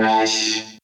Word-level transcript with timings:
Fresh. 0.00 0.79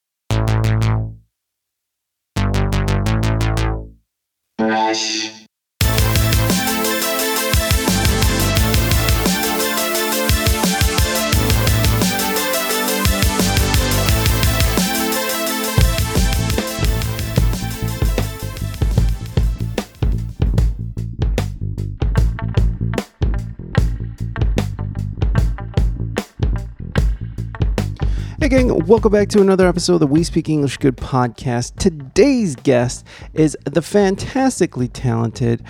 Hey, 28.46 28.62
gang, 28.62 28.86
welcome 28.86 29.10
back 29.10 29.28
to 29.30 29.40
another 29.40 29.66
episode 29.66 29.94
of 29.94 30.00
the 30.00 30.06
We 30.06 30.22
Speak 30.22 30.48
English 30.48 30.76
Good 30.76 30.96
podcast. 30.96 31.80
Today's 31.80 32.54
guest 32.54 33.04
is 33.34 33.58
the 33.64 33.82
fantastically 33.82 34.86
talented 34.86 35.64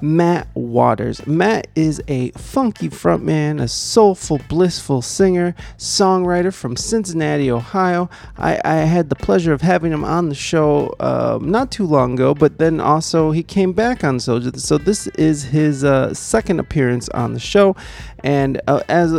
Matt 0.00 0.48
Waters. 0.54 1.26
Matt 1.26 1.68
is 1.74 2.02
a 2.08 2.30
funky 2.32 2.88
frontman, 2.88 3.60
a 3.60 3.68
soulful, 3.68 4.40
blissful 4.48 5.02
singer, 5.02 5.54
songwriter 5.76 6.52
from 6.52 6.76
Cincinnati, 6.76 7.50
Ohio. 7.50 8.08
I, 8.36 8.60
I 8.64 8.74
had 8.76 9.08
the 9.08 9.16
pleasure 9.16 9.52
of 9.52 9.62
having 9.62 9.92
him 9.92 10.04
on 10.04 10.28
the 10.28 10.34
show 10.34 10.94
um, 11.00 11.50
not 11.50 11.70
too 11.70 11.86
long 11.86 12.14
ago, 12.14 12.34
but 12.34 12.58
then 12.58 12.80
also 12.80 13.30
he 13.30 13.42
came 13.42 13.72
back 13.72 14.04
on 14.04 14.20
so 14.20 14.40
so 14.40 14.78
this 14.78 15.06
is 15.08 15.44
his 15.44 15.84
uh, 15.84 16.12
second 16.14 16.60
appearance 16.60 17.08
on 17.10 17.34
the 17.34 17.40
show, 17.40 17.76
and 18.22 18.60
uh, 18.66 18.82
as 18.88 19.12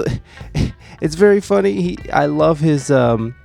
it's 1.01 1.15
very 1.15 1.41
funny. 1.41 1.81
He 1.81 1.97
I 2.11 2.25
love 2.27 2.59
his. 2.59 2.91
Um, 2.91 3.35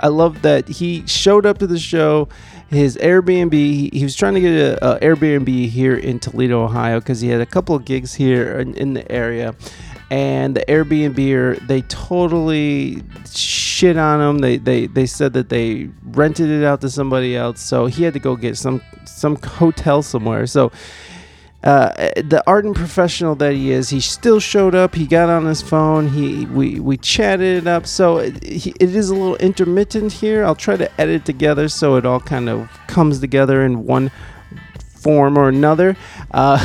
I 0.00 0.08
love 0.08 0.42
that 0.42 0.68
he 0.68 1.06
showed 1.06 1.44
up 1.44 1.58
to 1.58 1.66
the 1.66 1.78
show. 1.78 2.28
His 2.74 2.96
Airbnb, 2.96 3.52
he, 3.52 3.90
he 3.92 4.02
was 4.02 4.16
trying 4.16 4.34
to 4.34 4.40
get 4.40 4.52
a, 4.52 4.96
a 4.96 5.00
Airbnb 5.00 5.68
here 5.68 5.96
in 5.96 6.18
Toledo, 6.18 6.64
Ohio, 6.64 6.98
because 6.98 7.20
he 7.20 7.28
had 7.28 7.40
a 7.40 7.46
couple 7.46 7.74
of 7.74 7.84
gigs 7.84 8.14
here 8.14 8.58
in, 8.58 8.74
in 8.74 8.94
the 8.94 9.10
area. 9.10 9.54
And 10.10 10.54
the 10.54 10.64
Airbnb, 10.68 11.66
they 11.66 11.82
totally 11.82 13.02
shit 13.32 13.96
on 13.96 14.20
him. 14.20 14.38
They, 14.38 14.58
they 14.58 14.86
they 14.86 15.06
said 15.06 15.32
that 15.32 15.48
they 15.48 15.88
rented 16.04 16.50
it 16.50 16.64
out 16.64 16.80
to 16.82 16.90
somebody 16.90 17.36
else, 17.36 17.60
so 17.60 17.86
he 17.86 18.04
had 18.04 18.12
to 18.14 18.20
go 18.20 18.36
get 18.36 18.56
some 18.56 18.82
some 19.06 19.36
hotel 19.36 20.02
somewhere. 20.02 20.46
So 20.46 20.70
uh, 21.64 21.88
the 22.16 22.42
ardent 22.46 22.76
professional 22.76 23.34
that 23.36 23.54
he 23.54 23.70
is, 23.70 23.88
he 23.88 23.98
still 23.98 24.38
showed 24.38 24.74
up. 24.74 24.94
He 24.94 25.06
got 25.06 25.30
on 25.30 25.46
his 25.46 25.62
phone. 25.62 26.08
He 26.08 26.44
we 26.44 26.78
we 26.78 26.98
chatted 26.98 27.56
it 27.62 27.66
up. 27.66 27.86
So 27.86 28.18
it, 28.18 28.36
it 28.44 28.82
is 28.82 29.08
a 29.08 29.14
little 29.14 29.36
intermittent 29.36 30.12
here. 30.12 30.44
I'll 30.44 30.54
try 30.54 30.76
to 30.76 31.00
edit 31.00 31.24
together 31.24 31.68
so 31.68 31.96
it 31.96 32.04
all 32.04 32.20
kind 32.20 32.50
of 32.50 32.68
comes 32.86 33.18
together 33.18 33.64
in 33.64 33.86
one 33.86 34.10
form 34.84 35.38
or 35.38 35.48
another. 35.48 35.96
Uh, 36.32 36.58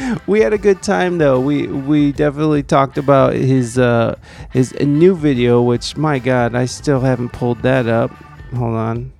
we 0.26 0.40
had 0.40 0.54
a 0.54 0.58
good 0.58 0.82
time 0.82 1.18
though. 1.18 1.38
We 1.38 1.66
we 1.66 2.10
definitely 2.10 2.62
talked 2.62 2.96
about 2.96 3.34
his 3.34 3.78
uh, 3.78 4.18
his 4.50 4.72
new 4.80 5.14
video, 5.14 5.60
which 5.60 5.98
my 5.98 6.18
God, 6.18 6.54
I 6.54 6.64
still 6.64 7.00
haven't 7.00 7.34
pulled 7.34 7.60
that 7.60 7.86
up. 7.86 8.10
Hold 8.54 8.74
on. 8.74 9.12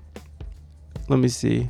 Let 1.11 1.19
me 1.19 1.29
see 1.29 1.69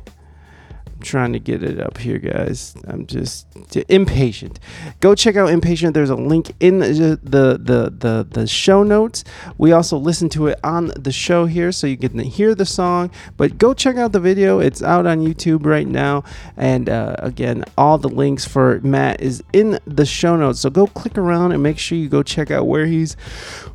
trying 1.05 1.33
to 1.33 1.39
get 1.39 1.63
it 1.63 1.79
up 1.79 1.97
here, 1.97 2.17
guys. 2.17 2.75
I'm 2.87 3.05
just 3.05 3.47
impatient. 3.87 4.59
Go 4.99 5.15
check 5.15 5.35
out 5.35 5.49
Impatient. 5.49 5.93
There's 5.93 6.09
a 6.09 6.15
link 6.15 6.51
in 6.59 6.79
the, 6.79 7.19
the 7.23 7.57
the 7.57 7.93
the 7.97 8.27
the 8.29 8.47
show 8.47 8.83
notes. 8.83 9.23
We 9.57 9.71
also 9.71 9.97
listen 9.97 10.27
to 10.29 10.47
it 10.47 10.59
on 10.63 10.87
the 10.97 11.11
show 11.11 11.45
here, 11.45 11.71
so 11.71 11.87
you 11.87 11.97
can 11.97 12.19
hear 12.19 12.55
the 12.55 12.65
song. 12.65 13.11
But 13.37 13.57
go 13.57 13.73
check 13.73 13.95
out 13.95 14.11
the 14.11 14.19
video. 14.19 14.59
It's 14.59 14.81
out 14.83 15.05
on 15.05 15.19
YouTube 15.19 15.65
right 15.65 15.87
now. 15.87 16.23
And 16.57 16.89
uh, 16.89 17.15
again, 17.19 17.63
all 17.77 17.97
the 17.97 18.09
links 18.09 18.45
for 18.45 18.79
Matt 18.81 19.21
is 19.21 19.43
in 19.53 19.79
the 19.85 20.05
show 20.05 20.35
notes. 20.35 20.59
So 20.59 20.69
go 20.69 20.87
click 20.87 21.17
around 21.17 21.51
and 21.51 21.63
make 21.63 21.77
sure 21.77 21.97
you 21.97 22.09
go 22.09 22.23
check 22.23 22.51
out 22.51 22.67
where 22.67 22.85
he's 22.85 23.13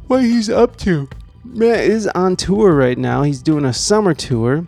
what 0.07 0.23
he's 0.23 0.51
up 0.51 0.77
to. 0.79 1.09
Matt 1.45 1.85
is 1.85 2.07
on 2.09 2.37
tour 2.37 2.75
right 2.75 2.99
now. 2.99 3.23
He's 3.23 3.43
doing 3.43 3.65
a 3.65 3.73
summer 3.73 4.15
tour 4.15 4.67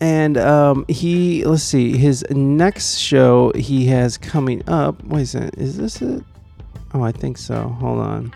and 0.00 0.36
um, 0.36 0.84
he 0.88 1.44
let's 1.44 1.62
see 1.62 1.96
his 1.96 2.24
next 2.30 2.96
show 2.96 3.52
he 3.54 3.86
has 3.86 4.18
coming 4.18 4.62
up 4.68 5.02
wait 5.04 5.22
a 5.22 5.26
second 5.26 5.54
is 5.58 5.76
this 5.76 6.02
it? 6.02 6.22
Oh 6.92 7.02
i 7.02 7.12
think 7.12 7.38
so 7.38 7.68
hold 7.68 8.00
on. 8.00 8.32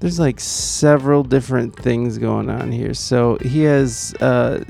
There's 0.00 0.20
like 0.20 0.38
several 0.38 1.24
different 1.24 1.74
things 1.74 2.18
going 2.18 2.48
on 2.50 2.70
here. 2.70 2.94
So 2.94 3.36
he 3.38 3.62
has 3.62 4.14
uh, 4.20 4.62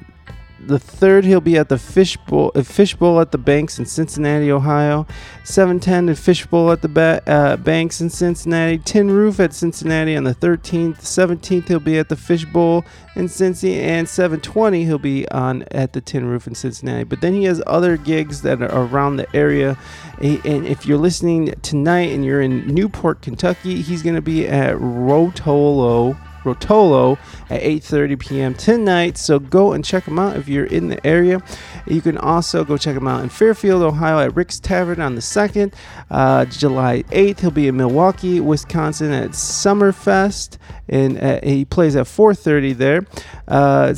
the 0.60 0.78
third, 0.78 1.24
he'll 1.24 1.40
be 1.40 1.56
at 1.56 1.68
the 1.68 1.78
Fishbowl, 1.78 2.52
uh, 2.54 2.62
Fishbowl 2.62 3.20
at 3.20 3.32
the 3.32 3.38
Banks 3.38 3.78
in 3.78 3.86
Cincinnati, 3.86 4.50
Ohio. 4.50 5.06
710 5.44 6.08
at 6.08 6.18
Fishbowl 6.18 6.72
at 6.72 6.82
the 6.82 6.88
ba- 6.88 7.22
uh, 7.26 7.56
Banks 7.56 8.00
in 8.00 8.10
Cincinnati. 8.10 8.78
Tin 8.78 9.10
Roof 9.10 9.40
at 9.40 9.54
Cincinnati 9.54 10.16
on 10.16 10.24
the 10.24 10.34
13th. 10.34 11.00
17th, 11.00 11.68
he'll 11.68 11.80
be 11.80 11.98
at 11.98 12.08
the 12.08 12.16
Fishbowl 12.16 12.84
in 13.14 13.28
Cincinnati. 13.28 13.80
And 13.80 14.08
720, 14.08 14.84
he'll 14.84 14.98
be 14.98 15.28
on 15.30 15.64
at 15.70 15.92
the 15.92 16.00
Tin 16.00 16.26
Roof 16.26 16.46
in 16.46 16.54
Cincinnati. 16.54 17.04
But 17.04 17.20
then 17.20 17.34
he 17.34 17.44
has 17.44 17.62
other 17.66 17.96
gigs 17.96 18.42
that 18.42 18.60
are 18.60 18.86
around 18.86 19.16
the 19.16 19.36
area. 19.36 19.78
And 20.20 20.66
if 20.66 20.86
you're 20.86 20.98
listening 20.98 21.54
tonight 21.62 22.12
and 22.12 22.24
you're 22.24 22.42
in 22.42 22.66
Newport, 22.66 23.22
Kentucky, 23.22 23.82
he's 23.82 24.02
going 24.02 24.16
to 24.16 24.22
be 24.22 24.48
at 24.48 24.76
Rotolo 24.76 26.16
Rotolo 26.44 27.18
at 27.50 27.62
8:30 27.62 28.18
p.m. 28.18 28.54
tonight. 28.54 29.16
So 29.16 29.38
go 29.38 29.72
and 29.72 29.84
check 29.84 30.04
them 30.04 30.18
out 30.18 30.36
if 30.36 30.48
you're 30.48 30.66
in 30.66 30.88
the 30.88 31.04
area. 31.06 31.42
You 31.86 32.00
can 32.00 32.18
also 32.18 32.64
go 32.64 32.76
check 32.76 32.96
him 32.96 33.08
out 33.08 33.22
in 33.22 33.28
Fairfield, 33.28 33.82
Ohio 33.82 34.18
at 34.18 34.34
Rick's 34.36 34.60
Tavern 34.60 35.00
on 35.00 35.14
the 35.14 35.20
2nd. 35.20 35.74
Uh, 36.10 36.44
July 36.46 37.02
8th, 37.10 37.40
he'll 37.40 37.50
be 37.50 37.68
in 37.68 37.76
Milwaukee, 37.76 38.40
Wisconsin 38.40 39.12
at 39.12 39.30
Summerfest, 39.30 40.58
and 40.88 41.18
uh, 41.18 41.40
he 41.42 41.64
plays 41.64 41.96
at 41.96 42.06
4:30 42.06 42.76
there. 42.76 43.06
Uh, 43.46 43.94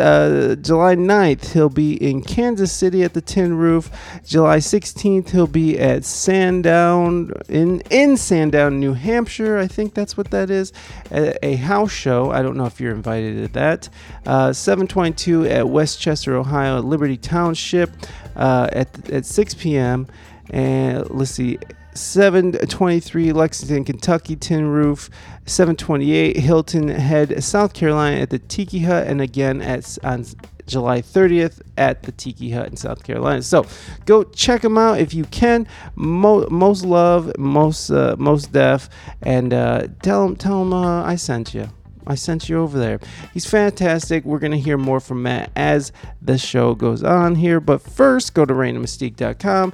uh, 0.00 0.54
July 0.56 0.94
9th, 0.94 1.52
he'll 1.52 1.68
be 1.68 1.94
in 1.94 2.22
Kansas 2.22 2.72
City 2.72 3.02
at 3.02 3.14
the 3.14 3.20
Tin 3.20 3.56
Roof. 3.56 3.90
July 4.24 4.58
16th, 4.58 5.30
he'll 5.30 5.46
be 5.46 5.78
at 5.78 6.04
Sandown 6.04 7.30
in 7.48 7.80
in 7.90 8.16
Sandown, 8.16 8.80
New 8.80 8.94
Hampshire. 8.94 9.58
I 9.58 9.66
think 9.66 9.94
that's 9.94 10.16
what 10.16 10.30
that 10.30 10.50
is. 10.50 10.72
A, 11.10 11.44
a 11.44 11.56
house 11.84 11.92
show. 11.92 12.30
I 12.30 12.42
don't 12.42 12.56
know 12.56 12.64
if 12.64 12.80
you're 12.80 12.94
invited 12.94 13.46
to 13.46 13.52
that. 13.54 13.88
Uh, 14.26 14.52
722 14.52 15.46
at 15.46 15.68
Westchester, 15.68 16.36
Ohio, 16.36 16.80
Liberty 16.80 17.16
Township 17.16 17.90
uh, 18.36 18.68
at, 18.72 19.10
at 19.10 19.26
6 19.26 19.54
p.m. 19.54 20.06
And 20.50 21.08
let's 21.10 21.32
see, 21.32 21.58
723 21.94 23.32
Lexington, 23.32 23.84
Kentucky 23.84 24.36
Tin 24.36 24.66
Roof, 24.66 25.10
728 25.46 26.36
Hilton 26.36 26.88
Head, 26.88 27.42
South 27.42 27.74
Carolina 27.74 28.20
at 28.20 28.30
the 28.30 28.38
Tiki 28.38 28.80
Hut, 28.80 29.06
and 29.06 29.20
again 29.20 29.62
at 29.62 29.98
on 30.02 30.24
July 30.66 31.02
30th 31.02 31.60
at 31.76 32.02
the 32.02 32.12
Tiki 32.12 32.50
Hut 32.50 32.68
in 32.68 32.76
South 32.76 33.02
Carolina. 33.04 33.42
So 33.42 33.66
go 34.06 34.24
check 34.24 34.62
them 34.62 34.78
out 34.78 34.98
if 34.98 35.14
you 35.14 35.24
can. 35.24 35.66
Mo- 35.94 36.48
most 36.50 36.84
love, 36.84 37.32
most 37.38 37.90
uh, 37.90 38.16
most 38.18 38.52
deaf, 38.52 38.88
and 39.22 39.52
uh, 39.52 39.88
tell 40.02 40.26
them 40.26 40.36
tell 40.36 40.60
them 40.60 40.72
uh, 40.72 41.04
I 41.04 41.16
sent 41.16 41.54
you. 41.54 41.68
I 42.06 42.16
sent 42.16 42.48
you 42.48 42.60
over 42.60 42.78
there. 42.78 43.00
He's 43.32 43.46
fantastic. 43.46 44.24
We're 44.24 44.38
going 44.38 44.52
to 44.52 44.58
hear 44.58 44.76
more 44.76 45.00
from 45.00 45.22
Matt 45.22 45.50
as 45.56 45.90
the 46.20 46.36
show 46.36 46.74
goes 46.74 47.02
on 47.02 47.36
here. 47.36 47.60
But 47.60 47.80
first, 47.80 48.34
go 48.34 48.44
to 48.44 48.52
ReinaMystique.com. 48.52 49.72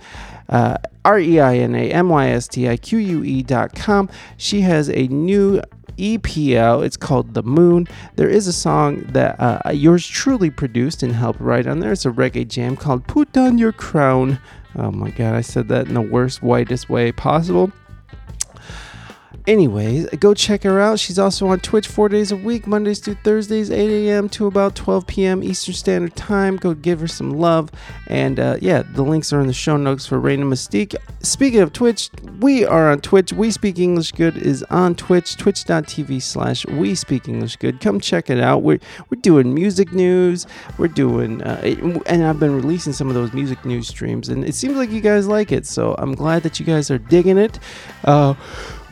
Uh, 0.50 0.76
dot 3.46 3.74
com. 3.74 4.10
She 4.36 4.60
has 4.60 4.90
a 4.90 5.06
new 5.08 5.62
EPL. 5.96 6.84
It's 6.84 6.96
called 6.96 7.34
The 7.34 7.42
Moon. 7.42 7.86
There 8.16 8.28
is 8.28 8.46
a 8.46 8.52
song 8.52 9.02
that 9.12 9.38
uh, 9.38 9.70
yours 9.70 10.06
truly 10.06 10.50
produced 10.50 11.02
and 11.02 11.12
helped 11.12 11.40
write 11.40 11.66
on 11.66 11.80
there. 11.80 11.92
It's 11.92 12.04
a 12.04 12.10
reggae 12.10 12.48
jam 12.48 12.76
called 12.76 13.06
Put 13.06 13.36
On 13.36 13.58
Your 13.58 13.72
Crown. 13.72 14.38
Oh 14.76 14.90
my 14.90 15.10
god, 15.10 15.34
I 15.34 15.40
said 15.40 15.68
that 15.68 15.88
in 15.88 15.94
the 15.94 16.00
worst, 16.00 16.42
whitest 16.42 16.88
way 16.88 17.12
possible. 17.12 17.72
Anyways, 19.46 20.06
go 20.20 20.34
check 20.34 20.64
her 20.64 20.80
out. 20.80 20.98
She's 20.98 21.18
also 21.18 21.48
on 21.48 21.60
Twitch 21.60 21.88
four 21.88 22.08
days 22.10 22.30
a 22.30 22.36
week, 22.36 22.66
Mondays 22.66 22.98
through 23.00 23.16
Thursdays, 23.24 23.70
8 23.70 24.08
a.m. 24.08 24.28
to 24.30 24.46
about 24.46 24.74
12 24.74 25.06
p.m. 25.06 25.42
Eastern 25.42 25.74
Standard 25.74 26.14
Time. 26.14 26.56
Go 26.56 26.74
give 26.74 27.00
her 27.00 27.08
some 27.08 27.30
love. 27.30 27.70
And 28.06 28.38
uh, 28.38 28.58
yeah, 28.60 28.82
the 28.82 29.02
links 29.02 29.32
are 29.32 29.40
in 29.40 29.46
the 29.46 29.54
show 29.54 29.78
notes 29.78 30.06
for 30.06 30.20
Reina 30.20 30.44
Mystique. 30.44 30.94
Speaking 31.20 31.60
of 31.60 31.72
Twitch, 31.72 32.10
we 32.40 32.66
are 32.66 32.90
on 32.90 33.00
Twitch. 33.00 33.32
We 33.32 33.50
Speak 33.50 33.78
English 33.78 34.12
Good 34.12 34.36
is 34.36 34.62
on 34.64 34.94
Twitch, 34.94 35.36
twitch.tv 35.38 36.20
slash 36.20 36.66
We 36.66 36.94
Speak 36.94 37.26
English 37.26 37.56
Good. 37.56 37.80
Come 37.80 37.98
check 37.98 38.28
it 38.28 38.40
out. 38.40 38.62
We're, 38.62 38.80
we're 39.08 39.20
doing 39.20 39.54
music 39.54 39.92
news. 39.92 40.46
We're 40.76 40.88
doing, 40.88 41.42
uh, 41.42 42.02
and 42.06 42.24
I've 42.24 42.38
been 42.38 42.54
releasing 42.54 42.92
some 42.92 43.08
of 43.08 43.14
those 43.14 43.32
music 43.32 43.64
news 43.64 43.88
streams, 43.88 44.28
and 44.28 44.44
it 44.44 44.54
seems 44.54 44.76
like 44.76 44.90
you 44.90 45.00
guys 45.00 45.26
like 45.26 45.50
it. 45.50 45.66
So 45.66 45.94
I'm 45.98 46.14
glad 46.14 46.42
that 46.42 46.60
you 46.60 46.66
guys 46.66 46.90
are 46.90 46.98
digging 46.98 47.38
it. 47.38 47.58
Uh, 48.04 48.34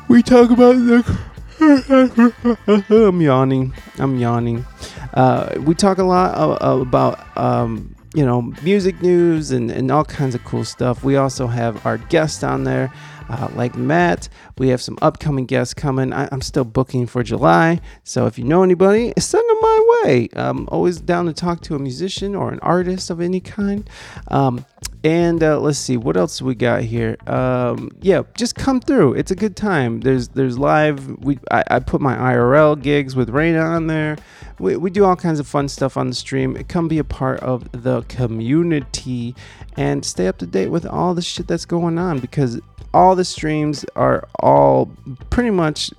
we 0.09 0.23
talk 0.23 0.51
about 0.51 0.73
the 0.75 1.19
I'm 2.89 3.21
yawning. 3.21 3.75
I'm 3.99 4.17
yawning. 4.19 4.65
Uh, 5.13 5.55
we 5.61 5.75
talk 5.75 5.99
a 5.99 6.05
lot 6.05 6.59
about 6.61 7.37
um, 7.37 7.97
you 8.15 8.25
know 8.25 8.43
music 8.63 9.03
news 9.03 9.51
and, 9.51 9.71
and 9.71 9.91
all 9.91 10.05
kinds 10.05 10.35
of 10.35 10.45
cool 10.45 10.65
stuff. 10.65 11.03
We 11.03 11.17
also 11.17 11.49
have 11.49 11.85
our 11.85 11.99
guests 11.99 12.45
on 12.45 12.63
there, 12.63 12.93
uh, 13.29 13.49
like 13.55 13.75
Matt. 13.75 14.29
We 14.57 14.69
have 14.69 14.81
some 14.81 14.99
upcoming 15.03 15.47
guests 15.47 15.75
coming. 15.75 16.13
I, 16.13 16.29
am 16.33 16.43
still 16.43 16.65
booking 16.65 17.07
for 17.07 17.25
July, 17.25 17.81
so 18.05 18.27
if 18.27 18.39
you 18.39 18.45
know 18.45 18.63
anybody, 18.63 19.13
send 19.19 19.49
them 19.49 19.59
my 19.61 20.01
way. 20.05 20.29
I'm 20.35 20.69
always 20.69 21.01
down 21.01 21.27
to 21.27 21.33
talk 21.33 21.61
to 21.63 21.75
a 21.75 21.79
musician 21.81 22.37
or 22.37 22.53
an 22.53 22.61
artist 22.61 23.11
of 23.11 23.21
any 23.21 23.41
kind. 23.41 23.89
Um, 24.29 24.65
and 25.05 25.43
uh, 25.43 25.61
let's 25.61 25.79
see 25.79 25.97
what 25.97 26.17
else 26.17 26.43
we 26.43 26.55
got 26.55 26.83
here. 26.83 27.17
Um, 27.27 27.91
yeah, 28.01 28.23
just 28.35 28.57
come 28.57 28.81
through. 28.81 29.15
It's 29.15 29.31
a 29.31 29.37
good 29.37 29.57
time. 29.57 30.01
There's 30.01 30.29
there's 30.29 30.59
live. 30.59 31.07
We 31.23 31.39
I, 31.51 31.65
I 31.71 31.79
put 31.81 32.01
my 32.01 32.17
IRL 32.17 32.81
gigs 32.81 33.15
with 33.15 33.31
Raina 33.31 33.65
on 33.65 33.87
there. 33.87 34.17
We, 34.59 34.77
we 34.77 34.91
do 34.91 35.05
all 35.05 35.15
kinds 35.15 35.39
of 35.39 35.47
fun 35.47 35.69
stuff 35.69 35.97
on 35.97 36.09
the 36.09 36.15
stream. 36.15 36.55
Come 36.65 36.89
be 36.89 36.99
a 36.99 37.05
part 37.05 37.41
of 37.41 37.71
the 37.71 38.03
community 38.03 39.37
and 39.77 40.05
stay 40.05 40.27
up 40.27 40.39
to 40.39 40.47
date 40.47 40.69
with 40.69 40.85
all 40.85 41.15
the 41.15 41.23
shit 41.23 41.47
that's 41.47 41.65
going 41.65 41.97
on 41.99 42.19
because 42.19 42.61
all 42.93 43.15
the 43.15 43.25
streams 43.25 43.85
are 43.95 44.27
all 44.41 44.91
pretty 45.31 45.51
much 45.51 45.93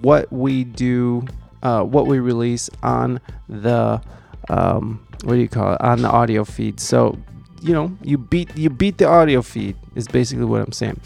what 0.00 0.32
we 0.32 0.64
do, 0.64 1.24
uh, 1.62 1.82
what 1.84 2.06
we 2.08 2.18
release 2.18 2.68
on 2.82 3.20
the 3.48 4.02
um, 4.48 5.06
what 5.22 5.34
do 5.34 5.40
you 5.40 5.48
call 5.48 5.74
it 5.74 5.80
on 5.80 6.02
the 6.02 6.08
audio 6.08 6.44
feed. 6.44 6.80
So 6.80 7.18
you 7.60 7.72
know 7.72 7.96
you 8.02 8.18
beat 8.18 8.56
you 8.56 8.70
beat 8.70 8.98
the 8.98 9.06
audio 9.06 9.42
feed 9.42 9.76
is 9.94 10.08
basically 10.08 10.44
what 10.44 10.62
I'm 10.62 10.72
saying. 10.72 11.00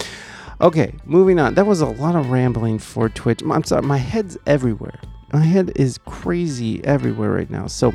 Okay, 0.60 0.94
moving 1.04 1.38
on. 1.38 1.54
That 1.54 1.66
was 1.66 1.80
a 1.80 1.86
lot 1.86 2.14
of 2.14 2.30
rambling 2.30 2.78
for 2.78 3.08
Twitch. 3.08 3.42
I'm 3.42 3.64
sorry, 3.64 3.82
my 3.82 3.98
head's 3.98 4.38
everywhere. 4.46 4.98
My 5.32 5.40
head 5.40 5.72
is 5.74 5.98
crazy 5.98 6.84
everywhere 6.84 7.30
right 7.32 7.50
now. 7.50 7.66
So 7.66 7.92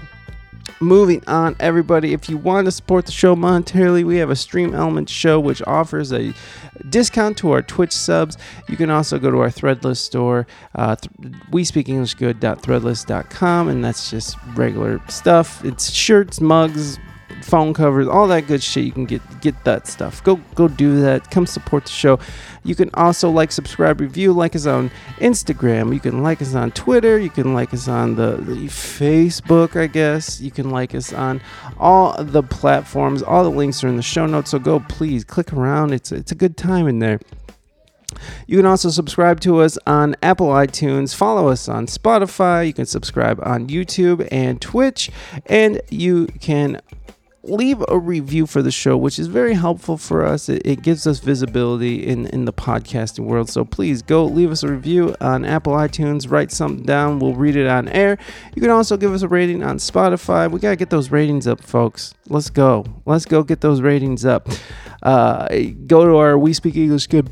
moving 0.79 1.23
on 1.27 1.56
everybody 1.59 2.13
if 2.13 2.29
you 2.29 2.38
want 2.38 2.65
to 2.65 2.71
support 2.71 3.06
the 3.06 3.11
show 3.11 3.35
monetarily 3.35 4.03
we 4.03 4.17
have 4.17 4.29
a 4.29 4.35
stream 4.35 4.73
element 4.73 5.09
show 5.09 5.39
which 5.39 5.61
offers 5.63 6.13
a 6.13 6.33
discount 6.89 7.38
to 7.38 7.51
our 7.51 7.61
twitch 7.61 7.91
subs 7.91 8.38
you 8.67 8.77
can 8.77 8.89
also 8.89 9.19
go 9.19 9.29
to 9.31 9.39
our 9.39 9.50
threadless 9.50 9.97
store 9.97 10.47
uh, 10.75 10.95
th- 10.95 11.33
we 11.51 11.63
speak 11.63 11.89
english 11.89 12.13
good.threadless.com 12.13 13.67
and 13.67 13.83
that's 13.83 14.09
just 14.09 14.38
regular 14.56 15.01
stuff 15.09 15.63
it's 15.65 15.91
shirts 15.91 16.39
mugs 16.39 16.97
phone 17.44 17.74
covers, 17.74 18.08
all 18.08 18.28
that 18.28 18.48
good 18.48 18.62
shit. 18.62 18.86
You 18.86 18.92
can 18.92 19.06
get 19.06 19.22
get 19.42 19.64
that 19.64 19.88
stuff. 19.88 20.24
Go 20.24 20.38
go 20.56 20.68
do 20.68 21.02
that. 21.02 21.31
Come 21.31 21.46
support 21.46 21.86
the 21.86 21.92
show. 21.92 22.20
You 22.64 22.76
can 22.76 22.90
also 22.94 23.30
like, 23.30 23.52
subscribe, 23.52 24.02
review, 24.02 24.34
like 24.34 24.56
us 24.56 24.66
on 24.66 24.92
Instagram. 25.18 25.94
You 25.94 26.00
can 26.00 26.22
like 26.22 26.42
us 26.42 26.54
on 26.56 26.72
Twitter. 26.72 27.18
You 27.18 27.30
can 27.30 27.54
like 27.54 27.74
us 27.74 27.88
on 27.88 28.16
the, 28.16 28.38
the 28.38 28.68
Facebook, 28.68 29.80
I 29.80 29.88
guess. 29.88 30.42
You 30.42 30.52
can 30.52 30.70
like 30.70 30.94
us 30.94 31.14
on 31.14 31.42
all 31.80 32.22
the 32.22 32.44
platforms. 32.44 33.24
All 33.24 33.44
the 33.44 33.50
links 33.50 33.84
are 33.84 33.88
in 33.88 33.96
the 33.96 34.02
show 34.02 34.26
notes. 34.26 34.52
So 34.52 34.60
go 34.60 34.80
please 34.81 35.24
click 35.24 35.54
around. 35.54 35.94
It's 35.94 36.12
it's 36.12 36.31
a 36.31 36.36
good 36.36 36.58
time 36.58 36.88
in 36.88 37.00
there. 37.00 37.20
You 38.48 38.58
can 38.58 38.66
also 38.66 38.90
subscribe 38.90 39.40
to 39.42 39.60
us 39.60 39.78
on 39.86 40.16
Apple 40.24 40.48
iTunes, 40.48 41.16
follow 41.16 41.50
us 41.50 41.70
on 41.70 41.86
Spotify, 41.86 42.66
you 42.66 42.74
can 42.74 42.86
subscribe 42.86 43.40
on 43.44 43.68
YouTube 43.68 44.28
and 44.31 44.60
Twitch, 44.60 45.12
and 45.46 45.81
you 45.90 46.28
can 46.40 46.81
leave 47.44 47.83
a 47.88 47.97
review 47.97 48.45
for 48.45 48.62
the 48.62 48.71
show, 48.71 48.97
which 48.97 49.18
is 49.18 49.27
very 49.27 49.53
helpful 49.53 49.97
for 49.97 50.25
us. 50.25 50.50
It, 50.50 50.62
it, 50.65 50.81
gives 50.81 51.07
us 51.07 51.19
visibility 51.19 52.06
in, 52.06 52.27
in 52.27 52.45
the 52.45 52.53
podcasting 52.53 53.25
world. 53.25 53.50
So 53.50 53.63
please 53.63 54.01
go 54.01 54.25
leave 54.25 54.51
us 54.51 54.63
a 54.63 54.68
review 54.68 55.15
on 55.21 55.45
Apple 55.45 55.74
iTunes, 55.74 56.30
write 56.30 56.51
something 56.51 56.86
down. 56.86 57.19
We'll 57.19 57.36
read 57.36 57.56
it 57.56 57.68
on 57.68 57.88
air. 57.89 58.18
You 58.56 58.62
can 58.62 58.71
also 58.71 58.97
give 58.97 59.13
us 59.13 59.21
a 59.21 59.27
rating 59.27 59.63
on 59.63 59.77
Spotify. 59.77 60.51
We 60.51 60.59
got 60.59 60.71
to 60.71 60.75
get 60.75 60.89
those 60.89 61.12
ratings 61.12 61.47
up, 61.47 61.63
folks. 61.63 62.13
Let's 62.27 62.50
go. 62.50 62.86
Let's 63.06 63.25
go 63.25 63.44
get 63.44 63.62
those 63.62 63.81
ratings 63.81 64.25
up. 64.25 64.50
Uh, 65.01 65.47
go 65.88 66.06
to 66.06 66.18
our 66.18 66.38
We 66.38 66.53
Speak 66.53 66.75
English 66.75 67.07
Good. 67.07 67.30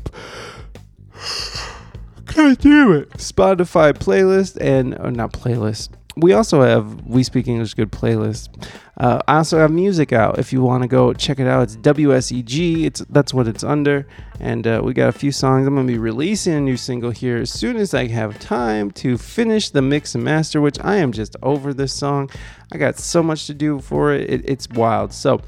God 2.26 2.58
damn 2.58 2.92
it. 2.92 3.10
Spotify 3.10 3.92
playlist 3.92 4.56
and, 4.60 4.98
or 4.98 5.10
not 5.10 5.32
playlist 5.32 5.90
we 6.18 6.32
also 6.32 6.62
have 6.62 7.06
We 7.06 7.22
Speak 7.22 7.46
English 7.48 7.74
Good 7.74 7.92
playlist. 7.92 8.48
Uh, 8.96 9.20
I 9.28 9.36
also 9.36 9.58
have 9.58 9.70
music 9.70 10.12
out. 10.12 10.38
If 10.38 10.52
you 10.52 10.62
want 10.62 10.82
to 10.82 10.88
go 10.88 11.12
check 11.12 11.38
it 11.38 11.46
out, 11.46 11.62
it's 11.62 11.76
WSEG. 11.76 12.84
It's 12.84 13.00
that's 13.10 13.32
what 13.32 13.46
it's 13.46 13.62
under, 13.62 14.06
and 14.40 14.66
uh, 14.66 14.80
we 14.82 14.92
got 14.92 15.08
a 15.08 15.12
few 15.12 15.30
songs. 15.30 15.66
I'm 15.66 15.76
gonna 15.76 15.86
be 15.86 15.98
releasing 15.98 16.54
a 16.54 16.60
new 16.60 16.76
single 16.76 17.10
here 17.10 17.36
as 17.36 17.50
soon 17.50 17.76
as 17.76 17.94
I 17.94 18.08
have 18.08 18.38
time 18.40 18.90
to 18.92 19.16
finish 19.16 19.70
the 19.70 19.82
mix 19.82 20.14
and 20.14 20.24
master. 20.24 20.60
Which 20.60 20.78
I 20.80 20.96
am 20.96 21.12
just 21.12 21.36
over 21.42 21.72
this 21.72 21.92
song. 21.92 22.30
I 22.72 22.78
got 22.78 22.98
so 22.98 23.22
much 23.22 23.46
to 23.46 23.54
do 23.54 23.80
for 23.80 24.12
it. 24.12 24.28
it 24.28 24.42
it's 24.44 24.68
wild. 24.68 25.12
So. 25.12 25.40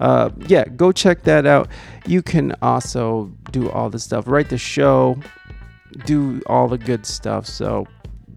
Uh, 0.00 0.30
yeah, 0.46 0.64
go 0.64 0.92
check 0.92 1.24
that 1.24 1.44
out. 1.44 1.68
You 2.06 2.22
can 2.22 2.54
also 2.62 3.32
do 3.50 3.68
all 3.68 3.90
the 3.90 3.98
stuff, 3.98 4.28
write 4.28 4.48
the 4.48 4.56
show, 4.56 5.18
do 6.04 6.40
all 6.46 6.68
the 6.68 6.78
good 6.78 7.04
stuff. 7.04 7.46
So 7.46 7.84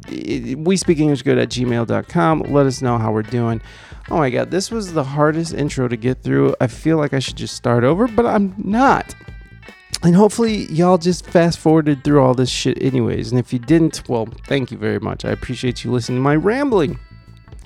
we 0.10 0.78
speak 0.78 1.00
English 1.00 1.22
good 1.22 1.38
at 1.38 1.50
gmail.com. 1.50 2.40
Let 2.42 2.66
us 2.66 2.82
know 2.82 2.98
how 2.98 3.12
we're 3.12 3.22
doing. 3.22 3.62
Oh 4.10 4.18
my 4.18 4.30
god, 4.30 4.52
this 4.52 4.72
was 4.72 4.94
the 4.94 5.04
hardest 5.04 5.54
intro 5.54 5.88
to 5.88 5.96
get 5.96 6.22
through. 6.22 6.56
I 6.60 6.68
feel 6.68 6.98
like 6.98 7.14
I 7.14 7.20
should 7.20 7.38
just 7.38 7.56
start 7.56 7.84
over, 7.84 8.08
but 8.08 8.26
I'm 8.26 8.54
not. 8.58 9.16
And 10.04 10.16
hopefully, 10.16 10.66
y'all 10.66 10.98
just 10.98 11.28
fast 11.28 11.60
forwarded 11.60 12.04
through 12.04 12.24
all 12.24 12.34
this 12.34 12.50
shit, 12.50 12.82
anyways. 12.82 13.32
And 13.32 13.40
if 13.40 13.54
you 13.54 13.60
didn't, 13.60 14.10
well, 14.10 14.28
thank 14.48 14.72
you 14.72 14.78
very 14.78 15.00
much. 15.00 15.26
I 15.26 15.30
appreciate 15.30 15.84
you 15.84 15.92
listening 15.92 16.18
to 16.18 16.22
my 16.24 16.36
rambling. 16.36 17.00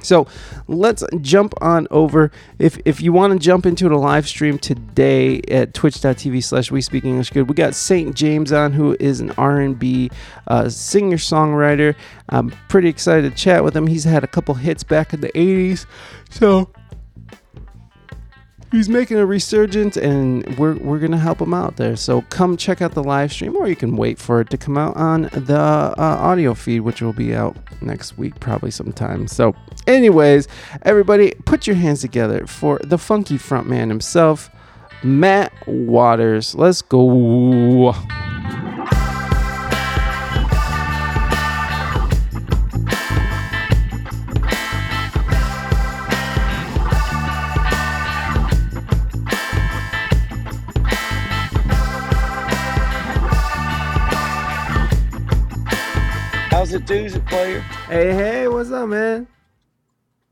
So 0.05 0.27
let's 0.67 1.03
jump 1.21 1.53
on 1.61 1.87
over. 1.91 2.31
If 2.59 2.79
if 2.85 3.01
you 3.01 3.11
want 3.11 3.33
to 3.33 3.39
jump 3.39 3.65
into 3.65 3.87
a 3.87 3.95
live 3.97 4.27
stream 4.27 4.57
today 4.57 5.41
at 5.49 5.73
twitch.tv 5.73 6.43
slash 6.43 6.71
we 6.71 6.81
speak 6.81 7.05
English 7.05 7.31
good, 7.31 7.49
we 7.49 7.55
got 7.55 7.75
St. 7.75 8.15
James 8.15 8.51
on 8.51 8.73
who 8.73 8.95
is 8.99 9.19
an 9.19 9.31
R&B 9.31 10.09
uh, 10.47 10.69
singer 10.69 11.17
songwriter. 11.17 11.95
I'm 12.29 12.51
pretty 12.69 12.89
excited 12.89 13.29
to 13.29 13.37
chat 13.37 13.63
with 13.63 13.75
him. 13.75 13.87
He's 13.87 14.03
had 14.03 14.23
a 14.23 14.27
couple 14.27 14.55
hits 14.55 14.83
back 14.83 15.13
in 15.13 15.21
the 15.21 15.29
80s. 15.29 15.85
So 16.29 16.69
he's 18.75 18.89
making 18.89 19.17
a 19.17 19.25
resurgence 19.25 19.97
and 19.97 20.57
we're, 20.57 20.75
we're 20.75 20.99
gonna 20.99 21.17
help 21.17 21.41
him 21.41 21.53
out 21.53 21.77
there. 21.77 21.95
So 21.95 22.21
come 22.23 22.57
check 22.57 22.81
out 22.81 22.93
the 22.93 23.03
live 23.03 23.31
stream 23.31 23.55
or 23.55 23.67
you 23.67 23.75
can 23.75 23.95
wait 23.95 24.19
for 24.19 24.41
it 24.41 24.49
to 24.49 24.57
come 24.57 24.77
out 24.77 24.95
on 24.97 25.23
the 25.33 25.57
uh, 25.57 25.93
audio 25.97 26.53
feed 26.53 26.81
which 26.81 27.01
will 27.01 27.13
be 27.13 27.33
out 27.33 27.55
next 27.81 28.17
week 28.17 28.39
probably 28.39 28.71
sometime. 28.71 29.27
So 29.27 29.55
anyways 29.87 30.47
everybody 30.81 31.33
put 31.45 31.67
your 31.67 31.75
hands 31.75 32.01
together 32.01 32.45
for 32.47 32.79
the 32.83 32.97
funky 32.97 33.37
frontman 33.37 33.89
himself 33.89 34.49
matt 35.03 35.53
waters. 35.67 36.55
Let's 36.55 36.81
go 36.81 37.93
How's 56.87 56.91
it 56.91 57.13
do, 57.13 57.19
player? 57.21 57.61
Hey, 57.87 58.13
hey, 58.13 58.47
what's 58.47 58.69
up, 58.69 58.87
man? 58.87 59.25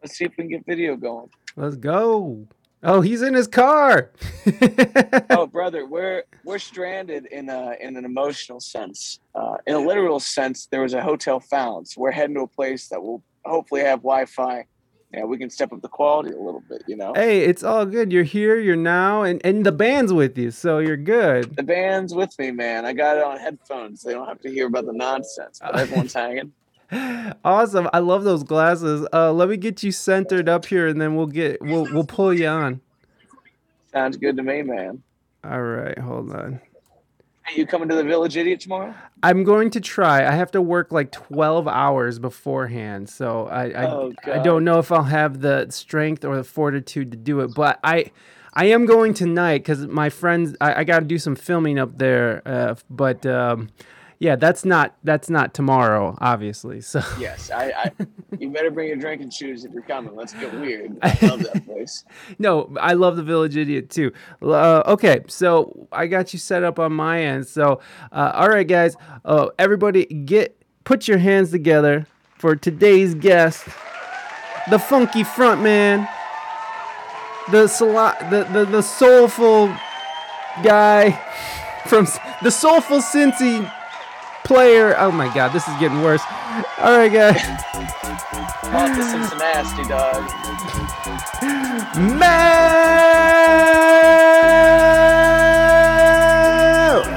Let's 0.03 0.15
see 0.15 0.25
if 0.25 0.33
we 0.37 0.43
can 0.43 0.49
get 0.49 0.65
video 0.67 0.95
going. 0.95 1.31
Let's 1.55 1.75
go. 1.75 2.45
Oh, 2.83 3.01
he's 3.01 3.23
in 3.23 3.33
his 3.33 3.47
car. 3.47 4.11
oh, 5.31 5.47
brother, 5.47 5.87
we're 5.87 6.25
we're 6.43 6.59
stranded 6.59 7.25
in 7.25 7.49
a 7.49 7.75
in 7.81 7.97
an 7.97 8.05
emotional 8.05 8.59
sense. 8.59 9.19
Uh, 9.33 9.57
in 9.65 9.73
a 9.73 9.79
literal 9.79 10.19
sense, 10.19 10.67
there 10.67 10.81
was 10.81 10.93
a 10.93 11.01
hotel 11.01 11.39
found. 11.39 11.87
So 11.87 12.01
we're 12.01 12.11
heading 12.11 12.35
to 12.35 12.41
a 12.41 12.47
place 12.47 12.87
that 12.89 13.01
will 13.01 13.23
hopefully 13.45 13.81
have 13.81 14.03
Wi-Fi 14.03 14.67
yeah, 15.13 15.25
we 15.25 15.37
can 15.37 15.49
step 15.49 15.71
up 15.71 15.81
the 15.81 15.87
quality 15.87 16.31
a 16.31 16.39
little 16.39 16.63
bit, 16.67 16.83
you 16.87 16.95
know. 16.95 17.13
Hey, 17.13 17.41
it's 17.41 17.63
all 17.63 17.85
good. 17.85 18.11
You're 18.11 18.23
here, 18.23 18.57
you're 18.59 18.75
now, 18.75 19.21
and 19.21 19.39
and 19.45 19.65
the 19.65 19.71
band's 19.71 20.11
with 20.11 20.37
you, 20.37 20.49
so 20.49 20.79
you're 20.79 20.97
good. 20.97 21.55
The 21.55 21.63
band's 21.63 22.15
with 22.15 22.37
me, 22.39 22.49
man. 22.49 22.85
I 22.85 22.93
got 22.93 23.17
it 23.17 23.23
on 23.23 23.37
headphones. 23.37 24.01
So 24.01 24.09
They 24.09 24.15
don't 24.15 24.27
have 24.27 24.41
to 24.41 24.49
hear 24.49 24.67
about 24.67 24.85
the 24.85 24.93
nonsense. 24.93 25.59
But 25.61 25.79
everyone's 25.79 26.13
hanging. 26.15 26.51
Awesome. 27.45 27.89
I 27.93 27.99
love 27.99 28.23
those 28.23 28.43
glasses. 28.43 29.07
Uh, 29.13 29.31
let 29.31 29.49
me 29.49 29.57
get 29.57 29.83
you 29.83 29.91
centered 29.91 30.49
up 30.49 30.65
here, 30.65 30.87
and 30.87 30.99
then 30.99 31.15
we'll 31.15 31.27
get 31.27 31.61
we'll 31.61 31.85
we'll 31.93 32.05
pull 32.05 32.33
you 32.33 32.47
on. 32.47 32.81
Sounds 33.91 34.17
good 34.17 34.35
to 34.37 34.43
me, 34.43 34.63
man. 34.63 35.03
All 35.43 35.61
right, 35.61 35.97
hold 35.99 36.31
on. 36.31 36.59
Are 37.45 37.53
you 37.53 37.65
coming 37.67 37.89
to 37.89 37.95
the 37.95 38.03
Village 38.03 38.37
Idiot 38.37 38.61
tomorrow? 38.61 38.95
I'm 39.21 39.43
going 39.43 39.69
to 39.71 39.81
try. 39.81 40.25
I 40.25 40.31
have 40.31 40.51
to 40.51 40.61
work 40.61 40.91
like 40.91 41.11
12 41.11 41.67
hours 41.67 42.17
beforehand, 42.19 43.09
so 43.09 43.47
I 43.47 43.63
I, 43.69 43.85
Oh, 43.91 44.13
I 44.31 44.39
don't 44.39 44.63
know 44.63 44.79
if 44.79 44.91
I'll 44.91 45.03
have 45.03 45.41
the 45.41 45.67
strength 45.69 46.23
or 46.23 46.37
the 46.37 46.43
fortitude 46.43 47.11
to 47.11 47.17
do 47.17 47.41
it. 47.41 47.53
But 47.53 47.79
I 47.83 48.11
I 48.53 48.65
am 48.65 48.85
going 48.85 49.13
tonight 49.13 49.59
because 49.59 49.85
my 49.87 50.09
friends 50.09 50.55
I, 50.61 50.81
I 50.81 50.83
got 50.83 50.99
to 50.99 51.05
do 51.05 51.17
some 51.17 51.35
filming 51.35 51.77
up 51.79 51.97
there. 51.97 52.41
Uh, 52.45 52.75
but 52.89 53.25
um, 53.25 53.69
yeah, 54.23 54.37
that's 54.37 54.63
not 54.63 54.95
that's 55.03 55.29
not 55.29 55.53
tomorrow, 55.53 56.17
obviously. 56.21 56.79
So 56.79 57.01
Yes, 57.19 57.51
I, 57.51 57.73
I. 57.75 57.91
You 58.39 58.51
better 58.51 58.71
bring 58.71 58.87
your 58.87 58.95
drinking 58.95 59.31
shoes 59.31 59.65
if 59.65 59.73
you're 59.73 59.81
coming. 59.81 60.15
Let's 60.15 60.33
get 60.33 60.53
weird. 60.53 60.97
I 61.01 61.09
love 61.27 61.43
that 61.43 61.65
place. 61.65 62.05
no, 62.39 62.73
I 62.79 62.93
love 62.93 63.17
the 63.17 63.23
Village 63.23 63.57
Idiot 63.57 63.89
too. 63.89 64.13
Uh, 64.41 64.81
okay, 64.87 65.23
so 65.27 65.89
I 65.91 66.07
got 66.07 66.31
you 66.31 66.39
set 66.39 66.63
up 66.63 66.79
on 66.79 66.93
my 66.93 67.21
end. 67.21 67.47
So, 67.47 67.81
uh, 68.13 68.31
all 68.33 68.47
right, 68.47 68.65
guys, 68.65 68.95
uh, 69.25 69.49
everybody, 69.59 70.05
get 70.05 70.55
put 70.85 71.05
your 71.05 71.17
hands 71.17 71.51
together 71.51 72.07
for 72.37 72.55
today's 72.55 73.15
guest, 73.15 73.65
the 74.69 74.79
funky 74.79 75.25
frontman, 75.25 76.07
the 77.51 77.67
sala- 77.67 78.15
the, 78.29 78.45
the 78.53 78.63
the 78.63 78.81
soulful 78.81 79.67
guy 80.63 81.11
from 81.87 82.07
the 82.41 82.51
soulful 82.51 82.99
Cincy 82.99 83.69
player. 84.45 84.95
Oh 84.97 85.11
my 85.11 85.33
God, 85.33 85.53
this 85.53 85.67
is 85.67 85.75
getting 85.79 86.01
worse. 86.01 86.21
All 86.79 86.97
right, 86.97 87.11
guys. 87.11 87.41
To 88.73 89.03
Cincinnati, 89.03 89.83
dog. 89.87 90.23
Matt! 91.97 92.93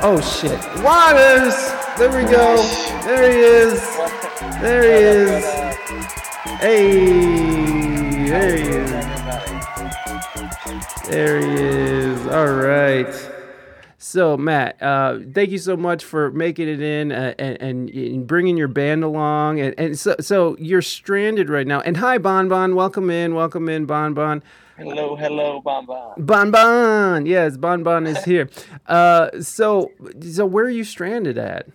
Oh 0.03 0.21
shit. 0.21 0.61
Waters! 0.83 1.55
There 1.99 2.11
we 2.11 2.25
go. 2.31 2.63
There 3.05 3.31
he 3.31 3.39
is. 3.39 3.81
There 4.61 4.83
he 4.83 4.89
is. 5.33 5.45
Hey, 6.61 8.29
there 8.29 8.57
he 8.57 8.63
is. 8.63 8.91
There 11.09 11.39
he 11.41 11.47
is. 11.55 12.27
All 12.27 12.53
right. 12.53 13.26
So 14.17 14.35
Matt, 14.35 14.83
uh, 14.83 15.19
thank 15.35 15.51
you 15.51 15.59
so 15.59 15.77
much 15.77 16.03
for 16.03 16.31
making 16.31 16.69
it 16.71 16.81
in 16.81 17.13
uh, 17.13 17.35
and, 17.39 17.61
and, 17.61 17.91
and 17.91 18.27
bringing 18.27 18.57
your 18.57 18.67
band 18.67 19.05
along. 19.05 19.61
And, 19.61 19.75
and 19.77 19.99
so, 19.99 20.17
so 20.21 20.57
you're 20.59 20.81
stranded 20.81 21.51
right 21.51 21.67
now. 21.67 21.83
And 21.83 21.99
hi, 21.99 22.17
Bon 22.17 22.49
Bon. 22.49 22.75
Welcome 22.75 23.11
in. 23.11 23.35
Welcome 23.35 23.69
in, 23.69 23.85
Bon 23.85 24.15
Bon. 24.15 24.43
Hello, 24.79 25.17
hello, 25.17 25.61
Bon 25.61 25.85
Bon. 25.85 26.15
Bon 26.17 26.51
Bon. 26.51 27.27
Yes, 27.27 27.59
Bon 27.59 27.83
Bon 27.83 28.07
is 28.07 28.25
here. 28.25 28.49
Uh, 28.87 29.43
so, 29.43 29.93
so 30.23 30.47
where 30.47 30.65
are 30.65 30.71
you 30.71 30.85
stranded 30.85 31.37
at? 31.37 31.67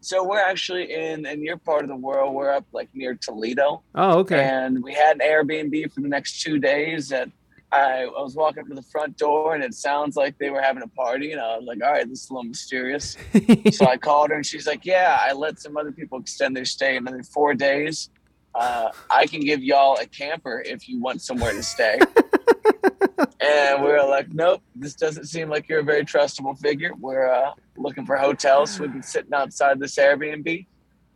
So 0.00 0.22
we're 0.22 0.38
actually 0.38 0.92
in 0.94 1.26
in 1.26 1.42
your 1.42 1.56
part 1.56 1.82
of 1.82 1.88
the 1.88 1.96
world. 1.96 2.36
We're 2.36 2.52
up 2.52 2.66
like 2.72 2.88
near 2.94 3.16
Toledo, 3.16 3.82
Oh, 3.96 4.18
okay. 4.20 4.44
and 4.44 4.80
we 4.80 4.94
had 4.94 5.16
an 5.20 5.22
Airbnb 5.26 5.92
for 5.92 6.02
the 6.02 6.08
next 6.08 6.42
two 6.42 6.60
days. 6.60 7.08
That 7.08 7.30
I, 7.76 8.02
I 8.02 8.22
was 8.22 8.34
walking 8.34 8.62
up 8.62 8.68
to 8.68 8.74
the 8.74 8.82
front 8.82 9.16
door, 9.16 9.54
and 9.54 9.62
it 9.62 9.74
sounds 9.74 10.16
like 10.16 10.38
they 10.38 10.50
were 10.50 10.62
having 10.62 10.82
a 10.82 10.88
party, 10.88 11.32
and 11.32 11.40
I 11.40 11.56
was 11.56 11.66
like, 11.66 11.82
"All 11.82 11.92
right, 11.92 12.08
this 12.08 12.24
is 12.24 12.30
a 12.30 12.34
little 12.34 12.48
mysterious." 12.48 13.16
so 13.72 13.86
I 13.86 13.96
called 13.96 14.30
her, 14.30 14.36
and 14.36 14.46
she's 14.46 14.66
like, 14.66 14.84
"Yeah, 14.84 15.18
I 15.20 15.32
let 15.32 15.60
some 15.60 15.76
other 15.76 15.92
people 15.92 16.18
extend 16.18 16.56
their 16.56 16.64
stay 16.64 16.96
another 16.96 17.22
four 17.22 17.54
days. 17.54 18.10
Uh, 18.54 18.90
I 19.10 19.26
can 19.26 19.40
give 19.40 19.62
y'all 19.62 19.98
a 20.00 20.06
camper 20.06 20.62
if 20.64 20.88
you 20.88 21.00
want 21.00 21.22
somewhere 21.22 21.52
to 21.52 21.62
stay." 21.62 21.98
and 23.40 23.82
we 23.82 23.88
were 23.88 24.06
like, 24.08 24.32
"Nope, 24.32 24.62
this 24.74 24.94
doesn't 24.94 25.26
seem 25.26 25.48
like 25.48 25.68
you're 25.68 25.80
a 25.80 25.84
very 25.84 26.04
trustable 26.04 26.58
figure. 26.58 26.92
We're 26.98 27.28
uh, 27.28 27.52
looking 27.76 28.06
for 28.06 28.16
hotels. 28.16 28.72
So 28.72 28.82
we've 28.82 28.92
been 28.92 29.02
sitting 29.02 29.34
outside 29.34 29.78
this 29.78 29.96
Airbnb, 29.96 30.66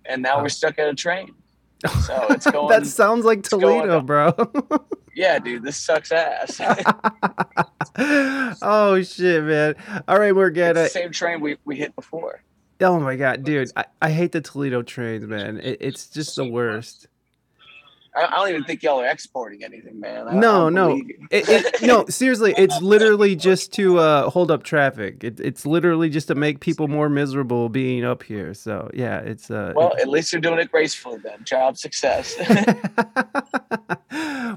and 0.04 0.22
now 0.22 0.42
we're 0.42 0.48
stuck 0.48 0.78
at 0.78 0.88
a 0.88 0.94
train. 0.94 1.34
So 2.04 2.26
it's 2.28 2.50
going. 2.50 2.68
that 2.68 2.86
sounds 2.86 3.24
like 3.24 3.42
Toledo, 3.42 4.02
bro. 4.02 4.34
Yeah, 5.14 5.38
dude, 5.38 5.62
this 5.62 5.76
sucks 5.76 6.12
ass. 6.12 6.60
oh 8.62 9.02
shit, 9.02 9.44
man. 9.44 9.74
All 10.08 10.18
right, 10.18 10.34
we're 10.34 10.50
getting 10.50 10.82
the 10.82 10.88
same 10.88 11.12
train 11.12 11.40
we, 11.40 11.56
we 11.64 11.76
hit 11.76 11.94
before. 11.96 12.42
Oh 12.80 12.98
my 12.98 13.16
god, 13.16 13.44
dude, 13.44 13.70
I, 13.76 13.84
I 14.00 14.10
hate 14.10 14.32
the 14.32 14.40
Toledo 14.40 14.82
trains, 14.82 15.26
man. 15.26 15.58
It, 15.58 15.78
it's 15.80 16.08
just 16.08 16.36
the 16.36 16.48
worst. 16.48 17.08
I, 18.14 18.24
I 18.24 18.30
don't 18.30 18.48
even 18.48 18.64
think 18.64 18.82
y'all 18.82 19.00
are 19.00 19.06
exporting 19.06 19.62
anything, 19.62 20.00
man. 20.00 20.28
I, 20.28 20.34
No, 20.34 20.68
no, 20.68 21.00
it, 21.30 21.48
it, 21.48 21.82
no. 21.82 22.06
Seriously, 22.06 22.54
it's 22.56 22.80
literally 22.80 23.36
just 23.36 23.72
to 23.74 23.98
uh, 23.98 24.30
hold 24.30 24.50
up 24.50 24.62
traffic. 24.62 25.22
It, 25.22 25.38
it's 25.40 25.66
literally 25.66 26.08
just 26.08 26.28
to 26.28 26.34
make 26.34 26.60
people 26.60 26.88
more 26.88 27.08
miserable 27.08 27.68
being 27.68 28.04
up 28.04 28.22
here. 28.22 28.54
So 28.54 28.90
yeah, 28.94 29.18
it's 29.18 29.50
uh. 29.50 29.74
Well, 29.76 29.94
at 30.00 30.08
least 30.08 30.32
you're 30.32 30.40
doing 30.40 30.58
it 30.58 30.70
gracefully 30.70 31.18
then. 31.22 31.44
Job 31.44 31.76
success. 31.76 32.34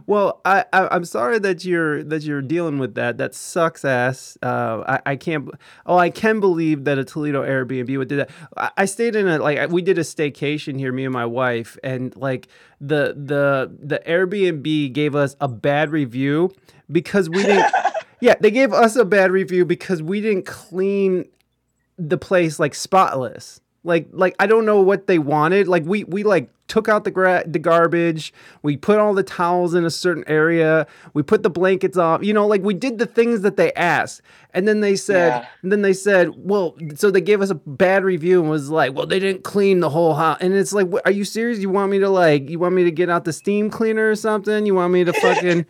Well, 0.06 0.42
I, 0.46 0.66
I 0.74 0.88
I'm 0.90 1.06
sorry 1.06 1.40
that 1.40 1.66
you're 1.66 2.04
that 2.04 2.24
you're 2.24 2.42
dealing 2.42 2.80
with 2.80 2.96
that. 2.96 3.18
That 3.18 3.34
sucks 3.36 3.86
ass. 3.86 4.38
Uh, 4.42 4.84
I 4.88 5.12
I 5.12 5.16
can't. 5.16 5.50
Oh, 5.86 5.98
I 5.98 6.10
can 6.10 6.40
believe 6.40 6.84
that 6.86 6.98
a 6.98 7.04
Toledo 7.04 7.44
Airbnb 7.44 7.98
would 7.98 8.08
do 8.08 8.18
that. 8.18 8.30
I, 8.58 8.72
I 8.78 8.86
stayed 8.86 9.16
in 9.16 9.28
a 9.28 9.40
like 9.40 9.70
we 9.70 9.82
did 9.82 9.98
a 9.98 10.02
staycation 10.02 10.78
here, 10.78 10.92
me 10.92 11.06
and 11.06 11.14
my 11.14 11.26
wife, 11.26 11.78
and 11.84 12.16
like 12.16 12.48
the 12.80 13.16
the 13.18 13.72
the 13.80 14.02
Airbnb 14.06 14.94
gave 14.94 15.16
us 15.16 15.36
a 15.40 15.48
bad 15.48 15.92
review 15.92 16.54
because 16.92 17.30
we 17.30 17.44
didn't. 17.44 17.72
yeah, 18.22 18.36
they 18.40 18.52
gave 18.52 18.74
us 18.74 18.96
a 18.96 19.06
bad 19.06 19.32
review 19.32 19.66
because 19.66 20.02
we 20.02 20.22
didn't 20.22 20.46
clean 20.46 21.26
the 21.98 22.18
place 22.18 22.60
like 22.60 22.76
spotless. 22.76 23.62
Like 23.84 24.08
like 24.12 24.36
I 24.40 24.48
don't 24.48 24.66
know 24.66 24.82
what 24.82 25.08
they 25.08 25.20
wanted. 25.20 25.68
Like 25.68 25.84
we 25.86 26.04
we 26.06 26.24
like 26.24 26.50
took 26.74 26.89
out 26.89 27.03
the 27.03 27.12
gra- 27.12 27.44
the 27.46 27.60
garbage. 27.60 28.34
We 28.63 28.77
put 28.77 28.98
all 28.98 29.13
the 29.13 29.22
towels 29.22 29.75
in 29.75 29.86
a 29.86 29.92
certain 29.92 30.24
area. 30.25 30.88
We 31.13 31.22
put 31.22 31.44
the 31.44 31.51
blankets 31.51 31.98
off. 32.00 32.24
You 32.24 32.34
know, 32.34 32.48
like 32.48 32.63
we 32.63 32.74
did 32.74 32.98
the 32.98 33.06
things 33.06 33.42
that 33.42 33.58
they 33.58 33.72
asked. 33.74 34.24
And 34.56 34.68
then 34.68 34.80
they 34.80 34.96
said 34.96 35.27
Yeah. 35.44 35.46
and 35.62 35.72
then 35.72 35.84
they 35.84 35.94
said, 35.94 36.32
"Well, 36.36 36.75
so 36.96 37.12
they 37.12 37.22
gave 37.22 37.42
us 37.42 37.51
a 37.51 37.56
bad 37.56 38.03
review 38.03 38.42
and 38.42 38.50
was 38.50 38.72
like, 38.72 38.96
"Well, 38.96 39.06
they 39.06 39.20
didn't 39.20 39.44
clean 39.44 39.82
the 39.82 39.89
whole 39.92 40.15
house." 40.15 40.38
And 40.42 40.53
it's 40.56 40.74
like, 40.74 40.88
what, 40.88 41.06
"Are 41.06 41.12
you 41.12 41.25
serious? 41.25 41.60
You 41.60 41.70
want 41.70 41.92
me 41.92 42.00
to 42.00 42.10
like 42.10 42.50
you 42.50 42.58
want 42.58 42.74
me 42.74 42.84
to 42.86 42.92
get 42.92 43.08
out 43.08 43.24
the 43.25 43.34
steam 43.34 43.70
cleaner 43.70 44.10
or 44.10 44.15
something? 44.15 44.65
You 44.65 44.74
want 44.74 44.92
me 44.94 45.03
to 45.03 45.13
fucking 45.25 45.68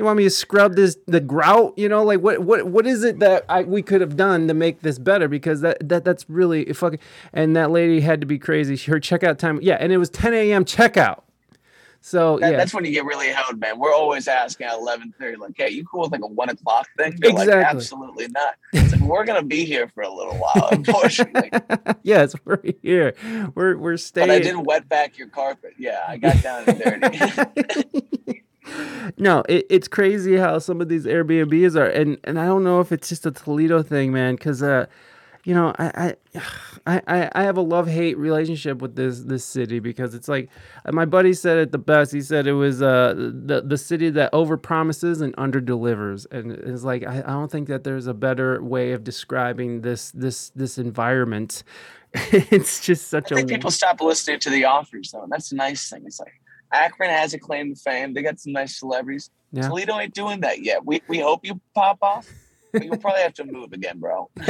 you 0.00 0.04
want 0.06 0.16
me 0.16 0.24
to 0.24 0.30
scrub 0.30 0.76
this 0.76 0.96
the 1.06 1.20
grout 1.20 1.74
you 1.76 1.86
know 1.86 2.02
like 2.02 2.20
what 2.20 2.38
what 2.38 2.66
what 2.66 2.86
is 2.86 3.04
it 3.04 3.18
that 3.18 3.44
I, 3.50 3.64
we 3.64 3.82
could 3.82 4.00
have 4.00 4.16
done 4.16 4.48
to 4.48 4.54
make 4.54 4.80
this 4.80 4.98
better 4.98 5.28
because 5.28 5.60
that 5.60 5.86
that 5.86 6.04
that's 6.06 6.24
really 6.30 6.72
fucking 6.72 6.98
and 7.34 7.54
that 7.54 7.70
lady 7.70 8.00
had 8.00 8.22
to 8.22 8.26
be 8.26 8.38
crazy 8.38 8.78
her 8.90 8.98
checkout 8.98 9.36
time 9.36 9.58
yeah 9.60 9.76
and 9.78 9.92
it 9.92 9.98
was 9.98 10.08
10 10.08 10.32
a.m 10.32 10.64
checkout 10.64 11.20
so 12.00 12.38
That, 12.38 12.52
yeah 12.52 12.56
That's 12.56 12.72
when 12.72 12.86
you 12.86 12.92
get 12.92 13.04
really 13.04 13.28
held, 13.28 13.60
man. 13.60 13.78
We're 13.78 13.92
always 13.94 14.26
asking 14.26 14.68
at 14.68 14.78
eleven 14.78 15.12
thirty, 15.18 15.36
like, 15.36 15.52
"Hey, 15.54 15.68
you 15.68 15.84
cool 15.84 16.00
with 16.00 16.12
like 16.12 16.22
a 16.22 16.26
one 16.26 16.48
o'clock 16.48 16.88
thing?" 16.96 17.14
They're 17.18 17.30
like, 17.32 17.42
Exactly. 17.46 17.76
"Absolutely 17.76 18.28
not." 18.28 18.54
It's 18.72 18.92
like, 18.92 19.02
we're 19.02 19.26
gonna 19.26 19.42
be 19.42 19.66
here 19.66 19.86
for 19.88 20.02
a 20.02 20.08
little 20.10 20.34
while, 20.36 20.68
unfortunately. 20.72 21.50
yes 22.02 22.34
we're 22.46 22.62
here 22.80 23.14
we're 23.54 23.76
we're 23.76 23.98
staying 23.98 24.28
but 24.28 24.34
I 24.34 24.38
didn't 24.38 24.64
wet 24.64 24.88
back 24.88 25.18
your 25.18 25.28
carpet. 25.28 25.74
Yeah, 25.78 26.00
I 26.08 26.16
got 26.16 26.42
down 26.42 26.64
and 26.66 26.78
dirty. 26.78 28.08
no, 29.16 29.42
it, 29.48 29.66
it's 29.70 29.88
crazy 29.88 30.36
how 30.36 30.58
some 30.58 30.80
of 30.80 30.88
these 30.88 31.04
Airbnbs 31.04 31.76
are, 31.76 31.86
and 31.86 32.18
and 32.24 32.38
I 32.38 32.46
don't 32.46 32.64
know 32.64 32.80
if 32.80 32.92
it's 32.92 33.08
just 33.08 33.26
a 33.26 33.30
Toledo 33.30 33.82
thing, 33.82 34.12
man, 34.12 34.34
because 34.34 34.62
uh, 34.62 34.86
you 35.44 35.54
know, 35.54 35.72
I 35.78 36.14
I 36.34 36.40
I, 37.06 37.30
I 37.32 37.42
have 37.42 37.56
a 37.56 37.62
love 37.62 37.86
hate 37.88 38.18
relationship 38.18 38.78
with 38.78 38.96
this 38.96 39.20
this 39.20 39.44
city 39.44 39.78
because 39.78 40.14
it's 40.14 40.28
like 40.28 40.48
uh, 40.84 40.92
my 40.92 41.04
buddy 41.04 41.32
said 41.32 41.58
it 41.58 41.72
the 41.72 41.78
best. 41.78 42.12
He 42.12 42.22
said 42.22 42.46
it 42.46 42.52
was 42.52 42.82
uh 42.82 43.14
the 43.16 43.62
the 43.62 43.78
city 43.78 44.10
that 44.10 44.30
over 44.32 44.56
promises 44.56 45.20
and 45.20 45.34
under 45.38 45.60
delivers, 45.60 46.26
and 46.30 46.52
it's 46.52 46.84
like 46.84 47.06
I, 47.06 47.18
I 47.20 47.32
don't 47.32 47.50
think 47.50 47.68
that 47.68 47.84
there's 47.84 48.06
a 48.06 48.14
better 48.14 48.62
way 48.62 48.92
of 48.92 49.04
describing 49.04 49.80
this 49.82 50.10
this 50.12 50.50
this 50.50 50.78
environment. 50.78 51.62
it's 52.14 52.80
just 52.80 53.08
such 53.08 53.30
I 53.30 53.40
a 53.40 53.46
people 53.46 53.70
stop 53.70 54.00
listening 54.00 54.40
to 54.40 54.50
the 54.50 54.64
offers, 54.64 55.12
though. 55.12 55.26
That's 55.28 55.52
a 55.52 55.54
nice 55.54 55.88
thing. 55.88 56.02
It's 56.04 56.18
like 56.18 56.40
Akron 56.72 57.10
has 57.10 57.34
a 57.34 57.38
claim 57.38 57.74
to 57.74 57.80
fame. 57.80 58.14
They 58.14 58.22
got 58.22 58.38
some 58.40 58.52
nice 58.52 58.78
celebrities. 58.78 59.30
Yeah. 59.52 59.62
Toledo 59.68 59.98
ain't 59.98 60.14
doing 60.14 60.40
that 60.40 60.62
yet. 60.62 60.84
We 60.84 61.02
we 61.08 61.18
hope 61.18 61.44
you 61.44 61.60
pop 61.74 61.98
off. 62.02 62.28
But 62.72 62.84
you'll 62.84 62.98
probably 62.98 63.22
have 63.22 63.34
to 63.34 63.44
move 63.44 63.72
again, 63.72 63.98
bro. 63.98 64.30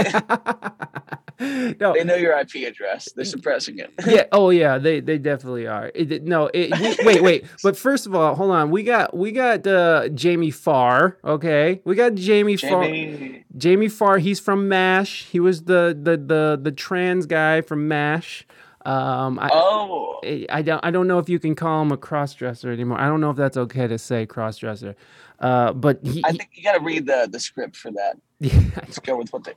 no, 1.40 1.94
They 1.94 2.04
know 2.04 2.16
your 2.16 2.38
IP 2.38 2.66
address. 2.68 3.10
They're 3.12 3.24
suppressing 3.24 3.78
it. 3.78 3.90
yeah. 4.06 4.24
Oh, 4.30 4.50
yeah. 4.50 4.76
They 4.76 5.00
they 5.00 5.16
definitely 5.16 5.66
are. 5.66 5.90
It, 5.94 6.24
no. 6.24 6.50
It, 6.52 6.70
we- 6.78 7.06
wait, 7.06 7.22
wait. 7.22 7.44
But 7.62 7.78
first 7.78 8.06
of 8.06 8.14
all, 8.14 8.34
hold 8.34 8.50
on. 8.50 8.70
We 8.70 8.82
got 8.82 9.16
we 9.16 9.32
got 9.32 9.66
uh, 9.66 10.08
Jamie 10.10 10.50
Farr. 10.50 11.16
Okay, 11.24 11.80
we 11.84 11.94
got 11.94 12.14
Jamie, 12.14 12.56
Farr. 12.56 12.84
Jamie, 12.84 13.44
Jamie 13.56 13.88
Farr. 13.88 14.18
He's 14.18 14.38
from 14.38 14.68
Mash. 14.68 15.24
He 15.24 15.40
was 15.40 15.64
the 15.64 15.98
the 15.98 16.16
the 16.18 16.60
the 16.62 16.72
trans 16.72 17.24
guy 17.26 17.62
from 17.62 17.88
Mash. 17.88 18.46
Um, 18.84 19.38
I, 19.38 19.50
oh, 19.52 20.20
I- 20.24 20.46
I 20.48 20.62
don't 20.62 20.84
I 20.84 20.90
don't 20.90 21.06
know 21.06 21.18
if 21.18 21.28
you 21.28 21.38
can 21.38 21.54
call 21.54 21.82
him 21.82 21.92
a 21.92 21.96
crossdresser 21.98 22.72
anymore. 22.72 22.98
I 22.98 23.06
don't 23.08 23.20
know 23.20 23.30
if 23.30 23.36
that's 23.36 23.56
okay 23.56 23.86
to 23.86 23.98
say 23.98 24.26
crossdresser. 24.26 24.94
Uh, 25.38 25.72
but 25.72 26.00
he, 26.04 26.22
I 26.24 26.32
think 26.32 26.50
you 26.54 26.62
got 26.62 26.74
to 26.78 26.80
read 26.84 27.06
the 27.06 27.28
the 27.30 27.40
script 27.40 27.76
for 27.76 27.90
that. 27.92 28.16
he- 28.40 28.50
Let's 28.76 28.98
go 28.98 29.16
with 29.16 29.32
what 29.32 29.44
they. 29.44 29.54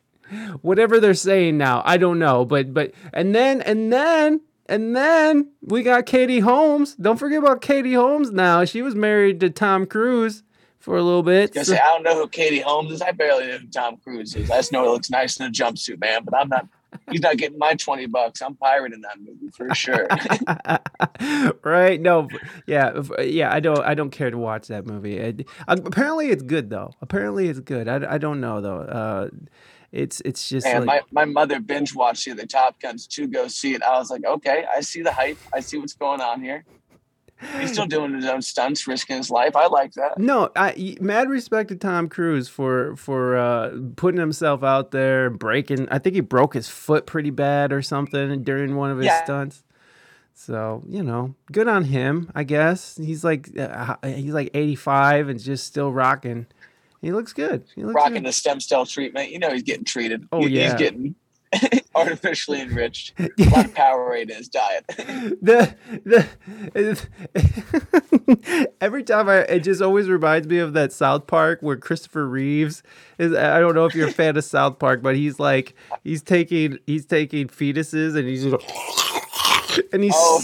whatever 0.62 1.00
they're 1.00 1.14
saying 1.14 1.58
now. 1.58 1.82
I 1.86 1.98
don't 1.98 2.20
know, 2.20 2.46
but 2.46 2.74
but 2.74 2.92
and 3.14 3.34
then 3.34 3.62
and 3.62 3.92
then 3.94 4.42
and 4.68 4.96
then 4.96 5.52
we 5.62 5.84
got 5.84 6.06
Katie 6.06 6.40
Holmes. 6.40 6.96
Don't 6.96 7.18
forget 7.18 7.40
about 7.40 7.62
Katie 7.62 7.94
Holmes. 7.94 8.32
Now 8.32 8.66
she 8.66 8.82
was 8.82 8.96
married 8.96 9.40
to 9.42 9.50
Tom 9.50 9.86
Cruise 9.86 10.44
for 10.80 10.98
a 10.98 11.02
little 11.04 11.24
bit. 11.24 11.54
Gonna 11.54 11.66
so- 11.66 11.74
say 11.74 11.80
I 11.80 11.88
don't 11.88 12.04
know 12.04 12.16
who 12.16 12.28
Katie 12.28 12.60
Holmes 12.60 12.92
is. 12.92 13.02
I 13.02 13.12
barely 13.12 13.48
know 13.48 13.58
who 13.60 13.68
Tom 13.68 13.98
Cruise 13.98 14.36
is. 14.36 14.50
I 14.52 14.58
just 14.58 14.72
know 14.74 14.84
he 14.84 14.90
looks 14.90 15.10
nice 15.10 15.38
in 15.40 15.46
a 15.46 15.50
jumpsuit, 15.50 16.00
man. 16.00 16.24
But 16.26 16.36
I'm 16.38 16.50
not. 16.50 16.68
He's 17.10 17.22
not 17.22 17.38
getting 17.38 17.58
my 17.58 17.76
twenty 17.76 18.06
bucks. 18.06 18.42
I'm 18.42 18.56
pirating 18.56 19.02
that 19.02 19.20
movie 19.20 19.50
for 19.50 19.74
sure. 19.76 20.08
right? 21.64 22.00
No, 22.00 22.28
yeah, 22.66 23.02
yeah. 23.20 23.54
I 23.54 23.60
don't. 23.60 23.80
I 23.80 23.94
don't 23.94 24.12
care 24.12 24.32
to 24.32 24.38
watch 24.38 24.68
that 24.68 24.86
movie. 24.86 25.18
It, 25.18 25.48
apparently, 25.68 26.30
it's 26.30 26.44
good 26.44 26.70
though. 26.70 26.92
Apparently, 27.02 27.48
it's 27.48 27.60
good. 27.60 27.88
I, 27.88 28.14
I 28.14 28.18
don't 28.18 28.42
know 28.42 28.62
though. 28.62 28.80
Uh, 28.80 29.30
it's 29.94 30.22
it's 30.26 30.50
just 30.50 30.66
and 30.66 30.86
like, 30.86 31.04
my, 31.12 31.26
my 31.26 31.32
mother 31.32 31.60
binge 31.60 31.94
watched 31.94 32.26
the 32.26 32.48
Top 32.48 32.80
Guns 32.80 33.06
to 33.08 33.28
go 33.28 33.48
see 33.48 33.76
it. 33.76 33.84
I 33.84 34.00
was 34.00 34.10
like, 34.10 34.26
okay, 34.26 34.66
I 34.76 34.82
see 34.82 35.04
the 35.04 35.14
hype. 35.14 35.38
I 35.54 35.60
see 35.60 35.78
what's 35.78 35.94
going 35.94 36.20
on 36.20 36.42
here. 36.42 36.66
He's 37.60 37.72
still 37.74 37.86
doing 37.86 38.14
his 38.14 38.26
own 38.26 38.42
stunts, 38.42 38.88
risking 38.88 39.18
his 39.18 39.30
life. 39.30 39.56
I 39.56 39.68
like 39.68 39.94
that. 39.94 40.18
No, 40.18 40.50
I 40.56 40.98
mad 41.02 41.30
respect 41.30 41.70
to 41.70 41.76
Tom 41.76 42.10
Cruise 42.10 42.48
for 42.50 42.96
for 42.96 43.38
uh, 43.38 43.72
putting 43.96 44.20
himself 44.20 44.64
out 44.64 44.92
there, 44.92 45.30
breaking. 45.30 45.88
I 45.90 46.00
think 46.00 46.16
he 46.16 46.22
broke 46.22 46.54
his 46.54 46.68
foot 46.70 47.06
pretty 47.06 47.30
bad 47.32 47.72
or 47.74 47.82
something 47.82 48.44
during 48.44 48.76
one 48.76 48.92
of 48.92 48.98
his 48.98 49.06
Yeah. 49.08 49.24
stunts. 49.24 49.64
So 50.34 50.84
you 50.88 51.04
know, 51.04 51.36
good 51.52 51.68
on 51.68 51.84
him. 51.86 52.32
I 52.34 52.44
guess 52.44 52.98
he's 52.98 53.24
like 53.24 53.50
uh, 53.58 53.96
he's 54.04 54.34
like 54.34 54.50
eighty 54.54 54.76
five 54.76 55.30
and 55.30 55.40
just 55.40 55.66
still 55.68 55.92
rocking. 55.92 56.48
He 57.02 57.12
looks 57.12 57.34
good. 57.34 57.66
He 57.76 57.84
looks 57.84 57.96
Rocking 57.96 58.14
good. 58.24 58.26
the 58.26 58.32
stem 58.32 58.60
cell 58.62 58.86
treatment. 58.86 59.30
You 59.32 59.38
know 59.40 59.52
he's 59.52 59.64
getting 59.64 59.84
treated. 59.84 60.28
Oh, 60.32 60.46
He- 60.46 60.58
yeah. 60.58 60.64
He's 60.66 60.74
getting 60.76 61.16
artificially 61.96 62.62
enriched. 62.62 63.14
A 63.20 63.30
lot 63.50 63.74
power 63.76 64.16
in 64.16 64.30
his 64.30 64.48
diet. 64.48 64.86
the 65.42 65.76
the 66.04 66.28
every 68.82 69.04
time 69.04 69.30
I 69.30 69.40
it 69.42 69.60
just 69.60 69.82
always 69.82 70.10
reminds 70.10 70.48
me 70.48 70.60
of 70.60 70.74
that 70.74 70.92
South 70.92 71.28
Park 71.28 71.60
where 71.62 71.78
Christopher 71.78 72.28
Reeves 72.28 72.84
is 73.18 73.34
I 73.34 73.60
don't 73.60 73.76
know 73.76 73.86
if 73.86 73.96
you're 73.96 74.08
a 74.08 74.12
fan 74.12 74.38
of 74.38 74.44
South 74.44 74.80
Park 74.80 75.02
but 75.02 75.16
he's 75.16 75.40
like 75.40 75.74
he's 76.04 76.22
taking 76.22 76.80
he's 76.88 77.06
taking 77.06 77.48
fetuses 77.48 78.16
and 78.18 78.28
he's 78.28 78.44
just 78.44 79.86
and 79.92 80.04
he's 80.04 80.14
Oh. 80.16 80.42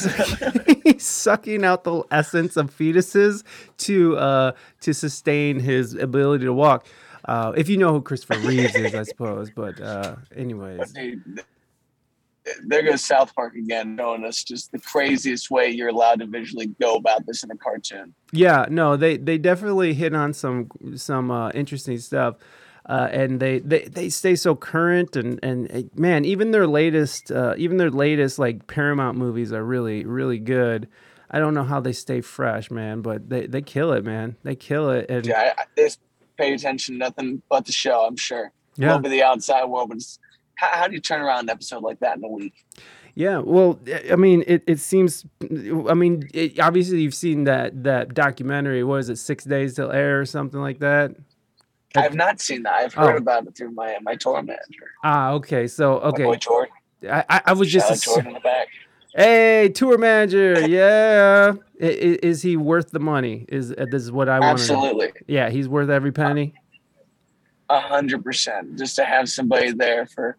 he's 0.84 1.06
sucking 1.06 1.63
out 1.63 1.84
the 1.84 2.04
essence 2.12 2.58
of 2.58 2.75
fetuses 2.75 3.44
to 3.80 4.18
uh 4.18 4.51
to 4.82 4.94
sustain 4.94 5.60
his 5.60 5.94
ability 5.96 6.46
to 6.46 6.54
walk. 6.54 6.86
Uh, 7.26 7.54
if 7.56 7.70
you 7.70 7.78
know 7.78 7.92
who 7.92 8.02
Christopher 8.02 8.40
Reeves 8.40 8.76
is, 8.76 8.96
I 8.96 9.04
suppose. 9.04 9.50
But 9.52 9.82
uh, 9.82 10.16
anyways, 10.36 10.92
Dude, 10.94 11.44
there 12.66 12.84
goes 12.84 13.04
South 13.04 13.34
Park 13.36 13.56
again, 13.56 13.96
knowing 13.96 14.26
us 14.26 14.44
just 14.44 14.72
the 14.72 14.80
craziest 14.80 15.52
way 15.52 15.70
you're 15.70 15.90
allowed 15.90 16.20
to 16.20 16.26
visually 16.26 16.68
go 16.80 16.96
about 16.96 17.26
this 17.26 17.44
in 17.44 17.52
a 17.52 17.58
cartoon. 17.58 18.14
Yeah, 18.32 18.66
no, 18.70 18.98
they 18.98 19.18
they 19.18 19.38
definitely 19.38 19.94
hit 19.94 20.14
on 20.14 20.34
some 20.34 20.70
some 20.96 21.32
uh, 21.32 21.52
interesting 21.52 21.98
stuff, 21.98 22.36
uh, 22.88 23.10
and 23.12 23.40
they, 23.40 23.60
they 23.60 23.86
they 23.86 24.10
stay 24.10 24.36
so 24.36 24.56
current 24.56 25.16
and 25.16 25.40
and 25.44 25.72
uh, 25.72 25.82
man, 25.96 26.26
even 26.26 26.52
their 26.52 26.68
latest 26.68 27.32
uh, 27.32 27.56
even 27.58 27.78
their 27.78 27.92
latest 27.92 28.40
like 28.40 28.68
Paramount 28.68 29.18
movies 29.18 29.52
are 29.54 29.64
really 29.64 30.06
really 30.06 30.40
good. 30.40 30.88
I 31.32 31.38
don't 31.38 31.54
know 31.54 31.64
how 31.64 31.80
they 31.80 31.94
stay 31.94 32.22
fresh, 32.22 32.72
man, 32.72 33.02
but 33.02 33.30
they 33.30 33.48
they 33.48 33.62
kill 33.62 33.92
it, 33.94 34.04
man. 34.04 34.38
They 34.44 34.56
kill 34.56 34.90
it, 34.90 35.10
and 35.10 35.26
Yeah, 35.26 35.54
I, 35.58 35.62
I 35.62 35.66
they 35.76 35.84
just 35.84 36.00
pay 36.39 36.53
attention 36.53 36.96
to 36.96 37.00
nothing 37.00 37.41
but 37.50 37.65
the 37.65 37.72
show. 37.72 38.05
I'm 38.08 38.15
sure. 38.17 38.51
yeah, 38.77 38.96
Over 38.96 39.10
the 39.10 39.22
outside 39.24 39.65
world, 39.65 39.89
but 39.89 40.00
how, 40.55 40.67
how 40.79 40.88
do 40.88 40.93
you 40.93 41.01
turn 41.01 41.22
around 41.22 41.41
an 41.41 41.50
episode 41.50 41.84
like 41.84 42.00
that 42.00 42.17
in 42.17 42.24
a 42.24 42.27
week? 42.27 42.53
Yeah, 43.15 43.39
well, 43.39 43.79
I 44.12 44.15
mean, 44.15 44.43
it, 44.48 44.63
it 44.65 44.79
seems. 44.79 45.25
I 45.89 45.93
mean, 45.93 46.29
it, 46.34 46.60
obviously, 46.60 47.01
you've 47.01 47.15
seen 47.15 47.43
that 47.46 47.84
that 47.84 48.13
documentary. 48.13 48.84
What 48.84 49.00
is 49.01 49.10
it, 49.10 49.17
Six 49.17 49.43
Days 49.43 49.75
Till 49.75 49.91
Air 49.91 50.22
or 50.22 50.25
something 50.25 50.62
like 50.62 50.79
that? 50.79 51.15
I 51.98 52.01
have 52.03 52.13
not 52.15 52.39
seen 52.39 52.63
that. 52.63 52.74
I've 52.74 52.93
heard 52.93 53.15
Oh. 53.15 53.17
about 53.17 53.46
it 53.48 53.58
through 53.58 53.72
my 53.72 53.98
my 54.01 54.15
tour 54.15 54.41
manager, 54.41 54.91
Ah, 55.03 55.31
okay. 55.31 55.67
So, 55.67 56.00
okay. 56.00 56.24
my 56.24 56.29
boy 56.31 56.36
Jordan. 56.38 56.74
I, 57.10 57.41
I, 57.48 57.53
was 57.53 57.69
Shout 57.69 57.89
just. 57.89 57.91
out 57.91 57.98
assu- 57.98 58.05
Jordan 58.15 58.27
in 58.27 58.34
the 58.36 58.39
back. 58.41 58.67
Hey, 59.16 59.70
tour 59.70 59.98
manager. 59.98 60.68
Yeah, 60.68 61.54
I- 61.82 61.86
i- 61.86 62.20
is 62.22 62.42
he 62.42 62.56
worth 62.58 62.91
the 62.91 63.00
money? 63.00 63.45
Is 63.50 63.72
uh, 63.72 63.86
this 63.89 64.04
is 64.04 64.12
what 64.12 64.30
I 64.30 64.39
want? 64.39 64.60
Absolutely, 64.60 65.12
Yeah, 65.28 65.50
he's 65.50 65.67
worth 65.67 65.89
every 65.89 66.12
penny. 66.12 66.54
a 67.69 67.80
hundred 67.80 68.24
percent. 68.24 68.78
Just 68.78 68.95
to 68.98 69.06
have 69.06 69.28
somebody 69.30 69.72
there 69.72 70.06
for 70.08 70.38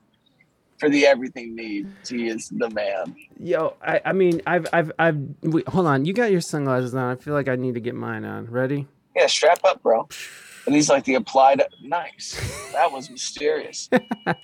for 0.79 0.89
the 0.89 1.07
everything 1.07 1.55
needs. 1.57 2.09
He 2.09 2.29
is 2.29 2.49
the 2.49 2.71
man. 2.71 3.15
Yo, 3.39 3.75
I, 3.85 4.01
I 4.07 4.13
mean, 4.13 4.41
I've, 4.47 4.67
I've, 4.73 4.93
I've. 4.99 5.19
Wait, 5.43 5.69
hold 5.69 5.87
on. 5.87 6.05
You 6.05 6.13
got 6.13 6.31
your 6.31 6.41
sunglasses 6.41 6.95
on. 6.95 7.11
I 7.11 7.17
feel 7.17 7.35
like 7.35 7.49
I 7.49 7.57
need 7.57 7.75
to 7.75 7.81
get 7.81 7.95
mine 7.95 8.25
on. 8.25 8.47
Ready? 8.47 8.87
Yeah, 9.17 9.27
strap 9.27 9.61
up, 9.65 9.83
bro. 9.83 10.09
And 10.67 10.75
he's 10.75 10.89
like 10.89 11.05
the 11.05 11.15
applied. 11.15 11.63
Nice. 11.83 12.39
That 12.73 12.93
was 12.93 13.11
mysterious. 13.11 13.89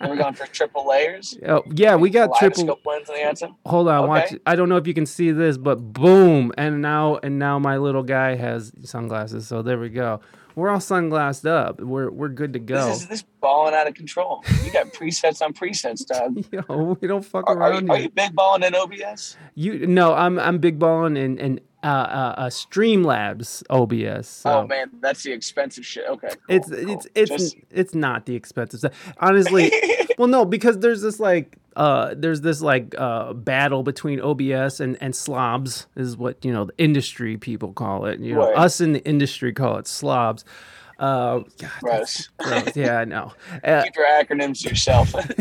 Never 0.01 0.17
going 0.17 0.35
for 0.35 0.47
triple 0.47 0.89
layers. 0.89 1.39
Oh, 1.47 1.63
yeah, 1.75 1.95
we 1.95 2.11
got 2.11 2.37
triple. 2.39 2.81
Lens 2.85 3.09
on 3.09 3.15
the 3.15 3.25
outside. 3.25 3.51
Hold 3.67 3.89
on, 3.89 4.09
watch. 4.09 4.35
I 4.47 4.57
don't 4.57 4.69
know 4.69 4.77
if 4.77 4.87
you 4.87 4.95
can 4.95 5.07
see 5.07 5.31
this, 5.31 5.57
but 5.57 5.77
boom, 5.77 6.53
and 6.59 6.83
now 6.83 7.17
and 7.23 7.39
now 7.39 7.59
my 7.59 7.77
little 7.77 8.03
guy 8.03 8.35
has 8.35 8.73
sunglasses. 8.83 9.47
So 9.47 9.63
there 9.63 9.79
we 9.79 9.89
go. 9.89 10.21
We're 10.57 10.71
all 10.71 10.79
sunglassed 10.79 11.47
up. 11.47 11.81
We're 11.81 12.11
we're 12.11 12.31
good 12.31 12.55
to 12.55 12.59
go. 12.59 12.87
This 12.87 13.03
is 13.03 13.07
this 13.07 13.25
balling 13.41 13.75
out 13.75 13.87
of 13.87 13.95
control. 13.95 14.43
You 14.65 14.73
got 14.73 14.87
presets 14.87 15.43
on 15.43 15.53
presets, 15.53 16.05
dog. 16.07 16.45
Yo, 16.69 16.97
we 17.01 17.07
don't 17.07 17.25
fuck 17.25 17.49
Are, 17.49 17.57
are, 17.61 17.73
around 17.73 17.87
you, 17.87 17.93
are 17.93 17.99
you 17.99 18.09
big 18.09 18.35
balling 18.35 18.63
in 18.63 18.75
OBS? 18.75 19.37
You 19.55 19.87
no, 19.87 20.15
I'm 20.15 20.39
I'm 20.39 20.59
big 20.59 20.79
balling 20.79 21.19
in 21.19 21.39
in 21.39 21.61
uh, 21.87 21.91
uh, 21.91 22.35
uh 22.39 22.47
Streamlabs 22.51 23.63
OBS. 23.71 24.29
So. 24.29 24.51
Oh 24.51 24.67
man, 24.67 24.91
that's 25.01 25.23
the 25.23 25.33
expensive 25.33 25.85
shit. 25.87 26.05
Okay, 26.09 26.29
cool, 26.29 26.37
It's 26.57 26.69
cool. 26.69 26.91
it's 26.91 27.07
it's 27.15 27.31
Just- 27.31 27.57
it's 27.71 27.95
not 27.95 28.27
the 28.27 28.35
expensive 28.35 28.81
stuff. 28.81 29.15
Honestly, 29.19 29.71
well, 30.19 30.29
no, 30.29 30.45
because 30.45 30.79
there's 30.81 31.03
this 31.03 31.21
like 31.21 31.59
uh 31.77 32.15
there's 32.17 32.41
this 32.41 32.63
like 32.63 32.95
uh 32.99 33.33
battle 33.35 33.83
between 33.83 34.21
OBS 34.21 34.81
and 34.81 34.97
and 35.01 35.15
slobs 35.15 35.87
is 35.97 36.17
what 36.17 36.43
you 36.45 36.53
know 36.53 36.65
the 36.65 36.75
industry 36.79 37.37
people 37.37 37.73
call 37.73 38.07
it. 38.07 38.19
You 38.21 38.35
know, 38.35 38.47
Right. 38.49 38.57
us 38.57 38.81
in 38.81 38.93
the 38.93 39.05
industry 39.05 39.53
call 39.53 39.77
it 39.79 39.87
slobs. 39.87 40.45
Uh, 40.99 41.41
God, 41.59 41.71
Gross. 41.81 42.29
gross. 42.39 42.75
Yeah, 42.75 42.99
I 42.99 43.05
know. 43.05 43.33
Uh, 43.65 43.83
Keep 43.85 43.97
your 43.97 44.07
acronyms 44.07 44.65
yourself. 44.65 45.13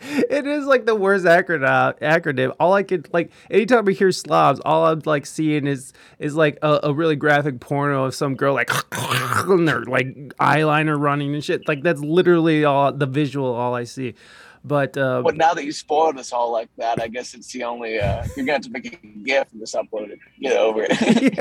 it 0.00 0.46
is 0.46 0.66
like 0.66 0.86
the 0.86 0.94
worst 0.94 1.24
acronym. 1.24 1.98
Acronym. 2.00 2.54
All 2.60 2.72
I 2.74 2.82
could 2.82 3.12
like 3.12 3.32
anytime 3.50 3.88
I 3.88 3.92
hear 3.92 4.12
slobs, 4.12 4.60
all 4.64 4.86
I'm 4.86 5.02
like 5.04 5.26
seeing 5.26 5.66
is 5.66 5.92
is 6.18 6.34
like 6.34 6.58
a, 6.62 6.80
a 6.84 6.92
really 6.94 7.16
graphic 7.16 7.60
porno 7.60 8.04
of 8.04 8.14
some 8.14 8.34
girl 8.36 8.54
like 8.54 8.70
and 8.92 9.66
like 9.88 10.06
eyeliner 10.40 11.00
running 11.00 11.34
and 11.34 11.44
shit. 11.44 11.66
Like 11.66 11.82
that's 11.82 12.00
literally 12.00 12.64
all 12.64 12.92
the 12.92 13.06
visual 13.06 13.52
all 13.54 13.74
I 13.74 13.84
see. 13.84 14.14
But 14.66 14.96
uh, 14.98 15.22
but 15.22 15.36
now 15.36 15.54
that 15.54 15.64
you 15.64 15.70
spoiled 15.70 16.18
us 16.18 16.32
all 16.32 16.50
like 16.50 16.68
that, 16.76 17.00
I 17.00 17.06
guess 17.06 17.34
it's 17.34 17.52
the 17.52 17.62
only. 17.62 18.00
Uh, 18.00 18.26
you're 18.36 18.44
gonna 18.44 18.54
have 18.54 18.62
to 18.62 18.70
make 18.70 18.92
a 18.92 19.06
gift 19.22 19.52
and 19.52 19.60
just 19.60 19.74
upload 19.76 20.10
it. 20.10 20.18
Get 20.40 20.56
over 20.56 20.86
it. 20.90 21.32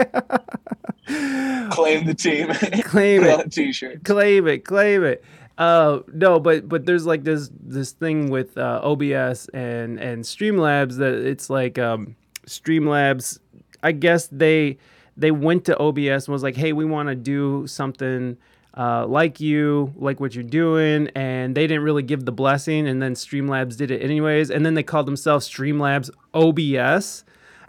yeah. 1.08 1.68
Claim 1.72 2.06
the 2.06 2.14
team. 2.14 2.54
claim 2.84 3.24
it. 3.24 3.52
t-shirt. 3.52 4.04
claim 4.04 4.48
it, 4.48 4.64
claim 4.66 5.04
it. 5.04 5.24
Uh, 5.58 6.00
no, 6.14 6.40
but 6.40 6.70
but 6.70 6.86
there's 6.86 7.06
like 7.08 7.24
this 7.24 7.50
this 7.60 7.92
thing 7.94 8.30
with 8.30 8.58
uh, 8.60 8.82
OBS 8.84 9.48
and 9.50 10.00
and 10.00 10.24
Streamlabs 10.24 10.98
that 10.98 11.14
it's 11.14 11.50
like 11.50 11.80
um, 11.80 12.16
Streamlabs. 12.46 13.40
I 13.82 13.92
guess 13.92 14.28
they 14.28 14.78
they 15.18 15.32
went 15.32 15.66
to 15.66 15.78
OBS 15.80 16.28
and 16.28 16.34
was 16.34 16.44
like, 16.44 16.56
hey, 16.56 16.74
we 16.74 16.86
want 16.86 17.10
to 17.10 17.16
do 17.16 17.66
something. 17.68 18.38
Uh, 18.78 19.06
like 19.08 19.40
you, 19.40 19.94
like 19.96 20.20
what 20.20 20.36
you're 20.36 20.44
doing, 20.44 21.10
and 21.16 21.56
they 21.56 21.66
didn't 21.66 21.84
really 21.84 22.04
give 22.04 22.26
the 22.26 22.32
blessing, 22.32 22.88
and 22.88 23.02
then 23.02 23.14
Streamlabs 23.14 23.78
did 23.78 23.90
it 23.90 24.02
anyways, 24.02 24.52
and 24.52 24.66
then 24.66 24.74
they 24.74 24.84
called 24.84 25.06
themselves 25.06 25.50
Streamlabs 25.50 26.10
OBS, 26.34 27.24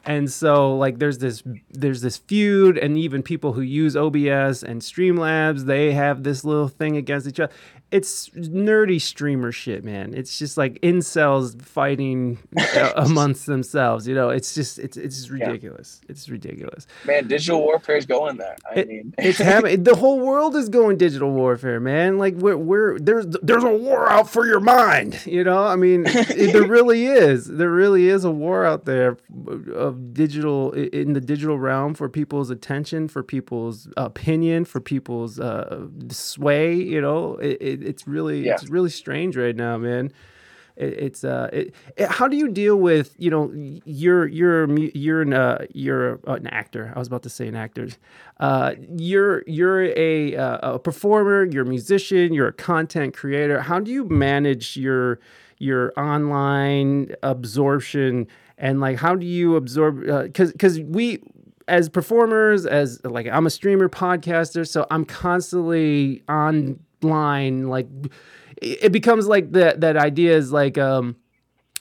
and 0.06 0.30
so 0.30 0.76
like 0.76 0.98
there's 1.00 1.18
this 1.18 1.42
there's 1.70 2.00
this 2.00 2.16
feud 2.16 2.78
and 2.78 2.96
even 2.96 3.22
people 3.22 3.52
who 3.52 3.60
use 3.60 3.96
OBS 3.96 4.62
and 4.62 4.80
Streamlabs 4.80 5.66
they 5.66 5.92
have 5.92 6.22
this 6.22 6.44
little 6.44 6.68
thing 6.68 6.96
against 6.96 7.26
each 7.26 7.40
other. 7.40 7.52
It's 7.92 8.30
nerdy 8.30 9.00
streamer 9.00 9.52
shit, 9.52 9.84
man. 9.84 10.12
It's 10.12 10.38
just 10.40 10.56
like 10.58 10.80
incels 10.82 11.60
fighting 11.62 12.38
uh, 12.58 12.92
amongst 12.96 13.46
themselves. 13.46 14.08
You 14.08 14.14
know, 14.16 14.30
it's 14.30 14.54
just 14.54 14.80
it's 14.80 14.96
it's 14.96 15.16
just 15.16 15.30
Yeah. 15.30 15.46
ridiculous. 15.46 16.00
It's 16.08 16.28
ridiculous. 16.28 16.88
Man, 17.04 17.28
digital 17.28 17.60
warfare 17.60 17.96
is 17.96 18.04
going 18.04 18.38
there. 18.38 18.56
I 18.68 18.80
It- 18.80 18.88
mean, 18.88 19.14
It's 19.18 19.38
happening. 19.38 19.84
The 19.84 19.94
whole 19.94 20.18
world 20.18 20.56
is 20.56 20.68
going 20.68 20.96
digital 20.96 21.30
warfare, 21.30 21.78
man. 21.78 22.18
Like 22.18 22.34
we're 22.34 22.56
we're 22.56 22.98
there's 22.98 23.26
there's 23.40 23.62
a 23.62 23.70
war 23.72 24.10
out 24.10 24.28
for 24.28 24.46
your 24.48 24.60
mind. 24.60 25.24
You 25.24 25.44
know, 25.44 25.62
I 25.64 25.76
mean, 25.76 26.04
it, 26.08 26.52
there 26.52 26.66
really 26.66 27.06
is. 27.06 27.46
There 27.46 27.70
really 27.70 28.08
is 28.08 28.24
a 28.24 28.32
war 28.32 28.64
out 28.64 28.84
there 28.84 29.16
of 29.74 30.12
digital 30.12 30.72
in 30.72 31.12
the 31.12 31.20
digital 31.20 31.56
realm 31.58 31.94
for 31.94 32.08
people's 32.08 32.50
attention, 32.50 33.06
for 33.06 33.22
people's 33.22 33.88
opinion, 33.96 34.64
for 34.64 34.80
people's 34.80 35.38
uh, 35.38 35.86
sway. 36.10 36.74
You 36.74 37.00
know, 37.00 37.36
it, 37.36 37.75
it, 37.82 37.86
it's 37.86 38.06
really 38.06 38.44
Yeah. 38.46 38.54
it's 38.54 38.68
really 38.68 38.90
strange 38.90 39.36
right 39.36 39.56
now, 39.56 39.76
man. 39.78 40.12
it, 40.76 40.92
it's 41.06 41.24
uh, 41.24 41.48
it, 41.52 41.74
it, 41.96 42.08
how 42.08 42.28
do 42.28 42.36
you 42.36 42.48
deal 42.48 42.76
with 42.76 43.14
you 43.18 43.30
know 43.30 43.50
you're 43.84 44.26
you're 44.26 44.68
you're 44.78 45.22
an 45.22 45.32
uh, 45.32 45.64
you're 45.72 46.20
uh, 46.28 46.34
an 46.34 46.46
actor. 46.48 46.92
I 46.94 46.98
was 46.98 47.08
about 47.08 47.22
to 47.22 47.30
say 47.30 47.48
an 47.48 47.56
actor. 47.56 47.88
Uh, 48.40 48.74
you're 48.96 49.42
you're 49.46 49.84
a 49.96 50.36
uh, 50.36 50.74
a 50.74 50.78
performer. 50.78 51.44
You're 51.44 51.64
a 51.64 51.68
musician. 51.78 52.34
You're 52.34 52.48
a 52.48 52.52
content 52.52 53.16
creator. 53.16 53.60
How 53.62 53.80
do 53.80 53.90
you 53.90 54.04
manage 54.04 54.76
your 54.76 55.18
your 55.58 55.92
online 55.98 57.14
absorption 57.22 58.26
and 58.58 58.78
like 58.80 58.98
how 58.98 59.14
do 59.14 59.24
you 59.24 59.56
absorb 59.56 60.00
because 60.24 60.52
because 60.52 60.78
we 60.80 61.22
as 61.68 61.88
performers 61.88 62.66
as 62.66 63.02
like 63.04 63.26
i'm 63.28 63.46
a 63.46 63.50
streamer 63.50 63.88
podcaster 63.88 64.68
so 64.68 64.86
i'm 64.90 65.04
constantly 65.06 66.22
online 67.02 67.68
like 67.68 67.86
it 68.62 68.90
becomes 68.92 69.26
like 69.26 69.52
that 69.52 69.80
that 69.80 69.96
idea 69.96 70.36
is 70.36 70.52
like 70.52 70.78
um 70.78 71.16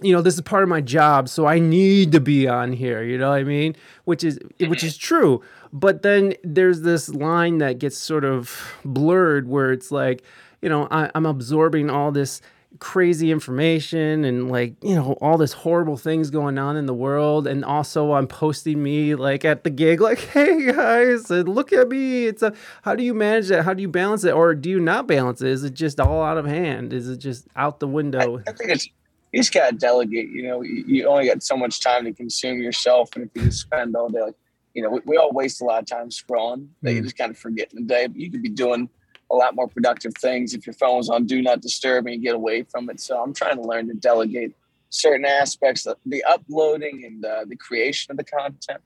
you 0.02 0.12
know 0.14 0.22
this 0.22 0.34
is 0.34 0.42
part 0.42 0.62
of 0.62 0.70
my 0.70 0.82
job 0.82 1.30
so 1.30 1.46
i 1.46 1.58
need 1.58 2.12
to 2.12 2.20
be 2.20 2.48
on 2.48 2.74
here 2.74 3.02
you 3.02 3.18
know 3.18 3.30
what 3.30 3.40
i 3.40 3.44
mean? 3.44 3.76
Which 4.04 4.24
is 4.24 4.40
which 4.60 4.84
is 4.84 4.98
true. 4.98 5.42
But 5.72 6.02
then 6.04 6.34
there's 6.44 6.82
this 6.82 7.10
line 7.10 7.58
that 7.60 7.80
gets 7.80 7.98
sort 7.98 8.26
of 8.26 8.74
blurred 8.84 9.48
where 9.48 9.72
it's 9.72 9.92
like 9.92 10.24
you 10.62 10.70
know 10.70 10.88
I, 10.92 11.12
i'm 11.16 11.26
absorbing 11.26 11.90
all 11.90 12.12
this 12.12 12.42
crazy 12.80 13.32
information 13.32 14.26
and 14.26 14.50
like 14.52 14.76
you 14.84 14.96
know 14.96 15.14
all 15.22 15.38
this 15.38 15.54
horrible 15.54 15.98
things 15.98 16.30
going 16.30 16.58
on 16.58 16.78
in 16.78 16.86
the 16.86 16.94
world. 16.94 17.48
And 17.48 17.64
also 17.66 18.14
i'm 18.14 18.28
posting 18.28 18.82
me 18.84 19.16
like 19.16 19.46
at 19.46 19.64
the 19.64 19.70
gig 19.70 20.02
like 20.02 20.20
hey 20.34 20.72
guys 20.72 21.30
look 21.30 21.72
at 21.74 21.88
me. 21.90 22.26
It's 22.26 22.42
a 22.42 22.54
how 22.84 22.96
do 22.96 23.04
you 23.04 23.14
manage 23.14 23.48
that? 23.50 23.64
How 23.64 23.74
do 23.74 23.82
you 23.82 23.88
balance 23.90 24.24
it? 24.24 24.34
Or 24.34 24.54
do 24.56 24.70
you 24.70 24.80
not 24.80 25.08
balance 25.08 25.42
it? 25.42 25.50
Is 25.50 25.64
it 25.64 25.74
just 25.74 26.00
all 26.00 26.22
out 26.24 26.38
of 26.38 26.46
hand? 26.46 26.94
Is 26.94 27.10
it 27.10 27.18
just 27.18 27.48
out 27.56 27.80
the 27.80 27.88
window? 27.88 28.40
I 28.48 28.52
think 28.52 28.72
it's 28.72 28.88
you 29.32 29.42
just 29.42 29.54
gotta 29.54 29.76
delegate. 29.76 30.30
You 30.30 30.44
know, 30.44 30.62
you, 30.62 30.84
you 30.88 31.08
only 31.08 31.28
got 31.28 31.44
so 31.44 31.58
much 31.58 31.82
time 31.82 32.06
to 32.06 32.14
consume 32.14 32.62
yourself, 32.62 33.10
and 33.16 33.26
if 33.26 33.30
you 33.36 33.50
just 33.50 33.62
spend 33.62 33.96
all 33.96 34.08
day, 34.10 34.22
like 34.22 34.36
you 34.74 34.82
know, 34.84 34.90
we, 34.90 35.00
we 35.06 35.18
all 35.18 35.32
waste 35.32 35.62
a 35.62 35.66
lot 35.66 35.82
of 35.82 35.88
time 35.88 36.10
scrolling 36.10 36.68
that 36.82 36.94
you 36.94 37.02
Mm. 37.02 37.04
just 37.06 37.18
kind 37.18 37.32
of 37.32 37.38
forget 37.38 37.74
in 37.74 37.84
the 37.84 37.88
day. 37.88 38.08
But 38.08 38.18
you 38.18 38.32
could 38.32 38.44
be 38.44 38.50
doing 38.50 38.90
a 39.32 39.36
lot 39.36 39.56
more 39.56 39.68
productive 39.68 40.14
things 40.16 40.54
if 40.54 40.66
your 40.68 40.74
phone's 40.74 41.10
on 41.10 41.26
do 41.26 41.42
not 41.42 41.62
disturb 41.62 42.06
and 42.06 42.16
you 42.16 42.22
get 42.22 42.36
away 42.36 42.64
from 42.64 42.90
it. 42.90 43.00
So 43.00 43.22
I'm 43.22 43.34
trying 43.34 43.58
to 43.58 43.64
learn 43.64 43.88
to 43.88 43.94
delegate 43.96 44.56
certain 44.90 45.26
aspects, 45.26 45.88
the 46.06 46.24
uploading 46.24 47.04
and 47.06 47.26
uh, 47.26 47.46
the 47.48 47.56
creation 47.56 48.12
of 48.12 48.18
the 48.18 48.24
content, 48.24 48.82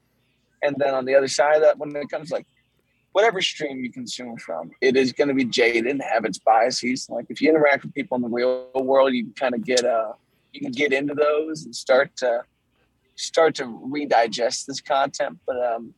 and 0.64 0.76
then 0.78 0.94
on 0.94 1.06
the 1.06 1.16
other 1.16 1.28
side 1.28 1.58
of 1.58 1.62
that, 1.62 1.78
when 1.78 1.96
it 1.96 2.10
comes 2.10 2.32
like 2.32 2.46
whatever 3.12 3.42
stream 3.42 3.84
you 3.84 3.92
consume 3.92 4.38
from, 4.38 4.72
it 4.82 4.96
is 4.96 5.14
going 5.14 5.28
to 5.28 5.34
be 5.34 5.46
jaded 5.46 5.88
and 5.88 6.02
have 6.02 6.26
its 6.26 6.40
biases. 6.40 7.08
Like 7.10 7.26
if 7.30 7.42
you 7.42 7.50
interact 7.50 7.84
with 7.84 7.94
people 7.94 8.16
in 8.16 8.22
the 8.22 8.30
real 8.30 8.70
world, 8.76 9.14
you 9.14 9.26
can 9.26 9.34
kind 9.34 9.56
of 9.56 9.64
get 9.64 9.84
uh 9.84 10.14
you 10.54 10.62
can 10.62 10.72
get 10.72 10.94
into 10.94 11.14
those 11.14 11.66
and 11.66 11.76
start 11.76 12.16
to 12.18 12.44
start 13.16 13.56
to 13.56 13.66
redigest 13.66 14.66
this 14.66 14.82
content. 14.82 15.38
But 15.46 15.58
um, 15.64 15.94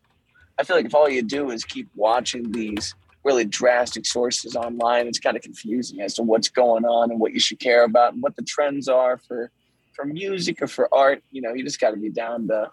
I 0.59 0.63
feel 0.63 0.75
like 0.75 0.85
if 0.85 0.95
all 0.95 1.09
you 1.09 1.21
do 1.21 1.51
is 1.51 1.63
keep 1.63 1.89
watching 1.95 2.51
these 2.51 2.93
really 3.23 3.45
drastic 3.45 4.05
sources 4.05 4.55
online, 4.55 5.07
it's 5.07 5.19
kind 5.19 5.37
of 5.37 5.43
confusing 5.43 6.01
as 6.01 6.13
to 6.15 6.23
what's 6.23 6.49
going 6.49 6.85
on 6.85 7.11
and 7.11 7.19
what 7.19 7.33
you 7.33 7.39
should 7.39 7.59
care 7.59 7.83
about 7.83 8.13
and 8.13 8.21
what 8.21 8.35
the 8.35 8.41
trends 8.43 8.87
are 8.87 9.17
for 9.17 9.51
for 9.93 10.05
music 10.05 10.61
or 10.61 10.67
for 10.67 10.93
art. 10.93 11.23
You 11.31 11.41
know, 11.41 11.53
you 11.53 11.63
just 11.63 11.79
got 11.79 11.91
to 11.91 11.97
be 11.97 12.09
down 12.09 12.47
to 12.47 12.71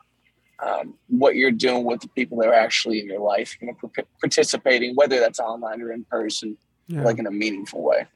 um, 0.61 0.95
what 1.09 1.37
you're 1.37 1.51
doing 1.51 1.85
with 1.85 2.01
the 2.01 2.09
people 2.09 2.39
that 2.39 2.49
are 2.49 2.55
actually 2.55 3.01
in 3.01 3.07
your 3.07 3.21
life, 3.21 3.57
you 3.61 3.69
know, 3.69 3.75
par- 3.95 4.05
participating, 4.21 4.95
whether 4.95 5.21
that's 5.21 5.39
online 5.39 5.81
or 5.81 5.93
in 5.93 6.05
person, 6.05 6.57
yeah. 6.89 7.03
like 7.03 7.19
in 7.19 7.27
a 7.27 7.31
meaningful 7.31 7.83
way. 7.83 8.07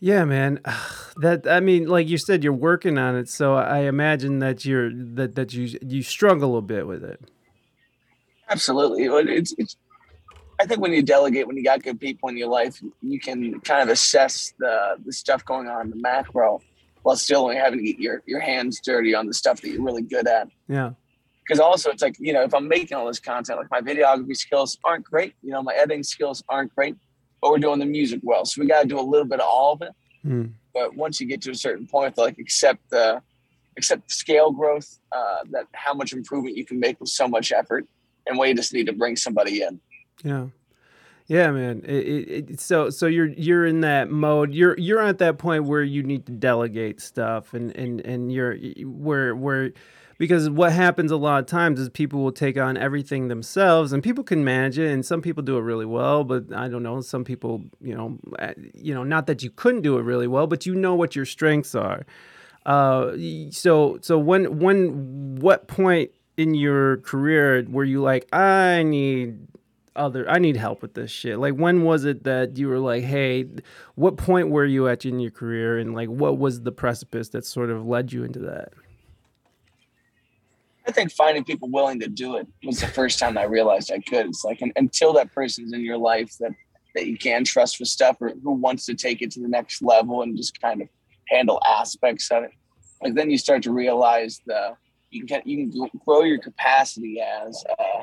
Yeah, 0.00 0.24
man. 0.24 0.60
That 1.18 1.46
I 1.46 1.60
mean, 1.60 1.88
like 1.88 2.08
you 2.08 2.18
said, 2.18 2.44
you're 2.44 2.52
working 2.52 2.98
on 2.98 3.16
it, 3.16 3.30
so 3.30 3.54
I 3.54 3.84
imagine 3.84 4.40
that 4.40 4.66
you're 4.66 4.92
that 4.92 5.34
that 5.34 5.54
you 5.54 5.78
you 5.80 6.02
struggle 6.02 6.58
a 6.58 6.60
bit 6.60 6.86
with 6.86 7.02
it. 7.02 7.18
Absolutely. 8.50 9.04
It's, 9.34 9.54
it's, 9.56 9.76
I 10.58 10.66
think 10.66 10.80
when 10.80 10.92
you 10.92 11.02
delegate, 11.02 11.46
when 11.46 11.56
you 11.56 11.64
got 11.64 11.82
good 11.82 12.00
people 12.00 12.28
in 12.28 12.36
your 12.36 12.48
life, 12.48 12.80
you 13.02 13.20
can 13.20 13.60
kind 13.60 13.82
of 13.82 13.88
assess 13.88 14.54
the, 14.58 14.96
the 15.04 15.12
stuff 15.12 15.44
going 15.44 15.68
on 15.68 15.82
in 15.82 15.90
the 15.90 15.96
macro 15.96 16.60
while 17.02 17.16
still 17.16 17.42
only 17.42 17.56
having 17.56 17.78
to 17.78 17.84
get 17.84 18.00
your, 18.00 18.22
your 18.26 18.40
hands 18.40 18.80
dirty 18.80 19.14
on 19.14 19.26
the 19.26 19.34
stuff 19.34 19.60
that 19.60 19.68
you're 19.68 19.82
really 19.82 20.02
good 20.02 20.26
at. 20.26 20.48
Yeah. 20.68 20.90
Because 21.46 21.60
also, 21.60 21.90
it's 21.90 22.02
like, 22.02 22.16
you 22.18 22.32
know, 22.32 22.42
if 22.42 22.52
I'm 22.54 22.66
making 22.66 22.96
all 22.96 23.06
this 23.06 23.20
content, 23.20 23.58
like 23.58 23.70
my 23.70 23.80
videography 23.80 24.36
skills 24.36 24.78
aren't 24.82 25.04
great, 25.04 25.34
you 25.42 25.52
know, 25.52 25.62
my 25.62 25.74
editing 25.74 26.02
skills 26.02 26.42
aren't 26.48 26.74
great, 26.74 26.96
but 27.40 27.50
we're 27.50 27.58
doing 27.58 27.78
the 27.78 27.86
music 27.86 28.20
well. 28.24 28.44
So 28.44 28.60
we 28.60 28.66
got 28.66 28.82
to 28.82 28.88
do 28.88 28.98
a 28.98 29.02
little 29.02 29.28
bit 29.28 29.40
of 29.40 29.46
all 29.48 29.74
of 29.74 29.82
it. 29.82 29.92
Mm. 30.24 30.52
But 30.74 30.96
once 30.96 31.20
you 31.20 31.26
get 31.28 31.40
to 31.42 31.52
a 31.52 31.54
certain 31.54 31.86
point, 31.86 32.18
like 32.18 32.38
accept 32.38 32.90
the, 32.90 33.22
accept 33.76 34.08
the 34.08 34.14
scale 34.14 34.50
growth, 34.50 34.98
uh, 35.12 35.44
that 35.50 35.66
how 35.72 35.94
much 35.94 36.12
improvement 36.12 36.56
you 36.56 36.64
can 36.64 36.80
make 36.80 36.98
with 36.98 37.10
so 37.10 37.28
much 37.28 37.52
effort 37.52 37.86
and 38.26 38.38
we 38.38 38.52
just 38.54 38.72
need 38.72 38.86
to 38.86 38.92
bring 38.92 39.16
somebody 39.16 39.62
in. 39.62 39.80
Yeah. 40.24 40.46
Yeah, 41.28 41.50
man. 41.50 41.82
It, 41.84 42.06
it, 42.06 42.50
it, 42.50 42.60
so 42.60 42.88
so 42.88 43.06
you're 43.06 43.26
you're 43.26 43.66
in 43.66 43.80
that 43.80 44.10
mode. 44.10 44.54
You're 44.54 44.78
you're 44.78 45.02
at 45.02 45.18
that 45.18 45.38
point 45.38 45.64
where 45.64 45.82
you 45.82 46.04
need 46.04 46.24
to 46.26 46.32
delegate 46.32 47.00
stuff 47.00 47.52
and 47.52 47.74
and 47.76 48.00
and 48.02 48.30
you're 48.30 48.56
where 48.84 49.34
where 49.34 49.72
because 50.18 50.48
what 50.48 50.72
happens 50.72 51.10
a 51.10 51.16
lot 51.16 51.40
of 51.40 51.46
times 51.46 51.80
is 51.80 51.88
people 51.88 52.22
will 52.22 52.32
take 52.32 52.56
on 52.56 52.76
everything 52.76 53.28
themselves 53.28 53.92
and 53.92 54.02
people 54.02 54.24
can 54.24 54.44
manage 54.44 54.78
it 54.78 54.90
and 54.90 55.04
some 55.04 55.20
people 55.20 55.42
do 55.42 55.56
it 55.58 55.60
really 55.60 55.84
well 55.84 56.24
but 56.24 56.44
i 56.54 56.68
don't 56.68 56.82
know 56.82 57.00
some 57.00 57.24
people 57.24 57.62
you 57.80 57.94
know 57.94 58.18
uh, 58.38 58.52
you 58.74 58.94
know 58.94 59.04
not 59.04 59.26
that 59.26 59.42
you 59.42 59.50
couldn't 59.50 59.82
do 59.82 59.98
it 59.98 60.02
really 60.02 60.26
well 60.26 60.46
but 60.46 60.64
you 60.64 60.74
know 60.74 60.94
what 60.94 61.14
your 61.14 61.24
strengths 61.26 61.74
are 61.74 62.06
uh 62.64 63.12
so 63.50 63.98
so 64.00 64.18
when 64.18 64.58
when 64.58 65.36
what 65.36 65.68
point 65.68 66.10
in 66.36 66.54
your 66.54 66.98
career 66.98 67.64
were 67.68 67.84
you 67.84 68.00
like 68.00 68.26
i 68.32 68.82
need 68.82 69.38
other 69.96 70.28
i 70.28 70.38
need 70.38 70.56
help 70.56 70.82
with 70.82 70.94
this 70.94 71.10
shit 71.10 71.38
like 71.38 71.54
when 71.54 71.82
was 71.82 72.04
it 72.04 72.24
that 72.24 72.56
you 72.56 72.68
were 72.68 72.78
like 72.78 73.02
hey 73.02 73.46
what 73.94 74.16
point 74.16 74.50
were 74.50 74.64
you 74.64 74.88
at 74.88 75.04
in 75.04 75.18
your 75.18 75.30
career 75.30 75.78
and 75.78 75.94
like 75.94 76.08
what 76.08 76.38
was 76.38 76.62
the 76.62 76.72
precipice 76.72 77.28
that 77.30 77.44
sort 77.44 77.70
of 77.70 77.86
led 77.86 78.12
you 78.12 78.24
into 78.24 78.38
that 78.38 78.72
I 80.88 80.92
think 80.92 81.10
finding 81.10 81.42
people 81.42 81.68
willing 81.68 81.98
to 82.00 82.08
do 82.08 82.36
it 82.36 82.46
was 82.64 82.80
the 82.80 82.86
first 82.86 83.18
time 83.18 83.36
I 83.36 83.42
realized 83.42 83.90
I 83.90 83.98
could. 83.98 84.26
It's 84.26 84.44
like 84.44 84.62
un- 84.62 84.72
until 84.76 85.12
that 85.14 85.32
person's 85.32 85.72
in 85.72 85.80
your 85.80 85.98
life 85.98 86.36
that 86.38 86.52
that 86.94 87.06
you 87.06 87.18
can 87.18 87.44
trust 87.44 87.78
with 87.78 87.88
stuff 87.88 88.16
or 88.20 88.32
who 88.42 88.52
wants 88.52 88.86
to 88.86 88.94
take 88.94 89.20
it 89.20 89.30
to 89.32 89.40
the 89.40 89.48
next 89.48 89.82
level 89.82 90.22
and 90.22 90.36
just 90.36 90.60
kind 90.60 90.80
of 90.80 90.88
handle 91.28 91.60
aspects 91.68 92.30
of 92.30 92.44
it. 92.44 92.52
Like 93.02 93.14
then 93.14 93.30
you 93.30 93.36
start 93.36 93.62
to 93.64 93.72
realize 93.72 94.40
the 94.46 94.76
you 95.10 95.26
can 95.26 95.42
you 95.44 95.70
can 95.70 95.90
grow 96.04 96.22
your 96.22 96.38
capacity 96.38 97.20
as 97.20 97.64
uh, 97.78 98.02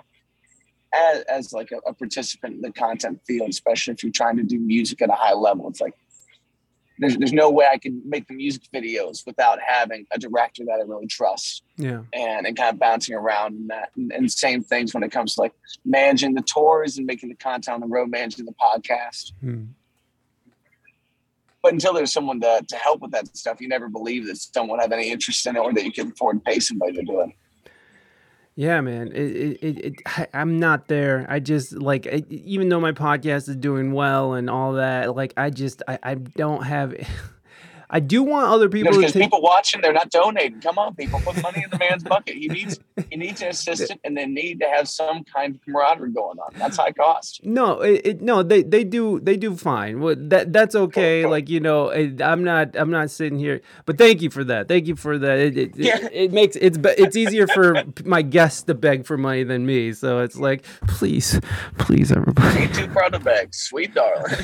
as, 0.94 1.22
as 1.24 1.54
like 1.54 1.72
a, 1.72 1.78
a 1.90 1.94
participant 1.94 2.56
in 2.56 2.62
the 2.62 2.72
content 2.72 3.20
field, 3.26 3.50
especially 3.50 3.94
if 3.94 4.04
you're 4.04 4.12
trying 4.12 4.38
to 4.38 4.44
do 4.44 4.60
music 4.60 5.02
at 5.02 5.10
a 5.10 5.14
high 5.14 5.34
level. 5.34 5.68
It's 5.70 5.82
like 5.82 5.96
there's 7.00 7.18
there's 7.18 7.34
no 7.34 7.50
way 7.50 7.68
I 7.72 7.78
can 7.78 8.02
make 8.06 8.28
the 8.28 8.36
music 8.36 8.64
videos 8.74 9.26
without 9.26 9.60
having 9.66 10.06
a 10.12 10.20
director 10.20 10.64
that 10.66 10.80
I 10.80 10.84
really 10.84 11.08
trust 11.08 11.64
yeah 11.78 12.02
and, 12.14 12.46
and 12.46 12.56
kind 12.56 12.74
of 12.74 12.80
bouncing 12.80 13.16
around 13.16 13.56
and 13.56 13.70
that 13.70 13.90
and, 13.96 14.12
and 14.12 14.32
same 14.32 14.64
things 14.64 14.94
when 14.94 15.04
it 15.04 15.12
comes 15.12 15.36
to 15.36 15.42
like 15.42 15.54
managing 15.84 16.36
the 16.36 16.44
tours 16.44 16.98
and 16.98 17.06
making 17.08 17.30
the 17.30 17.36
content 17.36 17.76
on 17.76 17.82
the 17.82 17.88
road, 17.88 18.10
managing 18.10 18.46
the 18.46 18.54
podcast. 18.54 19.34
Hmm. 19.42 19.66
But 21.64 21.72
until 21.72 21.94
there's 21.94 22.12
someone 22.12 22.42
to, 22.42 22.64
to 22.68 22.76
help 22.76 23.00
with 23.00 23.12
that 23.12 23.36
stuff, 23.38 23.62
you 23.62 23.70
never 23.70 23.88
believe 23.88 24.28
that 24.28 24.36
someone 24.36 24.80
have 24.80 24.92
any 24.92 25.10
interest 25.10 25.48
in 25.48 25.56
it 25.56 25.60
or 25.60 25.74
that 25.74 25.86
you 25.86 25.94
can 25.94 26.12
afford 26.12 26.44
to 26.44 26.52
pay 26.52 26.60
somebody 26.60 26.92
to 26.92 27.04
do 27.04 27.22
it. 27.22 27.30
Yeah, 28.56 28.82
man. 28.82 29.08
It, 29.08 29.16
it, 29.16 29.64
it, 29.64 29.80
it, 30.06 30.30
I'm 30.34 30.60
not 30.60 30.88
there. 30.88 31.26
I 31.28 31.40
just 31.40 31.74
like, 31.74 32.06
even 32.30 32.70
though 32.70 32.80
my 32.80 32.92
podcast 32.92 33.50
is 33.50 33.56
doing 33.56 33.94
well 33.94 34.34
and 34.34 34.50
all 34.50 34.74
that, 34.74 35.16
like, 35.16 35.34
I 35.38 35.50
just, 35.50 35.82
I, 35.88 35.98
I 36.04 36.16
don't 36.16 36.64
have. 36.64 36.94
I 37.90 38.00
do 38.00 38.24
want 38.24 38.48
other 38.48 38.70
people 38.70 38.92
to 38.92 38.98
Because 38.98 39.14
take. 39.14 39.24
people 39.24 39.42
watching, 39.42 39.82
they're 39.82 39.94
not 39.94 40.10
donating. 40.10 40.62
Come 40.62 40.78
on, 40.78 40.96
people, 40.96 41.20
put 41.22 41.42
money 41.42 41.64
in 41.64 41.70
the 41.70 41.78
man's 41.78 42.04
bucket. 42.04 42.36
He 42.36 42.48
needs 42.48 42.80
he 43.10 43.16
needs 43.18 43.42
an 43.42 43.50
assistant, 43.50 44.00
and 44.04 44.16
they 44.18 44.26
need 44.26 44.60
to 44.60 44.66
have 44.68 44.88
some 44.88 45.24
kind 45.24 45.56
of 45.56 45.62
camaraderie 45.64 46.12
going 46.12 46.40
on. 46.40 46.52
That's 46.56 46.78
high 46.78 46.92
cost. 46.92 47.42
No, 47.44 47.82
it, 47.82 48.02
it 48.06 48.22
no, 48.22 48.44
they 48.44 48.64
they 48.64 48.84
do 48.84 49.20
they 49.20 49.38
do 49.38 49.56
fine. 49.56 50.00
Well, 50.00 50.16
that 50.18 50.54
that's 50.54 50.76
okay. 50.76 51.26
Like 51.26 51.50
you 51.50 51.60
know, 51.60 51.90
it, 51.90 52.22
I'm 52.22 52.44
not 52.44 52.76
I'm 52.78 52.92
not 52.92 53.10
sitting 53.12 53.38
here. 53.40 53.62
But 53.86 53.98
thank 53.98 54.22
you 54.22 54.30
for 54.30 54.44
that. 54.46 54.68
Thank 54.68 54.88
you 54.88 54.96
for 54.96 55.18
that. 55.18 55.38
It 55.40 55.58
it, 55.58 55.76
Yeah. 55.78 56.08
it, 56.12 56.32
makes 56.32 56.56
it's 56.56 56.78
it's 56.82 57.16
easier 57.16 57.48
for 57.48 57.84
my 58.06 58.22
guests 58.22 58.64
to 58.64 58.74
beg 58.74 59.06
for 59.06 59.18
money 59.18 59.44
than 59.44 59.66
me. 59.66 59.94
So 59.94 60.20
it's 60.20 60.38
like, 60.38 60.66
please, 60.88 61.40
please, 61.78 62.12
everybody. 62.12 62.60
Ain't 62.62 62.76
too 62.76 62.88
proud 62.88 63.14
of 63.14 63.24
beg, 63.24 63.54
sweet 63.54 63.94
darling. 63.94 64.36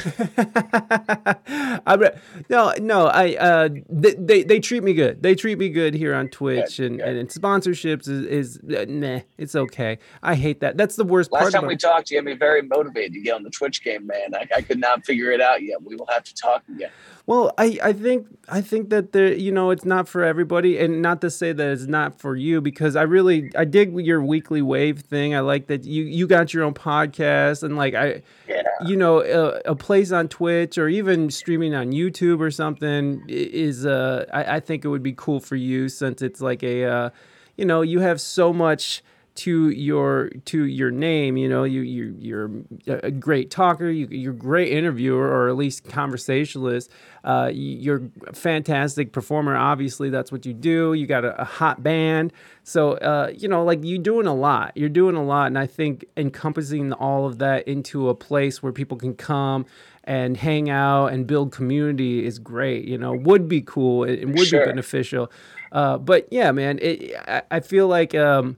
I'm, 1.86 2.04
no, 2.50 2.74
no, 2.80 3.08
I 3.08 3.36
uh, 3.40 3.70
they, 3.90 4.14
they 4.14 4.44
they 4.44 4.60
treat 4.60 4.84
me 4.84 4.94
good. 4.94 5.24
They 5.24 5.36
treat 5.36 5.58
me 5.58 5.70
good 5.70 5.94
here 5.94 6.14
on 6.14 6.30
Twitch, 6.30 6.78
Good, 6.78 6.92
and, 6.92 7.00
good. 7.00 7.16
and, 7.16 7.30
sponsorships 7.30 8.08
is, 8.08 8.26
is 8.26 8.60
uh, 8.76 8.86
nah. 8.88 9.20
It's 9.38 9.56
okay. 9.56 10.00
I 10.22 10.36
hate 10.36 10.60
that. 10.60 10.78
That's 10.78 10.96
the 10.96 11.06
worst 11.06 11.32
Last 11.32 11.42
part. 11.42 11.54
time 11.54 11.66
we 11.68 11.78
talked, 11.78 12.12
you 12.12 12.18
had 12.18 12.26
me 12.26 12.34
very 12.34 12.62
motivated 12.62 13.14
to 13.14 13.22
get 13.22 13.36
on 13.36 13.44
the 13.44 13.50
Twitch 13.50 13.84
game, 13.84 14.08
man. 14.08 14.36
I, 14.36 14.48
I 14.58 14.62
could 14.62 14.80
not 14.80 15.06
figure 15.06 15.32
it 15.32 15.42
out 15.42 15.64
yet. 15.64 15.82
We 15.82 15.96
will 15.96 16.08
have 16.10 16.24
to 16.24 16.36
talk 16.36 16.64
again. 16.74 16.92
Well, 17.30 17.54
I, 17.60 17.78
I 17.84 17.94
think 17.94 18.26
I 18.50 18.60
think 18.62 18.90
that 18.90 19.12
there 19.12 19.32
you 19.32 19.52
know 19.52 19.70
it's 19.70 19.86
not 19.86 20.08
for 20.08 20.24
everybody, 20.24 20.80
and 20.80 21.00
not 21.00 21.22
to 21.22 21.30
say 21.30 21.54
that 21.54 21.68
it's 21.68 21.86
not 21.86 22.20
for 22.20 22.36
you 22.36 22.60
because 22.60 22.96
I 22.96 23.04
really 23.04 23.52
I 23.56 23.66
dig 23.66 23.96
your 24.00 24.24
weekly 24.24 24.64
wave 24.64 25.02
thing. 25.02 25.36
I 25.36 25.42
like 25.42 25.68
that 25.68 25.84
you 25.84 26.06
you 26.06 26.26
got 26.26 26.56
your 26.56 26.64
own 26.64 26.74
podcast 26.74 27.62
and 27.62 27.78
like 27.78 27.94
I 27.94 28.24
Yeah. 28.48 28.64
you 28.88 28.96
know 28.98 29.20
a, 29.22 29.74
a 29.74 29.76
place 29.76 30.12
on 30.12 30.28
Twitch 30.28 30.80
or 30.80 30.88
even 30.90 31.30
streaming 31.30 31.76
on 31.76 31.92
YouTube 31.92 32.40
or 32.40 32.50
something 32.50 33.24
is 33.28 33.86
uh 33.86 34.26
I, 34.34 34.56
I 34.56 34.60
think 34.60 34.84
it 34.84 34.88
would 34.88 35.04
be 35.04 35.14
cool 35.14 35.40
for 35.40 35.56
you 35.56 35.88
since 35.88 36.24
it's 36.24 36.42
like 36.42 36.64
a 36.64 36.84
uh, 36.86 37.10
you 37.58 37.66
know 37.66 37.84
you 37.84 38.00
have 38.00 38.20
so 38.20 38.52
much 38.52 39.04
to 39.40 39.70
your 39.70 40.30
to 40.46 40.66
your 40.66 40.92
name 40.92 41.38
you 41.38 41.48
know 41.48 41.64
you 41.64 41.82
you 41.82 42.16
you're 42.20 42.52
a 42.88 43.10
great 43.12 43.50
talker 43.50 43.90
you, 43.90 44.06
you're 44.12 44.34
a 44.34 44.36
great 44.36 44.72
interviewer 44.74 45.28
or 45.28 45.48
at 45.50 45.56
least 45.56 45.86
conversationalist. 45.86 46.90
Uh, 47.24 47.50
you're 47.54 48.02
a 48.28 48.34
fantastic 48.34 49.12
performer 49.14 49.56
obviously 49.56 50.10
that's 50.10 50.32
what 50.32 50.46
you 50.46 50.54
do. 50.54 50.94
You 50.94 51.06
got 51.08 51.24
a, 51.26 51.42
a 51.42 51.46
hot 51.46 51.82
band. 51.84 52.34
So 52.64 52.94
uh, 52.94 53.32
you 53.36 53.48
know 53.48 53.64
like 53.64 53.80
you're 53.84 53.98
doing 54.02 54.28
a 54.28 54.34
lot. 54.36 54.74
You're 54.76 54.90
doing 54.90 55.16
a 55.16 55.24
lot 55.24 55.48
and 55.48 55.58
i 55.58 55.66
think 55.68 56.06
encompassing 56.18 56.92
all 56.94 57.26
of 57.26 57.40
that 57.40 57.68
into 57.68 58.10
a 58.10 58.16
place 58.16 58.62
where 58.64 58.72
people 58.74 58.98
can 58.98 59.16
come 59.16 59.66
and 60.04 60.38
hang 60.38 60.70
out 60.70 61.08
and 61.08 61.28
build 61.28 61.52
community 61.52 62.26
is 62.26 62.40
great 62.40 62.86
you 62.86 62.98
know 62.98 63.14
would 63.14 63.48
be 63.48 63.62
cool 63.62 64.04
it, 64.04 64.20
it 64.20 64.28
would 64.28 64.48
Sure. 64.48 64.62
be 64.66 64.72
beneficial. 64.72 65.32
Uh, 65.72 65.98
but 65.98 66.28
yeah 66.32 66.52
man 66.52 66.80
it, 66.82 67.14
I, 67.28 67.42
I 67.52 67.60
feel 67.60 67.88
like 67.88 68.16
um, 68.16 68.58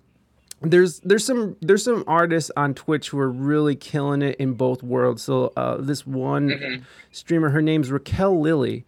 there's 0.61 0.99
there's 0.99 1.25
some 1.25 1.55
there's 1.61 1.83
some 1.83 2.03
artists 2.07 2.51
on 2.55 2.73
Twitch 2.73 3.09
who 3.09 3.19
are 3.19 3.29
really 3.31 3.75
killing 3.75 4.21
it 4.21 4.35
in 4.37 4.53
both 4.53 4.83
worlds. 4.83 5.23
So 5.23 5.51
uh, 5.57 5.77
this 5.79 6.05
one 6.05 6.85
streamer, 7.11 7.49
her 7.49 7.61
name's 7.61 7.91
Raquel 7.91 8.39
Lilly, 8.39 8.85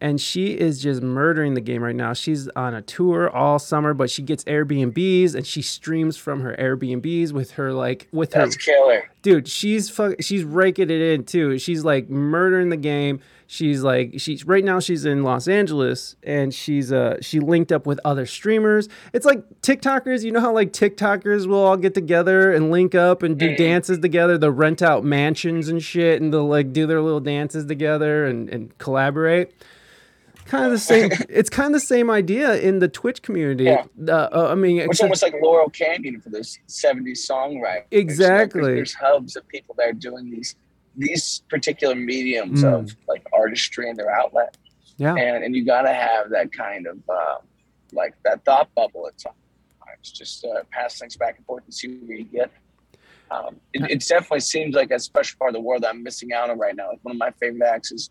and 0.00 0.20
she 0.20 0.58
is 0.58 0.82
just 0.82 1.00
murdering 1.00 1.54
the 1.54 1.60
game 1.60 1.82
right 1.82 1.94
now. 1.94 2.12
She's 2.12 2.48
on 2.56 2.74
a 2.74 2.82
tour 2.82 3.30
all 3.30 3.58
summer, 3.60 3.94
but 3.94 4.10
she 4.10 4.22
gets 4.22 4.42
Airbnbs 4.44 5.34
and 5.36 5.46
she 5.46 5.62
streams 5.62 6.16
from 6.16 6.40
her 6.40 6.56
Airbnbs 6.58 7.32
with 7.32 7.52
her 7.52 7.72
like 7.72 8.08
with 8.12 8.34
her 8.34 8.40
That's 8.44 8.56
killer. 8.56 9.08
dude 9.22 9.46
she's 9.46 9.88
fuck, 9.88 10.14
she's 10.20 10.42
raking 10.42 10.90
it 10.90 11.00
in 11.00 11.24
too 11.24 11.56
she's 11.58 11.84
like 11.84 12.10
murdering 12.10 12.70
the 12.70 12.76
game 12.76 13.20
she's 13.52 13.82
like 13.82 14.14
she's 14.16 14.46
right 14.46 14.64
now 14.64 14.80
she's 14.80 15.04
in 15.04 15.22
los 15.22 15.46
angeles 15.46 16.16
and 16.22 16.54
she's 16.54 16.90
uh 16.90 17.18
she 17.20 17.38
linked 17.38 17.70
up 17.70 17.84
with 17.86 18.00
other 18.02 18.24
streamers 18.24 18.88
it's 19.12 19.26
like 19.26 19.44
tiktokers 19.60 20.24
you 20.24 20.32
know 20.32 20.40
how 20.40 20.50
like 20.50 20.72
tiktokers 20.72 21.46
will 21.46 21.62
all 21.62 21.76
get 21.76 21.92
together 21.92 22.50
and 22.50 22.70
link 22.70 22.94
up 22.94 23.22
and 23.22 23.38
do 23.38 23.54
dances 23.54 23.98
together 23.98 24.38
they'll 24.38 24.50
rent 24.50 24.80
out 24.80 25.04
mansions 25.04 25.68
and 25.68 25.82
shit 25.82 26.22
and 26.22 26.32
they'll 26.32 26.48
like 26.48 26.72
do 26.72 26.86
their 26.86 27.02
little 27.02 27.20
dances 27.20 27.66
together 27.66 28.24
and, 28.24 28.48
and 28.48 28.78
collaborate 28.78 29.52
kind 30.46 30.64
of 30.64 30.70
the 30.72 30.78
same 30.78 31.10
it's 31.28 31.50
kind 31.50 31.66
of 31.66 31.72
the 31.78 31.86
same 31.86 32.10
idea 32.10 32.56
in 32.56 32.78
the 32.78 32.88
twitch 32.88 33.20
community 33.20 33.64
Yeah. 33.64 33.84
uh, 34.08 34.28
uh, 34.32 34.48
i 34.50 34.54
mean 34.54 34.78
It's 34.80 35.02
almost 35.02 35.22
like 35.22 35.34
Laurel 35.42 35.68
Canyon 35.68 36.22
for 36.22 36.30
those 36.30 36.58
70s 36.68 37.28
songwriters. 37.30 37.84
Exactly. 37.90 38.62
Like, 38.62 38.68
there's, 38.76 38.76
there's 38.76 38.94
hubs 38.94 39.36
of 39.36 39.46
people 39.46 39.74
that 39.76 39.88
are 39.90 39.92
doing 39.92 40.30
these 40.30 40.56
these 40.96 41.42
particular 41.48 41.94
mediums 41.94 42.62
Mm. 42.62 42.74
of 42.74 42.96
like 43.08 43.24
artistry 43.32 43.88
and 43.88 43.98
their 43.98 44.10
outlet. 44.10 44.56
yeah 44.98 45.14
And 45.14 45.42
and 45.44 45.54
you 45.56 45.64
gotta 45.64 45.92
have 45.92 46.30
that 46.30 46.52
kind 46.52 46.86
of 46.86 46.98
uh, 47.08 47.38
like 47.92 48.14
that 48.24 48.44
thought 48.44 48.68
bubble 48.74 49.06
at 49.08 49.16
times. 49.18 49.36
Just 50.02 50.44
uh, 50.44 50.62
pass 50.70 50.98
things 50.98 51.16
back 51.16 51.36
and 51.36 51.46
forth 51.46 51.62
and 51.64 51.72
see 51.74 51.96
where 51.98 52.16
you 52.18 52.24
get. 52.24 52.50
Um, 53.30 53.56
it, 53.72 53.82
it 53.90 54.00
definitely 54.06 54.40
seems 54.40 54.74
like 54.74 54.90
a 54.90 54.98
special 54.98 55.38
part 55.38 55.50
of 55.50 55.54
the 55.54 55.60
world 55.60 55.82
that 55.82 55.90
I'm 55.90 56.02
missing 56.02 56.32
out 56.32 56.50
on 56.50 56.58
right 56.58 56.74
now. 56.76 56.88
Like 56.88 56.98
one 57.02 57.14
of 57.14 57.18
my 57.18 57.30
favorite 57.32 57.62
acts 57.62 57.92
is 57.92 58.10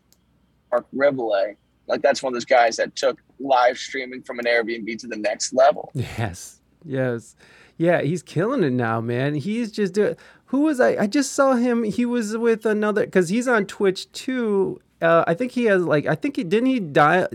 Marc 0.70 0.86
Rebillet. 0.94 1.56
Like 1.86 2.00
that's 2.02 2.22
one 2.22 2.32
of 2.32 2.34
those 2.34 2.44
guys 2.44 2.76
that 2.76 2.96
took 2.96 3.20
live 3.38 3.76
streaming 3.78 4.22
from 4.22 4.38
an 4.38 4.46
Airbnb 4.46 4.98
to 5.00 5.06
the 5.06 5.16
next 5.16 5.52
level. 5.52 5.90
Yes. 5.94 6.60
Yes. 6.84 7.36
Yeah, 7.78 8.00
he's 8.02 8.22
killing 8.22 8.62
it 8.64 8.72
now, 8.72 9.00
man. 9.00 9.34
He's 9.34 9.70
just 9.72 9.92
doing. 9.94 10.16
Who 10.52 10.60
was 10.60 10.80
I? 10.80 10.96
I 11.00 11.06
just 11.06 11.32
saw 11.32 11.54
him. 11.54 11.82
He 11.82 12.04
was 12.04 12.36
with 12.36 12.66
another 12.66 13.06
because 13.06 13.30
he's 13.30 13.48
on 13.48 13.64
Twitch 13.64 14.12
too. 14.12 14.82
Uh, 15.00 15.24
I 15.26 15.32
think 15.32 15.52
he 15.52 15.64
has 15.64 15.82
like. 15.82 16.04
I 16.04 16.14
think 16.14 16.36
he 16.36 16.44
didn't 16.44 16.68
he 16.68 16.78
die. 16.78 17.26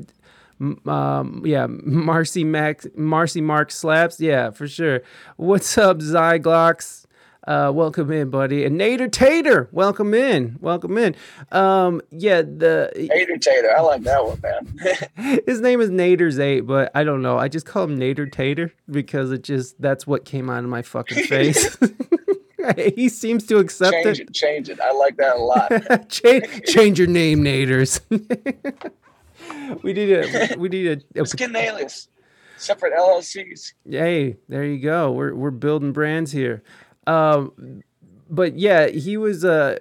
Um, 0.85 1.41
yeah, 1.43 1.65
Marcy 1.67 2.43
Max, 2.43 2.85
Marcy 2.95 3.41
Mark 3.41 3.71
slaps. 3.71 4.21
Yeah, 4.21 4.51
for 4.51 4.67
sure. 4.67 5.01
What's 5.35 5.79
up, 5.79 5.97
Zyglox? 5.97 7.07
Uh, 7.47 7.71
welcome 7.73 8.11
in, 8.11 8.29
buddy. 8.29 8.63
And 8.65 8.79
Nader 8.79 9.11
Tater, 9.11 9.67
welcome 9.71 10.13
in, 10.13 10.57
welcome 10.61 10.95
in. 10.99 11.15
Um, 11.51 12.03
yeah, 12.11 12.43
the 12.43 12.91
Nader 12.95 13.41
Tater, 13.41 13.75
I 13.75 13.81
like 13.81 14.03
that 14.03 14.23
one, 14.23 14.39
man. 14.43 15.41
his 15.47 15.59
name 15.59 15.81
is 15.81 15.89
Nader's 15.89 16.37
eight, 16.37 16.61
but 16.61 16.91
I 16.93 17.03
don't 17.03 17.23
know. 17.23 17.39
I 17.39 17.47
just 17.47 17.65
call 17.65 17.85
him 17.85 17.97
Nader 17.97 18.31
Tater 18.31 18.73
because 18.91 19.31
it 19.31 19.41
just 19.41 19.81
that's 19.81 20.05
what 20.05 20.23
came 20.23 20.51
out 20.51 20.63
of 20.63 20.69
my 20.69 20.83
fucking 20.83 21.23
face. 21.27 21.75
he 22.95 23.09
seems 23.09 23.45
to 23.47 23.57
accept 23.57 23.93
change 23.93 24.19
it. 24.19 24.29
it, 24.29 24.33
change 24.33 24.69
it. 24.69 24.79
I 24.79 24.91
like 24.91 25.17
that 25.17 25.35
a 25.35 25.39
lot. 25.39 26.09
change, 26.09 26.63
change 26.65 26.99
your 26.99 27.07
name, 27.07 27.43
Naders. 27.43 28.01
we 29.83 29.93
need 29.93 30.11
a 30.11 30.55
we 30.57 30.69
need 30.69 30.87
a, 30.87 31.19
Let's 31.19 31.33
get 31.33 31.49
an 31.49 31.55
alias. 31.55 32.09
Separate 32.57 32.93
LLCs. 32.93 33.73
hey, 33.87 34.37
there 34.49 34.63
you 34.63 34.79
go. 34.79 35.11
We're 35.11 35.35
we're 35.35 35.51
building 35.51 35.91
brands 35.91 36.31
here. 36.31 36.63
Um, 37.05 37.83
but 38.29 38.57
yeah, 38.57 38.87
he 38.87 39.17
was. 39.17 39.45
Uh, 39.45 39.77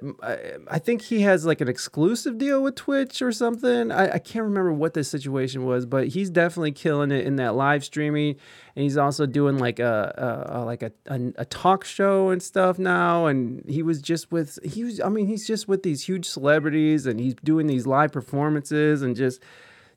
I, 0.69 0.79
think 0.79 1.03
he 1.03 1.23
has 1.23 1.45
like 1.45 1.61
an 1.61 1.69
exclusive 1.69 2.39
deal 2.39 2.63
with 2.63 2.75
Twitch 2.75 3.21
or 3.23 3.33
something. 3.33 3.91
I, 3.91 4.15
I 4.15 4.19
can't 4.19 4.45
remember 4.45 4.73
what 4.73 4.95
the 4.95 5.05
situation 5.05 5.65
was, 5.65 5.87
but 5.87 6.09
he's 6.09 6.31
definitely 6.31 6.73
killing 6.73 7.11
it 7.11 7.27
in 7.27 7.37
that 7.37 7.55
live 7.55 7.85
streaming, 7.85 8.37
and 8.75 8.83
he's 8.83 8.97
also 8.97 9.27
doing 9.27 9.59
like 9.59 9.79
a, 9.79 10.47
a, 10.51 10.59
a 10.59 10.65
like 10.65 10.83
a, 10.83 10.93
a 11.07 11.33
a 11.39 11.45
talk 11.45 11.85
show 11.85 12.31
and 12.31 12.43
stuff 12.43 12.79
now. 12.79 13.27
And 13.27 13.65
he 13.69 13.83
was 13.83 14.01
just 14.01 14.31
with 14.31 14.59
he 14.65 14.85
was. 14.85 15.01
I 15.01 15.09
mean, 15.09 15.27
he's 15.27 15.47
just 15.47 15.67
with 15.67 15.83
these 15.83 16.07
huge 16.07 16.27
celebrities, 16.27 17.07
and 17.07 17.19
he's 17.19 17.35
doing 17.43 17.67
these 17.67 17.87
live 17.87 18.13
performances 18.13 19.03
and 19.03 19.17
just 19.17 19.43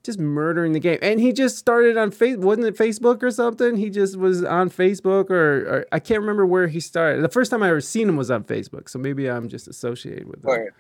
just 0.04 0.20
murdering 0.20 0.72
the 0.72 0.80
game. 0.80 1.00
And 1.02 1.20
he 1.20 1.34
just 1.34 1.58
started 1.58 1.98
on 1.98 2.12
Facebook, 2.12 2.40
wasn't 2.40 2.68
it 2.68 2.78
Facebook 2.78 3.22
or 3.22 3.32
something? 3.32 3.76
He 3.76 3.90
just 3.90 4.18
was 4.18 4.44
on 4.44 4.70
Facebook 4.70 5.30
or, 5.30 5.68
or 5.68 5.86
I 5.92 6.00
can't 6.00 6.22
remember 6.22 6.46
where 6.46 6.68
he 6.68 6.80
started. 6.80 7.22
The 7.24 7.30
first 7.30 7.52
time 7.52 7.62
I 7.64 7.70
ever 7.70 7.82
seen 7.82 8.08
him 8.08 8.16
was 8.16 8.32
on 8.32 8.44
Facebook, 8.44 8.90
so 8.90 8.98
maybe 9.00 9.30
I'm 9.30 9.50
just 9.50 9.68
associated 9.68 10.28
with. 10.28 10.44
Where 10.44 10.74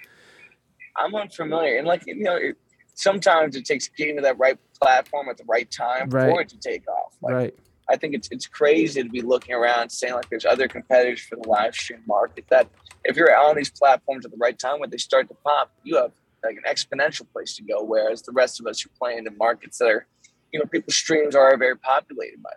I'm 0.95 1.13
unfamiliar. 1.15 1.77
And 1.77 1.87
like, 1.87 2.03
you 2.07 2.23
know, 2.23 2.35
it, 2.35 2.57
sometimes 2.95 3.55
it 3.55 3.65
takes 3.65 3.87
getting 3.89 4.15
to 4.17 4.21
that 4.21 4.37
right 4.39 4.57
platform 4.81 5.27
at 5.29 5.37
the 5.37 5.45
right 5.45 5.69
time 5.69 6.09
Right. 6.09 6.29
for 6.31 6.41
it 6.41 6.49
to 6.49 6.57
take 6.57 6.87
off. 6.87 7.15
Like, 7.21 7.33
Right. 7.33 7.55
I 7.91 7.95
think 7.97 8.13
it's 8.13 8.27
it's 8.29 8.45
crazy 8.45 9.01
to 9.01 9.09
be 9.09 9.21
looking 9.21 9.55
around 9.55 9.89
saying 9.89 10.13
like 10.13 10.29
there's 10.29 10.45
other 10.45 10.67
competitors 10.67 11.21
for 11.21 11.37
the 11.37 11.49
live 11.49 11.73
stream 11.73 12.03
market 12.05 12.45
that 12.49 12.67
if 13.03 13.17
you're 13.17 13.35
on 13.35 13.55
these 13.55 13.71
platforms 13.71 14.25
at 14.25 14.31
the 14.31 14.37
right 14.37 14.57
time 14.59 14.79
when 14.79 14.91
they 14.91 14.97
start 14.97 15.27
to 15.29 15.33
pop, 15.43 15.71
you 15.83 15.95
have 15.95 16.11
like 16.43 16.57
an 16.57 16.63
exponential 16.67 17.25
place 17.31 17.55
to 17.57 17.63
go. 17.63 17.83
Whereas 17.83 18.21
the 18.21 18.31
rest 18.31 18.59
of 18.59 18.67
us 18.67 18.85
are 18.85 18.89
playing 18.97 19.25
in 19.25 19.37
markets 19.37 19.77
that 19.79 19.87
are, 19.87 20.07
you 20.51 20.59
know, 20.59 20.65
people's 20.65 20.95
streams 20.95 21.35
are 21.35 21.55
very 21.57 21.77
populated 21.77 22.41
by 22.41 22.49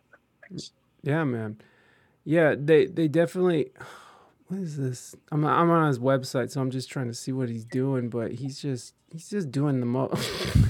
things. 0.49 0.73
Yeah, 1.03 1.25
man. 1.25 1.59
Yeah, 2.25 2.55
they 2.59 2.87
they 2.87 3.09
definitely. 3.09 3.73
What 4.49 4.61
is 4.61 4.77
this? 4.77 5.15
I'm 5.31 5.47
I'm 5.47 5.71
on 5.71 5.87
his 5.87 5.99
website, 5.99 6.51
so 6.51 6.61
I'm 6.61 6.71
just 6.71 6.91
trying 6.91 7.07
to 7.07 7.15
see 7.15 7.33
what 7.33 7.49
he's 7.49 7.65
doing. 7.65 8.11
But 8.11 8.33
he's 8.33 8.61
just 8.61 8.93
he's 9.11 9.31
just 9.31 9.51
doing 9.51 9.81
the 9.81 9.87
most. 9.87 10.13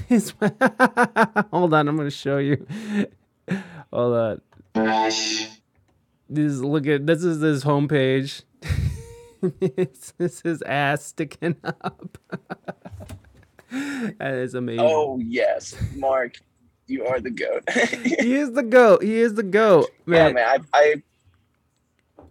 Hold 1.51 1.73
on, 1.73 1.89
I'm 1.89 1.97
gonna 1.97 2.09
show 2.09 2.37
you. 2.37 2.65
Hold 3.91 4.15
on. 4.15 4.41
Fresh. 4.73 5.49
This 6.29 6.59
look 6.59 6.87
at 6.87 7.05
this 7.05 7.25
is 7.25 7.41
his 7.41 7.65
homepage. 7.65 8.43
it's, 9.61 10.13
it's 10.19 10.41
his 10.41 10.61
ass 10.63 11.03
sticking 11.03 11.55
up. 11.63 12.17
that 13.71 14.33
is 14.33 14.53
amazing. 14.55 14.85
Oh 14.85 15.19
yes, 15.19 15.75
Mark, 15.95 16.35
you 16.87 17.05
are 17.05 17.19
the 17.19 17.31
goat. 17.31 17.63
He 18.03 18.35
is 18.35 18.51
the 18.51 18.63
goat. 18.63 19.03
He 19.03 19.15
is 19.19 19.33
the 19.33 19.43
goat, 19.43 19.89
man. 20.05 20.29
yeah, 20.29 20.33
man. 20.33 20.65
I, 20.73 20.77
I 20.79 22.23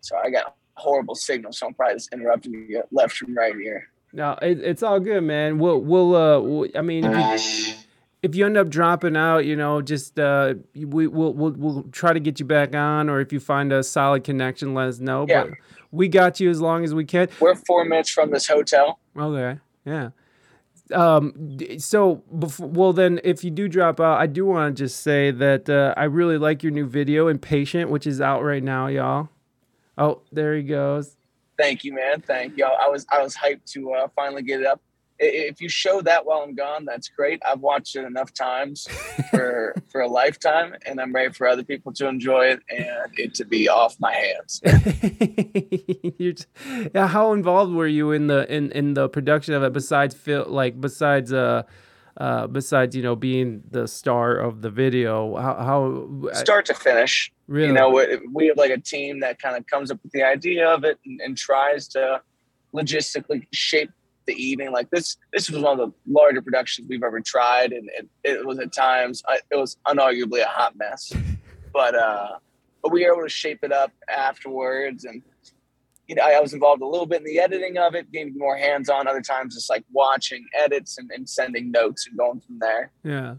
so 0.00 0.16
I 0.16 0.30
got 0.30 0.54
horrible 0.74 1.14
signal, 1.14 1.52
so 1.52 1.66
I'm 1.66 1.74
probably 1.74 1.96
just 1.96 2.12
interrupting 2.12 2.52
you 2.68 2.82
left 2.90 3.16
from 3.16 3.36
right 3.36 3.54
here. 3.54 3.88
No, 4.12 4.36
it, 4.42 4.60
it's 4.60 4.82
all 4.82 4.98
good, 4.98 5.22
man. 5.22 5.58
We'll 5.58 5.80
we'll 5.80 6.16
uh, 6.16 6.40
we'll- 6.40 6.70
I 6.74 6.82
mean, 6.82 7.04
if 7.04 7.68
you, 7.68 7.74
if 8.22 8.34
you 8.34 8.44
end 8.46 8.56
up 8.56 8.68
dropping 8.68 9.16
out, 9.16 9.44
you 9.46 9.56
know, 9.56 9.80
just 9.82 10.18
uh, 10.18 10.54
we 10.74 11.06
we'll, 11.06 11.32
we'll 11.32 11.52
we'll 11.52 11.82
try 11.92 12.12
to 12.12 12.20
get 12.20 12.40
you 12.40 12.46
back 12.46 12.74
on, 12.74 13.08
or 13.08 13.20
if 13.20 13.32
you 13.32 13.40
find 13.40 13.72
a 13.72 13.82
solid 13.82 14.24
connection, 14.24 14.74
let 14.74 14.88
us 14.88 14.98
know. 14.98 15.26
Yeah. 15.28 15.44
But 15.44 15.54
we 15.90 16.08
got 16.08 16.40
you 16.40 16.50
as 16.50 16.60
long 16.60 16.84
as 16.84 16.94
we 16.94 17.04
can. 17.04 17.28
We're 17.40 17.54
four 17.54 17.84
minutes 17.84 18.10
from 18.10 18.30
this 18.30 18.46
hotel. 18.46 18.98
Okay, 19.16 19.58
yeah. 19.84 20.10
Um, 20.92 21.58
so, 21.78 22.16
before, 22.36 22.68
well, 22.68 22.92
then, 22.92 23.20
if 23.22 23.44
you 23.44 23.50
do 23.50 23.68
drop 23.68 24.00
out, 24.00 24.20
I 24.20 24.26
do 24.26 24.44
want 24.46 24.76
to 24.76 24.82
just 24.84 25.02
say 25.02 25.30
that 25.30 25.68
uh, 25.70 25.94
I 25.96 26.04
really 26.04 26.38
like 26.38 26.62
your 26.62 26.72
new 26.72 26.86
video, 26.86 27.28
Impatient, 27.28 27.90
which 27.90 28.06
is 28.06 28.20
out 28.20 28.42
right 28.42 28.62
now, 28.62 28.88
y'all. 28.88 29.28
Oh, 29.96 30.22
there 30.32 30.56
he 30.56 30.62
goes. 30.62 31.16
Thank 31.56 31.84
you, 31.84 31.92
man. 31.92 32.20
Thank 32.22 32.56
y'all. 32.56 32.76
I 32.80 32.88
was 32.88 33.06
I 33.10 33.22
was 33.22 33.36
hyped 33.36 33.66
to 33.72 33.92
uh, 33.92 34.08
finally 34.16 34.42
get 34.42 34.60
it 34.60 34.66
up. 34.66 34.80
If 35.22 35.60
you 35.60 35.68
show 35.68 36.00
that 36.00 36.24
while 36.24 36.38
I'm 36.40 36.54
gone, 36.54 36.86
that's 36.86 37.08
great. 37.08 37.42
I've 37.46 37.60
watched 37.60 37.94
it 37.94 38.04
enough 38.06 38.32
times 38.32 38.88
for 39.30 39.74
for 39.92 40.00
a 40.00 40.08
lifetime, 40.08 40.74
and 40.86 40.98
I'm 41.00 41.12
ready 41.14 41.32
for 41.32 41.46
other 41.46 41.62
people 41.62 41.92
to 41.94 42.08
enjoy 42.08 42.46
it 42.46 42.60
and 42.70 43.12
it 43.18 43.34
to 43.34 43.44
be 43.44 43.68
off 43.68 43.96
my 44.00 44.14
hands. 44.14 44.60
Yeah, 46.94 47.06
how 47.08 47.32
involved 47.32 47.72
were 47.74 47.86
you 47.86 48.12
in 48.12 48.26
the 48.28 48.50
in 48.52 48.70
in 48.72 48.94
the 48.94 49.08
production 49.08 49.54
of 49.54 49.62
it? 49.62 49.72
Besides, 49.72 50.14
Phil, 50.14 50.44
like 50.48 50.80
besides 50.80 51.32
uh. 51.32 51.62
Uh, 52.16 52.46
besides, 52.46 52.94
you 52.94 53.02
know, 53.02 53.16
being 53.16 53.62
the 53.70 53.86
star 53.88 54.36
of 54.36 54.60
the 54.60 54.68
video, 54.68 55.36
how, 55.36 55.54
how 55.54 56.32
Start 56.34 56.66
to 56.66 56.74
finish, 56.74 57.32
really? 57.46 57.68
you 57.68 57.72
know, 57.72 57.88
we- 57.88 58.18
we 58.30 58.46
have 58.48 58.58
like 58.58 58.72
a 58.72 58.76
team 58.78 59.20
that 59.20 59.38
kind 59.40 59.56
of 59.56 59.64
comes 59.68 59.90
up 59.90 59.98
with 60.02 60.12
the 60.12 60.22
idea 60.22 60.68
of 60.68 60.84
it 60.84 60.98
and, 61.06 61.20
and 61.22 61.38
tries 61.38 61.88
to 61.88 62.20
logistically 62.74 63.46
shape 63.52 63.90
the 64.30 64.42
evening. 64.42 64.72
Like 64.72 64.90
this, 64.90 65.16
this 65.32 65.50
was 65.50 65.62
one 65.62 65.78
of 65.78 65.90
the 65.90 66.12
larger 66.12 66.42
productions 66.42 66.88
we've 66.88 67.02
ever 67.02 67.20
tried, 67.20 67.72
and 67.72 67.90
it, 67.96 68.08
it 68.24 68.46
was 68.46 68.58
at 68.58 68.72
times 68.72 69.22
it 69.50 69.56
was 69.56 69.76
unarguably 69.86 70.42
a 70.42 70.46
hot 70.46 70.76
mess, 70.76 71.12
but 71.72 71.94
uh, 71.94 72.38
but 72.82 72.92
we 72.92 73.04
were 73.04 73.12
able 73.12 73.22
to 73.24 73.28
shape 73.28 73.60
it 73.62 73.72
up 73.72 73.92
afterwards, 74.08 75.04
and 75.04 75.22
you 76.06 76.14
know, 76.14 76.22
I, 76.22 76.32
I 76.32 76.40
was 76.40 76.54
involved 76.54 76.82
a 76.82 76.86
little 76.86 77.06
bit 77.06 77.18
in 77.18 77.24
the 77.24 77.40
editing 77.40 77.78
of 77.78 77.94
it, 77.94 78.10
getting 78.12 78.36
more 78.36 78.56
hands 78.56 78.88
on. 78.88 79.06
Other 79.06 79.22
times, 79.22 79.54
just 79.54 79.70
like 79.70 79.84
watching 79.92 80.46
edits 80.54 80.98
and, 80.98 81.10
and 81.10 81.28
sending 81.28 81.70
notes 81.70 82.06
and 82.06 82.16
going 82.16 82.40
from 82.40 82.58
there 82.58 82.92
yeah. 83.04 83.34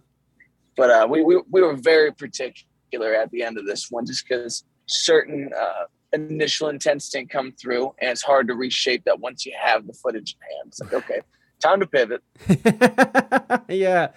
but 0.75 0.89
uh, 0.89 1.07
we, 1.09 1.23
we 1.23 1.41
we 1.49 1.61
were 1.61 1.75
very 1.75 2.11
particular 2.11 3.13
at 3.13 3.31
the 3.31 3.43
end 3.43 3.57
of 3.57 3.65
this 3.65 3.89
one 3.89 4.05
just 4.05 4.27
because 4.27 4.65
certain 4.87 5.49
uh, 5.57 5.85
initial 6.13 6.69
intents 6.69 7.09
didn't 7.09 7.29
come 7.29 7.51
through 7.51 7.93
and 7.99 8.09
it's 8.09 8.21
hard 8.21 8.47
to 8.47 8.53
reshape 8.53 9.03
that 9.05 9.19
once 9.19 9.45
you 9.45 9.53
have 9.59 9.87
the 9.87 9.93
footage 9.93 10.35
in 10.35 10.57
hand. 10.57 10.67
It's 10.67 10.79
like 10.81 10.93
okay 10.93 11.21
time 11.61 11.79
to 11.79 11.87
pivot. 11.87 12.23
Yeah 13.69 14.09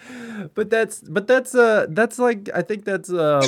but 0.55 0.71
that's 0.71 1.01
but 1.01 1.27
that's 1.27 1.55
uh 1.55 1.87
that's 1.91 2.19
like 2.19 2.49
i 2.55 2.63
think 2.63 2.85
that's 2.85 3.11
um 3.11 3.43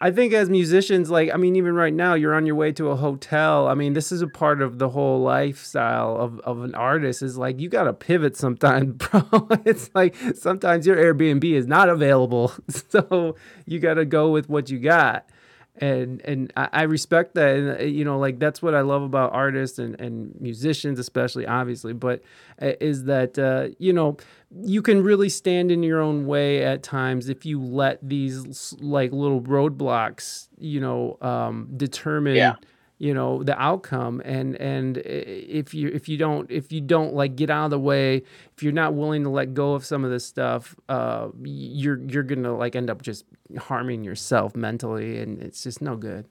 i 0.00 0.10
think 0.10 0.32
as 0.32 0.50
musicians 0.50 1.10
like 1.10 1.30
i 1.32 1.36
mean 1.36 1.56
even 1.56 1.74
right 1.74 1.94
now 1.94 2.14
you're 2.14 2.34
on 2.34 2.46
your 2.46 2.54
way 2.54 2.72
to 2.72 2.88
a 2.90 2.96
hotel. 2.96 3.68
I 3.68 3.74
mean 3.74 3.92
this 3.92 4.12
is 4.12 4.22
a 4.22 4.28
part 4.28 4.60
of 4.62 4.78
the 4.78 4.88
whole 4.88 5.20
lifestyle 5.20 6.16
of, 6.16 6.40
of 6.40 6.62
an 6.62 6.74
artist 6.74 7.22
is 7.22 7.36
like 7.38 7.60
you 7.60 7.68
gotta 7.68 7.92
pivot 7.92 8.36
sometimes 8.36 8.92
bro. 8.94 9.48
It's 9.64 9.90
like 9.94 10.14
sometimes 10.34 10.86
your 10.86 10.96
airbnb 10.96 11.44
is 11.44 11.66
not 11.66 11.88
available 11.88 12.52
so 12.68 13.36
you 13.66 13.78
gotta 13.78 14.04
go 14.04 14.30
with 14.30 14.48
what 14.48 14.70
you 14.70 14.78
got 14.78 15.28
and 15.76 16.20
and 16.22 16.52
I, 16.56 16.82
respect 16.82 17.34
that 17.34 17.56
and 17.56 17.80
uh, 17.80 17.84
you 17.84 18.04
know 18.04 18.18
like 18.18 18.38
that's 18.38 18.60
what 18.60 18.74
I 18.74 18.82
love 18.82 19.02
about 19.02 19.32
artists 19.32 19.78
and 19.78 19.98
and 20.00 20.38
musicians 20.40 20.98
especially 20.98 21.46
obviously 21.46 21.94
but 21.94 22.20
uh, 22.60 22.72
is 22.80 23.04
that 23.04 23.38
uh, 23.38 23.68
you 23.78 23.92
know 23.92 24.18
you 24.60 24.82
can 24.82 25.02
really 25.02 25.30
stand 25.30 25.70
in 25.70 25.82
your 25.82 26.00
own 26.00 26.26
way 26.26 26.62
at 26.62 26.82
times 26.82 27.30
if 27.30 27.46
you 27.46 27.60
let 27.60 28.06
these 28.06 28.74
like 28.80 29.12
little 29.12 29.40
roadblocks 29.40 30.48
you 30.58 30.80
know 30.80 31.16
um, 31.22 31.68
determine 31.76 32.36
Yeah. 32.36 32.54
You 33.02 33.12
know 33.12 33.42
the 33.42 33.60
outcome. 33.60 34.22
And 34.24 34.54
and 34.60 34.98
if 34.98 35.74
you 35.74 35.88
if 35.88 36.08
you 36.08 36.16
don't 36.16 36.48
if 36.48 36.70
you 36.70 36.80
don't 36.80 37.14
like 37.14 37.34
get 37.34 37.50
out 37.50 37.64
of 37.64 37.70
the 37.72 37.78
way 37.80 38.22
if 38.56 38.62
you're 38.62 38.72
not 38.72 38.94
willing 38.94 39.24
to 39.24 39.28
let 39.28 39.54
go 39.54 39.74
of 39.74 39.84
some 39.84 40.04
of 40.04 40.12
this 40.12 40.24
stuff 40.24 40.76
uh 40.88 41.28
you're 41.42 42.00
you're 42.00 42.22
gonna 42.22 42.56
like 42.56 42.76
end 42.76 42.88
up 42.88 43.02
just 43.02 43.24
harming 43.58 44.04
yourself 44.04 44.54
mentally 44.54 45.18
and 45.18 45.42
it's 45.42 45.64
just 45.64 45.82
no 45.82 45.96
good. 45.96 46.26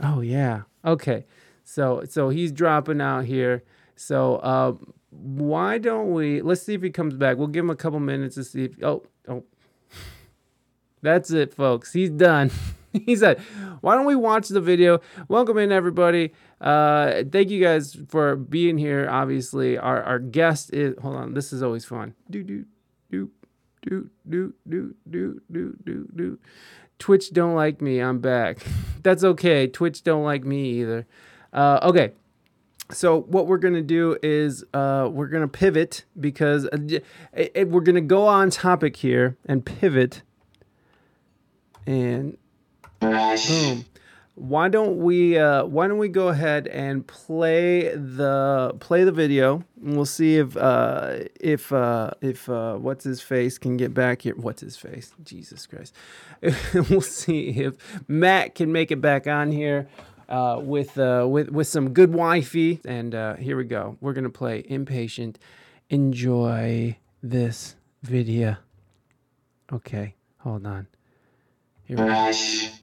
Oh 0.00 0.20
yeah. 0.20 0.62
Okay. 0.84 1.26
So 1.64 2.04
so 2.08 2.28
he's 2.28 2.52
dropping 2.52 3.00
out 3.00 3.24
here. 3.24 3.64
So 3.96 4.40
um 4.44 4.92
why 5.10 5.78
don't 5.78 6.12
we 6.12 6.40
let's 6.40 6.62
see 6.62 6.74
if 6.74 6.82
he 6.82 6.90
comes 6.90 7.14
back. 7.14 7.36
We'll 7.36 7.48
give 7.48 7.64
him 7.64 7.70
a 7.70 7.76
couple 7.76 7.98
minutes 7.98 8.36
to 8.36 8.44
see 8.44 8.66
if 8.66 8.80
oh 8.84 9.02
oh. 9.26 9.42
That's 11.02 11.32
it 11.32 11.52
folks. 11.52 11.92
He's 11.92 12.10
done 12.10 12.52
he 13.06 13.16
said 13.16 13.38
why 13.82 13.94
don't 13.94 14.06
we 14.06 14.14
watch 14.16 14.48
the 14.48 14.60
video? 14.60 15.00
Welcome 15.28 15.58
in 15.58 15.70
everybody. 15.72 16.32
Uh 16.60 17.22
thank 17.30 17.50
you 17.50 17.62
guys 17.62 17.96
for 18.08 18.36
being 18.36 18.78
here. 18.78 19.08
Obviously 19.10 19.76
our 19.78 20.02
our 20.02 20.18
guest 20.18 20.72
is 20.72 20.94
hold 21.02 21.16
on 21.16 21.34
this 21.34 21.52
is 21.52 21.62
always 21.62 21.84
fun. 21.84 22.14
Do 22.30 22.42
do 22.42 22.64
do 23.10 23.30
do 23.88 24.10
do 24.28 24.54
do 24.68 24.94
do 25.08 25.40
do 25.52 25.76
do 25.84 26.08
do. 26.14 26.38
Twitch 26.98 27.32
don't 27.32 27.54
like 27.54 27.80
me 27.82 28.00
i'm 28.00 28.18
back. 28.20 28.58
That's 29.02 29.22
okay. 29.22 29.66
Twitch 29.66 30.02
don't 30.02 30.24
like 30.24 30.44
me 30.44 30.80
either. 30.80 31.06
Uh 31.52 31.78
okay. 31.82 32.12
So 32.92 33.22
what 33.22 33.46
we're 33.48 33.58
gonna 33.58 33.82
do 33.82 34.16
is 34.22 34.64
uh, 34.72 35.08
we're 35.12 35.26
gonna 35.26 35.48
pivot 35.48 36.04
because 36.20 36.66
uh, 36.72 36.76
j- 36.76 37.00
it- 37.32 37.52
it- 37.54 37.68
we're 37.68 37.80
gonna 37.80 38.00
go 38.00 38.26
on 38.28 38.48
topic 38.50 38.94
here 38.96 39.36
and 39.44 39.64
pivot 39.66 40.22
and 41.84 42.36
boom. 43.00 43.84
Why 44.34 44.68
don't 44.68 44.98
we 44.98 45.38
uh, 45.38 45.64
why 45.64 45.88
don't 45.88 45.96
we 45.96 46.08
go 46.08 46.28
ahead 46.28 46.66
and 46.66 47.06
play 47.06 47.94
the 47.94 48.76
play 48.80 49.04
the 49.04 49.12
video 49.12 49.64
and 49.82 49.96
we'll 49.96 50.04
see 50.04 50.36
if 50.36 50.56
uh, 50.58 51.20
if 51.40 51.72
uh, 51.72 52.10
if 52.20 52.48
uh, 52.48 52.74
what's 52.74 53.04
his 53.04 53.22
face 53.22 53.56
can 53.56 53.78
get 53.78 53.94
back 53.94 54.22
here. 54.22 54.34
What's 54.36 54.60
his 54.60 54.76
face? 54.76 55.14
Jesus 55.24 55.66
christ. 55.66 55.94
We'll 56.90 57.00
see 57.00 57.48
if 57.48 57.74
matt 58.08 58.54
can 58.54 58.72
make 58.72 58.90
it 58.90 59.00
back 59.00 59.26
on 59.26 59.52
here 59.52 59.88
uh, 60.28 60.60
with 60.62 60.98
uh, 60.98 61.26
with 61.26 61.48
with 61.48 61.66
some 61.66 61.94
good 61.94 62.12
wifey. 62.12 62.80
And 62.84 63.14
uh, 63.14 63.36
here 63.36 63.56
we 63.56 63.64
go. 63.64 63.96
We're 64.02 64.12
gonna 64.12 64.28
play 64.28 64.64
impatient. 64.68 65.38
Enjoy 65.88 66.98
this 67.22 67.76
video. 68.02 68.58
Okay 69.72 70.16
hold 70.46 70.64
on. 70.64 70.86
Here 71.82 71.96
we 71.96 72.04
go. 72.04 72.76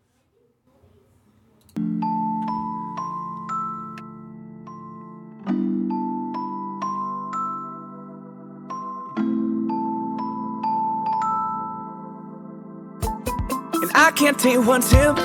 I 13.96 14.12
can't 14.12 14.40
take 14.40 14.58
one 14.66 14.82
tip. 14.82 15.16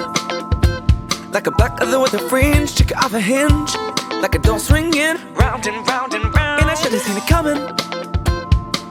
Like 1.33 1.47
a 1.47 1.51
black 1.51 1.81
leather 1.81 1.99
with 2.01 2.15
a 2.15 2.19
fringe 2.29 2.75
Check 2.75 2.95
off 3.03 3.15
a 3.15 3.21
hinge. 3.21 3.75
Like 4.21 4.35
a 4.35 4.39
door 4.39 4.59
swinging 4.59 5.17
Round 5.35 5.67
and 5.67 5.89
round 5.89 6.13
and 6.13 6.25
round. 6.35 6.61
And 6.61 6.71
I 6.71 6.75
should've 6.75 7.01
seen 7.01 7.17
it 7.17 7.27
coming. 7.27 7.57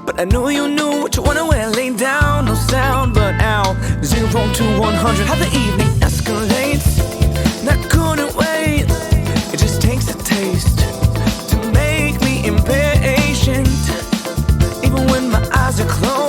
But 0.05 0.19
I 0.19 0.23
knew 0.23 0.49
you 0.49 0.67
knew 0.67 1.01
what 1.01 1.15
you 1.15 1.21
wanna 1.21 1.45
wear. 1.45 1.69
Lay 1.69 1.95
down, 1.95 2.45
no 2.45 2.55
sound 2.55 3.13
but 3.13 3.35
out. 3.39 3.75
Zero 4.03 4.51
to 4.53 4.63
100 4.79 5.27
How 5.27 5.35
the 5.35 5.45
evening 5.45 5.87
escalates. 5.99 6.97
I 7.69 7.75
couldn't 7.89 8.33
wait. 8.35 8.85
It 9.53 9.59
just 9.59 9.81
takes 9.81 10.09
a 10.09 10.17
taste 10.17 10.79
To 11.49 11.55
make 11.71 12.19
me 12.21 12.47
impatient. 12.47 13.67
Even 14.83 15.05
when 15.11 15.29
my 15.29 15.47
eyes 15.53 15.79
are 15.79 15.87
closed, 15.87 16.26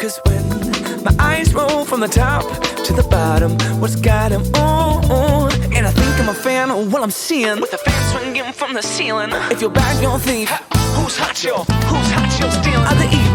Cause 0.00 0.18
when 0.24 1.04
my 1.04 1.14
eyes 1.18 1.52
roll 1.52 1.84
from 1.84 2.00
the 2.00 2.08
top 2.08 2.42
to 2.84 2.92
the 2.94 3.02
bottom, 3.10 3.52
what's 3.80 3.96
got 3.96 4.32
'em 4.32 4.42
on? 4.54 5.52
And 5.76 5.86
I 5.86 5.90
think 5.90 6.18
I'm 6.18 6.30
a 6.30 6.34
fan 6.34 6.70
of 6.70 6.90
what 6.90 7.02
I'm 7.02 7.10
seeing. 7.10 7.60
With 7.60 7.70
the 7.70 7.76
fan 7.76 8.00
swinging 8.10 8.50
from 8.54 8.72
the 8.72 8.82
ceiling. 8.82 9.30
If 9.50 9.60
you're 9.60 9.68
bad, 9.68 10.00
you're 10.02 10.16
a 10.16 10.18
thief. 10.18 10.50
Who's 10.96 11.18
hot, 11.18 11.44
yo? 11.44 11.64
Who's 11.90 12.10
hot, 12.16 12.32
yo? 12.40 12.48
Stealing. 12.48 12.86
How 12.88 12.94
the 12.94 13.04
evening 13.04 13.29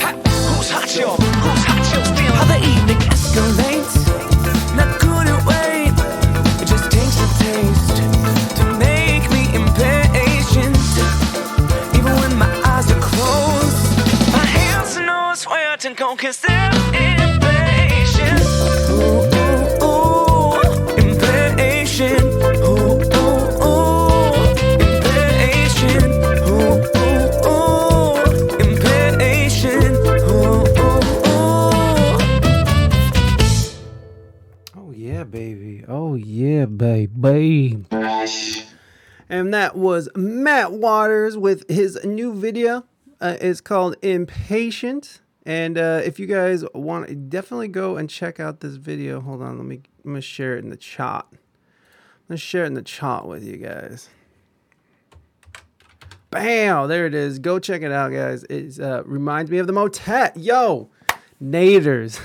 bad, 0.00 0.29
that 39.70 39.78
was 39.78 40.08
Matt 40.16 40.72
Waters 40.72 41.38
with 41.38 41.70
his 41.70 41.96
new 42.04 42.34
video. 42.34 42.84
Uh, 43.20 43.36
it's 43.40 43.60
called 43.60 43.94
Impatient. 44.02 45.20
And 45.46 45.78
uh, 45.78 46.00
if 46.04 46.18
you 46.18 46.26
guys 46.26 46.64
want, 46.74 47.30
definitely 47.30 47.68
go 47.68 47.96
and 47.96 48.10
check 48.10 48.40
out 48.40 48.58
this 48.58 48.74
video. 48.74 49.20
Hold 49.20 49.42
on, 49.42 49.58
let 49.58 49.66
me. 49.66 49.82
I'm 50.04 50.10
gonna 50.10 50.22
share 50.22 50.56
it 50.56 50.64
in 50.64 50.70
the 50.70 50.76
chat. 50.76 51.24
Gonna 52.28 52.36
share 52.36 52.64
it 52.64 52.68
in 52.68 52.74
the 52.74 52.82
chat 52.82 53.26
with 53.26 53.44
you 53.44 53.58
guys. 53.58 54.08
Bam! 56.30 56.88
There 56.88 57.06
it 57.06 57.14
is. 57.14 57.38
Go 57.38 57.60
check 57.60 57.82
it 57.82 57.92
out, 57.92 58.10
guys. 58.10 58.42
It 58.50 58.80
uh, 58.80 59.04
reminds 59.04 59.52
me 59.52 59.58
of 59.58 59.68
the 59.68 59.72
Motet. 59.72 60.36
Yo, 60.36 60.90
Naders. 61.40 62.20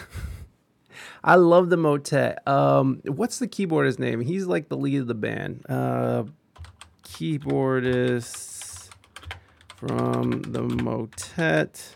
I 1.23 1.35
love 1.35 1.69
the 1.69 1.77
Motet. 1.77 2.39
Um, 2.47 3.01
what's 3.05 3.37
the 3.37 3.47
keyboardist 3.47 3.99
name? 3.99 4.21
He's 4.21 4.47
like 4.47 4.69
the 4.69 4.77
lead 4.77 5.01
of 5.01 5.07
the 5.07 5.13
band. 5.13 5.63
Uh, 5.69 6.23
keyboardist 7.15 8.89
from 9.67 10.41
the 10.41 10.61
Motet. 10.61 11.95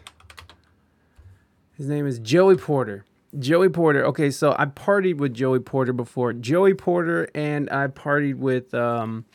His 1.76 1.90
name 1.90 2.08
is 2.08 2.20
Joey 2.20 2.56
Porter. 2.56 3.04
Joey 3.38 3.68
Porter. 3.68 4.06
Okay, 4.06 4.32
so 4.32 4.56
I 4.58 4.66
partied 4.66 5.18
with 5.18 5.34
Joey 5.34 5.60
Porter 5.60 5.92
before. 5.92 6.32
Joey 6.32 6.74
Porter 6.74 7.28
and 7.36 7.70
I 7.70 7.88
partied 7.88 8.36
with 8.36 8.74
um 8.74 9.26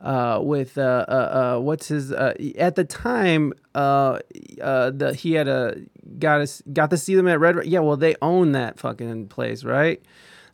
uh 0.00 0.38
with 0.40 0.78
uh 0.78 1.04
uh, 1.08 1.56
uh 1.56 1.60
what's 1.60 1.88
his 1.88 2.12
uh 2.12 2.34
at 2.56 2.76
the 2.76 2.84
time 2.84 3.52
uh 3.74 4.20
uh 4.62 4.90
the 4.90 5.14
he 5.14 5.32
had 5.32 5.48
a 5.48 5.78
got 6.20 6.42
us 6.42 6.62
got 6.72 6.90
to 6.90 6.96
see 6.96 7.16
them 7.16 7.26
at 7.26 7.40
Red 7.40 7.56
Rock. 7.56 7.64
Yeah, 7.66 7.80
well 7.80 7.96
they 7.96 8.14
own 8.22 8.52
that 8.52 8.78
fucking 8.78 9.26
place, 9.28 9.64
right? 9.64 10.00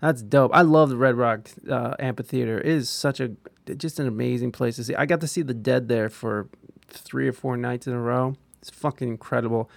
That's 0.00 0.22
dope. 0.22 0.52
I 0.54 0.62
love 0.62 0.88
the 0.88 0.96
Red 0.96 1.16
Rock 1.16 1.50
uh, 1.70 1.94
Amphitheater. 1.98 2.58
It 2.58 2.66
is 2.66 2.88
such 2.88 3.20
a 3.20 3.32
just 3.78 3.98
an 3.98 4.06
amazing 4.06 4.52
place 4.52 4.76
to 4.76 4.84
see. 4.84 4.94
I 4.94 5.06
got 5.06 5.20
to 5.20 5.28
see 5.28 5.42
the 5.42 5.54
Dead 5.54 5.88
there 5.88 6.08
for 6.08 6.48
three 6.88 7.28
or 7.28 7.32
four 7.32 7.56
nights 7.56 7.86
in 7.86 7.92
a 7.92 8.00
row. 8.00 8.36
It's 8.60 8.70
fucking 8.70 9.08
incredible. 9.08 9.70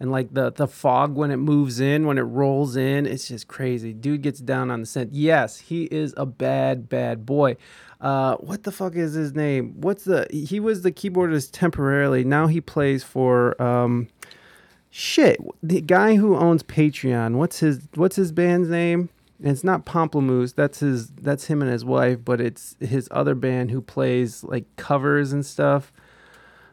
And 0.00 0.10
like 0.10 0.34
the 0.34 0.50
the 0.50 0.66
fog 0.66 1.14
when 1.14 1.30
it 1.30 1.36
moves 1.36 1.78
in, 1.78 2.06
when 2.06 2.18
it 2.18 2.22
rolls 2.22 2.76
in, 2.76 3.06
it's 3.06 3.28
just 3.28 3.46
crazy. 3.46 3.92
Dude 3.92 4.22
gets 4.22 4.40
down 4.40 4.70
on 4.70 4.80
the 4.80 4.86
scent. 4.86 5.14
Yes, 5.14 5.60
he 5.60 5.84
is 5.84 6.12
a 6.16 6.26
bad 6.26 6.88
bad 6.88 7.24
boy. 7.24 7.56
Uh, 8.00 8.36
what 8.36 8.64
the 8.64 8.72
fuck 8.72 8.96
is 8.96 9.14
his 9.14 9.34
name? 9.34 9.80
What's 9.80 10.04
the? 10.04 10.26
He 10.30 10.58
was 10.58 10.82
the 10.82 10.92
keyboardist 10.92 11.50
temporarily. 11.52 12.24
Now 12.24 12.48
he 12.48 12.60
plays 12.60 13.04
for 13.04 13.60
um, 13.62 14.08
shit. 14.90 15.38
The 15.62 15.80
guy 15.80 16.16
who 16.16 16.36
owns 16.36 16.62
Patreon. 16.64 17.36
What's 17.36 17.60
his 17.60 17.86
What's 17.94 18.16
his 18.16 18.32
band's 18.32 18.68
name? 18.68 19.10
And 19.38 19.48
it's 19.48 19.64
not 19.64 19.84
Pomplamoose. 19.84 20.54
That's 20.54 20.80
his. 20.80 21.08
That's 21.08 21.46
him 21.46 21.60
and 21.60 21.70
his 21.70 21.84
wife. 21.84 22.18
But 22.24 22.40
it's 22.40 22.76
his 22.80 23.08
other 23.10 23.34
band 23.34 23.70
who 23.70 23.80
plays 23.80 24.44
like 24.44 24.64
covers 24.76 25.32
and 25.32 25.44
stuff. 25.44 25.92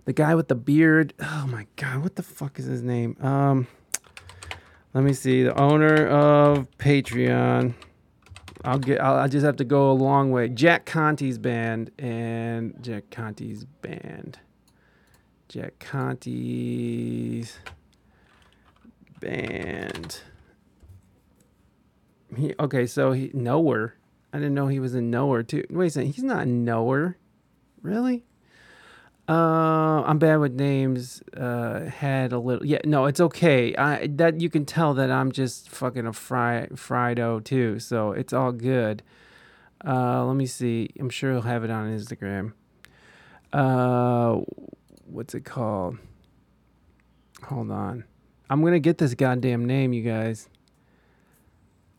The 0.05 0.14
guy 0.14 0.36
with 0.36 0.47
the 0.47 0.55
beard. 0.55 1.14
Oh 1.20 1.47
my 1.47 1.68
god, 1.76 2.03
what 2.03 2.16
the 2.16 2.24
fuck 2.24 2.59
is 2.59 2.66
his 2.66 2.82
name? 2.82 3.18
Um, 3.22 3.68
let 4.93 5.03
me 5.03 5.14
see. 5.14 5.43
The 5.43 5.59
owner 5.59 6.07
of 6.07 6.68
Patreon. 6.78 7.74
I'll 8.64 8.80
get. 8.80 9.01
I'll, 9.01 9.16
I 9.16 9.28
just 9.28 9.45
have 9.45 9.55
to 9.57 9.64
go 9.64 9.91
a 9.91 9.93
long 9.93 10.32
way. 10.32 10.47
Jack 10.49 10.86
Conte's 10.86 11.38
band 11.38 11.91
and 11.97 12.76
Jack 12.82 13.09
Conte's 13.09 13.64
band. 13.64 14.39
Jack 15.49 15.80
Conte's 15.80 17.57
band. 19.20 20.22
He 22.36 22.53
okay. 22.59 22.86
So 22.86 23.11
he 23.11 23.32
nowhere. 23.34 23.95
I 24.34 24.38
didn't 24.38 24.53
know 24.53 24.67
he 24.67 24.79
was 24.79 24.95
in 24.95 25.09
nowhere 25.09 25.43
too. 25.43 25.63
Wait 25.69 25.88
a 25.88 25.89
second. 25.89 26.13
He's 26.13 26.23
not 26.23 26.47
nowhere. 26.47 27.17
Really? 27.82 28.23
Uh, 29.27 30.03
I'm 30.03 30.19
bad 30.19 30.38
with 30.38 30.53
names. 30.53 31.21
Uh, 31.36 31.86
had 31.86 32.34
a 32.34 32.39
little. 32.39 32.65
Yeah, 32.65 32.79
no, 32.86 33.05
it's 33.05 33.19
okay. 33.19 33.75
I 33.75 34.07
that 34.07 34.41
you 34.41 34.49
can 34.49 34.65
tell 34.65 34.93
that 34.95 35.11
I'm 35.11 35.32
just 35.32 35.69
fucking 35.69 36.05
a 36.05 36.13
fry 36.13 36.67
Frido 36.73 37.43
too. 37.43 37.79
So 37.79 38.11
it's 38.11 38.34
all 38.34 38.51
good. 38.51 39.03
Uh, 39.86 40.25
let 40.25 40.36
me 40.36 40.45
see. 40.45 40.89
I'm 40.99 41.09
sure 41.09 41.32
he'll 41.32 41.41
have 41.41 41.63
it 41.63 41.69
on 41.69 41.89
Instagram. 41.89 42.53
Uh, 43.53 44.41
what's 45.05 45.34
it 45.34 45.45
called? 45.45 45.97
Hold 47.43 47.71
on. 47.71 48.03
I'm 48.49 48.61
gonna 48.63 48.79
get 48.79 48.97
this 48.97 49.13
goddamn 49.13 49.65
name, 49.65 49.93
you 49.93 50.03
guys. 50.03 50.49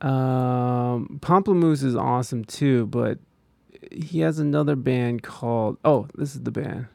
Um, 0.02 1.20
Pomplamoose 1.22 1.84
is 1.84 1.94
awesome 1.94 2.44
too, 2.44 2.86
but 2.86 3.18
he 3.90 4.20
has 4.20 4.38
another 4.38 4.76
band 4.76 5.22
called. 5.22 5.78
Oh, 5.84 6.08
this 6.14 6.34
is 6.34 6.42
the 6.42 6.50
band. 6.50 6.88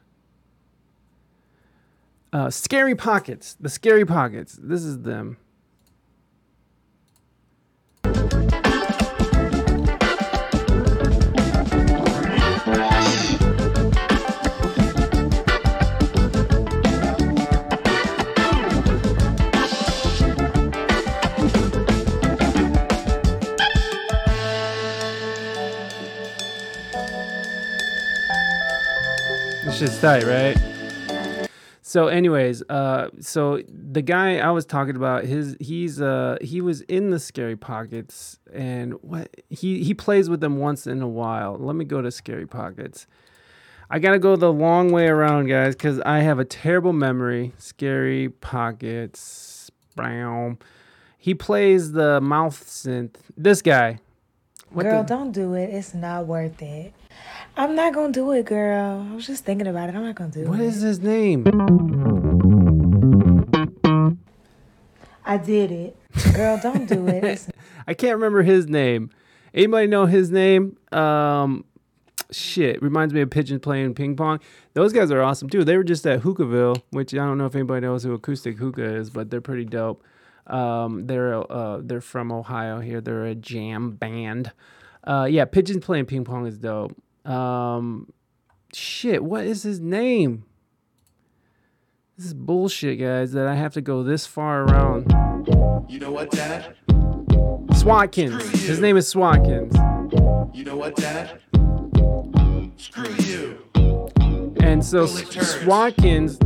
Uh, 2.32 2.50
Scary 2.50 2.94
Pockets. 2.94 3.56
The 3.58 3.70
Scary 3.70 4.04
Pockets. 4.04 4.58
This 4.60 4.82
is 4.82 5.00
them. 5.00 5.38
It's 29.80 29.92
just 29.92 30.00
tight, 30.00 30.24
right? 30.24 31.48
So, 31.82 32.08
anyways, 32.08 32.64
uh, 32.68 33.10
so 33.20 33.62
the 33.68 34.02
guy 34.02 34.38
I 34.38 34.50
was 34.50 34.66
talking 34.66 34.96
about, 34.96 35.22
his 35.22 35.56
he's 35.60 36.02
uh 36.02 36.36
he 36.40 36.60
was 36.60 36.80
in 36.80 37.10
the 37.10 37.20
Scary 37.20 37.54
Pockets, 37.54 38.40
and 38.52 38.94
what 39.02 39.28
he 39.50 39.84
he 39.84 39.94
plays 39.94 40.28
with 40.28 40.40
them 40.40 40.56
once 40.58 40.88
in 40.88 41.00
a 41.00 41.06
while. 41.06 41.56
Let 41.56 41.76
me 41.76 41.84
go 41.84 42.02
to 42.02 42.10
Scary 42.10 42.44
Pockets. 42.44 43.06
I 43.88 44.00
gotta 44.00 44.18
go 44.18 44.34
the 44.34 44.52
long 44.52 44.90
way 44.90 45.06
around, 45.06 45.46
guys, 45.46 45.76
because 45.76 46.00
I 46.00 46.22
have 46.22 46.40
a 46.40 46.44
terrible 46.44 46.92
memory. 46.92 47.52
Scary 47.58 48.30
Pockets, 48.30 49.70
brown. 49.94 50.58
He 51.18 51.34
plays 51.34 51.92
the 51.92 52.20
mouth 52.20 52.64
synth. 52.64 53.14
This 53.36 53.62
guy. 53.62 54.00
What 54.70 54.82
girl, 54.82 55.04
the- 55.04 55.08
don't 55.08 55.30
do 55.30 55.54
it. 55.54 55.70
It's 55.70 55.94
not 55.94 56.26
worth 56.26 56.60
it. 56.62 56.94
I'm 57.58 57.74
not 57.74 57.92
gonna 57.92 58.12
do 58.12 58.30
it, 58.32 58.46
girl. 58.46 59.06
I 59.10 59.14
was 59.16 59.26
just 59.26 59.44
thinking 59.44 59.66
about 59.66 59.88
it. 59.88 59.96
I'm 59.96 60.04
not 60.04 60.14
gonna 60.14 60.30
do 60.30 60.44
What 60.44 60.60
it. 60.60 60.66
is 60.66 60.80
his 60.80 61.00
name? 61.00 61.44
I 65.24 65.36
did 65.36 65.70
it. 65.72 65.96
Girl, 66.34 66.58
don't 66.62 66.86
do 66.88 67.06
it. 67.08 67.24
It's 67.24 67.48
I 67.86 67.94
can't 67.94 68.14
remember 68.14 68.42
his 68.42 68.66
name. 68.68 69.10
Anybody 69.54 69.86
know 69.88 70.06
his 70.06 70.30
name? 70.30 70.76
Um, 70.92 71.64
shit, 72.30 72.80
reminds 72.82 73.12
me 73.14 73.22
of 73.22 73.30
Pigeon 73.30 73.58
playing 73.60 73.94
ping 73.94 74.14
pong. 74.14 74.40
Those 74.74 74.92
guys 74.92 75.10
are 75.10 75.20
awesome 75.22 75.48
too. 75.50 75.64
They 75.64 75.76
were 75.76 75.84
just 75.84 76.06
at 76.06 76.20
Hookahville, 76.20 76.82
which 76.90 77.12
I 77.12 77.18
don't 77.18 77.38
know 77.38 77.46
if 77.46 77.54
anybody 77.54 77.84
knows 77.86 78.04
who 78.04 78.16
Ekoostik 78.16 78.58
Hookah 78.58 78.94
is, 78.96 79.10
but 79.10 79.30
they're 79.30 79.40
pretty 79.40 79.64
dope. 79.64 80.04
Um, 80.46 81.06
they're 81.06 81.34
uh, 81.52 81.80
they're 81.82 82.00
from 82.00 82.30
Ohio 82.30 82.78
here. 82.80 83.00
They're 83.00 83.24
a 83.26 83.34
jam 83.34 83.92
band. 83.92 84.52
Uh, 85.02 85.26
yeah, 85.28 85.44
Pigeon 85.44 85.80
playing 85.80 86.06
ping 86.06 86.24
pong 86.24 86.46
is 86.46 86.58
dope. 86.58 86.96
Um, 87.28 88.10
shit, 88.72 89.22
what 89.22 89.44
is 89.44 89.62
his 89.62 89.80
name? 89.80 90.44
This 92.16 92.26
is 92.26 92.34
bullshit, 92.34 92.98
guys. 92.98 93.32
That 93.32 93.46
I 93.46 93.54
have 93.54 93.74
to 93.74 93.80
go 93.80 94.02
this 94.02 94.26
far 94.26 94.64
around. 94.64 95.12
You 95.88 96.00
know 96.00 96.10
what, 96.10 96.30
Dad? 96.30 96.74
Swatkins. 97.72 98.42
His 98.66 98.80
name 98.80 98.96
is 98.96 99.12
Swatkins. 99.12 99.74
You 100.54 100.64
know 100.64 100.76
what, 100.76 100.96
Dad? 100.96 101.40
Screw 102.76 103.14
you. 103.26 103.58
And 104.60 104.84
so 104.84 105.06
Swatkins, 105.06 106.38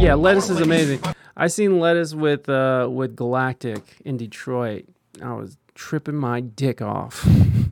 yeah, 0.00 0.14
lettuce 0.14 0.50
is 0.50 0.60
amazing. 0.60 1.00
I 1.36 1.48
seen 1.48 1.80
lettuce 1.80 2.14
with 2.14 2.48
uh 2.48 2.88
with 2.90 3.16
Galactic 3.16 3.82
in 4.04 4.16
Detroit. 4.16 4.84
I 5.22 5.32
was 5.32 5.56
tripping 5.76 6.16
my 6.16 6.40
dick 6.40 6.82
off. 6.82 7.26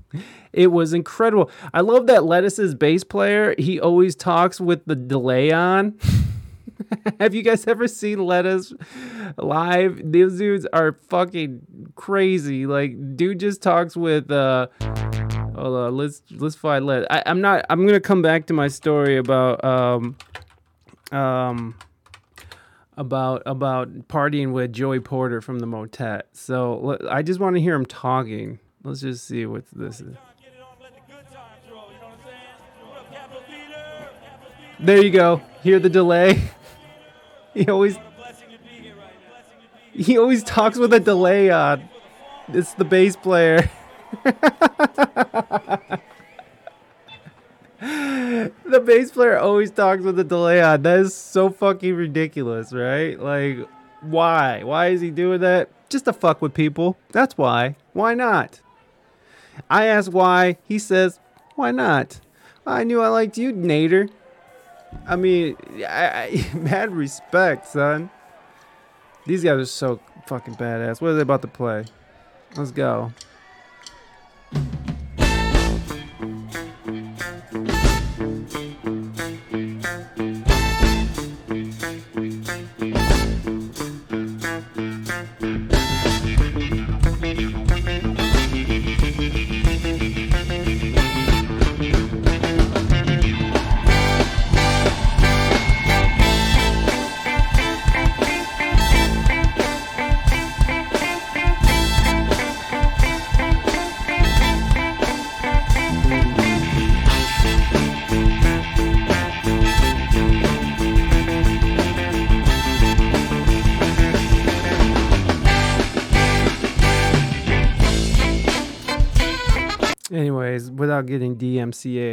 it 0.53 0.69
was 0.69 0.93
incredible. 0.93 1.51
I 1.73 1.81
love 1.81 2.07
that 2.07 2.25
lettuce's 2.25 2.75
bass 2.75 3.03
player. 3.03 3.55
He 3.59 3.81
always 3.81 4.15
talks 4.15 4.61
with 4.61 4.85
the 4.85 4.95
delay 4.95 5.51
on. 5.51 5.99
Have 7.21 7.35
you 7.35 7.43
guys 7.43 7.67
ever 7.67 7.89
seen 7.89 8.25
Lettuce 8.25 8.73
live? 9.37 10.01
These 10.05 10.39
dudes 10.39 10.67
are 10.73 10.93
fucking 11.09 11.93
crazy. 11.95 12.67
Like, 12.67 13.17
dude 13.17 13.41
just 13.41 13.63
talks 13.63 13.97
with 13.97 14.31
uh 14.31 14.69
hold 14.81 15.77
on, 15.77 15.97
let's 15.97 16.23
let's 16.31 16.57
find 16.57 16.87
Let. 16.87 17.11
I, 17.13 17.23
I'm 17.27 17.41
not 17.41 17.65
I'm 17.71 17.87
gonna 17.87 18.01
come 18.01 18.23
back 18.23 18.47
to 18.47 18.55
my 18.55 18.69
story 18.69 19.17
about 19.17 19.65
um 19.65 20.17
um 21.13 21.77
about 22.97 23.43
about 23.47 24.09
partying 24.09 24.53
with 24.53 24.73
Joey 24.73 25.01
Porter 25.01 25.41
from 25.41 25.59
the 25.59 25.67
Motet. 25.67 26.29
So 26.33 26.99
I 27.09 27.23
just 27.23 27.41
want 27.41 27.57
to 27.57 27.63
hear 27.63 27.75
him 27.75 27.87
talking. 27.87 28.59
Let's 28.83 29.01
just 29.01 29.27
see 29.27 29.47
what 29.47 29.65
this 29.73 30.01
is. 30.01 30.17
There 34.81 35.03
you 35.03 35.11
go. 35.11 35.41
Hear 35.63 35.79
the 35.79 35.91
delay. 35.91 36.43
He 37.55 37.69
always 37.69 37.97
he 39.93 40.19
always 40.19 40.43
talks 40.43 40.77
with 40.77 40.93
a 40.93 40.99
delay 40.99 41.51
on. 41.51 41.89
It's 42.49 42.75
the 42.75 42.85
bass 42.85 43.15
player. 43.15 43.71
the 48.75 48.81
bass 48.81 49.13
player 49.13 49.39
always 49.39 49.71
talks 49.71 50.03
with 50.03 50.19
a 50.19 50.25
delay 50.25 50.61
on. 50.61 50.83
That 50.83 50.99
is 50.99 51.15
so 51.15 51.49
fucking 51.49 51.95
ridiculous, 51.95 52.73
right? 52.73 53.19
Like, 53.19 53.59
why? 54.01 54.65
Why 54.65 54.89
is 54.89 55.01
he 55.01 55.11
doing 55.11 55.41
that? 55.41 55.71
Just 55.89 56.07
to 56.07 56.13
fuck 56.13 56.43
with 56.43 56.55
people. 56.55 56.97
That's 57.13 57.39
why. 57.39 57.77
Why 57.93 58.15
not? 58.15 58.61
I 59.71 59.87
ask 59.87 60.13
why. 60.13 60.59
He 60.65 60.81
says, 60.81 61.21
why 61.55 61.71
not? 61.71 62.19
I 62.67 62.83
knew 62.83 63.01
I 63.01 63.09
liked 63.09 63.39
you, 63.39 63.53
Nader. 63.53 64.11
I 65.07 65.15
mean, 65.15 65.57
I, 65.89 66.43
I 66.53 66.55
mad 66.57 66.91
respect, 66.93 67.69
son. 67.69 68.11
These 69.25 69.45
guys 69.45 69.61
are 69.61 69.67
so 69.67 70.01
fucking 70.27 70.57
badass. 70.57 71.01
What 71.01 71.11
are 71.11 71.15
they 71.15 71.23
about 71.23 71.43
to 71.43 71.49
play? 71.49 71.85
Let's 72.57 72.73
go. 72.73 73.13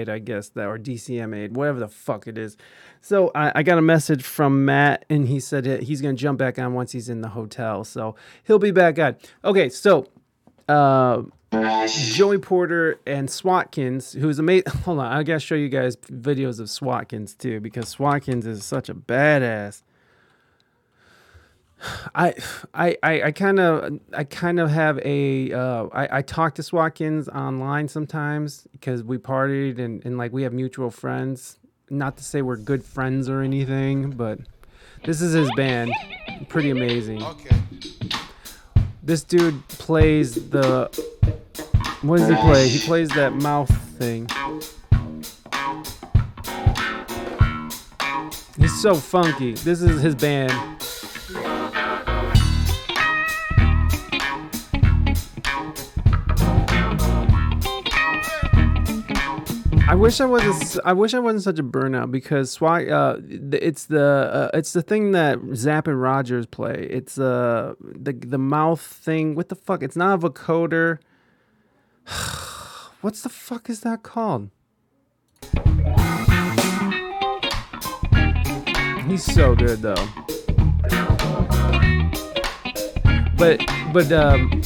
DMCA'd, 0.01 0.09
I 0.09 0.19
guess 0.19 0.49
that 0.49 0.67
or 0.67 0.77
DCMA'd, 0.77 1.55
whatever 1.55 1.79
the 1.79 1.87
fuck 1.87 2.27
it 2.27 2.37
is. 2.37 2.57
So 3.01 3.31
I, 3.33 3.51
I 3.55 3.63
got 3.63 3.77
a 3.77 3.81
message 3.81 4.23
from 4.23 4.65
Matt, 4.65 5.05
and 5.09 5.27
he 5.27 5.39
said 5.39 5.65
he's 5.83 6.01
gonna 6.01 6.13
jump 6.13 6.39
back 6.39 6.59
on 6.59 6.73
once 6.73 6.91
he's 6.91 7.09
in 7.09 7.21
the 7.21 7.29
hotel. 7.29 7.83
So 7.83 8.15
he'll 8.43 8.59
be 8.59 8.71
back 8.71 8.99
on. 8.99 9.15
Okay, 9.43 9.69
so 9.69 10.07
uh, 10.69 11.23
Joey 11.87 12.37
Porter 12.37 12.99
and 13.05 13.27
Swatkins, 13.27 14.17
who's 14.17 14.39
amazing. 14.39 14.71
Hold 14.83 14.99
on, 14.99 15.11
I 15.11 15.23
gotta 15.23 15.39
show 15.39 15.55
you 15.55 15.69
guys 15.69 15.95
videos 15.95 16.59
of 16.59 16.67
Swatkins 16.67 17.37
too, 17.37 17.59
because 17.59 17.93
Swatkins 17.95 18.45
is 18.45 18.63
such 18.63 18.89
a 18.89 18.95
badass. 18.95 19.83
I 22.15 22.33
I 22.73 22.97
I 23.01 23.21
I 23.23 23.31
kind 23.31 23.59
of 23.59 23.99
I 24.13 24.23
kind 24.23 24.59
of 24.59 24.69
have 24.69 24.99
a 24.99 25.51
uh, 25.51 25.87
I 25.93 26.17
I 26.17 26.21
talk 26.21 26.55
to 26.55 26.61
Swatkins 26.61 27.27
online 27.29 27.87
sometimes 27.87 28.67
because 28.71 29.03
we 29.03 29.17
partied 29.17 29.79
and 29.79 30.05
and 30.05 30.17
like 30.17 30.31
we 30.31 30.43
have 30.43 30.53
mutual 30.53 30.91
friends. 30.91 31.57
Not 31.89 32.17
to 32.17 32.23
say 32.23 32.41
we're 32.41 32.57
good 32.57 32.85
friends 32.85 33.27
or 33.27 33.41
anything, 33.41 34.11
but 34.11 34.39
this 35.03 35.21
is 35.21 35.33
his 35.33 35.51
band. 35.55 35.91
Pretty 36.47 36.69
amazing. 36.69 37.23
Okay. 37.23 37.57
This 39.03 39.23
dude 39.23 39.67
plays 39.67 40.49
the 40.49 40.87
what 42.01 42.17
does 42.17 42.29
he 42.29 42.35
play? 42.35 42.67
He 42.67 42.79
plays 42.79 43.09
that 43.09 43.33
mouth 43.33 43.69
thing. 43.97 44.27
He's 48.57 48.81
so 48.81 48.95
funky. 48.95 49.53
This 49.53 49.81
is 49.81 50.01
his 50.01 50.15
band. 50.15 50.51
I 59.87 59.95
wish 59.95 60.21
I 60.21 60.25
wasn't. 60.25 60.85
I 60.85 60.93
wish 60.93 61.13
I 61.13 61.19
wasn't 61.19 61.43
such 61.43 61.59
a 61.59 61.63
burnout 61.63 62.11
because 62.11 62.51
Swag. 62.51 62.89
Uh, 62.89 63.17
it's 63.29 63.85
the 63.85 64.03
uh, 64.03 64.49
it's 64.53 64.73
the 64.73 64.81
thing 64.81 65.11
that 65.11 65.39
Zapp 65.53 65.87
and 65.87 66.01
Rogers 66.01 66.45
play. 66.45 66.87
It's 66.89 67.17
uh 67.17 67.73
the 67.81 68.13
the 68.13 68.37
mouth 68.37 68.81
thing. 68.81 69.35
What 69.35 69.49
the 69.49 69.55
fuck? 69.55 69.83
It's 69.83 69.95
not 69.95 70.23
a 70.23 70.29
vocoder. 70.29 70.99
What's 73.01 73.21
the 73.21 73.29
fuck 73.29 73.69
is 73.69 73.81
that 73.81 74.03
called? 74.03 74.49
He's 79.07 79.23
so 79.23 79.55
good 79.55 79.81
though. 79.81 80.07
But 83.37 83.59
but 83.91 84.11
um 84.11 84.61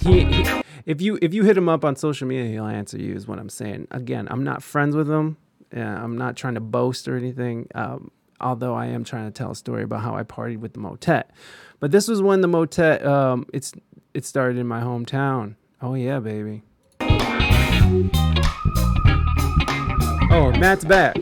he, 0.00 0.24
he 0.24 0.44
if 0.86 1.00
you 1.00 1.18
if 1.22 1.34
you 1.34 1.44
hit 1.44 1.56
him 1.56 1.68
up 1.68 1.84
on 1.84 1.96
social 1.96 2.26
media, 2.26 2.50
he'll 2.50 2.66
answer 2.66 2.98
you. 2.98 3.14
Is 3.14 3.26
what 3.26 3.38
I'm 3.38 3.48
saying. 3.48 3.88
Again, 3.90 4.28
I'm 4.30 4.44
not 4.44 4.62
friends 4.62 4.96
with 4.96 5.08
him. 5.08 5.36
Uh, 5.74 5.80
I'm 5.80 6.16
not 6.18 6.36
trying 6.36 6.54
to 6.54 6.60
boast 6.60 7.06
or 7.08 7.16
anything. 7.16 7.68
Um, 7.74 8.10
although 8.40 8.74
I 8.74 8.86
am 8.86 9.04
trying 9.04 9.26
to 9.26 9.30
tell 9.30 9.50
a 9.50 9.56
story 9.56 9.82
about 9.82 10.00
how 10.02 10.16
I 10.16 10.22
partied 10.22 10.58
with 10.58 10.72
the 10.72 10.80
Motet. 10.80 11.30
But 11.78 11.92
this 11.92 12.08
was 12.08 12.22
when 12.22 12.40
the 12.40 12.48
Motet 12.48 13.04
um, 13.04 13.46
it's 13.52 13.72
it 14.14 14.24
started 14.24 14.58
in 14.58 14.66
my 14.66 14.80
hometown. 14.80 15.54
Oh 15.80 15.94
yeah, 15.94 16.18
baby. 16.20 16.62
Oh, 20.32 20.52
Matt's 20.58 20.84
back. 20.84 21.16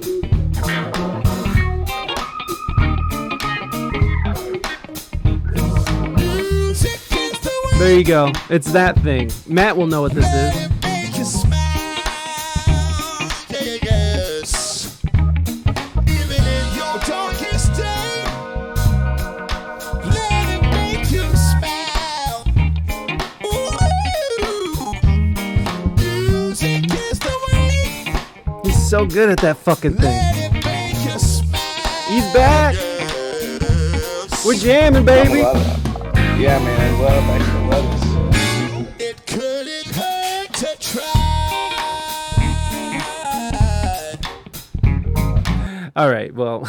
There 7.79 7.97
you 7.97 8.03
go. 8.03 8.33
It's 8.51 8.73
that 8.73 8.99
thing. 9.03 9.31
Matt 9.47 9.77
will 9.77 9.87
know 9.87 10.03
what 10.03 10.13
this 10.13 10.27
is. 10.27 10.69
He's 28.65 28.91
so 28.91 29.07
good 29.07 29.31
at 29.31 29.39
that 29.39 29.57
fucking 29.59 29.95
thing. 29.95 30.35
He's 32.09 32.33
back. 32.35 32.75
We're 34.45 34.55
jamming, 34.55 35.05
baby. 35.05 35.78
Love 36.39 36.41
it. 36.41 36.43
Yeah, 36.43 36.59
man, 36.61 36.81
I 36.81 36.91
love 37.01 37.29
extra 37.31 37.61
lettuce. 37.69 39.01
It 39.01 39.27
couldn't 39.27 39.87
hurt 39.95 40.53
to 40.55 40.77
try. 40.81 41.25
All 45.97 46.09
right. 46.11 46.33
Well, 46.33 46.69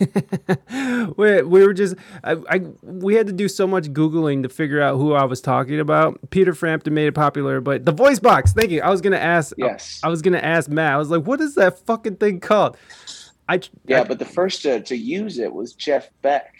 we, 1.16 1.42
we 1.42 1.64
were 1.64 1.72
just 1.72 1.94
I, 2.24 2.32
I 2.50 2.58
we 2.82 3.14
had 3.14 3.28
to 3.28 3.32
do 3.32 3.46
so 3.48 3.66
much 3.68 3.84
googling 3.92 4.42
to 4.42 4.48
figure 4.48 4.80
out 4.82 4.96
who 4.96 5.12
I 5.14 5.24
was 5.24 5.40
talking 5.40 5.78
about. 5.78 6.18
Peter 6.30 6.54
Frampton 6.54 6.92
made 6.94 7.06
it 7.06 7.12
popular, 7.14 7.60
but 7.60 7.84
the 7.84 7.92
voice 7.92 8.18
box. 8.18 8.52
Thank 8.52 8.70
you. 8.72 8.82
I 8.82 8.90
was 8.90 9.00
gonna 9.00 9.16
ask. 9.16 9.54
Yes. 9.56 10.00
I, 10.02 10.08
was 10.08 10.22
gonna 10.22 10.38
ask 10.38 10.68
Matt. 10.68 10.92
I 10.92 10.96
was 10.96 11.10
like, 11.10 11.22
what 11.24 11.40
is 11.40 11.54
that 11.54 11.78
fucking 11.86 12.16
thing 12.16 12.40
called? 12.40 12.76
I 13.48 13.60
Yeah, 13.86 14.00
I- 14.00 14.04
but 14.04 14.18
the 14.18 14.24
first 14.24 14.62
to, 14.62 14.80
to 14.80 14.96
use 14.96 15.38
it 15.38 15.52
was 15.52 15.72
Jeff 15.74 16.10
Beck. 16.22 16.53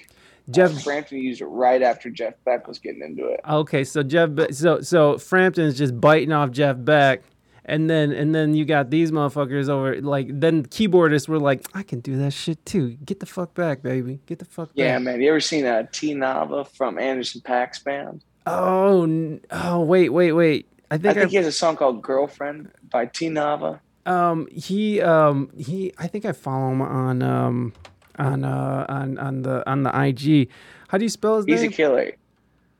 Jeff. 0.50 0.76
Uh, 0.76 0.78
Frampton 0.80 1.18
used 1.18 1.40
it 1.40 1.46
right 1.46 1.82
after 1.82 2.10
Jeff 2.10 2.34
Beck 2.44 2.68
was 2.68 2.78
getting 2.78 3.02
into 3.02 3.26
it. 3.28 3.40
Okay, 3.48 3.84
so 3.84 4.02
Jeff, 4.02 4.34
Be- 4.34 4.52
so 4.52 4.80
so 4.80 5.18
Frampton's 5.18 5.78
just 5.78 6.00
biting 6.00 6.32
off 6.32 6.50
Jeff 6.50 6.76
Beck, 6.78 7.22
and 7.64 7.88
then 7.88 8.12
and 8.12 8.34
then 8.34 8.54
you 8.54 8.64
got 8.64 8.90
these 8.90 9.10
motherfuckers 9.10 9.68
over 9.68 10.00
like 10.02 10.28
then 10.30 10.64
keyboardists 10.66 11.28
were 11.28 11.38
like, 11.38 11.64
I 11.74 11.82
can 11.82 12.00
do 12.00 12.16
that 12.18 12.32
shit 12.32 12.64
too. 12.66 12.90
Get 13.04 13.20
the 13.20 13.26
fuck 13.26 13.54
back, 13.54 13.82
baby. 13.82 14.20
Get 14.26 14.38
the 14.38 14.44
fuck 14.44 14.68
back. 14.68 14.76
Yeah, 14.76 14.96
back. 14.96 15.04
man. 15.04 15.20
You 15.22 15.30
ever 15.30 15.40
seen 15.40 15.64
uh, 15.64 15.86
T 15.92 16.14
Nava 16.14 16.68
from 16.68 16.98
Anderson 16.98 17.40
.Paak's 17.40 17.78
band? 17.78 18.22
Oh, 18.46 19.38
oh, 19.50 19.80
wait, 19.80 20.10
wait, 20.10 20.32
wait. 20.32 20.68
I 20.90 20.98
think 20.98 21.06
I 21.06 21.14
think, 21.14 21.14
think 21.14 21.26
I, 21.26 21.30
he 21.30 21.36
has 21.36 21.46
a 21.46 21.52
song 21.52 21.76
called 21.76 22.02
"Girlfriend" 22.02 22.70
by 22.90 23.06
T 23.06 23.28
Nava. 23.28 23.80
um 24.04 24.46
he 24.52 25.00
um 25.00 25.48
he 25.56 25.94
I 25.96 26.06
think 26.06 26.26
I 26.26 26.32
follow 26.32 26.70
him 26.70 26.82
on 26.82 27.22
um 27.22 27.72
on 28.18 28.44
uh 28.44 28.86
on 28.88 29.18
on 29.18 29.42
the 29.42 29.68
on 29.70 29.82
the 29.82 29.90
IG. 30.06 30.48
How 30.88 30.98
do 30.98 31.04
you 31.04 31.08
spell 31.08 31.36
his 31.36 31.46
He's 31.46 31.60
a 31.60 31.62
name? 31.64 31.72
killer. 31.72 32.12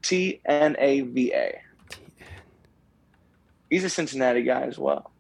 T 0.02 0.40
N 0.44 0.76
A 0.78 1.00
V 1.02 1.32
A. 1.32 1.60
He's 3.70 3.84
a 3.84 3.88
Cincinnati 3.90 4.42
guy 4.42 4.62
as 4.62 4.78
well. 4.78 5.10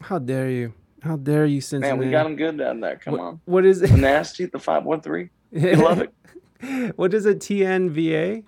How 0.00 0.18
dare 0.18 0.50
you? 0.50 0.72
How 1.02 1.16
dare 1.16 1.46
you, 1.46 1.60
Cincinnati? 1.60 1.98
Man, 1.98 2.06
we 2.06 2.10
got 2.12 2.26
him 2.26 2.36
good 2.36 2.56
down 2.58 2.80
there. 2.80 2.96
Come 2.96 3.12
What- 3.14 3.20
on. 3.20 3.40
what 3.46 3.64
is 3.64 3.82
it? 3.82 3.90
The 3.90 3.96
nasty, 3.96 4.46
the 4.46 4.58
five 4.58 4.84
one 4.84 5.00
three. 5.00 5.30
You 5.52 5.72
love 5.76 6.00
it. 6.00 6.96
what 6.96 7.12
is 7.14 7.26
it? 7.26 7.40
TNVA? 7.40 8.44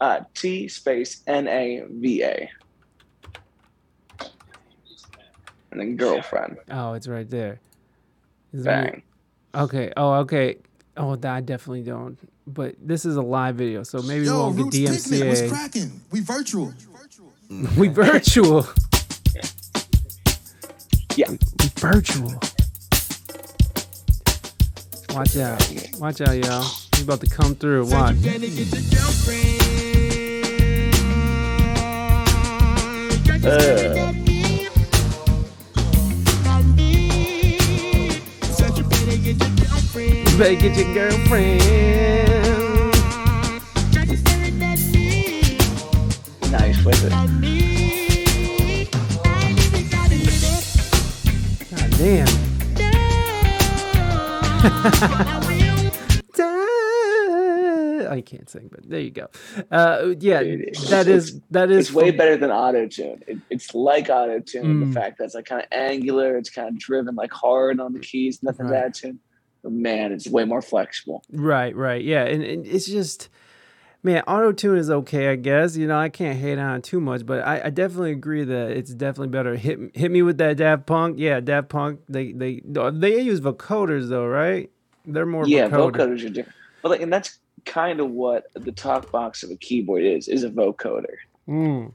Uh, 0.00 0.20
T 0.34 0.66
space 0.68 1.22
N 1.26 1.46
A 1.46 1.82
V 1.88 2.22
A. 2.22 2.50
And 5.70 5.80
then 5.80 5.96
girlfriend. 5.96 6.56
Oh, 6.70 6.94
it's 6.94 7.06
right 7.06 7.28
there. 7.28 7.60
Is 8.52 8.64
there- 8.64 8.82
Bang. 8.84 9.02
Okay. 9.54 9.92
Oh, 9.96 10.12
okay. 10.20 10.56
Oh, 10.96 11.16
that 11.16 11.32
I 11.34 11.40
definitely 11.40 11.82
don't. 11.82 12.18
But 12.46 12.74
this 12.80 13.04
is 13.04 13.16
a 13.16 13.22
live 13.22 13.56
video, 13.56 13.82
so 13.84 14.02
maybe 14.02 14.20
we 14.22 14.26
Yo, 14.26 14.38
won't 14.50 14.72
get 14.72 14.88
Roots 14.88 15.08
Picnic, 15.08 15.28
what's 15.28 15.40
DMCA. 15.42 15.48
cracking? 15.50 16.00
We 16.10 16.20
virtual. 16.20 16.74
we 17.76 17.88
virtual. 17.88 18.66
Yeah. 21.16 21.30
We 21.30 21.68
virtual. 21.76 22.34
Watch 25.10 25.36
out. 25.36 25.74
Watch 25.98 26.20
out, 26.20 26.36
y'all. 26.36 26.62
He's 26.94 27.02
about 27.02 27.20
to 27.20 27.26
come 27.26 27.54
through. 27.56 27.86
Watch. 27.86 28.16
Uh, 33.42 34.12
better 40.40 40.54
get 40.54 40.74
your 40.74 40.94
girlfriend. 40.94 41.60
nice 46.50 46.82
with 46.84 47.04
it. 47.04 47.12
God 51.70 51.90
damn. 51.98 52.26
I 58.12 58.22
can't 58.22 58.48
sing, 58.50 58.68
but 58.72 58.88
there 58.88 59.00
you 59.00 59.10
go. 59.10 59.28
Uh, 59.70 60.14
yeah, 60.18 60.42
Dude, 60.42 60.74
that 60.88 61.06
is 61.06 61.40
that 61.50 61.70
is 61.70 61.88
It's 61.88 61.92
way 61.94 62.10
better 62.10 62.36
than 62.36 62.50
auto 62.50 62.86
tune. 62.88 63.22
It, 63.28 63.38
it's 63.50 63.72
like 63.74 64.08
auto 64.10 64.40
tune 64.40 64.64
in 64.64 64.80
Mm. 64.80 64.92
the 64.92 65.00
fact 65.00 65.18
that 65.18 65.24
it's 65.24 65.34
like 65.34 65.44
kind 65.44 65.62
of 65.62 65.68
angular, 65.70 66.36
it's 66.36 66.50
kind 66.50 66.68
of 66.68 66.78
driven 66.78 67.14
like 67.14 67.32
hard 67.32 67.78
on 67.78 67.92
the 67.92 68.00
keys, 68.00 68.42
nothing 68.42 68.66
Right. 68.66 68.80
to 68.80 68.86
add 68.86 68.94
to. 68.94 69.16
Man, 69.62 70.12
it's 70.12 70.28
way 70.28 70.44
more 70.44 70.62
flexible. 70.62 71.22
Right, 71.30 71.74
right, 71.76 72.02
yeah, 72.02 72.24
and, 72.24 72.42
and 72.42 72.66
it's 72.66 72.86
just, 72.86 73.28
man, 74.02 74.22
auto 74.26 74.52
tune 74.52 74.78
is 74.78 74.90
okay, 74.90 75.28
I 75.28 75.36
guess. 75.36 75.76
You 75.76 75.86
know, 75.86 75.98
I 75.98 76.08
can't 76.08 76.38
hate 76.38 76.58
on 76.58 76.76
it 76.76 76.84
too 76.84 77.00
much, 77.00 77.26
but 77.26 77.46
I, 77.46 77.66
I 77.66 77.70
definitely 77.70 78.12
agree 78.12 78.44
that 78.44 78.70
it's 78.70 78.94
definitely 78.94 79.28
better. 79.28 79.56
Hit 79.56 79.78
hit 79.94 80.10
me 80.10 80.22
with 80.22 80.38
that 80.38 80.56
Daft 80.56 80.86
Punk, 80.86 81.16
yeah, 81.18 81.40
Daft 81.40 81.68
Punk. 81.68 82.00
They 82.08 82.32
they 82.32 82.62
they 82.64 83.20
use 83.20 83.40
vocoders 83.40 84.08
though, 84.08 84.26
right? 84.26 84.70
They're 85.06 85.26
more 85.26 85.46
yeah, 85.46 85.68
vocoder. 85.68 85.92
vocoders 85.92 86.24
are 86.24 86.30
different. 86.30 86.56
But 86.82 86.90
like, 86.90 87.02
and 87.02 87.12
that's 87.12 87.38
kind 87.64 88.00
of 88.00 88.10
what 88.10 88.44
the 88.54 88.72
talk 88.72 89.10
box 89.10 89.42
of 89.42 89.50
a 89.50 89.56
keyboard 89.56 90.02
is, 90.02 90.28
is 90.28 90.44
a 90.44 90.50
vocoder. 90.50 91.16
Mm, 91.48 91.92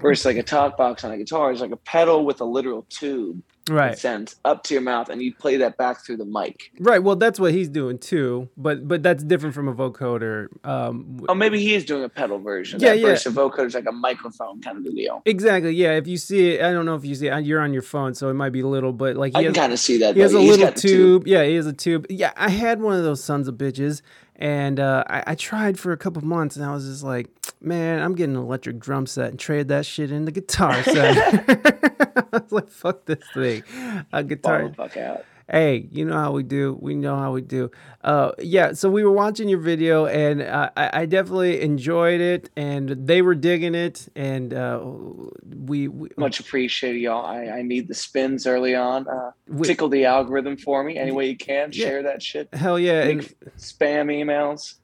Versus 0.00 0.24
like 0.24 0.36
a 0.36 0.42
talk 0.42 0.76
box 0.76 1.04
on 1.04 1.10
a 1.10 1.18
guitar 1.18 1.50
is 1.52 1.60
like 1.60 1.72
a 1.72 1.76
pedal 1.76 2.24
with 2.24 2.40
a 2.40 2.44
literal 2.44 2.86
tube 2.88 3.42
right, 3.68 3.98
sends 3.98 4.36
up 4.44 4.62
to 4.64 4.74
your 4.74 4.82
mouth 4.82 5.08
and 5.08 5.20
you 5.22 5.34
play 5.34 5.56
that 5.58 5.76
back 5.76 6.04
through 6.04 6.16
the 6.16 6.24
mic. 6.24 6.70
right. 6.78 7.02
Well, 7.02 7.16
that's 7.16 7.38
what 7.40 7.52
he's 7.52 7.68
doing 7.68 7.98
too, 7.98 8.48
but 8.56 8.86
but 8.86 9.02
that's 9.02 9.22
different 9.24 9.54
from 9.54 9.68
a 9.68 9.74
vocoder. 9.74 10.48
Um, 10.64 11.24
Oh, 11.28 11.34
maybe 11.34 11.60
he 11.60 11.74
is 11.74 11.84
doing 11.84 12.04
a 12.04 12.08
pedal 12.08 12.38
version. 12.38 12.80
Yeah, 12.80 12.90
that 12.90 12.98
yeah. 12.98 13.06
Versus 13.06 13.36
a 13.36 13.36
vocoder 13.36 13.66
is 13.66 13.74
like 13.74 13.86
a 13.88 13.92
microphone 13.92 14.60
kind 14.62 14.78
of 14.78 14.94
deal. 14.94 15.22
Exactly. 15.26 15.72
Yeah. 15.74 15.92
If 15.92 16.06
you 16.06 16.16
see 16.16 16.50
it, 16.54 16.62
I 16.62 16.72
don't 16.72 16.86
know 16.86 16.94
if 16.94 17.04
you 17.04 17.14
see 17.14 17.28
it. 17.28 17.44
You're 17.44 17.60
on 17.60 17.72
your 17.72 17.82
phone, 17.82 18.14
so 18.14 18.28
it 18.28 18.34
might 18.34 18.50
be 18.50 18.62
little, 18.62 18.92
but 18.92 19.16
like 19.16 19.32
I 19.34 19.40
he 19.40 19.46
can 19.46 19.54
kind 19.54 19.72
of 19.72 19.78
see 19.78 19.98
that. 19.98 20.14
he 20.14 20.20
has 20.20 20.34
a. 20.34 20.40
He's 20.40 20.50
little 20.50 20.66
the 20.72 20.80
tube. 20.80 21.26
Yeah, 21.26 21.44
he 21.44 21.54
has 21.56 21.66
a 21.66 21.72
tube. 21.72 22.06
Yeah, 22.08 22.32
I 22.36 22.48
had 22.50 22.80
one 22.80 22.94
of 22.96 23.02
those 23.04 23.22
sons 23.22 23.48
of 23.48 23.56
bitches, 23.56 24.02
and 24.38 24.78
uh, 24.78 25.04
I, 25.08 25.24
I 25.28 25.34
tried 25.34 25.78
for 25.78 25.92
a 25.92 25.96
couple 25.96 26.22
months, 26.24 26.56
and 26.56 26.64
I 26.64 26.72
was 26.72 26.86
just 26.86 27.02
like, 27.02 27.28
man, 27.60 28.00
I'm 28.00 28.14
getting 28.14 28.36
an 28.36 28.42
electric 28.42 28.78
drum 28.78 29.06
set 29.06 29.30
and 29.30 29.38
trade 29.38 29.68
that 29.68 29.84
shit 29.84 30.12
in 30.12 30.24
the 30.24 30.30
guitar 30.30 30.82
set. 30.82 31.44
I 32.32 32.38
was 32.38 32.52
like, 32.52 32.68
fuck 32.68 33.04
this 33.04 33.24
thing. 33.34 33.64
A 34.12 34.22
guitar. 34.22 34.72
fuck 34.74 34.96
out. 34.96 35.24
Hey, 35.50 35.88
you 35.90 36.04
know 36.04 36.12
how 36.12 36.32
we 36.32 36.42
do. 36.42 36.76
We 36.78 36.94
know 36.94 37.16
how 37.16 37.32
we 37.32 37.40
do. 37.40 37.70
Uh, 38.04 38.32
yeah. 38.38 38.74
So 38.74 38.90
we 38.90 39.02
were 39.02 39.12
watching 39.12 39.48
your 39.48 39.60
video, 39.60 40.04
and 40.04 40.42
uh, 40.42 40.68
I, 40.76 40.90
I 41.02 41.06
definitely 41.06 41.62
enjoyed 41.62 42.20
it, 42.20 42.50
and 42.54 42.90
they 42.90 43.22
were 43.22 43.34
digging 43.34 43.74
it, 43.74 44.08
and 44.14 44.52
uh, 44.52 44.82
we, 44.84 45.88
we 45.88 46.10
Much 46.18 46.38
appreciated, 46.40 46.98
y'all. 47.00 47.24
I, 47.24 47.46
I 47.46 47.62
need 47.62 47.88
the 47.88 47.94
spins 47.94 48.46
early 48.46 48.74
on. 48.74 49.08
Uh, 49.08 49.30
we- 49.46 49.66
tickle 49.66 49.88
the 49.88 50.04
algorithm 50.04 50.58
for 50.58 50.84
me 50.84 50.98
any 50.98 51.12
way 51.12 51.28
you 51.30 51.36
can. 51.36 51.70
Yeah. 51.72 51.86
Share 51.86 52.02
that 52.02 52.22
shit. 52.22 52.52
hell 52.52 52.78
yeah. 52.78 53.04
And 53.04 53.22
spam 53.56 54.12
emails. 54.12 54.74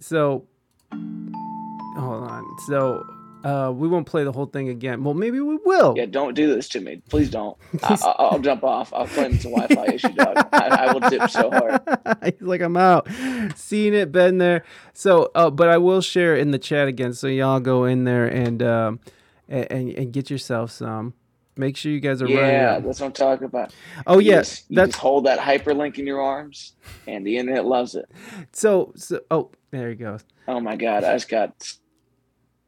so, 0.00 0.46
hold 0.92 2.24
on. 2.28 2.44
So, 2.66 3.02
uh, 3.44 3.72
we 3.74 3.88
won't 3.88 4.06
play 4.06 4.24
the 4.24 4.32
whole 4.32 4.46
thing 4.46 4.68
again. 4.68 5.02
Well, 5.04 5.14
maybe 5.14 5.40
we 5.40 5.56
will. 5.64 5.94
Yeah, 5.96 6.06
don't 6.06 6.34
do 6.34 6.54
this 6.54 6.68
to 6.70 6.80
me. 6.80 7.02
Please 7.08 7.30
don't. 7.30 7.56
I, 7.82 7.94
I, 7.94 8.10
I'll 8.18 8.38
jump 8.38 8.64
off. 8.64 8.92
I'll 8.94 9.06
claim 9.06 9.32
it's 9.34 9.44
a 9.44 9.48
Wi-Fi 9.50 9.86
issue, 9.94 10.12
dog. 10.12 10.36
I, 10.52 10.68
I 10.86 10.92
will 10.92 11.00
dip 11.00 11.28
so 11.30 11.50
hard. 11.50 11.80
He's 12.24 12.40
like, 12.40 12.60
I'm 12.60 12.76
out. 12.76 13.08
Seen 13.56 13.94
it, 13.94 14.12
been 14.12 14.38
there. 14.38 14.64
So, 14.94 15.30
uh, 15.34 15.50
but 15.50 15.68
I 15.68 15.78
will 15.78 16.00
share 16.00 16.36
in 16.36 16.50
the 16.50 16.58
chat 16.58 16.88
again. 16.88 17.12
So 17.14 17.26
y'all 17.26 17.60
go 17.60 17.84
in 17.84 18.04
there 18.04 18.26
and 18.26 18.62
um, 18.62 19.00
and, 19.48 19.90
and, 19.90 20.12
get 20.12 20.30
yourself 20.30 20.70
some. 20.70 21.14
Make 21.56 21.76
sure 21.76 21.92
you 21.92 22.00
guys 22.00 22.22
are 22.22 22.28
Yeah, 22.28 22.66
running. 22.72 22.86
that's 22.86 23.00
what 23.00 23.06
I'm 23.08 23.12
talking 23.12 23.44
about. 23.44 23.74
Oh 24.06 24.18
You 24.20 24.30
yes, 24.32 24.48
just- 24.50 24.70
you 24.70 24.76
that's 24.76 24.90
just 24.92 25.00
hold 25.00 25.26
that 25.26 25.38
hyperlink 25.38 25.98
in 25.98 26.06
your 26.06 26.20
arms, 26.22 26.74
and 27.06 27.26
the 27.26 27.36
internet 27.36 27.66
loves 27.66 27.94
it. 27.94 28.06
so. 28.52 28.92
So, 28.96 29.20
oh, 29.30 29.50
there 29.70 29.90
he 29.90 29.94
goes. 29.96 30.24
Oh 30.48 30.60
my 30.60 30.76
god, 30.76 31.04
I 31.04 31.12
just 31.12 31.28
got 31.28 31.52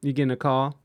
You 0.04 0.12
getting 0.12 0.30
a 0.30 0.36
call? 0.36 0.78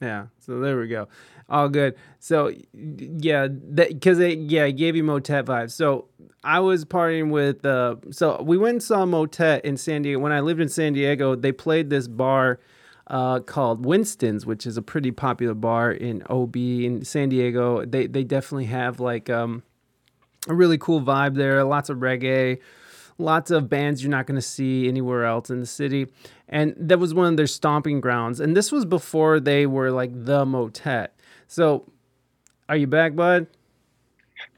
Yeah. 0.00 0.26
So 0.40 0.60
there 0.60 0.78
we 0.78 0.88
go. 0.88 1.08
All 1.48 1.68
good. 1.68 1.94
So 2.18 2.50
yeah, 2.72 3.48
that 3.50 3.88
because 3.90 4.18
it 4.18 4.38
yeah 4.38 4.68
gave 4.70 4.96
you 4.96 5.04
Motet 5.04 5.44
vibes. 5.44 5.72
So 5.72 6.08
I 6.42 6.60
was 6.60 6.84
partying 6.84 7.30
with 7.30 7.64
uh 7.66 7.96
so 8.10 8.42
we 8.42 8.56
went 8.56 8.72
and 8.72 8.82
saw 8.82 9.04
Motet 9.04 9.64
in 9.64 9.76
San 9.76 10.02
Diego. 10.02 10.18
When 10.20 10.32
I 10.32 10.40
lived 10.40 10.60
in 10.60 10.68
San 10.68 10.94
Diego, 10.94 11.34
they 11.34 11.52
played 11.52 11.90
this 11.90 12.08
bar 12.08 12.60
uh 13.08 13.40
called 13.40 13.84
Winston's, 13.84 14.46
which 14.46 14.66
is 14.66 14.78
a 14.78 14.82
pretty 14.82 15.10
popular 15.10 15.54
bar 15.54 15.92
in 15.92 16.22
OB 16.30 16.56
in 16.56 17.04
San 17.04 17.28
Diego. 17.28 17.84
They 17.84 18.06
they 18.06 18.24
definitely 18.24 18.66
have 18.66 19.00
like 19.00 19.28
um 19.28 19.62
a 20.48 20.54
really 20.54 20.78
cool 20.78 21.02
vibe 21.02 21.34
there. 21.36 21.62
Lots 21.62 21.90
of 21.90 21.98
reggae, 21.98 22.58
lots 23.18 23.50
of 23.50 23.68
bands 23.68 24.02
you're 24.02 24.10
not 24.10 24.26
going 24.26 24.36
to 24.36 24.42
see 24.42 24.88
anywhere 24.88 25.24
else 25.24 25.50
in 25.50 25.60
the 25.60 25.66
city. 25.66 26.08
And 26.48 26.74
that 26.78 26.98
was 26.98 27.14
one 27.14 27.26
of 27.26 27.36
their 27.36 27.46
stomping 27.46 28.00
grounds. 28.00 28.40
And 28.40 28.56
this 28.56 28.70
was 28.70 28.84
before 28.84 29.40
they 29.40 29.66
were 29.66 29.90
like 29.90 30.10
the 30.24 30.44
motet. 30.44 31.16
So, 31.46 31.90
are 32.68 32.76
you 32.76 32.86
back, 32.86 33.14
bud? 33.14 33.46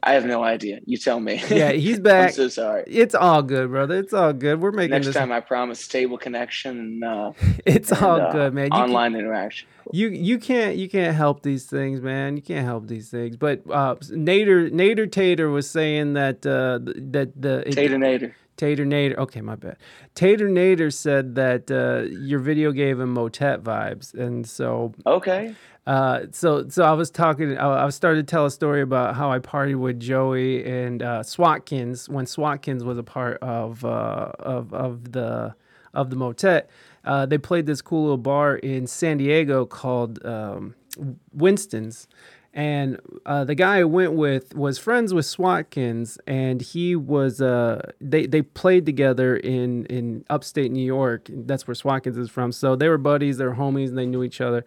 I 0.03 0.13
have 0.13 0.25
no 0.25 0.43
idea. 0.43 0.79
You 0.85 0.97
tell 0.97 1.19
me. 1.19 1.41
Yeah, 1.49 1.71
he's 1.73 1.99
back. 1.99 2.29
I'm 2.29 2.33
so 2.33 2.47
sorry. 2.49 2.83
It's 2.87 3.15
all 3.15 3.41
good, 3.41 3.69
brother. 3.69 3.97
It's 3.97 4.13
all 4.13 4.33
good. 4.33 4.61
We're 4.61 4.71
making 4.71 4.91
Next 4.91 5.07
this. 5.07 5.15
time, 5.15 5.31
I 5.31 5.39
promise 5.39 5.79
stable 5.79 6.17
connection 6.17 6.79
and, 6.79 7.03
uh, 7.03 7.31
it's 7.65 7.91
and, 7.91 8.01
all 8.01 8.21
uh, 8.21 8.31
good, 8.31 8.53
man. 8.53 8.65
You 8.65 8.71
can- 8.71 8.81
online 8.81 9.15
interaction. 9.15 9.67
you 9.91 10.09
you 10.09 10.37
can't 10.39 10.75
you 10.75 10.89
can't 10.89 11.15
help 11.15 11.41
these 11.43 11.65
things, 11.65 12.01
man. 12.01 12.35
You 12.35 12.41
can't 12.43 12.65
help 12.65 12.87
these 12.87 13.09
things. 13.09 13.37
But 13.37 13.61
uh, 13.69 13.95
Nader 13.95 14.71
Nader 14.71 15.11
Tater 15.11 15.49
was 15.49 15.69
saying 15.69 16.13
that 16.13 16.45
uh, 16.45 16.79
that 16.83 17.31
the 17.41 17.67
it- 17.67 17.71
Tater 17.73 17.97
Nader. 17.97 18.33
Tater 18.57 18.85
Nader. 18.85 19.17
Okay, 19.17 19.41
my 19.41 19.55
bad. 19.55 19.77
Tater 20.15 20.49
Nader 20.49 20.91
said 20.93 21.35
that 21.35 21.71
uh, 21.71 22.09
your 22.09 22.39
video 22.39 22.71
gave 22.71 22.99
him 22.99 23.13
Motet 23.13 23.63
vibes, 23.63 24.13
and 24.13 24.45
so 24.47 24.93
Okay. 25.05 25.55
uh, 25.85 26.21
so 26.31 26.67
so 26.67 26.83
I 26.83 26.93
was 26.93 27.09
talking. 27.09 27.57
I, 27.57 27.85
I 27.85 27.89
started 27.89 28.27
to 28.27 28.31
tell 28.31 28.45
a 28.45 28.51
story 28.51 28.81
about 28.81 29.15
how 29.15 29.31
I 29.31 29.39
partied 29.39 29.77
with 29.79 29.99
Joey 29.99 30.65
and 30.65 31.01
uh, 31.01 31.21
Swatkins 31.23 32.09
when 32.09 32.25
Swatkins 32.25 32.83
was 32.83 32.97
a 32.97 33.03
part 33.03 33.37
of 33.41 33.85
uh, 33.85 34.31
of 34.39 34.73
of 34.73 35.11
the 35.13 35.55
of 35.93 36.09
the 36.09 36.15
Motet. 36.15 36.69
Uh, 37.05 37.25
they 37.25 37.37
played 37.37 37.65
this 37.65 37.81
cool 37.81 38.01
little 38.01 38.17
bar 38.17 38.57
in 38.57 38.85
San 38.85 39.17
Diego 39.17 39.65
called 39.65 40.23
um, 40.25 40.75
Winston's. 41.31 42.07
And 42.57 42.99
uh, 43.23 43.43
the 43.43 43.53
guy 43.53 43.77
I 43.77 43.83
went 43.83 44.13
with 44.13 44.55
was 44.55 44.79
friends 44.79 45.13
with 45.13 45.25
Swatkins, 45.25 46.17
and 46.25 46.59
he 46.59 46.95
was 46.95 47.39
uh, 47.39 47.91
they 48.01 48.25
they 48.25 48.41
played 48.41 48.83
together 48.83 49.37
in 49.37 49.85
in 49.85 50.25
upstate 50.27 50.71
New 50.71 50.83
York. 50.83 51.29
That's 51.31 51.67
where 51.67 51.75
Swatkins 51.75 52.17
is 52.17 52.31
from. 52.31 52.51
So 52.51 52.75
they 52.75 52.89
were 52.89 52.97
buddies, 52.97 53.37
they 53.37 53.45
were 53.45 53.53
homies, 53.53 53.89
and 53.89 53.97
they 53.99 54.07
knew 54.07 54.23
each 54.23 54.41
other. 54.41 54.65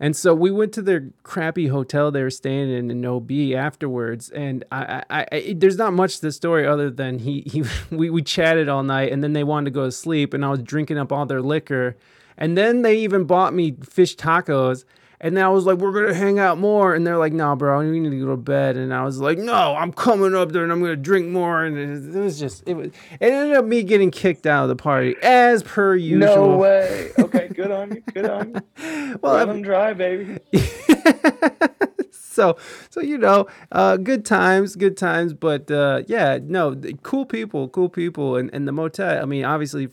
And 0.00 0.16
so 0.16 0.34
we 0.34 0.50
went 0.50 0.72
to 0.72 0.82
their 0.82 1.10
crappy 1.22 1.68
hotel 1.68 2.10
they 2.10 2.24
were 2.24 2.30
staying 2.30 2.68
in 2.68 2.90
in 2.90 3.06
OB 3.06 3.30
afterwards. 3.54 4.28
And 4.30 4.64
I, 4.72 5.04
I, 5.08 5.26
I 5.30 5.54
there's 5.56 5.78
not 5.78 5.92
much 5.92 6.16
to 6.16 6.22
the 6.22 6.32
story 6.32 6.66
other 6.66 6.90
than 6.90 7.20
he, 7.20 7.44
he 7.46 7.62
we, 7.94 8.10
we 8.10 8.22
chatted 8.22 8.68
all 8.68 8.82
night 8.82 9.12
and 9.12 9.22
then 9.22 9.34
they 9.34 9.44
wanted 9.44 9.66
to 9.66 9.70
go 9.70 9.84
to 9.84 9.92
sleep 9.92 10.34
and 10.34 10.44
I 10.44 10.48
was 10.48 10.64
drinking 10.64 10.98
up 10.98 11.12
all 11.12 11.26
their 11.26 11.40
liquor. 11.40 11.96
And 12.36 12.58
then 12.58 12.82
they 12.82 12.98
even 12.98 13.22
bought 13.22 13.54
me 13.54 13.76
fish 13.88 14.16
tacos. 14.16 14.84
And 15.24 15.38
then 15.38 15.42
I 15.42 15.48
was 15.48 15.64
like, 15.64 15.78
we're 15.78 15.90
going 15.90 16.08
to 16.08 16.14
hang 16.14 16.38
out 16.38 16.58
more. 16.58 16.94
And 16.94 17.06
they're 17.06 17.16
like, 17.16 17.32
no, 17.32 17.56
bro, 17.56 17.78
we 17.78 17.98
need 17.98 18.10
to 18.10 18.20
go 18.20 18.26
to 18.26 18.36
bed. 18.36 18.76
And 18.76 18.92
I 18.92 19.04
was 19.04 19.20
like, 19.20 19.38
no, 19.38 19.74
I'm 19.74 19.90
coming 19.90 20.34
up 20.34 20.52
there 20.52 20.62
and 20.62 20.70
I'm 20.70 20.80
going 20.80 20.92
to 20.92 20.96
drink 20.96 21.28
more. 21.28 21.64
And 21.64 21.78
it, 21.78 22.14
it 22.14 22.20
was 22.20 22.38
just, 22.38 22.62
it 22.66 22.74
was, 22.74 22.88
it 22.88 23.32
ended 23.32 23.56
up 23.56 23.64
me 23.64 23.84
getting 23.84 24.10
kicked 24.10 24.46
out 24.46 24.64
of 24.64 24.68
the 24.68 24.76
party 24.76 25.16
as 25.22 25.62
per 25.62 25.96
usual. 25.96 26.48
No 26.50 26.56
way. 26.58 27.10
Okay, 27.18 27.48
good 27.48 27.70
on 27.70 27.94
you. 27.94 28.02
Good 28.12 28.26
on 28.26 28.62
you. 28.76 29.16
Well, 29.22 29.34
Let 29.34 29.46
them 29.46 29.62
dry, 29.62 29.94
baby. 29.94 30.40
so 32.10 32.56
so 32.90 33.00
you 33.00 33.16
know 33.16 33.46
uh 33.70 33.96
good 33.96 34.24
times 34.24 34.74
good 34.74 34.96
times 34.96 35.32
but 35.32 35.70
uh 35.70 36.02
yeah 36.08 36.36
no 36.42 36.74
cool 37.04 37.24
people 37.24 37.68
cool 37.68 37.88
people 37.88 38.34
and 38.34 38.50
and 38.52 38.66
the 38.66 38.72
Motet. 38.72 39.22
i 39.22 39.24
mean 39.24 39.44
obviously 39.44 39.88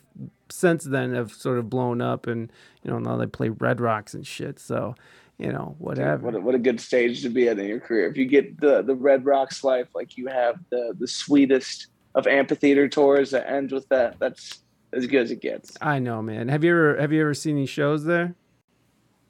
since 0.49 0.85
then 0.85 1.13
have 1.13 1.31
sort 1.31 1.59
of 1.59 1.69
blown 1.69 2.01
up 2.01 2.25
and 2.25 2.51
you 2.81 2.89
know 2.89 2.97
now 2.97 3.15
they 3.15 3.27
play 3.27 3.49
red 3.49 3.79
rocks 3.79 4.15
and 4.15 4.25
shit 4.25 4.59
so 4.59 4.95
you 5.41 5.51
know 5.51 5.75
whatever 5.79 6.23
What 6.25 6.35
a, 6.35 6.39
what 6.39 6.55
a 6.55 6.59
good 6.59 6.79
stage 6.79 7.21
to 7.23 7.29
be 7.29 7.47
at 7.49 7.59
in 7.59 7.67
your 7.67 7.79
career. 7.79 8.07
If 8.09 8.17
you 8.17 8.25
get 8.25 8.59
the 8.59 8.81
the 8.81 8.95
Red 8.95 9.25
Rocks 9.25 9.63
life, 9.63 9.87
like 9.95 10.17
you 10.17 10.27
have 10.27 10.55
the 10.69 10.95
the 10.97 11.07
sweetest 11.07 11.87
of 12.15 12.27
amphitheater 12.27 12.87
tours 12.87 13.31
that 13.31 13.49
ends 13.49 13.71
with 13.73 13.87
that, 13.89 14.19
that's 14.19 14.59
as 14.93 15.07
good 15.07 15.21
as 15.23 15.31
it 15.31 15.39
gets. 15.39 15.77
i 15.81 15.97
know 15.99 16.21
man 16.21 16.49
have 16.49 16.65
you 16.65 16.71
ever 16.71 16.99
have 16.99 17.13
you 17.13 17.21
ever 17.21 17.33
seen 17.33 17.55
any 17.55 17.65
shows 17.65 18.03
there 18.03 18.35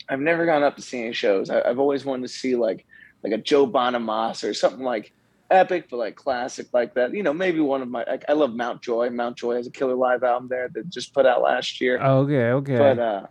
I've 0.10 0.20
never 0.20 0.46
gone 0.46 0.64
up 0.64 0.76
to 0.76 0.82
see 0.82 1.00
any 1.04 1.14
shows. 1.14 1.50
I, 1.50 1.62
I've 1.62 1.80
always 1.80 2.04
wanted 2.04 2.24
to 2.24 2.28
see 2.28 2.56
like 2.56 2.86
like 3.24 3.32
a 3.32 3.38
Joe 3.38 3.66
Bonamassa 3.68 4.50
or 4.50 4.54
something 4.54 4.84
like 4.84 5.14
epic 5.50 5.88
but 5.90 5.98
like 5.98 6.16
classic 6.16 6.68
like 6.74 6.96
that. 6.96 7.14
You 7.14 7.24
know, 7.24 7.34
maybe 7.34 7.60
one 7.60 7.82
of 7.82 7.88
my 7.88 8.04
like, 8.06 8.26
I 8.28 8.34
love 8.34 8.54
Mount 8.54 8.82
Joy. 8.82 9.10
Mount 9.10 9.38
Joy 9.38 9.56
has 9.56 9.68
a 9.68 9.72
killer 9.72 9.96
live 9.96 10.24
album 10.24 10.50
there 10.50 10.68
that 10.74 10.90
just 10.90 11.14
put 11.14 11.26
out 11.26 11.42
last 11.42 11.80
year. 11.80 12.00
okay 12.02 12.52
okay 12.52 12.78
But 12.78 13.00
uh 13.00 13.28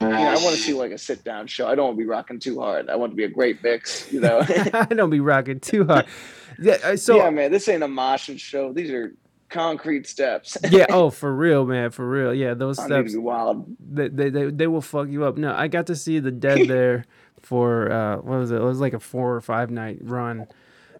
you 0.00 0.08
know, 0.08 0.14
I 0.14 0.34
want 0.34 0.56
to 0.56 0.62
see 0.62 0.74
like 0.74 0.92
a 0.92 0.98
sit 0.98 1.24
down 1.24 1.46
show. 1.46 1.66
I 1.66 1.74
don't 1.74 1.86
want 1.86 1.96
to 1.98 2.02
be 2.02 2.08
rocking 2.08 2.38
too 2.38 2.60
hard. 2.60 2.90
I 2.90 2.96
want 2.96 3.12
to 3.12 3.16
be 3.16 3.24
a 3.24 3.28
great 3.28 3.62
mix, 3.62 4.12
you 4.12 4.20
know. 4.20 4.40
i 4.74 4.84
don't 4.86 5.10
be 5.10 5.20
rocking 5.20 5.60
too 5.60 5.86
hard 5.86 6.06
yeah 6.58 6.78
uh, 6.82 6.96
so 6.96 7.16
yeah, 7.16 7.30
man, 7.30 7.52
this 7.52 7.68
ain't 7.68 7.82
a 7.82 7.88
moshing 7.88 8.38
show. 8.38 8.72
These 8.72 8.90
are 8.90 9.14
concrete 9.48 10.06
steps. 10.06 10.56
yeah 10.70 10.86
oh 10.90 11.10
for 11.10 11.34
real 11.34 11.64
man 11.64 11.90
for 11.90 12.08
real 12.08 12.34
yeah 12.34 12.52
those 12.52 12.80
I 12.80 12.86
steps 12.86 13.12
to 13.12 13.18
be 13.18 13.22
wild. 13.22 13.76
they, 13.78 14.08
they, 14.08 14.28
they, 14.28 14.50
they 14.50 14.66
will 14.66 14.80
fuck 14.80 15.08
you 15.08 15.24
up. 15.24 15.36
No, 15.36 15.54
I 15.54 15.68
got 15.68 15.86
to 15.86 15.96
see 15.96 16.18
the 16.18 16.32
dead 16.32 16.68
there 16.68 17.04
for 17.42 17.90
uh, 17.90 18.16
what 18.16 18.38
was 18.38 18.50
it? 18.50 18.56
It 18.56 18.64
was 18.64 18.80
like 18.80 18.92
a 18.92 19.00
four 19.00 19.34
or 19.34 19.40
five 19.40 19.70
night 19.70 19.98
run, 20.00 20.46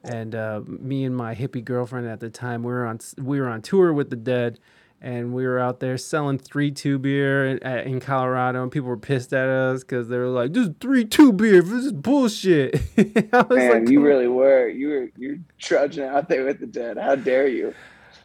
and 0.05 0.35
uh, 0.35 0.61
me 0.67 1.05
and 1.05 1.17
my 1.17 1.35
hippie 1.35 1.65
girlfriend 1.65 2.07
at 2.07 2.21
the 2.21 2.31
time 2.31 2.63
we 2.63 2.73
were 2.73 2.87
on 2.87 3.01
we 3.19 3.41
were 3.41 3.49
on 3.49 3.63
tour 3.63 3.93
with 3.93 4.11
the 4.11 4.17
dead, 4.17 4.61
and 5.07 5.33
we 5.33 5.47
were 5.47 5.61
out 5.61 5.79
there 5.79 5.97
selling 5.97 6.37
three 6.37 6.73
two 6.73 6.99
beer 6.99 7.47
in, 7.47 7.61
uh, 7.65 7.83
in 7.87 8.01
Colorado, 8.01 8.61
and 8.65 8.73
people 8.73 8.89
were 8.89 8.97
pissed 8.97 9.33
at 9.33 9.49
us 9.49 9.85
because 9.85 10.09
they 10.09 10.19
were 10.19 10.27
like, 10.27 10.53
"This 10.53 10.67
is 10.67 10.75
three 10.81 11.05
two 11.05 11.33
beer. 11.33 11.63
This 11.63 11.85
is 11.85 11.93
bullshit." 11.93 12.75
I 13.33 13.43
was 13.43 13.57
Man, 13.57 13.71
like, 13.85 13.89
you 13.89 14.01
really 14.03 14.27
were. 14.27 14.69
You 14.69 14.89
were 14.89 15.11
you're 15.17 15.39
trudging 15.61 16.03
out 16.03 16.29
there 16.29 16.45
with 16.45 16.59
the 16.59 16.67
dead. 16.67 16.99
How 16.99 17.15
dare 17.15 17.47
you? 17.47 17.73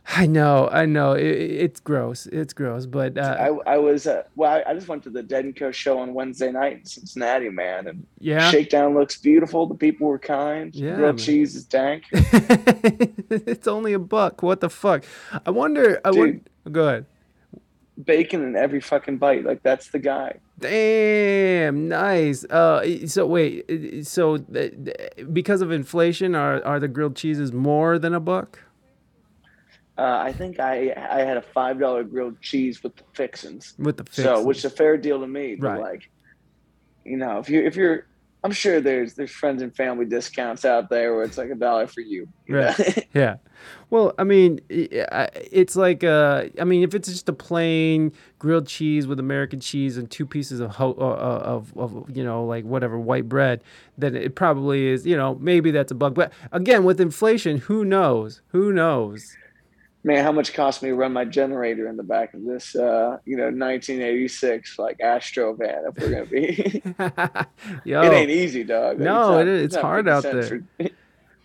I 0.07 0.25
know, 0.25 0.67
I 0.71 0.87
know. 0.87 1.13
It, 1.13 1.27
it's 1.27 1.79
gross. 1.79 2.25
It's 2.25 2.51
gross, 2.51 2.87
but 2.87 3.15
uh, 3.15 3.37
I, 3.39 3.73
I 3.73 3.77
was 3.77 4.07
uh, 4.07 4.23
well. 4.35 4.51
I, 4.51 4.71
I 4.71 4.73
just 4.73 4.87
went 4.87 5.03
to 5.03 5.11
the 5.11 5.21
Dead 5.21 5.45
and 5.45 5.55
Co 5.55 5.71
show 5.71 5.99
on 5.99 6.15
Wednesday 6.15 6.51
night 6.51 6.77
in 6.77 6.85
Cincinnati, 6.85 7.49
man, 7.49 7.85
and 7.85 8.07
yeah. 8.17 8.49
Shakedown 8.49 8.95
looks 8.95 9.17
beautiful. 9.17 9.67
The 9.67 9.75
people 9.75 10.07
were 10.07 10.17
kind. 10.17 10.73
Yeah, 10.73 10.95
grilled 10.95 11.19
cheese 11.19 11.55
is 11.55 11.63
dank. 11.63 12.05
it's 12.11 13.67
only 13.67 13.93
a 13.93 13.99
buck. 13.99 14.41
What 14.41 14.61
the 14.61 14.69
fuck? 14.71 15.05
I 15.45 15.51
wonder. 15.51 16.01
I 16.03 16.09
would 16.09 16.49
go 16.69 16.87
ahead. 16.87 17.05
Bacon 18.03 18.43
in 18.43 18.55
every 18.55 18.81
fucking 18.81 19.17
bite. 19.17 19.43
Like 19.45 19.61
that's 19.63 19.89
the 19.89 19.99
guy. 19.99 20.39
Damn, 20.59 21.87
nice. 21.87 22.43
Uh, 22.45 23.05
so 23.07 23.25
wait, 23.25 24.05
so 24.07 24.37
th- 24.37 24.73
th- 24.85 25.27
because 25.33 25.61
of 25.61 25.71
inflation, 25.71 26.33
are 26.35 26.63
are 26.65 26.79
the 26.79 26.87
grilled 26.87 27.15
cheeses 27.15 27.51
more 27.51 27.99
than 27.99 28.13
a 28.13 28.19
buck? 28.19 28.59
Uh, 29.97 30.19
I 30.23 30.31
think 30.31 30.59
I 30.59 30.93
I 31.11 31.19
had 31.19 31.37
a 31.37 31.41
five 31.41 31.79
dollar 31.79 32.03
grilled 32.03 32.41
cheese 32.41 32.81
with 32.81 32.95
the 32.95 33.03
fixins. 33.13 33.75
With 33.77 33.97
the 33.97 34.03
fixins. 34.03 34.25
So, 34.25 34.43
which 34.43 34.59
is 34.59 34.65
a 34.65 34.69
fair 34.69 34.97
deal 34.97 35.19
to 35.19 35.27
me. 35.27 35.55
But 35.55 35.67
Right. 35.67 35.81
like, 35.81 36.09
you 37.05 37.17
know, 37.17 37.37
if 37.39 37.49
you 37.49 37.61
if 37.61 37.75
you're, 37.75 38.05
I'm 38.43 38.51
sure 38.51 38.81
there's 38.81 39.13
there's 39.13 39.29
friends 39.29 39.61
and 39.61 39.75
family 39.75 40.05
discounts 40.05 40.65
out 40.65 40.89
there 40.89 41.13
where 41.13 41.23
it's 41.23 41.37
like 41.37 41.51
a 41.51 41.55
dollar 41.55 41.85
for 41.85 42.01
you. 42.01 42.27
you 42.47 42.55
Right. 42.57 43.07
Yeah. 43.13 43.35
Well, 43.91 44.13
I 44.17 44.23
mean, 44.23 44.61
it's 44.69 45.75
like 45.75 46.03
uh, 46.03 46.45
I 46.59 46.63
mean, 46.63 46.81
if 46.81 46.95
it's 46.95 47.07
just 47.07 47.29
a 47.29 47.33
plain 47.33 48.11
grilled 48.39 48.65
cheese 48.65 49.05
with 49.05 49.19
American 49.19 49.59
cheese 49.59 49.97
and 49.97 50.09
two 50.09 50.25
pieces 50.25 50.59
of 50.59 50.71
ho- 50.71 50.95
uh, 50.97 51.41
of 51.43 51.77
of 51.77 52.09
you 52.15 52.23
know 52.23 52.43
like 52.45 52.65
whatever 52.65 52.97
white 52.97 53.29
bread, 53.29 53.63
then 53.97 54.15
it 54.15 54.33
probably 54.33 54.87
is. 54.87 55.05
You 55.05 55.15
know, 55.17 55.35
maybe 55.35 55.69
that's 55.69 55.91
a 55.91 55.95
bug. 55.95 56.15
But 56.15 56.33
again, 56.51 56.83
with 56.83 56.99
inflation, 56.99 57.57
who 57.57 57.85
knows? 57.85 58.41
Who 58.47 58.71
knows? 58.73 59.37
Man, 60.03 60.23
how 60.23 60.31
much 60.31 60.53
cost 60.53 60.81
me 60.81 60.89
to 60.89 60.95
run 60.95 61.13
my 61.13 61.25
generator 61.25 61.87
in 61.87 61.95
the 61.95 62.03
back 62.03 62.33
of 62.33 62.43
this, 62.43 62.75
uh, 62.75 63.17
you 63.23 63.37
know, 63.37 63.43
1986 63.45 64.79
like 64.79 64.99
Astro 64.99 65.53
van? 65.53 65.83
If 65.85 65.97
we're 66.01 66.09
gonna 66.09 66.25
be, 66.25 66.81
Yo, 67.89 68.01
it 68.01 68.11
ain't 68.11 68.31
easy, 68.31 68.63
dog. 68.63 68.99
No, 68.99 69.33
not- 69.33 69.41
it 69.41 69.47
is. 69.47 69.63
It's 69.65 69.75
not 69.75 69.83
hard 69.83 70.07
out 70.09 70.23
there. 70.23 70.63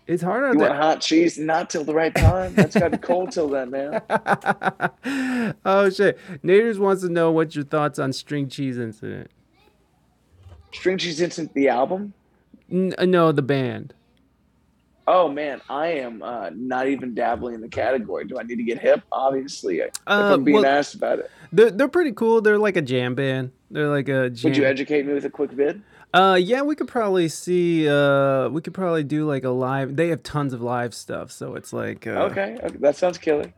it's 0.07 0.22
hard 0.22 0.44
out 0.44 0.54
you 0.54 0.61
there. 0.61 0.70
want 0.70 0.80
hot 0.80 1.00
cheese? 1.02 1.38
Not 1.38 1.68
till 1.68 1.84
the 1.84 1.92
right 1.92 2.14
time. 2.14 2.54
That's 2.54 2.74
got 2.74 2.92
to 2.92 2.96
be 2.96 2.98
cold 2.98 3.30
till 3.30 3.48
then, 3.48 3.70
man. 3.70 4.00
oh 5.66 5.90
shit! 5.90 6.18
Naders 6.42 6.78
wants 6.78 7.02
to 7.02 7.11
know 7.11 7.30
what 7.30 7.54
your 7.54 7.64
thoughts 7.64 7.98
on 7.98 8.14
string 8.14 8.48
cheese 8.48 8.78
incident. 8.78 9.30
String 10.72 10.96
cheese 10.96 11.20
instant 11.20 11.52
the 11.52 11.68
album. 11.68 12.14
N- 12.72 12.94
uh, 12.96 13.04
no, 13.04 13.32
the 13.32 13.42
band. 13.42 13.92
Oh 15.09 15.28
man, 15.28 15.61
I 15.70 15.86
am 15.88 16.20
uh, 16.22 16.50
not 16.54 16.88
even 16.88 17.14
dabbling 17.14 17.54
in 17.54 17.61
the 17.61 17.68
category. 17.68 18.24
Do 18.24 18.38
I 18.38 18.42
need 18.42 18.57
to 18.57 18.62
get 18.64 18.78
hip? 18.80 19.02
Obviously, 19.12 19.78
if 19.78 19.90
Uh, 20.07 20.32
I'm 20.34 20.44
being 20.44 20.57
well- 20.57 20.66
asked 20.66 20.94
about 20.94 21.20
it. 21.20 21.30
They're 21.52 21.70
they're 21.70 21.88
pretty 21.88 22.12
cool. 22.12 22.40
They're 22.40 22.59
like 22.59 22.76
a 22.76 22.82
jam 22.82 23.14
band. 23.14 23.52
They're 23.70 23.88
like 23.88 24.09
a 24.09 24.30
jam. 24.30 24.50
Would 24.50 24.57
you 24.57 24.64
educate 24.64 25.07
me 25.07 25.12
with 25.14 25.24
a 25.24 25.30
quick 25.30 25.52
vid? 25.52 25.80
uh, 26.12 26.36
yeah, 26.40 26.62
we 26.62 26.74
could 26.74 26.88
probably 26.88 27.28
see. 27.28 27.88
Uh, 27.88 28.48
we 28.48 28.61
could 28.61 28.74
probably 28.74 29.04
do 29.04 29.24
like 29.26 29.44
a 29.44 29.50
live. 29.50 29.94
They 29.96 30.09
have 30.09 30.22
tons 30.24 30.52
of 30.52 30.61
live 30.61 30.92
stuff, 30.92 31.30
so 31.30 31.54
it's 31.54 31.72
like. 31.72 32.07
Uh, 32.07 32.28
Okay, 32.30 32.59
okay, 32.64 32.76
that 32.80 32.96
sounds 32.96 33.16
killer. 33.18 33.52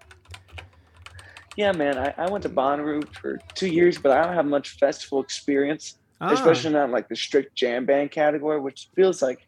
Yeah, 1.56 1.72
man, 1.72 1.98
I, 1.98 2.14
I 2.16 2.30
went 2.30 2.42
to 2.42 2.48
Bonnaroo 2.50 3.08
for 3.16 3.38
two 3.54 3.68
years, 3.68 3.98
but 3.98 4.12
I 4.12 4.22
don't 4.22 4.34
have 4.34 4.46
much 4.46 4.78
festival 4.78 5.20
experience, 5.20 5.96
ah, 6.20 6.30
especially 6.30 6.72
not 6.72 6.90
like 6.90 7.08
the 7.08 7.16
strict 7.16 7.56
jam 7.56 7.84
band 7.84 8.12
category, 8.12 8.60
which 8.60 8.90
feels 8.94 9.22
like 9.22 9.47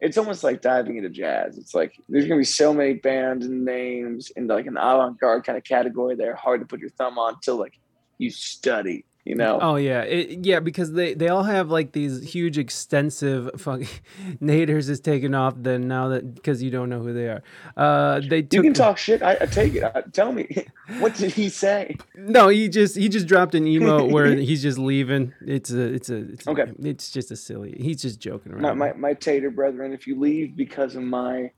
it's 0.00 0.18
almost 0.18 0.44
like 0.44 0.60
diving 0.60 0.96
into 0.96 1.08
jazz. 1.08 1.56
It's 1.56 1.74
like 1.74 1.98
there's 2.08 2.26
gonna 2.26 2.38
be 2.38 2.44
so 2.44 2.74
many 2.74 2.94
bands 2.94 3.46
and 3.46 3.64
names 3.64 4.30
in 4.36 4.46
like 4.46 4.66
an 4.66 4.76
avant-garde 4.76 5.44
kind 5.44 5.56
of 5.56 5.64
category 5.64 6.14
that 6.16 6.28
are 6.28 6.34
hard 6.34 6.60
to 6.60 6.66
put 6.66 6.80
your 6.80 6.90
thumb 6.90 7.18
on 7.18 7.34
until 7.34 7.56
like 7.56 7.78
you 8.18 8.30
study, 8.30 9.04
you 9.26 9.34
know. 9.34 9.58
Oh 9.60 9.76
yeah, 9.76 10.02
it, 10.02 10.46
yeah, 10.46 10.60
because 10.60 10.92
they 10.92 11.12
they 11.12 11.28
all 11.28 11.42
have 11.42 11.68
like 11.70 11.92
these 11.92 12.22
huge, 12.22 12.56
extensive 12.56 13.50
fucking. 13.60 13.88
Naders 14.40 14.88
is 14.88 15.00
taken 15.00 15.34
off. 15.34 15.54
Then 15.56 15.88
now 15.88 16.08
that 16.08 16.34
because 16.34 16.62
you 16.62 16.70
don't 16.70 16.88
know 16.88 17.00
who 17.00 17.12
they 17.12 17.26
are, 17.28 17.42
uh, 17.76 18.20
they 18.20 18.42
took 18.42 18.52
you 18.54 18.62
can 18.62 18.72
talk 18.74 18.96
shit. 18.98 19.22
I, 19.22 19.32
I 19.40 19.46
take 19.46 19.74
it. 19.74 19.82
I, 19.84 20.02
tell 20.12 20.32
me, 20.32 20.66
what 21.00 21.14
did 21.16 21.32
he 21.32 21.48
say? 21.48 21.96
No, 22.14 22.48
he 22.48 22.68
just 22.68 22.96
he 22.96 23.08
just 23.08 23.26
dropped 23.26 23.54
an 23.56 23.66
emo 23.66 24.04
where 24.12 24.34
he's 24.34 24.62
just 24.62 24.78
leaving. 24.78 25.34
It's 25.44 25.72
a 25.72 25.80
it's 25.94 26.08
a 26.08 26.16
it's 26.32 26.46
a- 26.46 26.50
Okay. 26.50 26.72
it's 26.82 27.10
just 27.10 27.30
a 27.32 27.36
silly. 27.36 27.76
He's 27.78 28.00
just 28.00 28.20
joking 28.20 28.52
My, 28.60 28.68
around. 28.68 28.78
my 28.78 28.92
my 28.92 29.14
tater 29.14 29.50
brethren, 29.50 29.92
if 29.92 30.06
you 30.06 30.18
leave 30.18 30.56
because 30.56 30.94
of 30.94 31.02
my 31.02 31.50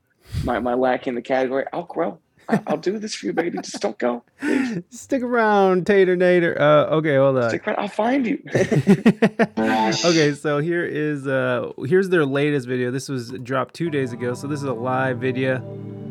my 0.43 0.59
my 0.59 0.73
lack 0.73 1.07
in 1.07 1.13
the 1.15 1.21
category, 1.21 1.65
I'll 1.71 1.83
grow. 1.83 2.19
I'll 2.67 2.77
do 2.77 2.97
this 2.99 3.15
for 3.15 3.27
you, 3.27 3.33
baby. 3.33 3.57
Just 3.61 3.81
don't 3.81 3.97
go. 3.97 4.23
Please. 4.39 4.83
Stick 4.89 5.21
around, 5.21 5.85
Tater 5.85 6.15
Nader. 6.15 6.59
Uh, 6.59 6.95
okay, 6.95 7.15
hold 7.15 7.37
on. 7.37 7.49
Stick 7.49 7.67
around. 7.67 7.79
I'll 7.79 7.87
find 7.87 8.25
you. 8.25 8.41
okay, 8.55 10.33
so 10.33 10.59
here 10.59 10.85
is 10.85 11.27
uh 11.27 11.71
here's 11.85 12.09
their 12.09 12.25
latest 12.25 12.67
video. 12.67 12.91
This 12.91 13.09
was 13.09 13.31
dropped 13.43 13.75
two 13.75 13.89
days 13.89 14.13
ago, 14.13 14.33
so 14.33 14.47
this 14.47 14.59
is 14.59 14.65
a 14.65 14.73
live 14.73 15.19
video. 15.19 15.63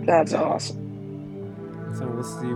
That's 0.05 0.32
awesome. 0.32 1.95
So 1.97 2.07
we'll 2.07 2.22
see 2.22 2.49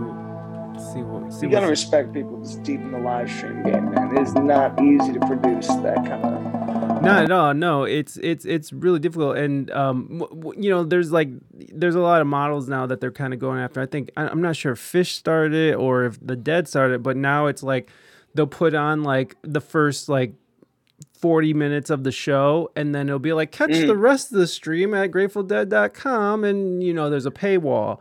see 0.93 1.01
what 1.01 1.33
see 1.33 1.45
You 1.45 1.51
gotta 1.51 1.67
respect 1.67 2.13
people 2.13 2.41
just 2.41 2.63
deep 2.63 2.79
in 2.79 2.91
the 2.91 2.99
live 2.99 3.29
stream 3.29 3.63
game, 3.63 3.91
man. 3.91 4.15
It 4.15 4.21
is 4.21 4.33
not 4.33 4.81
easy 4.81 5.13
to 5.13 5.19
produce 5.19 5.67
that 5.67 5.97
kind 5.97 6.23
of. 6.25 6.82
Not 7.05 7.23
at 7.23 7.31
all. 7.31 7.53
No, 7.53 7.83
it's 7.83 8.17
it's 8.17 8.45
it's 8.45 8.71
really 8.73 8.99
difficult, 8.99 9.37
and 9.37 9.69
um, 9.71 10.19
w- 10.19 10.41
w- 10.41 10.63
you 10.63 10.69
know, 10.69 10.83
there's 10.83 11.11
like 11.11 11.29
there's 11.53 11.95
a 11.95 11.99
lot 11.99 12.21
of 12.21 12.27
models 12.27 12.67
now 12.69 12.85
that 12.87 12.99
they're 13.01 13.11
kind 13.11 13.33
of 13.33 13.39
going 13.39 13.59
after. 13.59 13.81
I 13.81 13.85
think 13.85 14.11
I- 14.17 14.27
I'm 14.27 14.41
not 14.41 14.55
sure 14.55 14.71
if 14.73 14.79
Phish 14.79 15.11
started 15.13 15.53
it 15.53 15.75
or 15.75 16.05
if 16.05 16.19
the 16.25 16.35
Dead 16.35 16.67
started, 16.67 16.95
it, 16.95 17.03
but 17.03 17.17
now 17.17 17.47
it's 17.47 17.63
like 17.63 17.89
they'll 18.35 18.47
put 18.47 18.73
on 18.73 19.03
like 19.03 19.35
the 19.43 19.61
first 19.61 20.09
like 20.09 20.33
40 21.19 21.53
minutes 21.53 21.89
of 21.89 22.03
the 22.03 22.11
show 22.11 22.69
and 22.75 22.93
then 22.93 23.07
it'll 23.07 23.19
be 23.19 23.31
like 23.33 23.51
catch 23.51 23.69
Mm. 23.69 23.87
the 23.87 23.95
rest 23.97 24.31
of 24.31 24.39
the 24.39 24.47
stream 24.47 24.93
at 24.93 25.09
gratefuldead.com 25.11 26.43
and 26.43 26.83
you 26.83 26.93
know 26.93 27.09
there's 27.09 27.25
a 27.25 27.31
paywall 27.31 27.99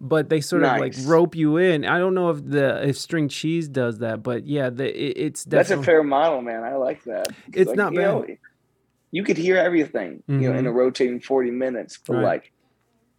but 0.00 0.28
they 0.28 0.40
sort 0.40 0.62
of 0.62 0.78
like 0.78 0.94
rope 1.04 1.34
you 1.34 1.56
in 1.56 1.84
i 1.84 1.98
don't 1.98 2.14
know 2.14 2.30
if 2.30 2.44
the 2.44 2.88
if 2.88 2.96
string 2.96 3.28
cheese 3.28 3.68
does 3.68 3.98
that 3.98 4.22
but 4.22 4.46
yeah 4.46 4.70
the, 4.70 4.86
it, 4.88 5.16
it's 5.16 5.44
That's 5.44 5.70
a 5.70 5.82
fair 5.82 6.02
model, 6.02 6.40
man. 6.42 6.64
I 6.64 6.76
like 6.76 7.04
that. 7.04 7.28
It's 7.52 7.68
Like, 7.68 7.76
not 7.76 7.92
you 7.92 7.98
bad. 7.98 8.04
know, 8.06 8.26
you 9.10 9.22
could 9.24 9.36
hear 9.36 9.56
everything, 9.56 10.22
you 10.26 10.36
know, 10.36 10.50
in 10.52 10.66
a 10.66 10.68
mm-hmm. 10.68 10.78
rotating 10.78 11.20
40 11.20 11.50
minutes, 11.50 11.98
but 12.06 12.14
Right. 12.14 12.22
like 12.22 12.52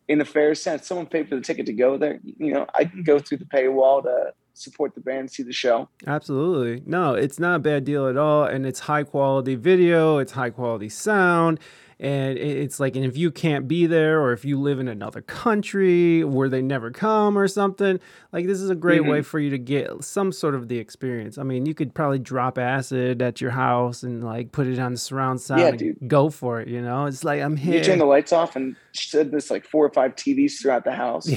in 0.08 0.22
a 0.22 0.26
fair 0.26 0.56
sense, 0.56 0.88
someone 0.88 1.06
paid 1.06 1.30
for 1.30 1.36
the 1.36 1.42
ticket 1.42 1.66
to 1.68 1.74
go 1.74 1.98
there. 1.98 2.20
You 2.24 2.54
know, 2.54 2.66
I 2.76 2.86
can 2.86 3.04
go 3.04 3.20
through 3.20 3.40
the 3.40 3.46
paywall 3.46 4.04
to 4.04 4.34
support 4.54 4.96
the 4.96 5.02
band, 5.02 5.32
see 5.32 5.44
the 5.44 5.54
show. 5.54 5.90
Absolutely. 6.08 6.84
No, 6.86 7.14
it's 7.14 7.40
not 7.40 7.56
a 7.56 7.60
bad 7.60 7.86
deal 7.86 8.08
at 8.08 8.18
all. 8.18 8.44
And 8.46 8.66
it's 8.66 8.82
high 8.82 9.04
quality 9.04 9.56
video, 9.56 10.18
it's 10.18 10.32
high 10.32 10.50
quality 10.50 10.90
sound. 10.90 11.60
And 12.02 12.38
it's 12.38 12.80
like, 12.80 12.96
and 12.96 13.04
if 13.04 13.18
you 13.18 13.30
can't 13.30 13.68
be 13.68 13.86
there, 13.86 14.22
or 14.22 14.32
if 14.32 14.46
you 14.46 14.58
live 14.58 14.80
in 14.80 14.88
another 14.88 15.22
country 15.22 16.24
where 16.24 16.48
they 16.48 16.62
never 16.62 16.92
come 16.92 17.38
or 17.38 17.46
something, 17.50 18.00
like 18.32 18.48
this 18.48 18.62
is 18.62 18.70
a 18.70 18.76
great 18.76 19.04
way 19.04 19.20
mm-hmm. 19.20 19.24
for 19.24 19.38
you 19.38 19.50
to 19.50 19.58
get 19.58 20.02
some 20.04 20.32
sort 20.32 20.56
of 20.56 20.70
the 20.70 20.78
experience. 20.78 21.38
I 21.38 21.44
mean, 21.44 21.66
you 21.66 21.74
could 21.74 21.94
probably 21.94 22.20
drop 22.20 22.58
acid 22.58 23.22
at 23.22 23.42
your 23.42 23.52
house 23.52 24.04
and 24.04 24.24
like 24.24 24.54
put 24.54 24.68
it 24.68 24.80
on 24.80 24.94
the 24.94 24.98
surround 24.98 25.42
sound 25.42 25.60
Yeah, 25.60 25.68
and 25.68 25.80
dude. 25.80 26.08
go 26.08 26.30
for 26.30 26.62
it. 26.62 26.70
You 26.70 26.82
know, 26.82 27.06
it's 27.06 27.26
like 27.26 27.42
I'm 27.42 27.58
You 27.58 27.74
here. 27.74 27.84
turn 27.84 28.00
the 28.00 28.06
lights 28.06 28.32
off 28.32 28.56
and 28.56 28.78
said 28.94 29.32
this 29.32 29.52
like 29.52 29.66
four 29.66 29.86
or 29.86 29.92
five 29.92 30.16
TVs 30.16 30.62
throughout 30.62 30.86
the 30.86 30.94
house. 30.94 31.30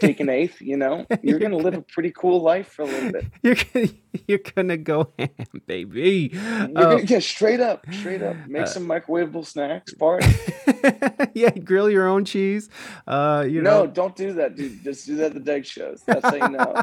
Take 0.00 0.18
an 0.18 0.28
eighth, 0.28 0.60
you 0.60 0.76
know, 0.76 1.06
you're 1.22 1.38
gonna 1.38 1.56
live 1.56 1.74
a 1.74 1.82
pretty 1.82 2.10
cool 2.10 2.40
life 2.42 2.66
for 2.66 2.82
a 2.82 2.86
little 2.86 3.12
bit. 3.12 3.26
you're 3.44 3.54
gonna, 3.54 3.88
you're 4.28 4.40
gonna 4.54 4.76
go 4.76 5.12
ham, 5.18 5.28
baby. 5.66 6.30
You're 6.32 6.42
Uh, 6.42 6.66
gonna 6.92 7.02
get 7.04 7.22
straight 7.22 7.60
up, 7.60 7.84
straight 7.92 8.22
up. 8.22 8.36
Make 8.48 8.66
some 8.66 8.86
microwavable 8.86 9.46
snacks, 9.46 9.94
party. 9.98 10.26
yeah, 11.34 11.50
grill 11.50 11.88
your 11.90 12.06
own 12.08 12.24
cheese. 12.24 12.68
Uh, 13.06 13.44
you 13.48 13.62
No, 13.62 13.84
know. 13.84 13.90
don't 13.90 14.14
do 14.16 14.32
that, 14.34 14.56
dude. 14.56 14.82
Just 14.84 15.06
do 15.06 15.16
that 15.16 15.26
at 15.26 15.34
the 15.34 15.40
Dead 15.40 15.66
shows. 15.66 16.02
That's 16.06 16.24
how 16.24 16.34
you 16.34 16.48
know. 16.48 16.74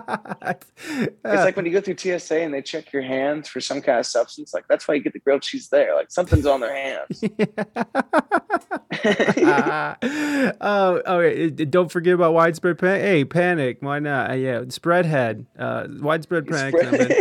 It's 0.81 1.15
like 1.45 1.55
when 1.55 1.65
you 1.65 1.71
go 1.71 1.81
through 1.81 1.97
TSA 1.97 2.39
and 2.41 2.53
they 2.53 2.61
check 2.61 2.91
your 2.93 3.01
hands 3.03 3.47
for 3.47 3.59
some 3.61 3.81
kind 3.81 3.99
of 3.99 4.05
substance. 4.05 4.53
Like 4.53 4.65
that's 4.67 4.87
why 4.87 4.95
you 4.95 5.01
get 5.01 5.13
the 5.13 5.19
grilled 5.19 5.41
cheese 5.41 5.69
there. 5.69 5.95
Like 5.95 6.11
something's 6.11 6.45
on 6.45 6.59
their 6.61 6.73
hands. 6.75 7.23
oh, 10.61 11.01
okay. 11.07 11.45
uh, 11.47 11.65
Don't 11.69 11.91
forget 11.91 12.13
about 12.13 12.33
widespread 12.33 12.77
panic. 12.77 13.01
Hey, 13.01 13.25
panic. 13.25 13.77
Why 13.81 13.99
not? 13.99 14.31
Uh, 14.31 14.33
yeah, 14.33 14.59
spreadhead. 14.61 15.45
Uh, 15.57 15.87
widespread 16.01 16.47
panic. 16.47 16.75
coming. 16.79 17.18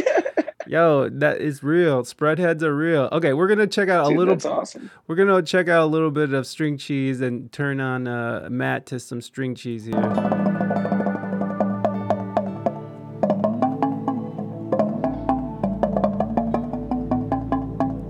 Yo, 0.68 1.08
that 1.08 1.40
is 1.40 1.62
real. 1.62 2.02
Spreadheads 2.02 2.60
are 2.62 2.76
real. 2.76 3.08
Okay, 3.10 3.32
we're 3.32 3.48
gonna 3.48 3.66
check 3.66 3.88
out 3.88 4.04
a 4.04 4.08
little. 4.14 4.34
that's 4.34 4.44
awesome. 4.44 4.90
We're 5.06 5.16
gonna 5.16 5.40
check 5.40 5.66
out 5.66 5.82
a 5.82 5.86
little 5.86 6.10
bit 6.10 6.34
of 6.34 6.46
string 6.46 6.76
cheese 6.76 7.22
and 7.22 7.50
turn 7.50 7.80
on 7.80 8.06
uh, 8.06 8.48
Matt 8.50 8.84
to 8.86 9.00
some 9.00 9.22
string 9.22 9.54
cheese 9.54 9.86
here. 9.86 9.94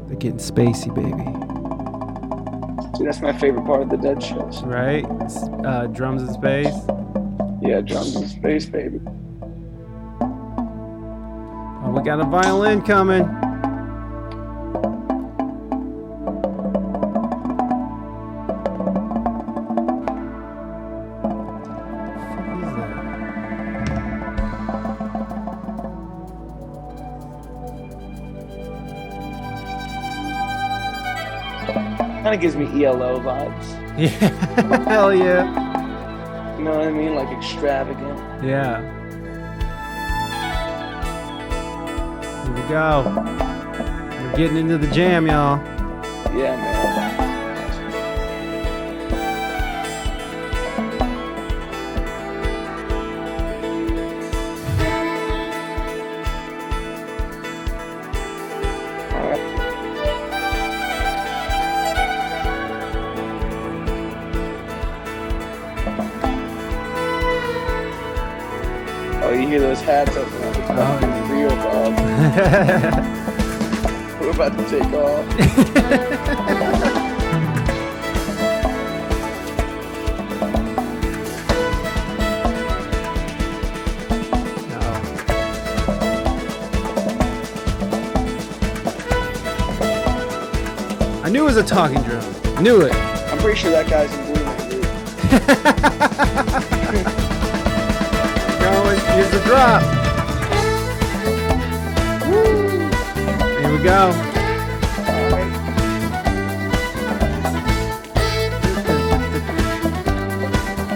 They're 0.08 0.16
getting 0.16 0.38
spacey, 0.38 0.92
baby. 0.92 1.12
Dude, 2.98 3.06
that's 3.06 3.20
my 3.20 3.38
favorite 3.38 3.66
part 3.66 3.82
of 3.82 3.90
the 3.90 3.98
Dead 3.98 4.20
shows. 4.20 4.64
Right? 4.64 5.06
Uh, 5.64 5.86
drums 5.86 6.22
and 6.22 6.32
space. 6.32 6.74
Yeah, 7.62 7.82
drums 7.82 8.16
and 8.16 8.28
space, 8.28 8.66
baby. 8.66 9.00
Oh, 11.88 11.92
we 11.92 12.02
got 12.02 12.20
a 12.20 12.24
violin 12.24 12.82
coming. 12.82 13.22
What 22.44 22.68
is 22.68 22.74
that? 22.76 22.92
Kind 32.22 32.34
of 32.34 32.40
gives 32.42 32.56
me 32.56 32.66
ELO 32.84 33.18
vibes. 33.20 33.84
Yeah. 33.98 34.10
Hell 34.88 35.12
yeah. 35.12 36.56
You 36.58 36.64
know 36.64 36.78
what 36.78 36.86
I 36.86 36.92
mean? 36.92 37.14
Like 37.14 37.36
extravagant. 37.36 38.44
Yeah. 38.44 38.97
Go. 42.68 43.02
We're 44.20 44.36
getting 44.36 44.58
into 44.58 44.78
the 44.78 44.88
jam, 44.88 45.26
y'all. 45.26 45.58
Yeah, 46.36 46.56
man. 46.56 47.07
That 93.78 93.88
guy's 93.88 94.12
in 94.12 94.20
Blue 94.26 94.34
Man. 94.34 94.44
Going. 98.60 99.00
Here's 99.14 99.30
the 99.30 99.38
drop. 99.46 99.82
Here 103.60 103.70
we 103.72 103.78
go. 103.84 104.10
Right. 105.30 105.50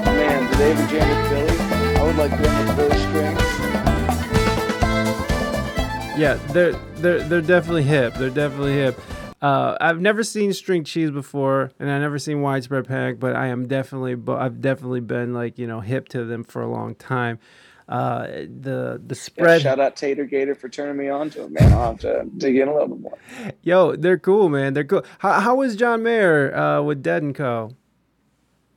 Man, 0.05 0.41
did 0.51 0.59
they 0.59 0.70
ever 0.72 0.87
jam 0.89 1.07
with 1.09 1.22
Billy? 1.30 1.57
I 1.97 2.03
would 2.03 2.16
like 2.16 2.33
them 2.33 2.66
with 2.66 2.76
Billy 2.76 2.99
strings. 2.99 3.43
Yeah, 6.18 6.35
they're 6.53 6.74
they're 6.97 7.22
they're 7.28 7.41
definitely 7.43 7.85
hip. 7.85 8.14
They're 8.14 8.30
definitely 8.30 8.74
hip. 8.74 9.01
Uh, 9.43 9.76
I've 9.80 10.01
never 10.01 10.22
seen 10.22 10.53
string 10.53 10.84
cheese 10.84 11.11
before, 11.11 11.72
and 11.80 11.90
I've 11.90 12.01
never 12.01 12.18
seen 12.18 12.40
widespread 12.43 12.86
panic, 12.86 13.18
but 13.18 13.34
I 13.34 13.49
am 13.49 13.66
definitely, 13.66 14.14
but 14.14 14.40
I've 14.40 14.61
definitely 14.61 15.01
been 15.01 15.34
like 15.34 15.59
you 15.59 15.66
know 15.66 15.80
hip 15.80 16.09
to 16.11 16.24
them 16.24 16.45
for 16.45 16.62
a 16.62 16.68
long 16.68 16.95
time. 16.95 17.40
Uh, 17.88 18.26
the 18.26 19.03
the 19.05 19.14
Yeah, 19.16 19.20
spread, 19.20 19.62
shout 19.62 19.80
out 19.80 19.97
Tater 19.97 20.24
Gator 20.24 20.55
for 20.55 20.68
turning 20.68 20.97
me 20.97 21.09
on 21.09 21.28
to 21.30 21.43
him, 21.43 21.55
man. 21.55 21.72
I'll 21.72 21.88
have 21.90 21.99
to 22.01 22.24
dig 22.38 22.57
in 22.57 22.68
a 22.68 22.72
little 22.72 22.88
bit 22.97 23.01
more. 23.01 23.18
yo, 23.62 23.97
they're 23.97 24.18
cool, 24.18 24.49
man. 24.49 24.74
They're 24.74 24.84
cool. 24.84 25.05
How 25.18 25.40
how 25.40 25.57
was 25.57 25.74
John 25.74 26.05
Mayer 26.05 26.55
uh, 26.55 26.82
with 26.82 27.03
Dead 27.03 27.24
and 27.24 27.34
Co? 27.34 27.74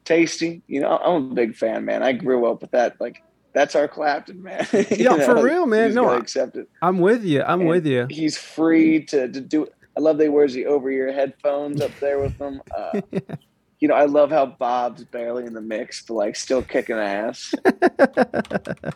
Tasty, 0.03 0.61
you 0.67 0.81
know, 0.81 0.97
I'm 0.97 1.31
a 1.31 1.33
big 1.35 1.55
fan, 1.55 1.85
man. 1.85 2.03
I 2.03 2.13
grew 2.13 2.45
up 2.45 2.61
with 2.61 2.71
that. 2.71 2.99
Like, 3.01 3.23
that's 3.53 3.75
our 3.75 3.87
Clapton, 3.87 4.43
man. 4.43 4.67
You 4.73 4.83
Yeah, 4.99 5.25
for 5.25 5.43
real, 5.43 5.65
man. 5.65 5.95
No, 5.95 6.09
I- 6.09 6.17
accept 6.17 6.57
it. 6.57 6.69
I'm 6.81 6.99
with 6.99 7.23
you. 7.23 7.41
I'm 7.41 7.61
And 7.61 7.69
with 7.69 7.87
you. 7.87 8.05
He's 8.11 8.37
free 8.37 9.03
to, 9.05 9.27
to 9.31 9.41
do. 9.41 9.67
I 9.97 10.01
love 10.01 10.19
he 10.19 10.27
wears 10.29 10.53
the 10.53 10.65
over 10.65 10.89
ear 10.91 11.13
headphones 11.13 11.81
up 11.81 11.91
there 11.99 12.19
with 12.19 12.37
them. 12.37 12.61
Uh, 12.77 13.01
you 13.79 13.89
know, 13.89 13.93
I 13.93 14.05
love 14.05 14.31
how 14.31 14.45
Bob's 14.45 15.03
barely 15.03 15.45
in 15.45 15.53
the 15.53 15.61
mix, 15.61 16.01
but 16.03 16.13
like 16.13 16.35
still 16.37 16.61
kicking 16.61 16.95
ass. 16.95 17.53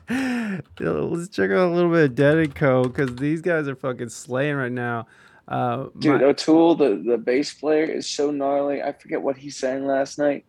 Let's 0.10 1.30
check 1.30 1.52
out 1.52 1.68
a 1.68 1.74
little 1.74 1.92
bit 1.92 2.06
of 2.06 2.16
Dead 2.16 2.38
and 2.38 2.56
Co. 2.56 2.84
because 2.84 3.14
these 3.18 3.42
guys 3.42 3.68
are 3.68 3.76
fucking 3.76 4.10
slaying 4.10 4.56
right 4.56 4.72
now. 4.72 5.06
Uh, 5.48 5.88
Dude, 6.00 6.22
my- 6.22 6.28
Oteil, 6.28 6.78
the, 6.78 7.04
the 7.12 7.18
bass 7.18 7.54
player, 7.54 7.84
is 7.84 8.08
so 8.08 8.32
gnarly. 8.32 8.82
I 8.82 8.94
forget 8.94 9.22
what 9.22 9.38
he 9.38 9.50
sang 9.50 9.86
last 9.86 10.18
night. 10.18 10.46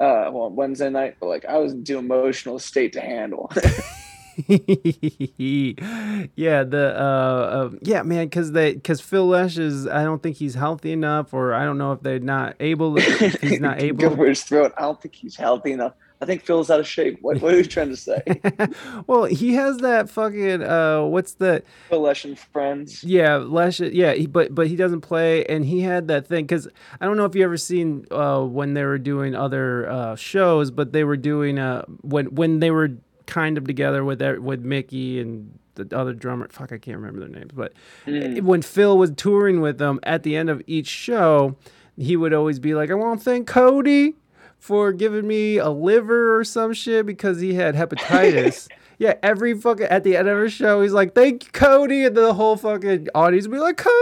Uh, 0.00 0.28
well, 0.32 0.50
Wednesday 0.50 0.90
night, 0.90 1.16
but 1.20 1.26
like 1.26 1.44
I 1.46 1.56
was 1.58 1.72
in 1.72 1.84
too 1.84 1.98
emotional 1.98 2.58
state 2.58 2.92
to 2.94 3.00
handle. 3.00 3.50
yeah, 6.36 6.62
the 6.64 6.94
uh, 6.94 7.00
uh 7.00 7.70
yeah, 7.82 8.02
man, 8.02 8.26
because 8.26 8.52
they 8.52 8.74
because 8.74 9.00
Phil 9.00 9.26
Lesh 9.26 9.56
is 9.56 9.86
I 9.86 10.04
don't 10.04 10.22
think 10.22 10.36
he's 10.36 10.54
healthy 10.54 10.92
enough, 10.92 11.32
or 11.32 11.54
I 11.54 11.64
don't 11.64 11.78
know 11.78 11.92
if 11.92 12.02
they're 12.02 12.18
not 12.18 12.56
able. 12.60 12.98
If 12.98 13.40
he's 13.40 13.60
not 13.60 13.78
Go 13.80 13.84
able. 13.86 14.16
for 14.16 14.26
his 14.26 14.42
throat. 14.42 14.74
I 14.76 14.82
don't 14.82 15.00
think 15.00 15.14
he's 15.14 15.36
healthy 15.36 15.72
enough. 15.72 15.94
I 16.20 16.24
think 16.24 16.44
Phil's 16.44 16.70
out 16.70 16.80
of 16.80 16.86
shape. 16.86 17.18
What, 17.20 17.42
what 17.42 17.52
are 17.52 17.58
you 17.58 17.64
trying 17.64 17.90
to 17.90 17.96
say? 17.96 18.22
well, 19.06 19.24
he 19.24 19.54
has 19.54 19.78
that 19.78 20.08
fucking 20.08 20.62
uh, 20.62 21.02
what's 21.02 21.34
the 21.34 21.62
Phil 21.88 22.00
Lesh 22.00 22.24
and 22.24 22.38
friends. 22.38 23.04
Yeah, 23.04 23.36
Lesh. 23.36 23.80
Yeah, 23.80 24.14
he, 24.14 24.26
but 24.26 24.54
but 24.54 24.66
he 24.66 24.76
doesn't 24.76 25.02
play, 25.02 25.44
and 25.44 25.64
he 25.64 25.80
had 25.80 26.08
that 26.08 26.26
thing 26.26 26.44
because 26.44 26.68
I 27.00 27.04
don't 27.06 27.16
know 27.16 27.26
if 27.26 27.34
you 27.34 27.44
ever 27.44 27.58
seen 27.58 28.06
uh, 28.10 28.42
when 28.42 28.74
they 28.74 28.84
were 28.84 28.98
doing 28.98 29.34
other 29.34 29.88
uh, 29.88 30.16
shows, 30.16 30.70
but 30.70 30.92
they 30.92 31.04
were 31.04 31.18
doing 31.18 31.58
uh, 31.58 31.84
when 32.00 32.26
when 32.34 32.60
they 32.60 32.70
were 32.70 32.92
kind 33.26 33.58
of 33.58 33.64
together 33.64 34.04
with 34.04 34.20
with 34.38 34.60
Mickey 34.60 35.20
and 35.20 35.58
the 35.74 35.86
other 35.96 36.12
drummer. 36.14 36.48
Fuck, 36.50 36.72
I 36.72 36.78
can't 36.78 36.96
remember 36.98 37.20
their 37.20 37.28
names, 37.28 37.52
but 37.54 37.72
Mm. 38.06 38.42
when 38.42 38.62
Phil 38.62 38.96
was 38.96 39.10
touring 39.16 39.60
with 39.60 39.78
them 39.78 40.00
at 40.04 40.22
the 40.22 40.34
end 40.36 40.48
of 40.50 40.62
each 40.66 40.86
show, 40.88 41.56
he 41.96 42.16
would 42.16 42.32
always 42.32 42.58
be 42.58 42.74
like, 42.74 42.90
"I 42.90 42.94
want 42.94 43.20
to 43.20 43.24
thank 43.24 43.46
Cody." 43.46 44.14
For 44.58 44.90
giving 44.90 45.26
me 45.28 45.58
a 45.58 45.68
liver 45.68 46.34
or 46.36 46.42
some 46.42 46.72
shit 46.72 47.04
because 47.06 47.40
he 47.40 47.54
had 47.54 47.74
hepatitis. 47.74 48.68
Yeah, 48.98 49.16
every 49.22 49.52
fucking 49.52 49.84
at 49.88 50.04
the 50.04 50.16
end 50.16 50.26
of 50.26 50.38
her 50.38 50.48
show, 50.48 50.80
he's 50.80 50.94
like, 50.94 51.14
"Thank 51.14 51.44
you, 51.44 51.50
Cody," 51.52 52.04
and 52.04 52.16
the 52.16 52.32
whole 52.32 52.56
fucking 52.56 53.08
audience 53.14 53.46
would 53.46 53.54
be 53.54 53.60
like, 53.60 53.76
"Cody," 53.76 53.92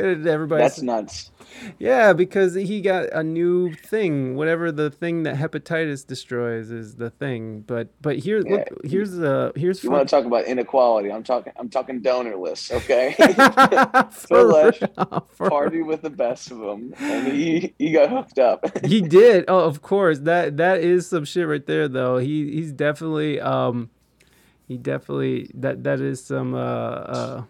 and 0.00 0.26
everybody's 0.26 0.64
That's 0.76 0.82
nuts. 0.82 1.30
yeah, 1.78 2.12
because 2.12 2.54
he 2.54 2.80
got 2.80 3.12
a 3.12 3.22
new 3.22 3.72
thing. 3.72 4.36
Whatever 4.36 4.70
the 4.72 4.90
thing 4.90 5.22
that 5.24 5.36
hepatitis 5.36 6.06
destroys 6.06 6.70
is 6.70 6.96
the 6.96 7.10
thing. 7.10 7.60
But 7.62 7.88
but 8.02 8.18
here, 8.18 8.40
look, 8.40 8.66
here's 8.84 9.12
the 9.12 9.52
here's 9.56 9.82
You 9.82 9.90
fun- 9.90 9.98
want 9.98 10.08
to 10.08 10.16
talk 10.16 10.24
about 10.24 10.44
inequality? 10.44 11.10
I'm 11.10 11.22
talking. 11.22 11.52
I'm 11.56 11.68
talking 11.68 12.00
donor 12.02 12.36
lists. 12.36 12.70
Okay. 12.70 13.14
Phil 14.10 14.46
Lesh 14.46 14.80
party 15.38 15.82
with 15.82 16.02
the 16.02 16.10
best 16.10 16.50
of 16.50 16.58
them, 16.58 16.94
and 16.98 17.28
he 17.32 17.74
he 17.78 17.92
got 17.92 18.10
hooked 18.10 18.38
up. 18.38 18.84
he 18.84 19.00
did. 19.00 19.44
Oh, 19.48 19.60
of 19.60 19.82
course. 19.82 20.20
That 20.20 20.56
that 20.58 20.80
is 20.80 21.08
some 21.08 21.24
shit 21.24 21.46
right 21.46 21.64
there, 21.66 21.88
though. 21.88 22.18
He 22.18 22.50
he's 22.52 22.72
definitely 22.72 23.40
um, 23.40 23.90
he 24.68 24.76
definitely 24.76 25.50
that 25.54 25.84
that 25.84 26.00
is 26.00 26.24
some 26.24 26.54
uh 26.54 26.58
uh. 26.58 27.42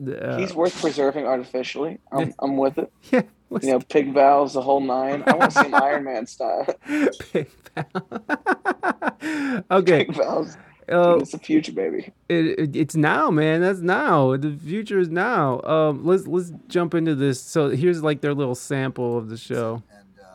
Uh 0.00 0.38
He's 0.38 0.54
worth 0.54 0.78
preserving 0.80 1.26
artificially. 1.26 1.98
I'm, 2.12 2.34
I'm 2.38 2.56
with 2.56 2.78
it. 2.78 2.92
yeah. 3.10 3.22
You 3.50 3.70
know, 3.70 3.80
pig 3.80 4.12
valves, 4.12 4.52
the 4.52 4.62
whole 4.62 4.80
nine. 4.80 5.22
I 5.26 5.34
want 5.34 5.52
to 5.52 5.58
see 5.58 5.66
him 5.66 5.74
Iron 5.74 6.04
Man 6.04 6.26
style. 6.26 6.66
Big 7.32 7.48
valves. 7.74 9.62
okay. 9.70 10.04
Pig 10.04 10.14
valves. 10.14 10.56
Uh, 10.90 11.18
it's 11.20 11.32
the 11.32 11.38
future, 11.38 11.72
baby. 11.72 12.12
it, 12.30 12.58
it, 12.58 12.76
it's 12.76 12.94
now, 12.94 13.30
man. 13.30 13.60
That's 13.60 13.80
now. 13.80 14.36
The 14.36 14.58
future 14.64 14.98
is 14.98 15.10
now. 15.10 15.60
Um, 15.62 16.04
let's 16.04 16.26
let's 16.26 16.52
jump 16.68 16.94
into 16.94 17.14
this. 17.14 17.40
So 17.40 17.68
here's 17.70 18.02
like 18.02 18.22
their 18.22 18.34
little 18.34 18.54
sample 18.54 19.18
of 19.18 19.28
the 19.28 19.36
show. 19.36 19.82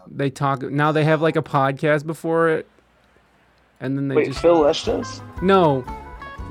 They 0.08 0.30
talk 0.30 0.62
now. 0.62 0.92
They 0.92 1.06
have 1.06 1.22
like 1.22 1.36
a 1.36 1.42
podcast 1.42 2.06
before 2.06 2.50
it, 2.50 2.68
and 3.80 3.98
then 3.98 4.10
they 4.10 4.16
Wait, 4.16 4.28
just 4.28 4.42
Phil 4.42 4.60
Lesh 4.60 4.86
does? 4.86 5.22
no. 5.42 5.84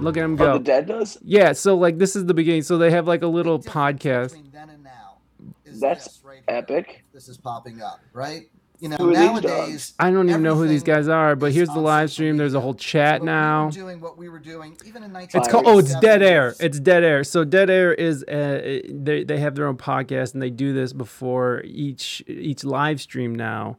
Look 0.01 0.17
at 0.17 0.25
him 0.25 0.35
Oh, 0.35 0.37
go. 0.37 0.53
the 0.55 0.65
dead 0.65 0.87
does? 0.87 1.19
Yeah, 1.23 1.53
so 1.53 1.77
like 1.77 1.99
this 1.99 2.17
is 2.17 2.27
the 2.27 2.35
beginning. 2.35 2.63
So 2.63 2.77
they 2.77 2.91
have 2.91 3.07
like 3.07 3.23
a 3.23 3.27
little 3.29 3.59
podcast. 3.61 4.33
Then 4.53 4.69
and 4.71 4.83
now 4.83 5.19
is 5.65 5.81
That's 5.81 6.05
this 6.05 6.21
right 6.25 6.43
here. 6.49 6.59
Epic. 6.59 7.05
This 7.13 7.29
is 7.29 7.37
popping 7.39 7.81
up, 7.81 8.01
right? 8.13 8.51
You 8.81 8.89
know, 8.89 8.97
Who 8.97 9.13
nowadays. 9.13 9.95
I 10.01 10.11
don't 10.11 10.29
even 10.29 10.43
know 10.43 10.57
who 10.57 10.67
these 10.67 10.83
guys 10.83 11.07
are, 11.07 11.37
but 11.37 11.53
here's 11.53 11.69
the 11.69 11.79
live 11.79 12.11
stream. 12.11 12.37
There's 12.37 12.55
a 12.55 12.61
whole 12.61 12.75
chat 12.75 13.21
But 13.21 13.27
we 13.27 13.27
now. 13.27 13.65
were 13.67 13.71
doing 13.71 14.01
what 14.01 14.19
we 14.19 14.29
were 14.29 14.41
doing, 14.41 14.77
even 14.85 15.05
in 15.05 15.15
It's 15.15 15.47
called 15.47 15.67
oh, 15.69 15.79
it's 15.79 15.95
dead 16.01 16.21
air. 16.21 16.57
It's 16.59 16.81
dead 16.81 17.05
air. 17.05 17.23
So 17.23 17.45
dead 17.45 17.71
air 17.71 17.95
is 17.95 18.25
uh, 18.25 18.81
they 18.91 19.23
they 19.23 19.39
have 19.39 19.55
their 19.55 19.69
own 19.69 19.77
podcast 19.77 20.33
and 20.35 20.43
they 20.43 20.51
do 20.51 20.73
this 20.73 20.93
before 20.93 21.63
each 21.65 22.25
each 22.27 22.65
live 22.65 23.01
stream 23.01 23.37
now, 23.37 23.79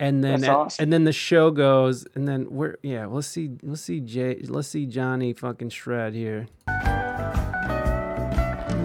and 0.00 0.22
then 0.22 0.44
awesome. 0.44 0.82
and 0.82 0.92
then 0.92 1.04
the 1.04 1.12
show 1.12 1.50
goes 1.50 2.06
and 2.14 2.28
then 2.28 2.46
we're 2.50 2.76
yeah 2.82 3.06
let's 3.06 3.26
see 3.26 3.50
let's 3.62 3.80
see 3.82 4.00
Jay 4.00 4.40
let's 4.48 4.68
see 4.68 4.86
Johnny 4.86 5.32
fucking 5.32 5.70
shred 5.70 6.14
here. 6.14 6.46
And 6.66 6.76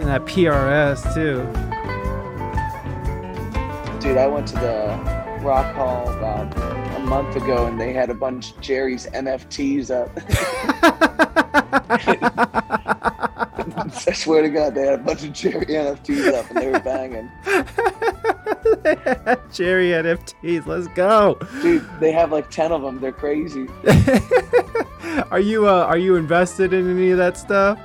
that 0.09 0.26
PRS 0.26 1.14
too. 1.14 1.43
Dude, 3.99 4.18
I 4.18 4.26
went 4.28 4.47
to 4.49 4.55
the 4.55 5.39
Rock 5.41 5.74
Hall 5.76 6.09
about 6.09 6.57
a 6.95 6.99
month 6.99 7.36
ago 7.36 7.68
and 7.68 7.80
they 7.80 7.93
had 7.93 8.09
a 8.09 8.14
bunch 8.14 8.51
of 8.51 8.61
Jerry's 8.61 9.05
NFTs 9.07 9.91
up. 9.91 10.11
I 14.07 14.14
swear 14.14 14.41
to 14.41 14.49
God, 14.49 14.76
they 14.76 14.86
had 14.86 14.99
a 14.99 15.03
bunch 15.03 15.24
of 15.24 15.34
Jerry 15.34 15.66
NFTs 15.66 16.34
up 16.34 16.49
and 16.49 16.59
they 16.59 16.70
were 16.70 16.80
banging. 16.80 17.32
Jerry 19.52 19.89
NFTs. 19.89 20.66
Let's 20.66 20.88
go. 20.89 21.38
Dude, 21.62 21.88
they 22.00 22.12
have 22.12 22.32
like 22.32 22.50
10 22.50 22.72
of 22.72 22.82
them. 22.82 23.00
They're 23.00 23.12
crazy. 23.12 23.68
are 25.32 25.39
you 25.39 25.68
uh, 25.68 25.86
are 25.86 25.98
you 25.98 26.16
invested 26.16 26.74
in 26.74 26.89
any 26.89 27.12
of 27.12 27.18
that 27.18 27.38
stuff? 27.38 27.80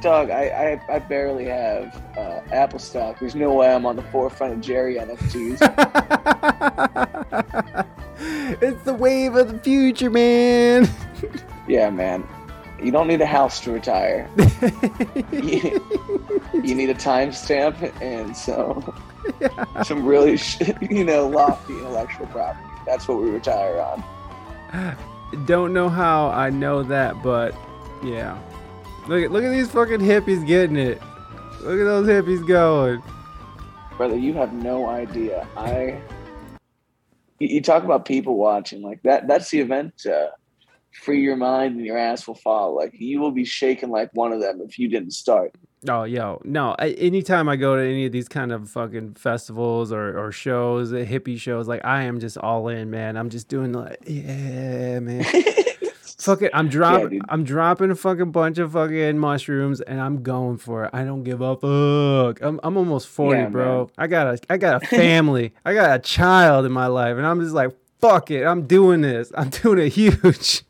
Doug, 0.00 0.30
I, 0.30 0.80
I, 0.90 0.96
I 0.96 0.98
barely 0.98 1.44
have 1.44 2.02
uh, 2.18 2.40
Apple 2.50 2.80
stock. 2.80 3.20
There's 3.20 3.36
no 3.36 3.54
way 3.54 3.72
I'm 3.72 3.86
on 3.86 3.94
the 3.94 4.02
forefront 4.02 4.52
of 4.52 4.60
Jerry 4.60 4.96
NFTs. 4.96 5.58
it's 8.60 8.82
the 8.82 8.94
wave 8.94 9.36
of 9.36 9.52
the 9.52 9.58
future, 9.60 10.10
man. 10.10 10.88
yeah, 11.68 11.88
man. 11.88 12.26
You 12.82 12.90
don't 12.90 13.06
need 13.06 13.20
a 13.20 13.26
house 13.26 13.60
to 13.60 13.72
retire. 13.72 14.28
you, 15.32 15.80
you 16.52 16.74
need 16.74 16.90
a 16.90 16.94
timestamp 16.94 17.92
and 18.02 18.36
so 18.36 18.94
some 19.84 20.04
really, 20.04 20.38
you 20.90 21.04
know, 21.04 21.28
lofty 21.28 21.74
intellectual 21.74 22.26
property. 22.26 22.68
That's 22.84 23.06
what 23.06 23.22
we 23.22 23.30
retire 23.30 23.80
on. 23.80 24.96
Don't 25.46 25.72
know 25.72 25.88
how 25.88 26.28
I 26.28 26.50
know 26.50 26.82
that, 26.82 27.22
but 27.22 27.54
yeah. 28.02 28.38
Look 29.06 29.24
at 29.24 29.30
look 29.32 29.44
at 29.44 29.50
these 29.50 29.70
fucking 29.70 30.00
hippies 30.00 30.46
getting 30.46 30.76
it. 30.76 31.00
Look 31.62 31.78
at 31.78 31.84
those 31.84 32.06
hippies 32.06 32.46
going. 32.46 33.02
Brother, 33.96 34.16
you 34.16 34.34
have 34.34 34.52
no 34.52 34.88
idea. 34.88 35.46
I. 35.56 36.00
You, 37.38 37.48
you 37.48 37.60
talk 37.60 37.84
about 37.84 38.04
people 38.04 38.36
watching 38.36 38.82
like 38.82 39.02
that. 39.02 39.28
That's 39.28 39.50
the 39.50 39.60
event. 39.60 39.94
Uh, 40.06 40.28
free 40.92 41.20
your 41.22 41.36
mind 41.36 41.76
and 41.76 41.84
your 41.84 41.98
ass 41.98 42.26
will 42.26 42.34
fall. 42.34 42.76
Like 42.76 42.92
you 42.94 43.20
will 43.20 43.30
be 43.32 43.44
shaking 43.44 43.90
like 43.90 44.10
one 44.14 44.32
of 44.32 44.40
them 44.40 44.60
if 44.60 44.78
you 44.78 44.88
didn't 44.88 45.12
start. 45.12 45.52
Oh, 45.88 46.04
yo, 46.04 46.40
no. 46.44 46.76
I, 46.78 46.90
anytime 46.90 47.48
I 47.48 47.56
go 47.56 47.74
to 47.74 47.82
any 47.82 48.06
of 48.06 48.12
these 48.12 48.28
kind 48.28 48.52
of 48.52 48.70
fucking 48.70 49.14
festivals 49.14 49.90
or, 49.90 50.16
or 50.16 50.30
shows, 50.30 50.92
uh, 50.92 50.96
hippie 50.98 51.36
shows, 51.40 51.66
like 51.66 51.84
I 51.84 52.02
am 52.04 52.20
just 52.20 52.38
all 52.38 52.68
in, 52.68 52.88
man. 52.90 53.16
I'm 53.16 53.30
just 53.30 53.48
doing 53.48 53.72
like, 53.72 53.98
yeah, 54.06 55.00
man. 55.00 55.24
Fuck 56.18 56.42
it, 56.42 56.52
I'm 56.54 56.68
dropping. 56.68 57.08
dude. 57.08 57.22
I'm 57.28 57.42
dropping 57.42 57.90
a 57.90 57.96
fucking 57.96 58.30
bunch 58.30 58.58
of 58.58 58.74
fucking 58.74 59.18
mushrooms, 59.18 59.80
and 59.80 60.00
I'm 60.00 60.22
going 60.22 60.56
for 60.56 60.84
it. 60.84 60.90
I 60.92 61.02
don't 61.02 61.24
give 61.24 61.40
a 61.40 61.56
fuck. 61.56 62.40
I'm, 62.40 62.60
I'm 62.62 62.76
almost 62.76 63.08
forty, 63.08 63.40
Yeah, 63.40 63.48
bro. 63.48 63.78
man. 63.78 63.88
I 63.98 64.06
got 64.06 64.26
a 64.28 64.38
I 64.48 64.56
got 64.56 64.84
a 64.84 64.86
family. 64.96 65.52
I 65.64 65.74
got 65.74 65.96
a 65.96 65.98
child 65.98 66.64
in 66.64 66.70
my 66.70 66.86
life, 66.86 67.16
and 67.16 67.26
I'm 67.26 67.40
just 67.40 67.54
like, 67.54 67.74
fuck 68.00 68.30
it. 68.30 68.44
I'm 68.44 68.68
doing 68.68 69.00
this. 69.00 69.32
I'm 69.36 69.50
doing 69.50 69.80
it 69.80 69.88
huge. 69.88 70.62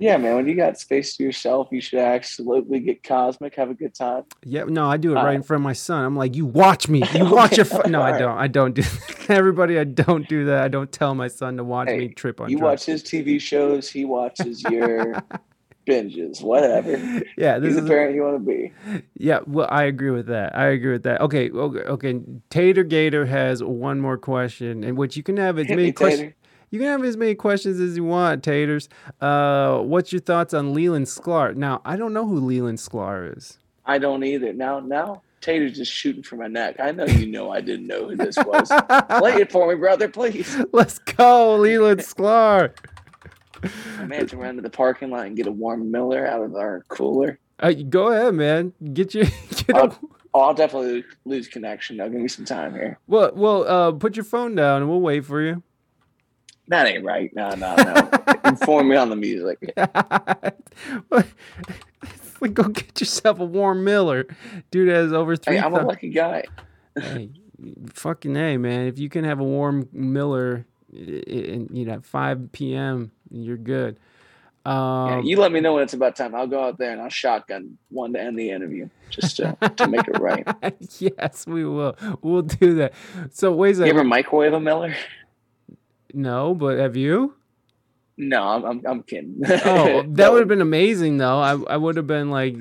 Yeah, 0.00 0.16
man. 0.16 0.34
When 0.36 0.48
you 0.48 0.54
got 0.56 0.78
space 0.78 1.14
to 1.18 1.22
yourself, 1.22 1.68
you 1.70 1.80
should 1.80 1.98
absolutely 1.98 2.80
get 2.80 3.02
cosmic, 3.02 3.54
have 3.56 3.68
a 3.70 3.74
good 3.74 3.94
time. 3.94 4.24
Yeah, 4.44 4.64
no, 4.64 4.86
I 4.90 4.96
do 4.96 5.12
it 5.12 5.16
right 5.16 5.34
in 5.34 5.42
front 5.42 5.60
of 5.60 5.64
my 5.64 5.74
son. 5.74 6.04
I'm 6.04 6.16
like, 6.16 6.34
you 6.34 6.46
watch 6.46 6.88
me. 6.88 7.02
You 7.14 7.26
watch 7.30 7.56
your. 7.58 7.66
Fu-. 7.66 7.88
No, 7.88 8.00
I 8.00 8.18
don't. 8.18 8.36
I 8.38 8.48
don't 8.48 8.74
do. 8.74 8.80
That. 8.82 9.26
Everybody, 9.30 9.78
I 9.78 9.84
don't 9.84 10.26
do 10.28 10.46
that. 10.46 10.62
I 10.64 10.68
don't 10.68 10.90
tell 10.90 11.14
my 11.14 11.28
son 11.28 11.58
to 11.58 11.64
watch 11.64 11.88
Hey, 11.88 11.98
me 11.98 12.08
trip 12.08 12.40
on 12.40 12.48
You 12.50 12.56
drugs. 12.58 12.80
watch 12.80 12.86
his 12.86 13.02
TV 13.02 13.40
shows, 13.40 13.90
he 13.90 14.04
watches 14.06 14.62
your 14.64 15.22
binges, 15.86 16.42
whatever. 16.42 16.90
yeah, 17.36 17.58
this 17.58 17.68
He's 17.70 17.76
is 17.76 17.82
the 17.82 17.88
parent 17.88 18.14
you 18.14 18.22
want 18.22 18.36
to 18.36 18.44
be. 18.44 18.72
Yeah, 19.14 19.40
well, 19.46 19.68
I 19.70 19.84
agree 19.84 20.10
with 20.10 20.26
that. 20.26 20.56
I 20.56 20.66
agree 20.68 20.92
with 20.92 21.02
that. 21.02 21.20
Okay, 21.20 21.50
okay, 21.50 21.80
okay. 21.80 22.20
Tater 22.48 22.84
Gator 22.84 23.26
has 23.26 23.62
one 23.62 24.00
more 24.00 24.16
question, 24.18 24.82
and 24.84 24.96
which 24.96 25.16
you 25.16 25.22
can 25.22 25.36
have 25.36 25.58
as 25.58 25.66
Hit 25.66 25.76
many 25.76 25.92
questions. 25.92 26.32
You 26.70 26.78
can 26.78 26.88
have 26.88 27.02
as 27.04 27.16
many 27.16 27.34
questions 27.34 27.80
as 27.80 27.96
you 27.96 28.04
want, 28.04 28.44
Taters. 28.44 28.88
Uh, 29.20 29.80
what's 29.80 30.12
your 30.12 30.20
thoughts 30.20 30.54
on 30.54 30.72
Leland 30.72 31.06
Sklar? 31.06 31.56
Now, 31.56 31.80
I 31.84 31.96
don't 31.96 32.12
know 32.12 32.26
who 32.26 32.38
Leland 32.38 32.78
Sklar 32.78 33.36
is. 33.36 33.58
I 33.84 33.98
don't 33.98 34.22
either. 34.22 34.52
Now, 34.52 34.78
now, 34.78 35.22
Tater's 35.40 35.76
just 35.76 35.90
shooting 35.90 36.22
for 36.22 36.36
my 36.36 36.46
neck. 36.46 36.76
I 36.78 36.92
know 36.92 37.06
you 37.06 37.26
know 37.26 37.50
I 37.50 37.60
didn't 37.60 37.88
know 37.88 38.08
who 38.10 38.16
this 38.16 38.36
was. 38.36 38.68
Play 39.18 39.34
it 39.40 39.50
for 39.50 39.68
me, 39.68 39.74
brother, 39.74 40.08
please. 40.08 40.56
Let's 40.72 40.98
go, 41.00 41.56
Leland 41.56 42.00
Sklar. 42.00 42.72
Imagine 44.00 44.38
run 44.38 44.56
to 44.56 44.62
the 44.62 44.70
parking 44.70 45.10
lot 45.10 45.26
and 45.26 45.36
get 45.36 45.46
a 45.46 45.52
warm 45.52 45.90
Miller 45.90 46.24
out 46.26 46.42
of 46.42 46.54
our 46.54 46.84
cooler. 46.88 47.38
Uh, 47.58 47.72
go 47.72 48.08
ahead, 48.12 48.34
man. 48.34 48.72
Get 48.94 49.12
your 49.12 49.24
get 49.50 49.74
Uh, 49.74 49.88
a, 49.88 50.38
I'll 50.38 50.54
definitely 50.54 51.04
lose 51.24 51.48
connection. 51.48 51.96
though. 51.96 52.08
give 52.08 52.20
me 52.20 52.28
some 52.28 52.44
time 52.44 52.72
here. 52.74 52.98
well, 53.08 53.32
well. 53.34 53.66
Uh, 53.66 53.92
put 53.92 54.14
your 54.14 54.24
phone 54.24 54.54
down 54.54 54.82
and 54.82 54.90
we'll 54.90 55.00
wait 55.00 55.24
for 55.24 55.42
you. 55.42 55.62
That 56.70 56.86
ain't 56.86 57.04
right. 57.04 57.34
No, 57.34 57.50
no, 57.50 57.74
no. 57.74 58.10
Inform 58.44 58.88
me 58.88 58.96
on 58.96 59.10
the 59.10 59.16
music. 59.16 59.58
Like, 62.42 62.54
go 62.54 62.62
get 62.62 62.98
yourself 62.98 63.38
a 63.38 63.44
warm 63.44 63.84
Miller, 63.84 64.26
dude. 64.70 64.88
Has 64.88 65.12
over 65.12 65.36
three. 65.36 65.56
Hey, 65.56 65.62
I'm 65.62 65.74
a 65.74 65.82
lucky 65.82 66.08
guy. 66.08 66.44
hey, 66.98 67.28
fucking 67.92 68.34
a 68.34 68.56
man. 68.56 68.86
If 68.86 68.98
you 68.98 69.10
can 69.10 69.24
have 69.24 69.40
a 69.40 69.44
warm 69.44 69.90
Miller, 69.92 70.64
and 70.90 71.68
you 71.70 71.84
know, 71.84 71.92
at 71.92 72.06
five 72.06 72.50
p.m., 72.52 73.10
you're 73.30 73.58
good. 73.58 73.98
Yeah, 74.64 75.16
Um, 75.18 75.24
you 75.24 75.38
let 75.38 75.52
me 75.52 75.60
know 75.60 75.74
when 75.74 75.82
it's 75.82 75.92
about 75.92 76.16
time. 76.16 76.34
I'll 76.34 76.46
go 76.46 76.62
out 76.64 76.78
there 76.78 76.92
and 76.92 77.00
I'll 77.02 77.10
shotgun 77.10 77.76
one 77.90 78.14
to 78.14 78.20
end 78.20 78.38
the 78.38 78.50
interview 78.50 78.88
just 79.10 79.36
to, 79.36 79.56
to 79.76 79.88
make 79.88 80.06
it 80.08 80.18
right. 80.18 80.46
yes, 80.98 81.46
we 81.46 81.64
will. 81.64 81.96
We'll 82.22 82.42
do 82.42 82.74
that. 82.76 82.94
So 83.32 83.52
wait 83.52 83.76
a 83.78 83.84
You 83.84 83.92
ever 83.92 84.04
microwave 84.04 84.52
a 84.54 84.60
Miller? 84.60 84.94
No, 86.14 86.54
but 86.54 86.78
have 86.78 86.96
you? 86.96 87.34
No, 88.16 88.42
I'm 88.42 88.64
I'm, 88.64 88.82
I'm 88.86 89.02
kidding. 89.02 89.40
Oh, 89.64 90.02
that 90.08 90.30
would 90.30 90.40
have 90.40 90.48
been 90.48 90.60
amazing, 90.60 91.16
though. 91.16 91.38
I, 91.38 91.58
I 91.72 91.76
would 91.78 91.96
have 91.96 92.06
been 92.06 92.30
like, 92.30 92.54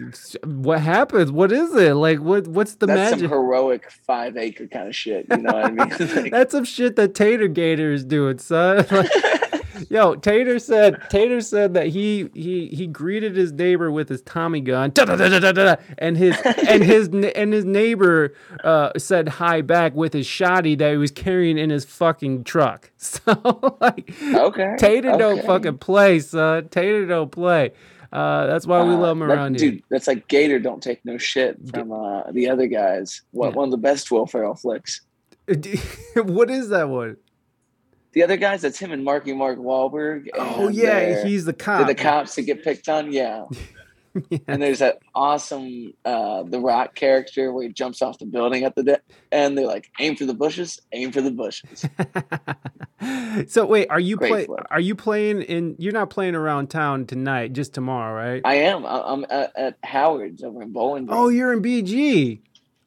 "What 0.46 0.80
happened? 0.80 1.32
What 1.32 1.52
is 1.52 1.76
it? 1.76 1.96
Like, 1.96 2.20
what 2.20 2.48
what's 2.48 2.76
the 2.76 2.86
That's 2.86 3.10
some 3.10 3.20
magic?" 3.20 3.30
heroic 3.30 3.92
five 4.08 4.38
acre 4.38 4.68
kind 4.68 4.88
of 4.88 4.96
shit. 4.96 5.26
You 5.30 5.38
know 5.38 5.54
what 5.54 5.66
I 5.66 5.72
mean? 5.72 5.90
Like, 6.24 6.32
That's 6.32 6.54
some 6.54 6.64
shit 6.64 6.96
that 6.96 7.14
Tater 7.14 7.50
Gator 7.50 7.92
is 7.92 8.06
doing, 8.06 8.38
son. 8.38 8.86
Like, 8.90 9.12
yo, 9.90 10.16
Tater 10.16 10.60
said 10.60 10.98
Tater 11.10 11.42
said 11.42 11.74
that 11.76 11.88
he 11.88 12.30
he 12.34 12.68
he 12.68 12.88
greeted 12.88 13.36
his 13.36 13.52
neighbor 13.52 13.92
with 13.92 14.10
his 14.10 14.22
Tommy 14.24 14.62
gun, 14.62 14.92
da-da-da-da-da-da, 14.92 15.76
and 15.98 16.18
his 16.18 16.36
and 16.68 16.84
his 16.84 17.08
and 17.36 17.54
his 17.54 17.66
neighbor 17.66 18.34
uh, 18.64 18.92
said 18.98 19.28
hi 19.30 19.62
back 19.62 19.94
with 19.96 20.14
his 20.14 20.28
shotty 20.28 20.78
that 20.78 20.92
he 20.92 20.98
was 20.98 21.12
carrying 21.12 21.58
in 21.58 21.70
his 21.70 21.86
fucking 21.86 22.44
truck. 22.44 22.92
So 23.00 23.78
like, 23.82 24.14
okay. 24.34 24.76
Tater 24.78 25.16
don't 25.18 25.46
fucking 25.46 25.78
play, 25.80 26.20
son. 26.20 26.70
Tater 26.70 27.06
don't 27.06 27.32
play. 27.32 27.72
Uh, 28.12 28.48
that's 28.48 28.66
why 28.66 28.82
we 28.84 28.94
Uh, 28.94 28.98
love 28.98 29.22
him 29.22 29.28
that- 29.28 29.34
around 29.36 29.60
here. 29.60 29.72
Dude, 29.72 29.84
that's 29.90 30.08
like 30.08 30.28
Gator 30.28 30.60
don't 30.60 30.82
take 30.82 31.04
no 31.06 31.18
shit 31.18 31.58
from 31.70 31.92
uh, 31.92 32.24
the 32.32 32.50
other 32.50 32.68
guys. 32.68 33.22
One, 33.32 33.50
Yeah. 33.52 33.56
one 33.56 33.66
of 33.68 33.72
the 33.72 33.78
best 33.78 34.10
Will 34.12 34.26
Ferrell 34.26 34.56
flicks. 34.56 35.02
what 36.16 36.50
is 36.50 36.70
that 36.70 36.90
one? 36.90 37.18
The 38.14 38.24
other 38.24 38.38
guys, 38.38 38.62
that's 38.62 38.80
him 38.80 38.92
and 38.92 39.04
Marky 39.04 39.34
Mark 39.34 39.60
Wahlberg. 39.60 40.28
Oh 40.34 40.68
yeah, 40.70 41.24
he's 41.24 41.46
the 41.46 41.54
cop. 41.54 41.86
the 41.88 41.96
cops 41.96 42.36
that 42.36 42.44
get 42.44 42.64
picked 42.64 42.90
on. 42.90 43.12
Yeah. 43.20 43.46
And 44.48 44.60
there's 44.62 44.80
that 44.80 44.98
awesome 45.14 45.94
uh, 46.04 46.42
The 46.42 46.60
Rock 46.60 46.96
character 46.96 47.54
where 47.54 47.64
he 47.68 47.70
jumps 47.72 48.02
off 48.02 48.18
the 48.18 48.26
building 48.26 48.64
at 48.64 48.76
the 48.76 48.84
de- 48.84 49.00
and 49.32 49.56
they're 49.56 49.68
like, 49.68 49.92
aim 50.00 50.16
for 50.16 50.26
the 50.26 50.34
bushes, 50.34 50.80
aim 50.92 51.12
for 51.12 51.22
the 51.22 51.30
bushes. 51.30 51.86
so 53.52 53.66
wait, 53.68 53.88
are 53.92 54.00
you 54.00 54.18
play? 54.18 54.48
Are 54.72 54.80
you 54.80 54.96
playing 54.96 55.44
in? 55.44 55.76
You're 55.78 55.94
not 55.94 56.10
playing 56.10 56.34
around 56.36 56.70
town 56.70 57.06
tonight, 57.06 57.54
just 57.54 57.74
tomorrow, 57.76 58.14
right? 58.32 58.42
I 58.44 58.56
am. 58.56 58.84
I- 58.86 59.04
I'm 59.06 59.26
at, 59.30 59.52
at 59.56 59.78
Howard's 59.84 60.44
over 60.44 60.64
in 60.64 60.74
Bowling 60.74 61.06
Green. 61.06 61.18
oh, 61.18 61.30
you're 61.30 61.54
in 61.54 61.62
BG. 61.62 62.42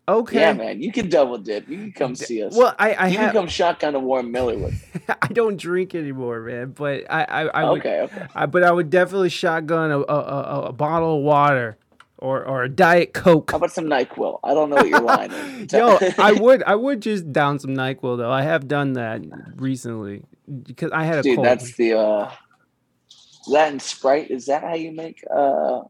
Okay. 0.08 0.40
Yeah, 0.40 0.52
man. 0.52 0.82
You 0.82 0.92
can 0.92 1.08
double 1.08 1.38
dip. 1.38 1.68
You 1.68 1.78
can 1.78 1.92
come 1.92 2.14
see 2.16 2.42
us. 2.42 2.56
Well, 2.56 2.74
I 2.78 2.94
I 2.94 3.08
you 3.08 3.18
can 3.18 3.26
have 3.26 3.34
come 3.34 3.48
shotgun 3.48 3.94
a 3.94 4.00
warm 4.00 4.32
Miller 4.32 4.58
with. 4.58 4.74
I 5.22 5.28
don't 5.28 5.56
drink 5.56 5.94
anymore, 5.94 6.40
man. 6.40 6.70
But 6.72 7.10
I 7.10 7.24
I, 7.24 7.42
I 7.42 7.64
would, 7.70 7.80
Okay, 7.80 8.00
okay. 8.02 8.26
I, 8.34 8.46
but 8.46 8.62
I 8.64 8.72
would 8.72 8.90
definitely 8.90 9.28
shotgun 9.30 9.90
a 9.92 10.00
a, 10.00 10.02
a, 10.02 10.62
a 10.68 10.72
bottle 10.72 11.18
of 11.18 11.22
water 11.22 11.78
or 12.18 12.44
or 12.44 12.64
a 12.64 12.68
diet 12.68 13.14
coke. 13.14 13.50
How 13.50 13.58
about 13.58 13.72
some 13.72 13.86
Nyquil? 13.86 14.40
I 14.44 14.54
don't 14.54 14.70
know 14.70 14.76
what 14.76 14.88
your 14.88 15.00
line 15.00 15.30
is. 15.32 15.72
Yo, 15.72 15.98
I 16.18 16.32
would 16.40 16.62
I 16.64 16.74
would 16.74 17.00
just 17.00 17.32
down 17.32 17.58
some 17.58 17.72
Nyquil 17.72 18.18
though. 18.18 18.30
I 18.30 18.42
have 18.42 18.68
done 18.68 18.94
that 18.94 19.22
recently 19.56 20.24
because 20.62 20.92
I 20.92 21.04
had 21.04 21.18
a 21.18 21.22
Dude, 21.22 21.36
cold. 21.36 21.46
that's 21.46 21.74
the 21.76 21.98
uh 21.98 22.32
and 23.56 23.80
Sprite. 23.82 24.30
Is 24.30 24.46
that 24.46 24.62
how 24.62 24.74
you 24.74 24.92
make 24.92 25.24
uh 25.30 25.82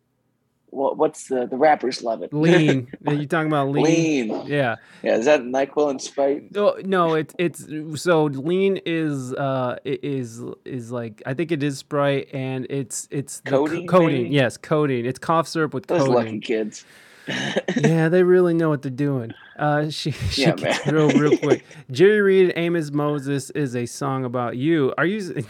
what 0.73 0.97
what's 0.97 1.29
the 1.29 1.47
the 1.47 1.57
rappers 1.57 2.03
love 2.03 2.23
it? 2.23 2.33
lean. 2.33 2.89
You 3.09 3.27
talking 3.27 3.49
about 3.49 3.68
lean? 3.68 3.85
Lean. 4.31 4.47
Yeah. 4.47 4.77
Yeah, 5.03 5.16
is 5.16 5.27
that 5.27 5.43
Nyquil 5.43 5.91
and 5.91 6.01
Sprite? 6.01 6.53
No, 6.55 6.77
no, 6.85 7.14
it's 7.14 7.35
it's 7.39 7.66
so 8.03 8.25
lean 8.25 8.81
is 8.87 9.35
uh 9.35 9.77
is 9.85 10.43
is 10.64 10.91
like 10.91 11.23
I 11.27 11.35
think 11.35 11.53
it 11.53 11.62
is 11.62 11.79
Sprite 11.79 12.29
and 12.33 12.66
it's 12.70 13.07
it's 13.11 13.41
Codeine? 13.45 14.33
Yes, 14.33 14.57
codeine. 14.57 15.05
It's 15.07 15.18
cough 15.18 15.47
syrup 15.47 15.75
with 15.75 15.87
Those 15.87 16.09
lucky 16.09 16.41
kids. 16.41 16.85
yeah, 17.77 18.09
they 18.09 18.23
really 18.25 18.53
know 18.55 18.68
what 18.68 18.83
they're 18.83 18.91
doing. 18.91 19.33
Uh, 19.57 19.91
she 19.91 20.11
she 20.31 20.43
Yeah, 20.43 20.57
gets 20.57 20.85
real 20.87 21.09
real 21.11 21.37
quick. 21.39 21.64
Jerry 21.91 22.20
Reed, 22.20 22.53
Amos 22.57 22.91
Moses 22.91 23.51
is 23.51 23.77
a 23.77 23.87
song 23.87 24.25
about 24.25 24.57
you. 24.57 24.93
Are 24.99 25.07
you? 25.07 25.45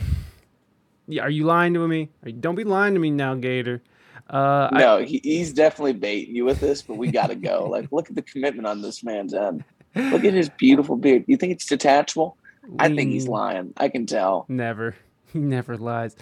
Yeah, 1.07 1.23
are 1.23 1.31
you 1.31 1.45
lying 1.45 1.73
to 1.75 1.87
me? 1.89 2.11
Are 2.23 2.29
you- 2.29 2.35
don't 2.37 2.55
be 2.57 2.65
lying 2.65 2.95
to 2.95 3.01
me 3.01 3.11
now, 3.11 3.35
Gator. 3.35 3.83
Uh, 4.31 4.69
I- 4.73 4.79
no, 4.81 4.99
he, 5.03 5.21
he's 5.23 5.53
definitely 5.53 5.93
baiting 5.95 6.35
you 6.35 6.45
with 6.45 6.61
this, 6.61 6.83
but 6.83 6.97
we 6.97 7.11
gotta 7.11 7.35
go. 7.35 7.67
Like, 7.71 7.91
look 7.93 8.09
at 8.11 8.17
the 8.17 8.23
commitment 8.23 8.67
on 8.67 8.83
this 8.83 9.03
man's 9.05 9.35
end. 9.35 9.65
Look 9.95 10.25
at 10.25 10.33
his 10.35 10.49
beautiful 10.49 10.97
beard. 10.97 11.25
You 11.27 11.37
think 11.37 11.53
it's 11.53 11.67
detachable? 11.67 12.37
I 12.79 12.89
think 12.89 13.11
he's 13.11 13.29
lying. 13.29 13.73
I 13.77 13.89
can 13.89 14.07
tell. 14.07 14.47
Never. 14.49 14.95
He 15.33 15.39
never 15.39 15.79
lies. 15.79 16.15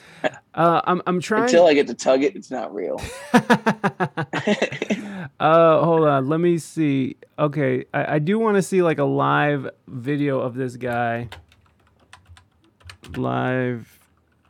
Uh, 0.54 0.82
I'm 0.84 1.02
I'm 1.04 1.18
trying. 1.20 1.42
Until 1.42 1.66
I 1.66 1.74
get 1.74 1.88
to 1.88 1.94
tug 1.94 2.22
it, 2.22 2.36
it's 2.36 2.48
not 2.48 2.72
real. 2.72 3.00
uh, 5.40 5.84
hold 5.84 6.06
on. 6.06 6.28
Let 6.28 6.38
me 6.38 6.58
see. 6.58 7.16
Okay, 7.36 7.86
I, 7.92 8.14
I 8.14 8.18
do 8.20 8.38
want 8.38 8.54
to 8.56 8.62
see 8.62 8.82
like 8.82 9.00
a 9.00 9.04
live 9.04 9.68
video 9.88 10.38
of 10.38 10.54
this 10.54 10.76
guy. 10.76 11.28
Live 13.16 13.98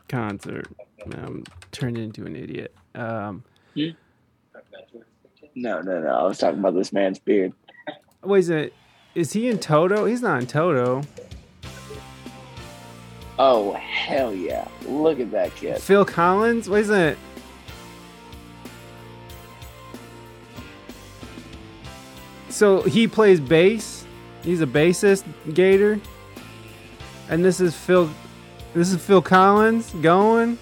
concert. 0.09 0.69
I'm 1.11 1.45
turned 1.73 1.97
into 1.97 2.27
an 2.27 2.37
idiot. 2.37 2.75
Um, 2.95 3.45
No, 5.55 5.80
no, 5.82 6.01
no. 6.01 6.09
I 6.09 6.22
was 6.24 6.38
talking 6.38 6.59
about 6.61 6.75
this 6.75 6.92
man's 6.92 7.18
beard. 7.18 7.53
wait, 8.22 8.38
is 8.41 8.50
it? 8.50 8.72
Is 9.14 9.33
he 9.33 9.49
in 9.49 9.58
Toto? 9.58 10.04
He's 10.04 10.22
not 10.22 10.41
in 10.41 10.46
Toto. 10.46 11.03
Oh 13.38 13.72
hell 13.72 14.34
yeah! 14.34 14.68
Look 14.87 15.18
at 15.18 15.30
that 15.30 15.54
kid. 15.57 15.79
Phil 15.80 16.04
Collins? 16.04 16.68
Wait, 16.68 16.80
is 16.80 16.91
it? 16.91 17.18
So 22.49 22.83
he 22.83 23.07
plays 23.08 23.41
bass. 23.41 24.04
He's 24.42 24.61
a 24.61 24.67
bassist, 24.67 25.25
Gator. 25.54 26.00
And 27.29 27.45
this 27.45 27.61
is 27.61 27.76
Phil. 27.76 28.11
This 28.75 28.92
is 28.92 29.03
Phil 29.04 29.22
Collins 29.22 29.91
going. 30.03 30.58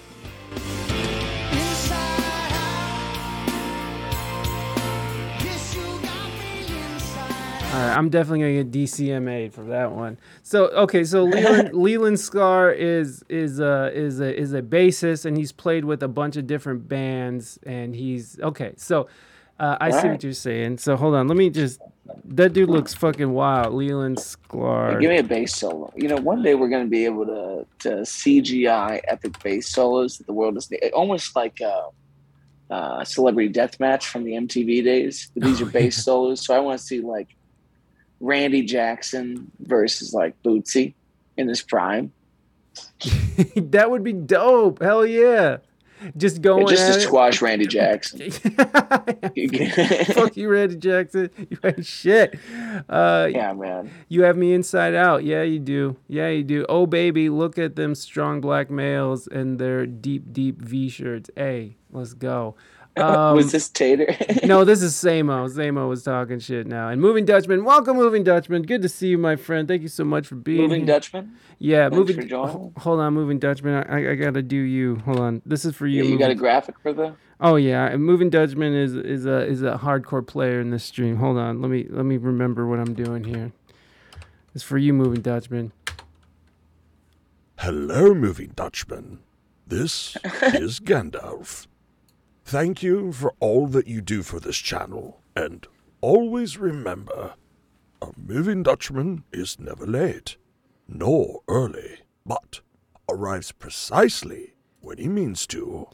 Right, 7.79 7.97
I'm 7.97 8.09
definitely 8.09 8.39
gonna 8.39 8.63
get 8.63 8.71
DCMA 8.71 9.53
for 9.53 9.63
that 9.65 9.91
one. 9.91 10.17
So 10.43 10.67
okay, 10.67 11.05
so 11.05 11.23
Leland 11.23 11.73
Leland 11.73 12.17
Sklar 12.17 12.75
is 12.75 13.23
is 13.29 13.59
a 13.59 13.91
is 13.93 14.19
a 14.19 14.37
is 14.37 14.53
a 14.53 14.61
bassist, 14.61 15.25
and 15.25 15.37
he's 15.37 15.53
played 15.53 15.85
with 15.85 16.03
a 16.03 16.07
bunch 16.09 16.35
of 16.35 16.45
different 16.45 16.89
bands, 16.89 17.57
and 17.63 17.95
he's 17.95 18.37
okay. 18.41 18.73
So 18.75 19.07
uh, 19.59 19.77
I 19.79 19.91
see 19.91 20.09
what 20.09 20.23
you're 20.23 20.33
saying. 20.33 20.79
So 20.79 20.95
hold 20.97 21.15
on, 21.15 21.27
let 21.27 21.37
me 21.37 21.49
just. 21.49 21.79
That 22.25 22.53
dude 22.53 22.69
looks 22.69 22.93
fucking 22.95 23.31
wild, 23.31 23.73
Leland 23.73 24.19
Hey, 24.51 24.99
give 24.99 25.09
me 25.11 25.19
a 25.19 25.23
bass 25.23 25.55
solo. 25.55 25.93
You 25.95 26.07
know, 26.07 26.15
one 26.15 26.41
day 26.41 26.55
we're 26.55 26.69
going 26.69 26.85
to 26.85 26.89
be 26.89 27.05
able 27.05 27.25
to 27.27 27.65
to 27.79 28.01
CGI 28.01 29.01
epic 29.07 29.41
bass 29.43 29.69
solos 29.69 30.17
that 30.17 30.25
the 30.25 30.33
world 30.33 30.57
is 30.57 30.69
almost 30.93 31.35
like 31.35 31.59
a, 31.61 31.89
uh 32.71 33.03
celebrity 33.03 33.49
death 33.49 33.79
match 33.79 34.07
from 34.07 34.23
the 34.23 34.31
MTV 34.31 34.83
days. 34.83 35.31
But 35.33 35.43
these 35.43 35.61
are 35.63 35.65
bass 35.65 36.03
solos, 36.03 36.43
so 36.43 36.55
I 36.55 36.59
want 36.59 36.79
to 36.79 36.85
see 36.85 36.99
like 37.01 37.35
Randy 38.19 38.63
Jackson 38.63 39.51
versus 39.59 40.13
like 40.13 40.41
Bootsy 40.43 40.93
in 41.37 41.47
his 41.47 41.61
prime. 41.61 42.11
that 43.55 43.89
would 43.89 44.03
be 44.03 44.13
dope. 44.13 44.81
Hell 44.81 45.05
yeah! 45.05 45.57
Just 46.15 46.41
going 46.41 46.67
just 46.67 46.83
at 46.83 46.93
to 46.93 46.99
it. 46.99 47.03
squash 47.03 47.41
Randy 47.41 47.67
Jackson. 47.67 48.31
Fuck 48.31 50.37
you, 50.37 50.49
Randy 50.49 50.77
Jackson. 50.77 51.29
You 51.37 51.57
ain't 51.63 51.85
shit. 51.85 52.39
Uh, 52.87 53.27
yeah, 53.31 53.51
man. 53.53 53.91
You 54.07 54.23
have 54.23 54.37
me 54.37 54.53
inside 54.53 54.95
out. 54.95 55.25
Yeah, 55.25 55.43
you 55.43 55.59
do. 55.59 55.97
Yeah, 56.07 56.29
you 56.29 56.43
do. 56.43 56.65
Oh, 56.69 56.85
baby, 56.85 57.29
look 57.29 57.57
at 57.57 57.75
them 57.75 57.95
strong 57.95 58.39
black 58.39 58.69
males 58.69 59.27
and 59.27 59.59
their 59.59 59.85
deep, 59.85 60.31
deep 60.31 60.61
V 60.61 60.87
shirts. 60.87 61.29
Hey, 61.35 61.75
let's 61.91 62.13
go. 62.13 62.55
Um, 63.09 63.35
Was 63.35 63.51
this 63.51 63.69
Tater? 63.69 64.15
no, 64.45 64.63
this 64.65 64.81
is 64.81 64.93
Samo. 64.93 65.49
Samo 65.49 65.87
was 65.87 66.03
talking 66.03 66.39
shit 66.39 66.67
now. 66.67 66.89
And 66.89 67.01
Moving 67.01 67.25
Dutchman, 67.25 67.63
welcome, 67.63 67.97
Moving 67.97 68.23
Dutchman. 68.23 68.63
Good 68.63 68.81
to 68.81 68.89
see 68.89 69.07
you, 69.07 69.17
my 69.17 69.35
friend. 69.35 69.67
Thank 69.67 69.81
you 69.81 69.87
so 69.87 70.03
much 70.03 70.27
for 70.27 70.35
being 70.35 70.61
Moving 70.61 70.81
here. 70.81 70.95
Dutchman. 70.95 71.33
Yeah, 71.59 71.89
Thanks 71.89 71.97
moving. 71.97 72.29
for 72.29 72.71
Hold 72.77 72.99
on, 72.99 73.13
moving 73.13 73.39
Dutchman. 73.39 73.85
I, 73.89 74.11
I 74.11 74.15
gotta 74.15 74.41
do 74.41 74.57
you. 74.57 74.97
Hold 75.05 75.19
on. 75.19 75.41
This 75.45 75.65
is 75.65 75.75
for 75.75 75.87
you. 75.87 76.03
You, 76.03 76.11
you 76.11 76.19
got 76.19 76.31
a 76.31 76.35
graphic 76.35 76.75
for 76.79 76.93
the? 76.93 77.15
oh 77.41 77.55
yeah, 77.55 77.85
and 77.87 78.03
moving 78.03 78.29
Dutchman 78.29 78.73
is 78.73 78.95
is 78.95 79.25
a 79.25 79.45
is 79.45 79.61
a 79.63 79.77
hardcore 79.81 80.25
player 80.25 80.59
in 80.59 80.71
this 80.71 80.83
stream. 80.83 81.17
Hold 81.17 81.37
on. 81.37 81.61
Let 81.61 81.69
me 81.71 81.85
let 81.89 82.05
me 82.05 82.17
remember 82.17 82.67
what 82.67 82.79
I'm 82.79 82.93
doing 82.93 83.23
here. 83.23 83.51
It's 84.55 84.63
for 84.63 84.77
you, 84.77 84.93
moving 84.93 85.21
Dutchman. 85.21 85.71
Hello, 87.59 88.13
moving 88.13 88.51
Dutchman. 88.55 89.19
This 89.67 90.15
is 90.41 90.79
Gandalf. 90.79 91.67
Thank 92.49 92.81
you 92.81 93.11
for 93.11 93.35
all 93.39 93.67
that 93.67 93.85
you 93.85 94.01
do 94.01 94.23
for 94.23 94.39
this 94.39 94.57
channel, 94.57 95.21
and 95.35 95.67
always 96.01 96.57
remember 96.57 97.35
a 98.01 98.07
moving 98.17 98.63
Dutchman 98.63 99.23
is 99.31 99.59
never 99.59 99.85
late, 99.85 100.35
nor 100.87 101.41
early, 101.47 101.99
but 102.25 102.61
arrives 103.07 103.51
precisely 103.51 104.55
when 104.81 104.97
he 104.97 105.07
means 105.07 105.45
to. 105.45 105.89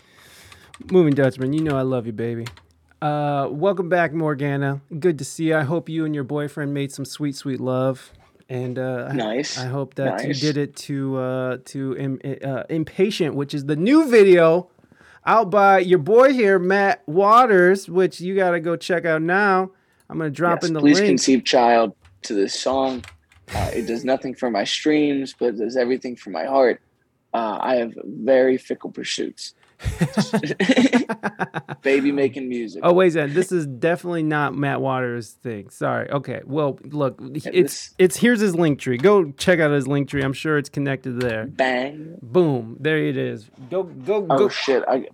Moving 0.90 1.14
Dutchman, 1.14 1.52
you 1.52 1.61
know 1.61 1.76
I 1.77 1.82
love 1.82 2.06
you, 2.07 2.14
baby. 2.14 2.45
Uh, 3.02 3.49
welcome 3.52 3.90
back, 3.90 4.14
Morgana. 4.14 4.80
Good 4.98 5.19
to 5.19 5.26
see 5.26 5.48
you. 5.49 5.57
I 5.57 5.64
hope 5.64 5.90
you 5.90 6.06
and 6.06 6.15
your 6.15 6.23
boyfriend 6.23 6.73
made 6.73 6.94
some 6.94 7.03
sweet, 7.03 7.36
sweet 7.36 7.60
love. 7.60 8.14
And 8.48 8.80
uh, 8.80 9.07
I- 9.10 9.14
Nice. 9.14 9.57
I 9.57 9.65
hope 9.65 9.95
that 9.95 10.19
Nice. 10.22 10.26
you 10.26 10.34
did 10.36 10.56
it 10.56 10.76
to 10.77 11.18
uh, 11.18 11.57
to 11.65 11.98
Im- 11.98 12.22
uh, 12.45 12.64
Impatient, 12.69 13.36
which 13.36 13.53
is 13.53 13.65
the 13.65 13.76
new 13.76 14.10
video 14.10 14.69
out 15.26 15.50
by 15.50 15.80
your 15.80 16.00
boy 16.00 16.34
here, 16.34 16.60
Matt 16.60 17.02
Waters, 17.08 17.90
which 17.90 18.22
you 18.22 18.36
got 18.36 18.52
to 18.52 18.60
go 18.60 18.76
check 18.76 19.06
out 19.06 19.22
now. 19.22 19.72
I'm 20.10 20.20
gonna 20.20 20.30
drop 20.30 20.60
Yes, 20.62 20.68
in 20.70 20.74
the 20.74 20.80
please 20.80 20.98
link. 21.00 21.08
conceive 21.10 21.44
child 21.44 21.96
to 22.24 22.34
this 22.36 22.54
song. 22.60 23.04
Uh, 23.54 23.72
it 23.74 23.88
does 23.88 24.06
nothing 24.06 24.36
for 24.36 24.52
my 24.52 24.64
streams, 24.64 25.34
but 25.38 25.48
it 25.56 25.58
does 25.58 25.76
everything 25.78 26.16
for 26.16 26.30
my 26.30 26.46
heart. 26.46 26.80
Uh, 27.34 27.58
I 27.60 27.76
have 27.76 27.94
very 28.06 28.58
fickle 28.58 28.92
pursuits. 28.92 29.56
Baby 31.82 32.12
making 32.12 32.50
music. 32.50 32.82
Oh 32.84 32.94
wait, 32.94 33.12
Zen, 33.12 33.34
this 33.34 33.52
is 33.52 33.66
definitely 33.68 34.24
not 34.24 34.56
Matt 34.56 34.82
Waters' 34.82 35.32
thing. 35.32 35.70
Sorry. 35.70 36.10
Okay. 36.10 36.42
Well, 36.46 36.80
look, 36.84 37.20
it's 37.22 37.94
it's 37.98 38.18
here's 38.18 38.40
his 38.40 38.56
link 38.56 38.80
tree. 38.80 38.98
Go 38.98 39.32
check 39.34 39.60
out 39.60 39.72
his 39.72 39.88
link 39.88 40.10
tree. 40.10 40.24
I'm 40.24 40.34
sure 40.34 40.58
it's 40.58 40.70
connected 40.70 41.20
there. 41.22 41.46
Bang. 41.46 42.18
Boom. 42.22 42.78
There 42.80 42.98
it 42.98 43.18
is. 43.18 43.50
Go 43.70 43.84
go 43.84 44.26
Oh 44.30 44.38
go. 44.38 44.50
shit. 44.50 44.84
I 44.88 45.08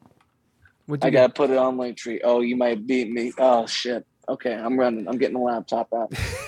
I 1.02 1.10
got? 1.12 1.14
gotta 1.14 1.34
put 1.34 1.50
it 1.52 1.58
on 1.58 1.78
link 1.78 1.98
tree. 1.98 2.20
Oh, 2.24 2.42
you 2.42 2.56
might 2.58 2.86
beat 2.88 3.10
me. 3.12 3.32
Oh 3.38 3.66
shit. 3.68 4.06
Okay, 4.32 4.53
I'm 4.53 4.80
running. 4.80 5.10
I'm 5.10 5.18
getting 5.18 5.34
the 5.36 5.41
laptop 5.44 5.94
out. 5.94 6.08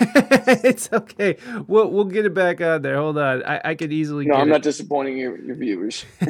it's 0.64 0.88
okay. 0.94 1.36
We'll 1.68 1.90
we'll 1.92 2.06
get 2.06 2.26
it 2.26 2.34
back 2.34 2.62
on 2.62 2.82
there. 2.82 2.96
Hold 2.96 3.18
on. 3.18 3.44
I, 3.44 3.60
I 3.66 3.76
could 3.76 3.92
easily. 3.92 4.26
No, 4.26 4.36
I'm 4.36 4.48
it. 4.48 4.52
not 4.52 4.62
disappointing 4.62 5.18
your, 5.18 5.38
your 5.38 5.56
viewers. 5.56 6.06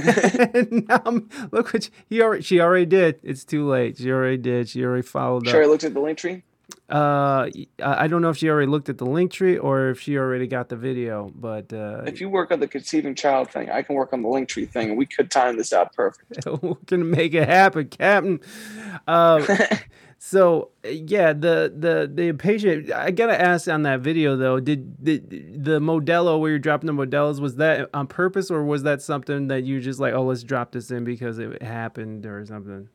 No, 0.71 0.95
I'm- 1.05 1.29
look 1.51 1.71
what 1.73 1.89
he 2.09 2.21
already. 2.23 2.41
She 2.41 2.59
already 2.59 2.87
did. 2.87 3.19
It's 3.21 3.45
too 3.45 3.67
late. 3.67 3.97
She 3.97 4.09
already 4.11 4.37
did. 4.37 4.67
She 4.67 4.83
already 4.83 5.03
followed 5.03 5.47
Sure, 5.47 5.61
I 5.61 5.65
up. 5.65 5.69
looked 5.69 5.83
at 5.83 5.93
the 5.93 5.99
Linktree. 5.99 6.41
Uh, 6.89 7.49
I 7.49 7.67
I 7.79 8.07
don't 8.07 8.21
know 8.21 8.29
if 8.29 8.37
she 8.37 8.49
already 8.49 8.67
looked 8.67 8.89
at 8.89 8.97
the 8.97 9.05
link 9.05 9.31
tree 9.31 9.57
or 9.57 9.89
if 9.89 9.99
she 10.01 10.17
already 10.17 10.47
got 10.47 10.69
the 10.69 10.75
video, 10.75 11.31
but 11.35 11.71
uh, 11.71 12.01
If 12.07 12.19
you 12.19 12.29
work 12.29 12.51
on 12.51 12.59
the 12.59 12.67
conceiving 12.67 13.13
child 13.15 13.51
thing, 13.51 13.69
I 13.69 13.83
can 13.83 13.95
work 13.95 14.11
on 14.13 14.21
the 14.23 14.27
link 14.29 14.49
tree 14.49 14.65
thing, 14.65 14.89
and 14.89 14.97
we 14.97 15.05
could 15.05 15.29
time 15.29 15.57
this 15.57 15.71
out 15.71 15.93
perfect. 15.93 16.45
we're 16.63 16.75
gonna 16.87 17.03
make 17.05 17.33
it 17.35 17.47
happen, 17.47 17.87
Captain. 17.89 18.39
Uh, 19.07 19.45
so 20.25 20.69
yeah, 20.85 21.33
the 21.33 21.73
the 21.77 22.09
the 22.11 22.29
impatient. 22.29 22.93
I 22.93 23.11
gotta 23.11 23.39
ask 23.39 23.67
on 23.67 23.81
that 23.81 23.99
video 23.99 24.37
though. 24.37 24.61
Did, 24.61 25.03
did 25.03 25.65
the 25.65 25.81
Modelo 25.81 26.39
where 26.39 26.51
you're 26.51 26.59
dropping 26.59 26.87
the 26.87 26.93
Modelos 26.93 27.41
was 27.41 27.57
that 27.57 27.89
on 27.93 28.07
purpose 28.07 28.49
or 28.49 28.63
was 28.63 28.83
that 28.83 29.01
something 29.01 29.49
that 29.49 29.65
you 29.65 29.81
just 29.81 29.99
like? 29.99 30.13
Oh, 30.13 30.23
let's 30.23 30.43
drop 30.43 30.71
this 30.71 30.91
in 30.91 31.03
because 31.03 31.39
it 31.39 31.61
happened 31.61 32.25
or 32.25 32.45
something. 32.45 32.87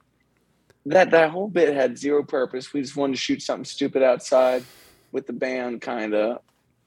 that 0.86 1.10
that 1.10 1.30
whole 1.30 1.48
bit 1.48 1.74
had 1.74 1.98
zero 1.98 2.22
purpose. 2.22 2.72
We 2.72 2.80
just 2.80 2.96
wanted 2.96 3.16
to 3.16 3.20
shoot 3.20 3.42
something 3.42 3.66
stupid 3.66 4.02
outside 4.02 4.64
with 5.12 5.26
the 5.26 5.34
band 5.34 5.82
kind 5.82 6.14
of 6.14 6.40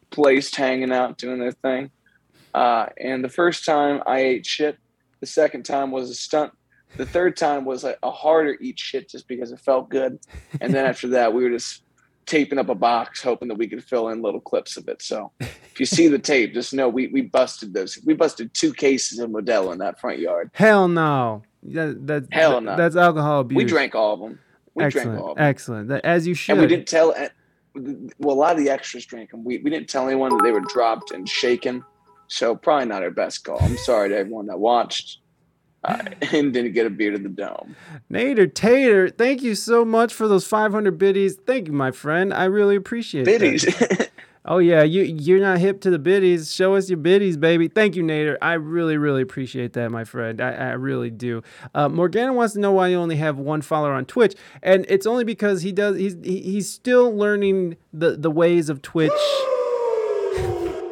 placed, 0.10 0.56
hanging 0.56 0.92
out, 0.92 1.20
doing 1.20 1.38
their 1.38 1.52
thing. 1.52 1.92
Uh, 2.52 2.88
and 3.00 3.24
the 3.24 3.30
first 3.30 3.64
time 3.64 4.02
I 4.08 4.22
ate 4.22 4.48
shit. 4.48 4.80
The 5.20 5.28
second 5.28 5.66
time 5.66 5.92
was 5.92 6.10
a 6.10 6.16
stunt. 6.16 6.52
The 6.98 7.06
third 7.06 7.38
time 7.38 7.66
was 7.66 7.84
a, 7.84 7.96
a 8.04 8.12
harder 8.12 8.58
eat 8.62 8.78
shit 8.80 9.10
just 9.10 9.28
because 9.28 9.52
it 9.52 9.60
felt 9.60 9.90
good. 9.90 10.20
And 10.60 10.74
then 10.74 10.86
after 10.86 11.08
that, 11.10 11.34
we 11.34 11.44
were 11.44 11.50
just 11.50 11.84
taping 12.26 12.60
up 12.60 12.70
a 12.70 12.76
box, 12.76 13.22
hoping 13.22 13.48
that 13.48 13.58
we 13.58 13.68
could 13.68 13.84
fill 13.84 14.10
in 14.10 14.22
little 14.22 14.40
clips 14.42 14.78
of 14.78 14.88
it. 14.88 15.02
So 15.02 15.32
if 15.40 15.80
you 15.80 15.86
see 15.86 16.08
the 16.08 16.20
tape, 16.20 16.54
just 16.54 16.74
know 16.74 16.88
we, 16.90 17.08
we 17.08 17.22
busted 17.22 17.74
those. 17.74 17.98
We 18.06 18.14
busted 18.14 18.54
two 18.54 18.74
cases 18.74 19.20
of 19.20 19.30
Modelo 19.30 19.72
in 19.72 19.80
that 19.80 20.00
front 20.00 20.20
yard. 20.20 20.52
Hell 20.54 20.88
no. 20.88 21.44
That, 21.64 22.08
that, 22.08 22.28
Hell 22.32 22.56
that- 22.56 22.64
no. 22.64 22.76
That's 22.78 22.96
alcohol 22.96 23.42
abuse. 23.42 23.58
We 23.58 23.66
drank 23.66 23.96
all 23.96 24.14
of 24.14 24.20
them. 24.20 24.40
We 24.74 24.84
drank 24.84 24.96
excellent, 24.96 25.20
all 25.22 25.32
of 25.32 25.38
them. 25.38 25.46
excellent. 25.46 25.92
As 26.06 26.28
you 26.28 26.34
should. 26.34 26.54
and 26.54 26.62
we 26.62 26.68
didn't 26.68 26.88
tell 26.88 27.14
well 27.74 28.36
a 28.36 28.40
lot 28.40 28.52
of 28.52 28.58
the 28.58 28.70
extras 28.70 29.06
drank 29.06 29.32
them 29.32 29.46
we, 29.46 29.58
we 29.60 29.70
didn't 29.70 29.88
tell 29.88 30.06
anyone 30.06 30.30
that 30.36 30.44
they 30.44 30.52
were 30.52 30.60
dropped 30.68 31.12
and 31.12 31.28
shaken 31.30 31.82
so 32.28 32.54
probably 32.54 32.86
not 32.86 33.02
our 33.02 33.12
best 33.12 33.46
call 33.46 33.58
i'm 33.62 33.78
sorry 33.78 34.10
to 34.10 34.18
everyone 34.18 34.46
that 34.46 34.60
watched 34.60 35.20
uh, 35.84 36.04
and 36.34 36.54
didn't 36.54 36.74
get 36.74 36.86
a 36.86 36.90
beer 36.90 37.12
to 37.12 37.18
the 37.18 37.30
dome 37.30 37.76
Nader 38.12 38.54
Tater, 38.54 39.10
thank 39.10 39.42
you 39.42 39.56
so 39.56 39.84
much 39.86 40.14
for 40.14 40.28
those 40.28 40.46
500 40.46 40.98
biddies. 40.98 41.36
Thank 41.36 41.68
you, 41.68 41.74
my 41.74 41.92
friend. 41.92 42.34
I 42.34 42.46
really 42.46 42.76
appreciate 42.76 43.26
that. 43.26 43.40
biddies 43.40 44.10
Oh 44.44 44.58
yeah, 44.58 44.82
you 44.82 45.04
you're 45.04 45.40
not 45.40 45.60
hip 45.60 45.82
to 45.82 45.92
the 45.92 46.00
biddies. 46.00 46.52
Show 46.52 46.74
us 46.74 46.90
your 46.90 46.98
biddies, 46.98 47.38
baby. 47.38 47.68
Thank 47.68 47.96
you, 47.96 48.02
Nader. 48.02 48.38
I 48.42 48.54
really 48.54 48.98
really 48.98 49.22
appreciate 49.22 49.74
that, 49.74 49.92
my 49.92 50.04
friend. 50.04 50.42
I, 50.42 50.52
I 50.54 50.72
really 50.72 51.12
do. 51.12 51.44
Uh, 51.76 51.90
Morgana 51.90 52.34
wants 52.34 52.56
to 52.56 52.60
know 52.60 52.72
why 52.72 52.88
you 52.88 52.98
only 52.98 53.18
have 53.18 53.38
one 53.38 53.62
follower 53.62 53.94
on 53.94 54.06
Twitch, 54.06 54.36
and 54.64 54.84
it's 54.90 55.06
only 55.06 55.26
because 55.26 55.62
he 55.62 55.72
does. 55.72 55.96
He's 55.98 56.16
he's 56.24 56.68
still 56.68 57.16
learning 57.16 57.78
the 57.94 58.18
the 58.18 58.32
ways 58.32 58.70
of 58.70 58.82
Twitch. 58.82 59.12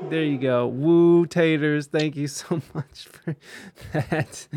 There 0.10 0.23
you 0.23 0.38
go. 0.38 0.68
Woo 0.68 1.26
taters. 1.26 1.88
Thank 1.88 2.15
you 2.15 2.27
so 2.27 2.61
much 2.73 3.06
for 3.06 3.36
that. 3.94 4.48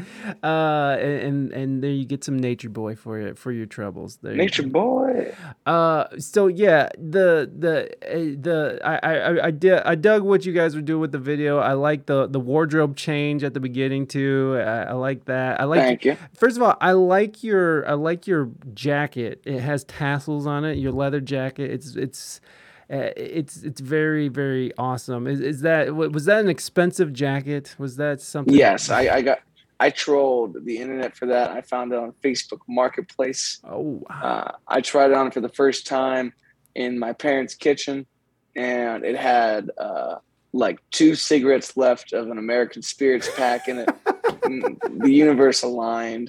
Uh, 0.43 0.97
and 1.01 1.53
and 1.53 1.83
there 1.83 1.91
you 1.91 2.05
get 2.05 2.24
some 2.24 2.39
nature 2.39 2.69
boy 2.69 2.97
for 2.97 3.19
your 3.19 3.35
for 3.35 3.53
your 3.53 3.66
troubles. 3.66 4.19
There 4.23 4.35
nature 4.35 4.62
go. 4.62 4.69
boy 4.70 5.35
Uh, 5.66 6.07
so 6.19 6.47
yeah, 6.47 6.89
the 6.97 7.51
the 7.57 7.91
uh, 8.03 8.37
the 8.41 8.81
I 8.85 8.97
I 8.97 9.47
I 9.47 9.51
did 9.51 9.81
I 9.85 9.95
dug 9.95 10.23
what 10.23 10.47
you 10.47 10.53
guys 10.53 10.74
were 10.74 10.83
doing 10.83 11.01
with 11.01 11.12
the 11.12 11.19
video. 11.19 11.59
I 11.59 11.74
like 11.74 12.07
the 12.07 12.27
the 12.27 12.41
wardrobe 12.41 12.97
change 12.97 13.45
at 13.45 13.55
the 13.55 13.61
beginning 13.61 14.07
too. 14.07 14.57
I, 14.59 14.85
I 14.85 14.93
like 14.93 15.27
that. 15.27 15.61
I 15.61 15.65
like. 15.65 15.81
thank 15.81 16.05
you 16.05 16.16
First 16.35 16.57
of 16.57 16.62
all, 16.62 16.77
I 16.81 16.93
like 16.93 17.43
your 17.43 17.87
I 17.89 17.93
like 17.95 18.27
your 18.27 18.51
jacket. 18.74 19.43
It 19.45 19.61
has 19.61 19.85
tassels 19.85 20.47
on 20.47 20.65
it. 20.65 20.79
Your 20.79 20.93
leather 20.93 21.20
jacket. 21.20 21.70
It's 21.70 21.95
it's. 21.97 22.41
Uh, 22.93 23.10
it's 23.16 23.62
it's 23.62 23.81
very 23.81 24.28
very 24.28 24.70
awesome. 24.77 25.27
Is, 25.27 25.40
is 25.40 25.60
that 25.62 25.94
was 25.94 26.27
that 26.27 26.40
an 26.40 26.51
expensive 26.51 27.12
jacket? 27.12 27.74
Was 27.78 27.97
that 27.97 28.20
something? 28.20 28.55
yes 28.55 28.90
I, 28.90 29.09
I 29.16 29.23
got 29.23 29.39
i 29.81 29.89
trolled 29.90 30.64
the 30.64 30.77
internet 30.78 31.16
for 31.16 31.27
that 31.27 31.51
i 31.51 31.60
found 31.62 31.93
it 31.93 31.98
on 31.98 32.12
facebook 32.23 32.60
marketplace 32.69 33.60
Oh, 33.64 34.02
wow. 34.09 34.20
uh, 34.23 34.52
i 34.69 34.81
tried 34.81 35.10
it 35.10 35.14
on 35.16 35.31
for 35.31 35.40
the 35.40 35.48
first 35.48 35.86
time 35.86 36.32
in 36.74 36.98
my 36.98 37.12
parents 37.14 37.55
kitchen 37.55 38.06
and 38.55 39.05
it 39.05 39.16
had 39.16 39.70
uh, 39.78 40.16
like 40.52 40.78
two 40.90 41.14
cigarettes 41.14 41.77
left 41.77 42.12
of 42.12 42.28
an 42.31 42.39
american 42.39 42.82
spirits 42.82 43.28
pack 43.36 43.69
in 43.69 43.78
it 43.78 43.89
Mm, 44.43 44.77
the 45.05 45.10
universe 45.12 45.62
aligned 45.62 46.28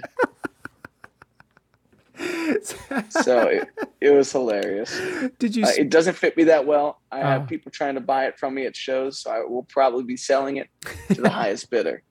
so 3.10 3.48
it, 3.48 3.68
it 4.02 4.10
was 4.11 4.31
hilarious. 4.31 4.99
did 5.40 5.56
you? 5.56 5.65
Uh, 5.65 5.72
it 5.77 5.90
doesn't 5.90 6.15
fit 6.15 6.38
me 6.38 6.44
that 6.45 6.65
well. 6.65 7.02
I 7.11 7.22
Oh. 7.22 7.26
have 7.26 7.48
people 7.48 7.72
trying 7.72 7.95
to 7.95 8.02
buy 8.02 8.26
it 8.26 8.38
from 8.38 8.53
me 8.56 8.65
at 8.65 8.76
shows, 8.76 9.19
so 9.19 9.31
I 9.31 9.40
will 9.44 9.64
probably 9.64 10.03
be 10.03 10.18
selling 10.18 10.57
it 10.57 10.68
to 11.14 11.22
the 11.22 11.30
highest 11.41 11.69
bidder. 11.69 12.03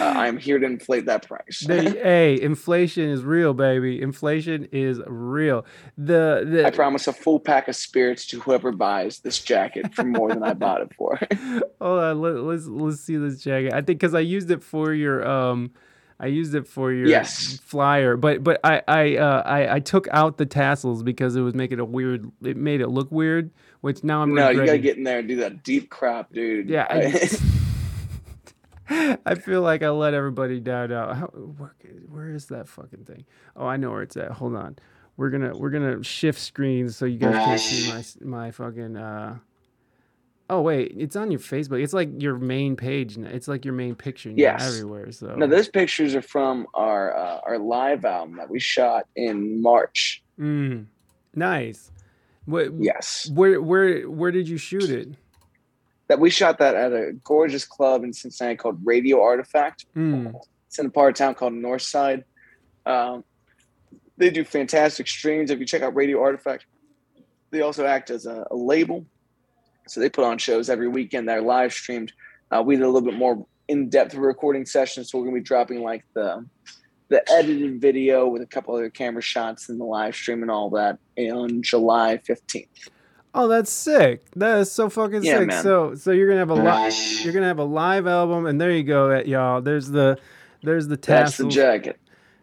Uh, 0.00 0.02
I'm 0.16 0.38
here 0.38 0.58
to 0.58 0.64
inflate 0.64 1.04
that 1.06 1.26
price. 1.28 1.62
They, 1.68 1.84
hey, 1.90 2.40
inflation 2.40 3.10
is 3.10 3.22
real, 3.22 3.52
baby. 3.52 4.00
Inflation 4.00 4.66
is 4.72 4.98
real. 5.06 5.66
The 5.98 6.46
the 6.50 6.66
I 6.66 6.70
promise 6.70 7.06
a 7.06 7.12
full 7.12 7.38
pack 7.38 7.68
of 7.68 7.76
spirits 7.76 8.26
to 8.28 8.40
whoever 8.40 8.72
buys 8.72 9.18
this 9.20 9.40
jacket 9.40 9.94
for 9.94 10.04
more 10.04 10.30
than 10.30 10.42
I 10.42 10.54
bought 10.54 10.80
it 10.80 10.92
for. 10.96 11.18
hold 11.80 12.00
on, 12.00 12.20
let, 12.22 12.34
let's 12.36 12.66
let's 12.66 13.00
see 13.00 13.16
this 13.18 13.42
jacket. 13.42 13.72
I 13.74 13.82
think 13.82 14.00
because 14.00 14.14
I 14.14 14.20
used 14.20 14.50
it 14.50 14.62
for 14.62 14.94
your 14.94 15.26
um, 15.28 15.70
I 16.20 16.26
used 16.26 16.54
it 16.54 16.66
for 16.68 16.92
your 16.92 17.08
Yes. 17.08 17.58
flyer, 17.62 18.16
but 18.16 18.42
but 18.44 18.60
I 18.64 18.82
I 18.86 19.16
uh 19.16 19.42
I, 19.44 19.74
I 19.76 19.80
took 19.80 20.06
out 20.12 20.38
the 20.38 20.46
tassels 20.46 21.02
because 21.02 21.34
it 21.36 21.40
was 21.40 21.54
making 21.54 21.80
a 21.80 21.84
weird. 21.84 22.30
It 22.42 22.56
made 22.56 22.80
it 22.80 22.88
look 22.88 23.10
weird, 23.10 23.50
which 23.80 24.04
now 24.04 24.22
I'm 24.22 24.34
no, 24.34 24.48
you 24.50 24.64
gotta 24.64 24.78
get 24.78 24.96
in 24.96 25.02
there 25.04 25.18
and 25.18 25.28
do 25.28 25.36
that 25.36 25.62
deep 25.64 25.90
crap, 25.90 26.32
dude. 26.32 26.68
Yeah, 26.70 26.86
I- 26.88 27.28
I 29.26 29.34
feel 29.34 29.62
like 29.62 29.82
I 29.82 29.88
let 29.90 30.14
everybody 30.14 30.60
down 30.60 30.90
now. 30.90 31.14
How, 31.14 31.26
where, 31.28 31.74
where 32.08 32.30
is 32.30 32.46
that 32.46 32.68
fucking 32.68 33.04
thing? 33.04 33.24
Oh, 33.56 33.66
I 33.66 33.76
know 33.76 33.90
where 33.90 34.02
it's 34.02 34.16
at. 34.16 34.30
Hold 34.32 34.54
on. 34.56 34.76
We're 35.16 35.30
gonna 35.30 35.56
we're 35.56 35.70
gonna 35.70 36.02
shift 36.02 36.40
screens 36.40 36.96
so 36.96 37.04
you 37.06 37.18
guys 37.18 37.34
can 37.34 37.58
see 37.58 37.88
my 38.22 38.28
my 38.44 38.50
fucking. 38.50 38.96
uh 38.96 39.38
Oh 40.50 40.60
wait, 40.60 40.94
it's 40.98 41.16
on 41.16 41.30
your 41.30 41.40
Facebook. 41.40 41.82
It's 41.82 41.94
like 41.94 42.20
your 42.20 42.36
main 42.36 42.76
page. 42.76 43.16
It's 43.16 43.48
like 43.48 43.64
your 43.64 43.72
main 43.74 43.94
picture. 43.94 44.28
now 44.28 44.34
Yes. 44.36 44.68
everywhere. 44.68 45.10
So 45.12 45.34
No, 45.34 45.46
those 45.46 45.68
pictures 45.68 46.14
are 46.14 46.22
from 46.22 46.66
our 46.74 47.16
uh, 47.16 47.40
our 47.46 47.58
live 47.58 48.04
album 48.04 48.36
that 48.36 48.50
we 48.50 48.60
shot 48.60 49.06
in 49.16 49.62
March. 49.62 50.22
Mm, 50.38 50.86
nice. 51.34 51.90
What? 52.44 52.72
Yes, 52.78 53.30
Where 53.32 53.60
where 53.62 54.02
where 54.10 54.30
did 54.30 54.48
you 54.48 54.58
shoot 54.58 54.90
it? 54.90 55.08
that 56.08 56.20
we 56.20 56.28
shot 56.28 56.58
that 56.58 56.74
at 56.74 56.92
a 56.92 57.14
gorgeous 57.24 57.64
club 57.64 58.04
in 58.04 58.12
Cincinnati 58.12 58.56
called 58.58 58.78
Radio 58.84 59.22
Artifact. 59.22 59.86
Mm, 59.96 60.34
It's 60.66 60.78
in 60.78 60.84
a 60.84 60.90
part 60.90 61.12
of 61.14 61.16
town 61.16 61.34
called 61.34 61.54
Northside. 61.54 62.24
Um, 62.84 63.24
they 64.18 64.28
do 64.28 64.44
fantastic 64.44 65.08
streams. 65.08 65.50
If 65.50 65.58
you 65.60 65.64
check 65.64 65.80
out 65.80 65.94
Radio 65.96 66.20
Artifact, 66.20 66.66
they 67.50 67.62
also 67.62 67.86
act 67.86 68.10
as 68.10 68.26
a, 68.26 68.46
a 68.50 68.54
label. 68.54 69.06
So 69.86 70.00
they 70.00 70.08
put 70.08 70.24
on 70.24 70.38
shows 70.38 70.68
every 70.70 70.88
weekend 70.88 71.28
that 71.28 71.38
are 71.38 71.42
live 71.42 71.72
streamed. 71.72 72.12
Uh, 72.50 72.62
we 72.64 72.76
did 72.76 72.82
a 72.84 72.88
little 72.88 73.02
bit 73.08 73.14
more 73.18 73.44
in 73.68 73.88
depth 73.88 74.14
recording 74.14 74.66
sessions. 74.66 75.10
So 75.10 75.18
we're 75.18 75.24
going 75.24 75.36
to 75.36 75.40
be 75.40 75.44
dropping 75.44 75.82
like 75.82 76.04
the 76.14 76.44
the 77.08 77.22
edited 77.30 77.80
video 77.80 78.26
with 78.26 78.40
a 78.40 78.46
couple 78.46 78.74
other 78.74 78.88
camera 78.88 79.20
shots 79.22 79.68
and 79.68 79.78
the 79.78 79.84
live 79.84 80.14
stream 80.14 80.40
and 80.42 80.50
all 80.50 80.70
that 80.70 80.98
on 81.18 81.62
July 81.62 82.18
15th. 82.26 82.66
Oh, 83.34 83.46
that's 83.46 83.70
sick. 83.70 84.24
That 84.36 84.60
is 84.60 84.72
so 84.72 84.88
fucking 84.88 85.22
Yeah, 85.22 85.38
sick. 85.40 85.48
man. 85.48 85.62
So 85.62 85.94
so 85.96 86.12
you're 86.12 86.28
gonna 86.28 86.38
have 86.40 86.50
a 86.50 86.54
live 86.54 86.94
you're 87.22 87.34
gonna 87.34 87.46
have 87.46 87.58
a 87.58 87.64
live 87.64 88.06
album, 88.06 88.46
and 88.46 88.60
there 88.60 88.70
you 88.70 88.84
go, 88.84 89.10
at 89.10 89.28
y'all. 89.28 89.60
There's 89.60 89.90
the 89.90 90.18
there's 90.62 90.88
the 90.88 90.96
That's 90.96 91.36
the 91.36 91.48
jacket. 91.48 91.98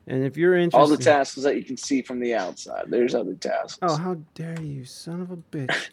and 0.05 0.23
if 0.23 0.37
you're 0.37 0.55
interested, 0.55 0.77
All 0.79 0.87
the 0.87 1.03
tassels 1.03 1.43
that 1.43 1.55
you 1.55 1.63
can 1.63 1.77
see 1.77 2.01
from 2.03 2.19
the 2.19 2.35
outside. 2.35 2.85
There's 2.87 3.15
other 3.15 3.33
tassels. 3.33 3.79
Oh, 3.81 3.95
how 3.95 4.17
dare 4.35 4.61
you, 4.61 4.85
son 4.85 5.21
of 5.21 5.31
a 5.31 5.37
bitch! 5.37 5.89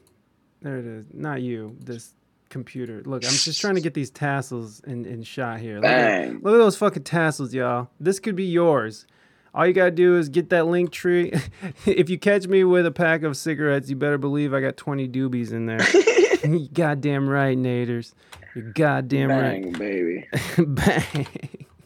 There 0.62 0.78
it 0.78 0.86
is. 0.86 1.06
Not 1.12 1.42
you. 1.42 1.76
This 1.80 2.14
computer. 2.48 3.02
Look, 3.04 3.24
I'm 3.24 3.30
just 3.30 3.60
trying 3.60 3.74
to 3.74 3.80
get 3.80 3.94
these 3.94 4.10
tassels 4.10 4.80
in, 4.80 5.04
in 5.04 5.22
shot 5.22 5.60
here. 5.60 5.76
Look 5.76 5.84
at, 5.84 6.42
look 6.42 6.54
at 6.54 6.58
those 6.58 6.76
fucking 6.76 7.04
tassels, 7.04 7.52
y'all. 7.52 7.88
This 8.00 8.20
could 8.20 8.36
be 8.36 8.46
yours. 8.46 9.06
All 9.54 9.66
you 9.66 9.72
gotta 9.72 9.90
do 9.90 10.16
is 10.16 10.28
get 10.28 10.50
that 10.50 10.66
link 10.66 10.92
tree. 10.92 11.32
if 11.86 12.10
you 12.10 12.18
catch 12.18 12.46
me 12.46 12.64
with 12.64 12.86
a 12.86 12.90
pack 12.90 13.22
of 13.22 13.36
cigarettes, 13.36 13.88
you 13.88 13.96
better 13.96 14.18
believe 14.18 14.54
I 14.54 14.60
got 14.60 14.76
20 14.76 15.08
doobies 15.08 15.52
in 15.52 15.66
there. 15.66 15.80
You 16.44 16.68
goddamn 16.72 17.28
right, 17.28 17.58
Naders. 17.58 18.14
You're 18.54 18.72
goddamn 18.72 19.30
right. 19.30 19.62
Bang, 19.62 19.72
baby. 19.72 20.26
Bang. 20.56 21.26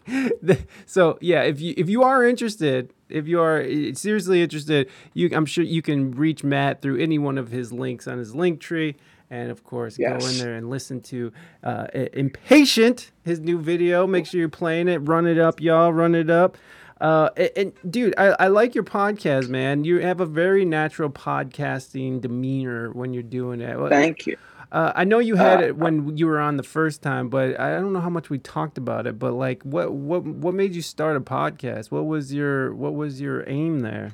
So 0.86 1.18
yeah, 1.20 1.42
if 1.42 1.60
you 1.60 1.74
if 1.76 1.88
you 1.88 2.02
are 2.02 2.24
interested, 2.26 2.92
if 3.08 3.26
you 3.26 3.40
are 3.40 3.60
eh, 3.60 3.92
seriously 3.94 4.42
interested, 4.42 4.88
you 5.14 5.30
I'm 5.32 5.46
sure 5.46 5.64
you 5.64 5.82
can 5.82 6.12
reach 6.12 6.44
Matt 6.44 6.82
through 6.82 6.98
any 7.00 7.18
one 7.18 7.38
of 7.38 7.50
his 7.50 7.72
links 7.72 8.06
on 8.06 8.18
his 8.18 8.34
link 8.34 8.60
tree, 8.60 8.96
and 9.30 9.50
of 9.50 9.64
course 9.64 9.96
go 9.96 10.26
in 10.26 10.38
there 10.38 10.54
and 10.54 10.68
listen 10.70 11.00
to 11.02 11.32
uh, 11.62 11.86
Impatient, 12.12 13.10
his 13.24 13.40
new 13.40 13.58
video. 13.60 14.06
Make 14.06 14.26
sure 14.26 14.38
you're 14.40 14.48
playing 14.48 14.88
it, 14.88 14.98
run 14.98 15.26
it 15.26 15.38
up, 15.38 15.60
y'all, 15.60 15.92
run 15.92 16.14
it 16.14 16.30
up. 16.30 16.56
Uh, 17.00 17.30
a- 17.36 17.58
and, 17.58 17.72
dude, 17.90 18.14
I, 18.16 18.36
I 18.38 18.46
like 18.46 18.76
your 18.76 18.84
podcast, 18.84 19.48
man. 19.48 19.82
You 19.82 19.98
have 20.00 20.20
a 20.20 20.26
very 20.26 20.64
natural 20.64 21.10
podcasting 21.10 22.20
demeanor 22.20 22.90
when 22.92 23.12
you're 23.12 23.24
doing 23.24 23.60
it. 23.60 23.76
Thank 23.88 24.26
you. 24.26 24.36
Uh, 24.72 24.90
I 24.96 25.04
know 25.04 25.18
you 25.18 25.36
had 25.36 25.62
Uh, 25.62 25.66
it 25.66 25.76
when 25.76 26.16
you 26.16 26.26
were 26.26 26.40
on 26.40 26.56
the 26.56 26.62
first 26.62 27.02
time, 27.02 27.28
but 27.28 27.60
I 27.60 27.74
don't 27.74 27.92
know 27.92 28.00
how 28.00 28.08
much 28.08 28.30
we 28.30 28.38
talked 28.38 28.78
about 28.78 29.06
it. 29.06 29.18
But 29.18 29.34
like, 29.34 29.62
what 29.64 29.92
what 29.92 30.24
what 30.24 30.54
made 30.54 30.74
you 30.74 30.80
start 30.80 31.14
a 31.14 31.20
podcast? 31.20 31.90
What 31.90 32.06
was 32.06 32.32
your 32.32 32.74
what 32.74 32.94
was 32.94 33.20
your 33.20 33.46
aim 33.46 33.80
there? 33.80 34.12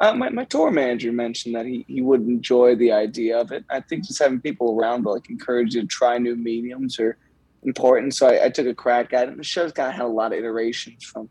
Uh, 0.00 0.14
my, 0.14 0.30
my 0.30 0.44
tour 0.44 0.70
manager 0.70 1.12
mentioned 1.12 1.54
that 1.54 1.66
he, 1.66 1.84
he 1.86 2.00
would 2.00 2.22
enjoy 2.22 2.74
the 2.74 2.90
idea 2.90 3.38
of 3.38 3.52
it. 3.52 3.64
I 3.70 3.80
think 3.80 4.06
just 4.06 4.18
having 4.18 4.40
people 4.40 4.78
around 4.78 5.04
will 5.04 5.14
like 5.14 5.28
encourage 5.30 5.74
you 5.74 5.82
to 5.82 5.86
try 5.86 6.18
new 6.18 6.36
mediums 6.36 6.98
are 6.98 7.16
important. 7.62 8.14
So 8.14 8.28
I, 8.28 8.46
I 8.46 8.48
took 8.48 8.66
a 8.66 8.74
crack 8.74 9.12
at 9.12 9.28
it. 9.28 9.30
And 9.30 9.38
the 9.38 9.44
show's 9.44 9.72
kind 9.72 9.88
of 9.88 9.94
had 9.94 10.06
a 10.06 10.08
lot 10.08 10.32
of 10.32 10.38
iterations 10.38 11.04
from, 11.04 11.28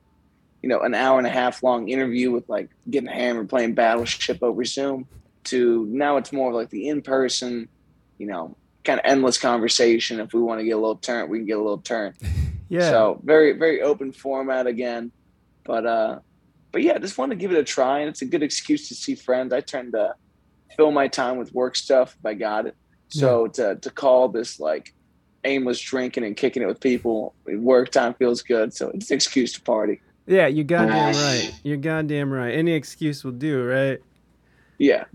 you 0.61 0.69
know, 0.69 0.79
an 0.79 0.93
hour 0.93 1.17
and 1.17 1.27
a 1.27 1.31
half 1.31 1.61
long 1.61 1.89
interview 1.89 2.31
with 2.31 2.47
like 2.47 2.69
getting 2.89 3.09
hammered 3.09 3.49
playing 3.49 3.73
Battleship 3.73 4.41
over 4.41 4.63
Zoom 4.63 5.07
to 5.45 5.85
now 5.91 6.17
it's 6.17 6.31
more 6.31 6.49
of 6.49 6.55
like 6.55 6.69
the 6.69 6.87
in 6.87 7.01
person, 7.01 7.67
you 8.17 8.27
know, 8.27 8.55
kind 8.83 8.99
of 8.99 9.05
endless 9.05 9.37
conversation. 9.37 10.19
If 10.19 10.33
we 10.33 10.41
want 10.41 10.59
to 10.59 10.65
get 10.65 10.71
a 10.71 10.77
little 10.77 10.95
turn, 10.97 11.29
we 11.29 11.39
can 11.39 11.45
get 11.47 11.57
a 11.57 11.61
little 11.61 11.77
turn. 11.79 12.13
Yeah, 12.69 12.89
So 12.89 13.21
very 13.23 13.51
very 13.51 13.83
open 13.83 14.11
format 14.11 14.65
again, 14.65 15.11
but 15.63 15.85
uh, 15.85 16.19
but 16.71 16.81
yeah, 16.81 16.97
just 16.97 17.19
want 17.19 17.29
to 17.31 17.35
give 17.35 17.51
it 17.51 17.57
a 17.57 17.63
try, 17.63 17.99
and 17.99 18.09
it's 18.09 18.23
a 18.23 18.25
good 18.25 18.41
excuse 18.41 18.87
to 18.87 18.95
see 18.95 19.13
friends. 19.13 19.53
I 19.53 19.61
tend 19.61 19.91
to 19.91 20.15
fill 20.75 20.89
my 20.89 21.07
time 21.07 21.37
with 21.37 21.53
work 21.53 21.75
stuff 21.75 22.15
if 22.17 22.25
I 22.25 22.33
got 22.33 22.65
it. 22.65 22.75
So 23.09 23.45
to 23.47 23.75
to 23.75 23.89
call 23.91 24.29
this 24.29 24.59
like 24.59 24.95
aimless 25.43 25.79
drinking 25.81 26.23
and 26.23 26.35
kicking 26.35 26.63
it 26.63 26.67
with 26.67 26.79
people, 26.79 27.35
work 27.45 27.91
time 27.91 28.15
feels 28.15 28.41
good. 28.41 28.73
So 28.73 28.89
it's 28.89 29.11
an 29.11 29.15
excuse 29.15 29.53
to 29.53 29.61
party. 29.61 30.01
yeah, 30.25 30.47
you're 30.47 30.63
goddamn 30.63 31.13
right. 31.13 31.53
You're 31.63 31.77
goddamn 31.77 32.31
right. 32.33 32.55
Any 32.55 32.71
excuse 32.71 33.23
will 33.23 33.33
do, 33.33 33.63
right? 33.65 34.01
Yeah, 34.79 35.05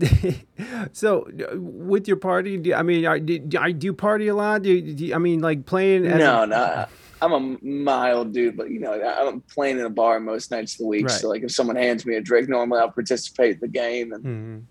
so, 0.93 1.27
uh, 1.27 1.59
with 1.59 2.07
your 2.07 2.17
party, 2.17 2.57
do, 2.57 2.73
I 2.73 2.81
mean, 2.81 3.05
are, 3.05 3.19
do, 3.19 3.37
do 3.39 3.73
do 3.73 3.85
you 3.87 3.93
party 3.93 4.27
a 4.27 4.35
lot? 4.35 4.63
Do, 4.63 4.81
do 4.81 5.13
I 5.13 5.17
mean, 5.17 5.41
like 5.41 5.65
playing? 5.65 6.05
As 6.07 6.19
no, 6.19 6.43
a, 6.43 6.47
no. 6.47 6.85
I'm 7.21 7.33
a 7.33 7.57
mild 7.65 8.33
dude, 8.33 8.55
but 8.55 8.69
you 8.69 8.79
know, 8.79 8.93
I'm 8.93 9.41
playing 9.41 9.77
in 9.79 9.85
a 9.85 9.89
bar 9.89 10.19
most 10.21 10.51
nights 10.51 10.73
of 10.73 10.79
the 10.79 10.85
week. 10.87 11.07
Right. 11.07 11.11
So 11.11 11.27
like, 11.27 11.43
if 11.43 11.51
someone 11.51 11.75
hands 11.75 12.05
me 12.05 12.15
a 12.15 12.21
drink, 12.21 12.47
normally 12.47 12.79
I'll 12.79 12.91
participate 12.91 13.55
in 13.55 13.59
the 13.59 13.67
game, 13.67 14.13
and 14.13 14.23
Mhm. 14.23 14.63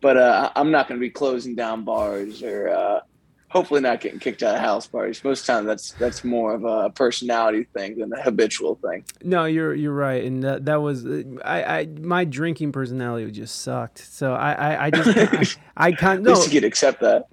but 0.00 0.16
uh, 0.16 0.50
I'm 0.56 0.70
not 0.72 0.88
going 0.88 0.98
to 0.98 1.04
be 1.04 1.10
closing 1.10 1.54
down 1.54 1.84
bars 1.84 2.42
or 2.42 2.68
uh, 2.68 3.00
hopefully 3.48 3.80
not 3.80 4.00
getting 4.00 4.18
kicked 4.18 4.42
out 4.42 4.54
of 4.54 4.60
house 4.60 4.86
parties. 4.86 5.22
Most 5.24 5.40
of 5.40 5.46
the 5.46 5.52
time, 5.52 5.64
that's 5.66 5.92
that's 5.92 6.24
more 6.24 6.54
of 6.54 6.64
a 6.64 6.90
personality 6.90 7.64
thing 7.74 7.98
than 7.98 8.12
a 8.12 8.22
habitual 8.22 8.76
thing. 8.76 9.04
No, 9.22 9.44
you're 9.46 9.74
you're 9.74 9.92
right, 9.92 10.24
and 10.24 10.42
that, 10.44 10.64
that 10.66 10.82
was 10.82 11.06
I, 11.06 11.62
I 11.62 11.86
my 12.00 12.24
drinking 12.24 12.72
personality 12.72 13.30
just 13.30 13.60
sucked. 13.62 13.98
So 13.98 14.34
I 14.34 14.52
I, 14.52 14.86
I 14.86 14.90
just 14.90 15.16
I, 15.16 15.44
I 15.88 15.92
can't 15.92 16.18
At 16.18 16.22
no. 16.24 16.32
least 16.32 16.52
you 16.52 16.60
could 16.60 16.66
accept 16.66 17.00
that. 17.00 17.28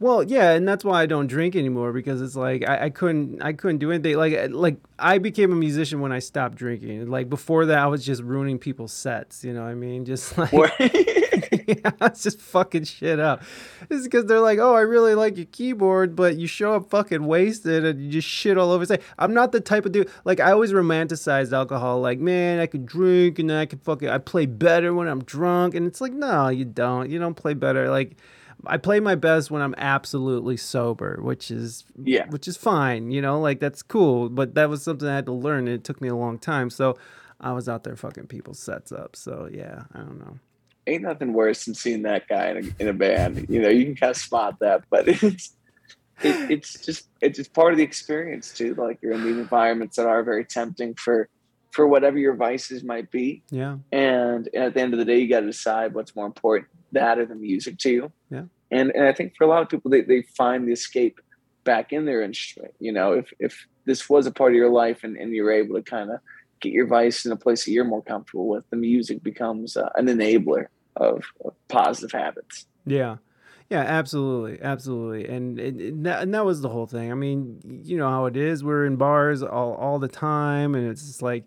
Well, 0.00 0.22
yeah, 0.22 0.52
and 0.52 0.66
that's 0.66 0.84
why 0.84 1.02
I 1.02 1.06
don't 1.06 1.26
drink 1.26 1.56
anymore 1.56 1.92
because 1.92 2.22
it's 2.22 2.36
like 2.36 2.68
I, 2.68 2.84
I 2.84 2.90
couldn't 2.90 3.42
I 3.42 3.52
couldn't 3.52 3.78
do 3.78 3.90
anything. 3.90 4.16
Like 4.16 4.32
uh, 4.32 4.48
like 4.50 4.76
I 4.96 5.18
became 5.18 5.50
a 5.50 5.56
musician 5.56 6.00
when 6.00 6.12
I 6.12 6.20
stopped 6.20 6.54
drinking. 6.54 7.10
Like 7.10 7.28
before 7.28 7.66
that, 7.66 7.78
I 7.78 7.86
was 7.86 8.06
just 8.06 8.22
ruining 8.22 8.58
people's 8.60 8.92
sets. 8.92 9.42
You 9.42 9.52
know 9.52 9.64
what 9.64 9.70
I 9.70 9.74
mean? 9.74 10.04
Just 10.08 10.38
like 10.38 10.52
yeah, 11.68 12.08
just 12.08 12.40
fucking 12.40 12.84
shit 12.84 13.20
up. 13.20 13.42
It's 13.90 14.04
because 14.04 14.26
they're 14.26 14.40
like, 14.40 14.58
oh, 14.58 14.74
I 14.74 14.80
really 14.80 15.14
like 15.14 15.36
your 15.36 15.46
keyboard, 15.46 16.16
but 16.16 16.36
you 16.36 16.46
show 16.46 16.74
up 16.74 16.88
fucking 16.88 17.26
wasted 17.26 17.84
and 17.84 18.00
you 18.00 18.10
just 18.10 18.28
shit 18.28 18.56
all 18.56 18.70
over. 18.70 18.86
Say, 18.86 19.00
I'm 19.18 19.34
not 19.34 19.52
the 19.52 19.60
type 19.60 19.84
of 19.84 19.92
dude. 19.92 20.10
Like 20.24 20.40
I 20.40 20.52
always 20.52 20.72
romanticized 20.72 21.52
alcohol. 21.52 22.00
Like, 22.00 22.20
man, 22.20 22.60
I 22.60 22.66
could 22.66 22.86
drink 22.86 23.38
and 23.38 23.52
I 23.52 23.66
could 23.66 23.82
fucking 23.82 24.08
I 24.08 24.18
play 24.18 24.46
better 24.46 24.94
when 24.94 25.08
I'm 25.08 25.24
drunk. 25.24 25.74
And 25.74 25.86
it's 25.86 26.00
like, 26.00 26.12
no, 26.12 26.48
you 26.48 26.64
don't. 26.64 27.10
You 27.10 27.18
don't 27.18 27.34
play 27.34 27.54
better. 27.54 27.90
Like. 27.90 28.16
I 28.66 28.76
play 28.76 29.00
my 29.00 29.14
best 29.14 29.50
when 29.50 29.62
I'm 29.62 29.74
absolutely 29.78 30.56
sober, 30.56 31.18
which 31.22 31.50
is 31.50 31.84
Yeah. 32.02 32.26
which 32.28 32.48
is 32.48 32.56
fine, 32.56 33.10
you 33.10 33.22
know, 33.22 33.40
like 33.40 33.60
that's 33.60 33.82
cool. 33.82 34.28
But 34.28 34.54
that 34.54 34.68
was 34.68 34.82
something 34.82 35.08
I 35.08 35.14
had 35.14 35.26
to 35.26 35.32
learn, 35.32 35.68
and 35.68 35.76
it 35.76 35.84
took 35.84 36.00
me 36.00 36.08
a 36.08 36.16
long 36.16 36.38
time. 36.38 36.70
So 36.70 36.96
I 37.40 37.52
was 37.52 37.68
out 37.68 37.84
there 37.84 37.96
fucking 37.96 38.26
people's 38.26 38.58
sets 38.58 38.90
up. 38.92 39.14
So 39.16 39.48
yeah, 39.52 39.84
I 39.94 39.98
don't 39.98 40.18
know. 40.18 40.38
Ain't 40.86 41.02
nothing 41.02 41.32
worse 41.34 41.66
than 41.66 41.74
seeing 41.74 42.02
that 42.02 42.26
guy 42.28 42.50
in 42.50 42.56
a, 42.56 42.82
in 42.82 42.88
a 42.88 42.92
band. 42.92 43.46
You 43.48 43.60
know, 43.62 43.68
you 43.68 43.84
can 43.84 43.94
kind 43.94 44.10
of 44.10 44.16
spot 44.16 44.56
that, 44.60 44.84
but 44.90 45.06
it's 45.22 45.54
it, 46.22 46.50
it's 46.50 46.84
just 46.84 47.08
it's 47.20 47.36
just 47.38 47.52
part 47.52 47.72
of 47.72 47.78
the 47.78 47.84
experience 47.84 48.52
too. 48.52 48.74
Like 48.74 48.98
you're 49.02 49.12
in 49.12 49.22
these 49.22 49.36
environments 49.36 49.96
that 49.96 50.06
are 50.06 50.22
very 50.22 50.44
tempting 50.44 50.94
for 50.94 51.28
for 51.70 51.86
whatever 51.86 52.18
your 52.18 52.34
vices 52.34 52.82
might 52.82 53.10
be. 53.10 53.42
Yeah, 53.50 53.76
and 53.92 54.48
at 54.54 54.74
the 54.74 54.80
end 54.80 54.94
of 54.94 54.98
the 54.98 55.04
day 55.04 55.18
you 55.20 55.28
got 55.28 55.40
to 55.40 55.46
decide 55.46 55.94
what's 55.94 56.16
more 56.16 56.26
important 56.26 56.70
that 56.92 57.18
or 57.18 57.26
the 57.26 57.34
music 57.34 57.78
to 57.78 57.90
you 57.90 58.12
Yeah. 58.30 58.44
and 58.70 58.90
and 58.94 59.04
i 59.06 59.12
think 59.12 59.34
for 59.36 59.44
a 59.44 59.46
lot 59.46 59.62
of 59.62 59.68
people 59.68 59.90
they, 59.90 60.02
they 60.02 60.22
find 60.36 60.66
the 60.66 60.72
escape 60.72 61.20
back 61.64 61.92
in 61.92 62.06
their 62.06 62.22
instrument 62.22 62.74
you 62.78 62.92
know 62.92 63.12
if 63.12 63.32
if 63.38 63.66
this 63.84 64.08
was 64.08 64.26
a 64.26 64.30
part 64.30 64.52
of 64.52 64.56
your 64.56 64.70
life 64.70 65.04
and, 65.04 65.16
and 65.16 65.32
you're 65.34 65.52
able 65.52 65.74
to 65.76 65.82
kind 65.82 66.10
of 66.10 66.20
get 66.60 66.72
your 66.72 66.86
vice 66.86 67.24
in 67.24 67.32
a 67.32 67.36
place 67.36 67.64
that 67.64 67.72
you're 67.72 67.84
more 67.84 68.02
comfortable 68.02 68.48
with 68.48 68.64
the 68.70 68.76
music 68.76 69.22
becomes 69.22 69.76
uh, 69.76 69.88
an 69.96 70.06
enabler 70.06 70.66
of, 70.96 71.24
of 71.44 71.52
positive 71.68 72.12
habits 72.12 72.66
yeah, 72.86 73.16
yeah, 73.68 73.80
absolutely, 73.80 74.62
absolutely. 74.62 75.28
And, 75.28 75.58
and, 75.58 75.78
and 75.78 76.06
that, 76.06 76.22
and 76.22 76.32
that 76.32 76.46
was 76.46 76.62
the 76.62 76.70
whole 76.70 76.86
thing. 76.86 77.12
I 77.12 77.14
mean, 77.14 77.82
you 77.84 77.98
know 77.98 78.08
how 78.08 78.24
it 78.24 78.34
is. 78.34 78.64
We're 78.64 78.86
in 78.86 78.96
bars 78.96 79.42
all 79.42 79.74
all 79.74 79.98
the 79.98 80.08
time, 80.08 80.74
and 80.74 80.88
it's 80.88 81.06
just 81.06 81.20
like. 81.22 81.44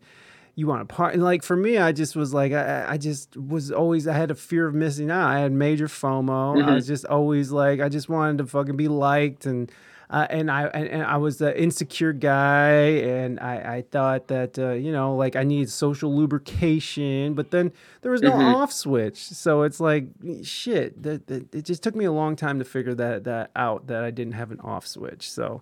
You 0.61 0.67
want 0.67 0.87
to 0.87 0.93
party? 0.95 1.17
Like 1.17 1.41
for 1.41 1.55
me, 1.55 1.79
I 1.79 1.91
just 1.91 2.15
was 2.15 2.35
like, 2.35 2.51
I, 2.51 2.85
I 2.93 2.97
just 2.97 3.35
was 3.35 3.71
always, 3.71 4.07
I 4.07 4.13
had 4.13 4.29
a 4.29 4.35
fear 4.35 4.67
of 4.67 4.75
missing 4.75 5.09
out. 5.09 5.27
I 5.27 5.39
had 5.39 5.51
major 5.51 5.87
FOMO. 5.87 6.61
I 6.61 6.67
Mhm. 6.69 6.75
was 6.75 6.85
just 6.85 7.03
always 7.05 7.51
like, 7.51 7.79
I 7.81 7.89
just 7.89 8.09
wanted 8.09 8.37
to 8.37 8.45
fucking 8.45 8.77
be 8.77 8.87
liked, 8.87 9.47
and 9.47 9.71
uh, 10.11 10.27
and 10.29 10.51
I 10.51 10.65
and, 10.67 10.87
and 10.89 11.03
I 11.03 11.17
was 11.17 11.41
an 11.41 11.53
insecure 11.55 12.13
guy, 12.13 12.73
and 13.15 13.39
I, 13.39 13.77
I 13.77 13.83
thought 13.89 14.27
that 14.27 14.59
uh, 14.59 14.73
you 14.73 14.91
know 14.91 15.15
like 15.15 15.35
I 15.35 15.43
needed 15.43 15.71
social 15.71 16.13
lubrication, 16.15 17.33
but 17.33 17.49
then 17.49 17.71
there 18.01 18.11
was 18.11 18.21
no 18.21 18.33
Mhm. 18.33 18.53
off 18.55 18.71
switch, 18.71 19.17
so 19.17 19.63
it's 19.63 19.79
like 19.79 20.05
shit. 20.43 21.01
That, 21.01 21.25
that 21.27 21.55
it 21.55 21.65
just 21.65 21.81
took 21.81 21.95
me 21.95 22.05
a 22.05 22.11
long 22.11 22.35
time 22.35 22.59
to 22.59 22.65
figure 22.65 22.93
that 22.95 23.23
that 23.23 23.49
out 23.55 23.87
that 23.87 24.03
I 24.03 24.11
didn't 24.11 24.33
have 24.33 24.51
an 24.51 24.59
off 24.59 24.85
switch. 24.85 25.31
So. 25.31 25.61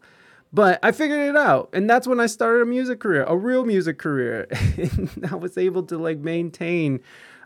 But 0.51 0.79
I 0.81 0.91
figured 0.91 1.19
it 1.19 1.37
out, 1.37 1.69
and 1.73 1.87
that's 1.87 2.07
when 2.07 2.19
I 2.19 2.25
started 2.25 2.63
a 2.63 2.65
music 2.65 2.99
career, 2.99 3.23
a 3.25 3.37
real 3.37 3.65
music 3.65 3.99
career. 3.99 4.47
I 5.31 5.35
was 5.35 5.57
able 5.57 5.83
to 5.83 5.97
like 5.97 6.17
maintain, 6.17 7.01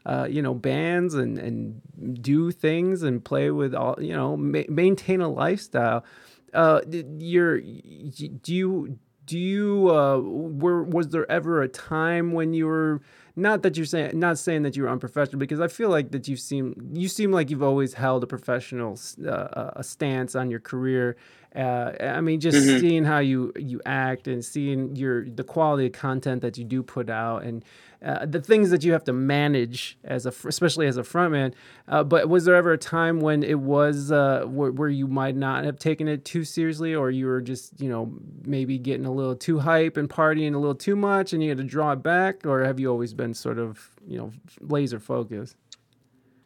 uh, 0.06 0.28
you 0.30 0.42
know, 0.42 0.54
bands 0.54 1.14
and 1.14 1.38
and 1.38 1.82
do 2.22 2.52
things 2.52 3.04
and 3.04 3.24
play 3.24 3.52
with 3.52 3.76
all, 3.76 3.96
you 4.00 4.14
know, 4.14 4.38
ma- 4.38 4.70
maintain 4.70 5.20
a 5.20 5.28
lifestyle. 5.28 6.06
Uh, 6.54 6.82
you're, 7.18 7.60
do 7.60 8.54
you 8.54 9.00
do 9.26 9.38
you 9.40 9.90
uh, 9.90 10.20
were 10.20 10.84
was 10.84 11.10
there 11.10 11.30
ever 11.32 11.62
a 11.62 11.68
time 11.68 12.34
when 12.34 12.54
you 12.54 12.68
were 12.68 13.02
not 13.36 13.64
that 13.64 13.78
you're 13.78 13.86
saying 13.86 14.18
not 14.20 14.38
saying 14.38 14.64
that 14.64 14.76
you 14.76 14.84
were 14.84 14.90
unprofessional 14.90 15.40
because 15.40 15.60
I 15.60 15.68
feel 15.68 15.90
like 15.90 16.12
that 16.12 16.28
you 16.28 16.36
seem 16.36 16.92
you 16.94 17.08
seem 17.08 17.32
like 17.32 17.50
you've 17.50 17.64
always 17.64 17.94
held 17.94 18.24
a 18.24 18.28
professional 18.28 19.00
uh, 19.26 19.72
a 19.76 19.84
stance 19.84 20.36
on 20.36 20.52
your 20.52 20.60
career. 20.60 21.16
Uh, 21.56 21.94
I 22.02 22.22
mean, 22.22 22.40
just 22.40 22.62
Mhm. 22.62 22.78
seeing 22.78 23.04
how 23.06 23.20
you 23.20 23.54
you 23.58 23.82
act 23.86 24.28
and 24.28 24.44
seeing 24.44 24.96
your 24.96 25.26
the 25.30 25.44
quality 25.44 25.88
of 25.88 25.94
content 25.94 26.42
that 26.42 26.58
you 26.58 26.64
do 26.66 26.84
put 26.84 27.10
out 27.10 27.44
and 27.44 27.64
uh, 28.04 28.26
the 28.26 28.42
things 28.42 28.70
that 28.72 28.84
you 28.84 28.92
have 28.94 29.04
to 29.06 29.14
manage 29.14 29.98
as 30.04 30.26
a 30.26 30.34
especially 30.48 30.88
as 30.88 30.98
a 30.98 31.04
frontman. 31.04 31.54
Uh, 31.88 32.04
but 32.04 32.28
was 32.30 32.46
there 32.46 32.56
ever 32.56 32.74
a 32.74 32.78
time 32.78 33.20
when 33.22 33.44
it 33.44 33.60
was 33.60 34.12
uh, 34.12 34.46
where, 34.48 34.72
where 34.72 34.90
you 34.90 35.08
might 35.08 35.36
not 35.36 35.64
have 35.64 35.78
taken 35.80 36.08
it 36.08 36.26
too 36.26 36.44
seriously, 36.44 36.96
or 36.96 37.12
you 37.12 37.28
were 37.28 37.42
just 37.42 37.80
you 37.82 37.90
know 37.90 38.12
maybe 38.46 38.80
getting 38.80 39.06
a 39.06 39.12
little 39.14 39.36
too 39.36 39.60
hype 39.60 39.98
and 39.98 40.10
partying 40.10 40.56
a 40.56 40.58
little 40.58 40.76
too 40.76 40.96
much, 40.96 41.34
and 41.34 41.44
you 41.44 41.50
had 41.50 41.58
to 41.60 41.64
draw 41.64 41.92
it 41.94 42.04
back, 42.04 42.46
or 42.46 42.64
have 42.64 42.80
you 42.80 42.90
always 42.90 43.14
been 43.14 43.34
sort 43.34 43.60
of 43.60 43.92
you 44.08 44.18
know 44.18 44.32
laser 44.62 45.00
focused? 45.00 45.56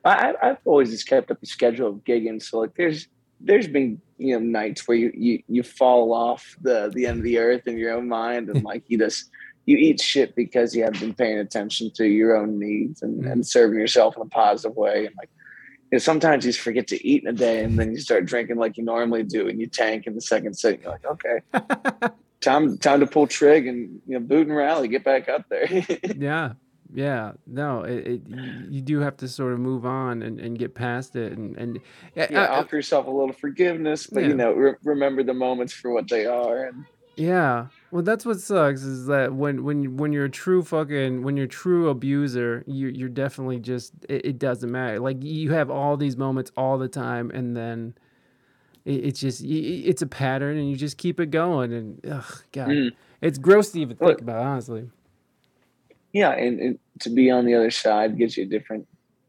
I, 0.03 0.33
I- 0.41 0.49
I've 0.49 0.57
always 0.65 0.91
just 0.91 1.07
kept 1.07 1.31
up 1.31 1.41
a 1.41 1.45
schedule 1.45 1.89
of 1.89 1.95
gigging. 2.03 2.41
So 2.41 2.59
like, 2.59 2.75
there's 2.75 3.07
there's 3.39 3.67
been 3.67 4.01
you 4.17 4.33
know 4.33 4.43
nights 4.43 4.87
where 4.87 4.97
you 4.97 5.11
you 5.15 5.43
you 5.47 5.63
fall 5.63 6.13
off 6.13 6.55
the 6.61 6.91
the 6.93 7.05
end 7.05 7.19
of 7.19 7.23
the 7.23 7.37
earth 7.37 7.67
in 7.67 7.77
your 7.77 7.93
own 7.93 8.07
mind, 8.07 8.49
and 8.49 8.63
like 8.63 8.83
you 8.87 8.97
just 8.97 9.29
you 9.65 9.77
eat 9.77 10.01
shit 10.01 10.35
because 10.35 10.75
you 10.75 10.83
haven't 10.83 11.01
been 11.01 11.13
paying 11.13 11.39
attention 11.39 11.91
to 11.91 12.05
your 12.05 12.37
own 12.37 12.57
needs 12.57 13.01
and, 13.01 13.19
and 13.25 13.25
mm-hmm. 13.25 13.41
serving 13.41 13.77
yourself 13.77 14.15
in 14.15 14.21
a 14.21 14.25
positive 14.25 14.77
way. 14.77 15.05
And 15.05 15.15
like, 15.17 15.29
you 15.91 15.97
know, 15.97 15.99
sometimes 15.99 16.45
you 16.45 16.51
just 16.53 16.63
forget 16.63 16.87
to 16.87 17.07
eat 17.07 17.23
in 17.23 17.29
a 17.29 17.33
day, 17.33 17.63
and 17.63 17.77
then 17.77 17.91
you 17.91 17.99
start 17.99 18.25
drinking 18.25 18.57
like 18.57 18.77
you 18.77 18.83
normally 18.83 19.23
do, 19.23 19.47
and 19.47 19.59
you 19.59 19.67
tank 19.67 20.07
in 20.07 20.15
the 20.15 20.21
second 20.21 20.57
set. 20.57 20.81
You're 20.81 20.91
like, 20.91 21.05
okay, 21.05 22.09
time 22.41 22.77
time 22.77 22.99
to 23.01 23.07
pull 23.07 23.27
trig 23.27 23.67
and 23.67 24.01
you 24.07 24.13
know 24.13 24.19
boot 24.19 24.47
and 24.47 24.55
rally, 24.55 24.87
get 24.87 25.03
back 25.03 25.29
up 25.29 25.45
there. 25.49 25.67
yeah 26.15 26.53
yeah 26.93 27.33
no 27.45 27.83
it, 27.83 28.07
it 28.07 28.21
you- 28.69 28.81
do 28.81 28.99
have 28.99 29.17
to 29.17 29.27
sort 29.27 29.51
of 29.53 29.59
move 29.59 29.85
on 29.85 30.21
and, 30.21 30.39
and 30.39 30.57
get 30.57 30.73
past 30.73 31.15
it 31.15 31.33
and 31.33 31.55
and 31.57 31.79
yeah, 32.15 32.27
I- 32.31 32.59
offer 32.59 32.75
yourself 32.77 33.07
a 33.07 33.11
little 33.11 33.33
forgiveness, 33.33 34.07
but 34.07 34.21
Yeah. 34.23 34.29
you 34.29 34.35
know, 34.35 34.53
re- 34.53 34.75
remember 34.83 35.23
the 35.23 35.33
moments 35.33 35.73
for 35.73 35.91
what 35.91 36.07
they 36.09 36.25
are. 36.25 36.65
And 36.67 36.85
Yeah. 37.17 37.67
Well, 37.91 38.03
that's 38.03 38.25
what 38.25 38.39
sucks 38.39 38.83
is 38.83 39.07
that 39.07 39.33
when 39.33 39.63
when 39.63 39.81
you- 39.83 39.91
when 39.91 40.13
you're 40.13 40.25
a 40.25 40.29
true 40.29 40.61
fucking 40.63 41.23
when 41.23 41.35
you're 41.35 41.45
a 41.47 41.49
true 41.63 41.89
abuser, 41.89 42.63
you 42.67 42.87
you're 42.87 43.09
definitely 43.09 43.59
just 43.59 43.93
it, 44.07 44.25
it 44.25 44.39
doesn't 44.39 44.71
matter. 44.71 44.99
Like 44.99 45.23
you 45.23 45.51
have 45.51 45.69
all 45.71 45.97
these 45.97 46.15
moments 46.15 46.51
all 46.55 46.77
the 46.77 46.87
time, 46.87 47.31
and 47.31 47.55
then 47.57 47.95
it, 48.85 49.05
it's 49.07 49.19
just 49.19 49.43
it's 49.43 50.01
a 50.01 50.07
pattern, 50.07 50.57
and 50.57 50.69
you 50.69 50.75
just 50.77 50.97
keep 50.97 51.19
it 51.19 51.31
going. 51.31 51.73
And 51.73 52.05
ugh, 52.09 52.43
God, 52.53 52.67
Mm. 52.69 52.91
it's 53.21 53.37
gross 53.39 53.71
to 53.71 53.81
even 53.81 53.97
think 53.97 54.09
Look. 54.09 54.21
about. 54.21 54.45
Honestly. 54.45 54.89
Yeah, 56.21 56.31
and, 56.31 56.59
and 56.59 56.79
to 57.03 57.09
be 57.09 57.29
on 57.31 57.45
the 57.45 57.55
other 57.59 57.71
side 57.71 58.17
gives 58.17 58.37
you 58.37 58.43
a 58.43 58.47
different 58.57 58.87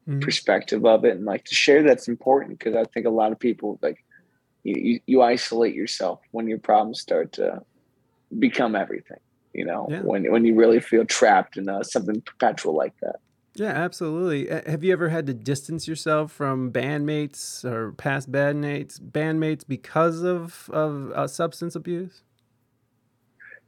Mhm. 0.08 0.22
perspective 0.22 0.82
of 0.86 1.04
it, 1.04 1.16
and 1.16 1.24
like 1.32 1.44
to 1.44 1.54
share 1.54 1.82
that's 1.82 2.08
important 2.08 2.58
because 2.58 2.74
I 2.74 2.84
think 2.92 3.04
a 3.06 3.10
lot 3.20 3.30
of 3.32 3.38
people 3.38 3.78
like 3.82 3.98
you, 4.64 4.74
you 4.88 5.00
you 5.10 5.22
isolate 5.34 5.74
yourself 5.74 6.18
when 6.34 6.48
your 6.48 6.58
problems 6.58 7.00
start 7.00 7.32
to 7.32 7.46
become 8.38 8.74
everything. 8.74 9.20
You 9.52 9.64
know, 9.66 9.86
Yeah. 9.90 10.02
when 10.02 10.30
when 10.32 10.44
you 10.46 10.54
really 10.54 10.80
feel 10.80 11.04
trapped 11.04 11.56
in 11.56 11.68
uh, 11.68 11.82
something 11.82 12.20
perpetual 12.22 12.74
like 12.74 12.94
that. 13.02 13.16
Yeah, 13.54 13.72
absolutely. 13.86 14.46
Have 14.72 14.84
you 14.84 14.92
ever 14.92 15.08
had 15.08 15.26
to 15.26 15.34
distance 15.34 15.88
yourself 15.88 16.30
from 16.32 16.70
bandmates 16.72 17.64
or 17.64 17.92
past 17.92 18.30
bandmates 18.30 19.00
bandmates 19.00 19.64
because 19.66 20.22
of 20.22 20.70
of 20.72 21.10
uh, 21.12 21.26
substance 21.26 21.74
abuse? 21.74 22.22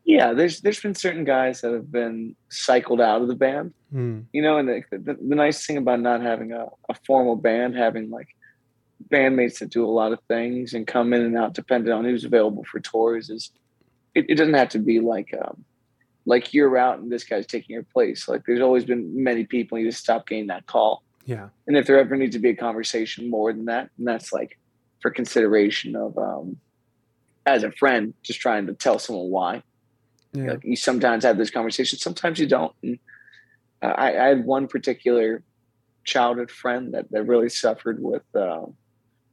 Yeah, 0.05 0.33
there's 0.33 0.61
there's 0.61 0.81
been 0.81 0.95
certain 0.95 1.25
guys 1.25 1.61
that 1.61 1.73
have 1.73 1.93
been 1.93 2.35
cycled 2.49 3.01
out 3.01 3.23
of 3.23 3.29
the 3.29 3.35
band. 3.37 3.73
Hmm. 3.93 4.21
you 4.33 4.41
know 4.41 4.57
and 4.59 4.69
the, 4.69 4.83
the, 4.93 5.15
the 5.15 5.35
nice 5.35 5.67
thing 5.67 5.77
about 5.77 5.99
not 5.99 6.21
having 6.23 6.53
a, 6.53 6.67
a 6.89 6.95
formal 7.05 7.35
band 7.35 7.77
having 7.77 8.09
like 8.09 8.29
bandmates 9.11 9.59
that 9.59 9.71
do 9.71 9.85
a 9.85 9.91
lot 9.91 10.13
of 10.13 10.21
things 10.29 10.75
and 10.75 10.87
come 10.87 11.13
in 11.13 11.23
and 11.23 11.37
out 11.37 11.55
depending 11.55 11.93
on 11.93 12.05
who's 12.05 12.25
available 12.25 12.63
for 12.71 12.79
tours 12.79 13.31
is 13.31 13.51
it, 14.15 14.27
it 14.29 14.37
doesn't 14.37 14.55
have 14.55 14.69
to 14.69 14.79
be 14.79 15.01
like 15.01 15.35
um 15.43 15.65
like 16.25 16.55
you're 16.55 16.77
out 16.79 17.01
and 17.01 17.11
this 17.11 17.25
guy's 17.25 17.47
taking 17.47 17.75
your 17.75 17.83
place 17.83 18.29
like 18.29 18.43
there's 18.47 18.61
always 18.61 18.85
been 18.85 19.25
many 19.25 19.45
people 19.45 19.77
you 19.77 19.87
just 19.89 19.99
stop 20.05 20.25
getting 20.29 20.47
that 20.47 20.67
call 20.67 21.03
Yeah. 21.27 21.49
and 21.67 21.77
if 21.77 21.87
there 21.89 21.99
ever 21.99 22.17
needs 22.17 22.37
to 22.37 22.41
be 22.41 22.51
a 22.51 22.57
conversation 22.57 23.29
more 23.29 23.53
than 23.53 23.65
that 23.65 23.91
and 23.99 24.07
that's 24.07 24.33
like 24.33 24.57
for 25.03 25.11
consideration 25.11 25.97
of 25.97 26.17
um 26.17 26.59
as 27.45 27.65
a 27.65 27.73
friend 27.73 28.15
just 28.23 28.39
trying 28.41 28.69
to 28.69 28.75
tell 28.75 29.01
someone 29.01 29.31
why 29.31 29.63
Yeah. 30.33 30.53
like 30.53 30.65
you 30.65 30.77
sometimes 30.77 31.25
have 31.25 31.39
this 31.39 31.51
conversation, 31.51 31.99
sometimes 31.99 32.39
you 32.39 32.47
don't. 32.47 32.73
And 32.83 32.99
uh, 33.83 33.87
I, 33.87 34.25
I 34.25 34.29
had 34.29 34.45
one 34.45 34.69
particular 34.69 35.43
childhood 36.05 36.51
friend 36.51 36.95
that, 36.95 37.11
that 37.11 37.25
really 37.25 37.49
suffered 37.49 38.03
with 38.03 38.23
uh, 38.35 38.67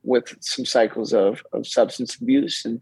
with 0.03 0.35
some 0.39 0.65
cycles 0.65 1.13
of, 1.13 1.43
of 1.53 1.67
substance 1.67 2.15
abuse 2.15 2.63
and 2.65 2.81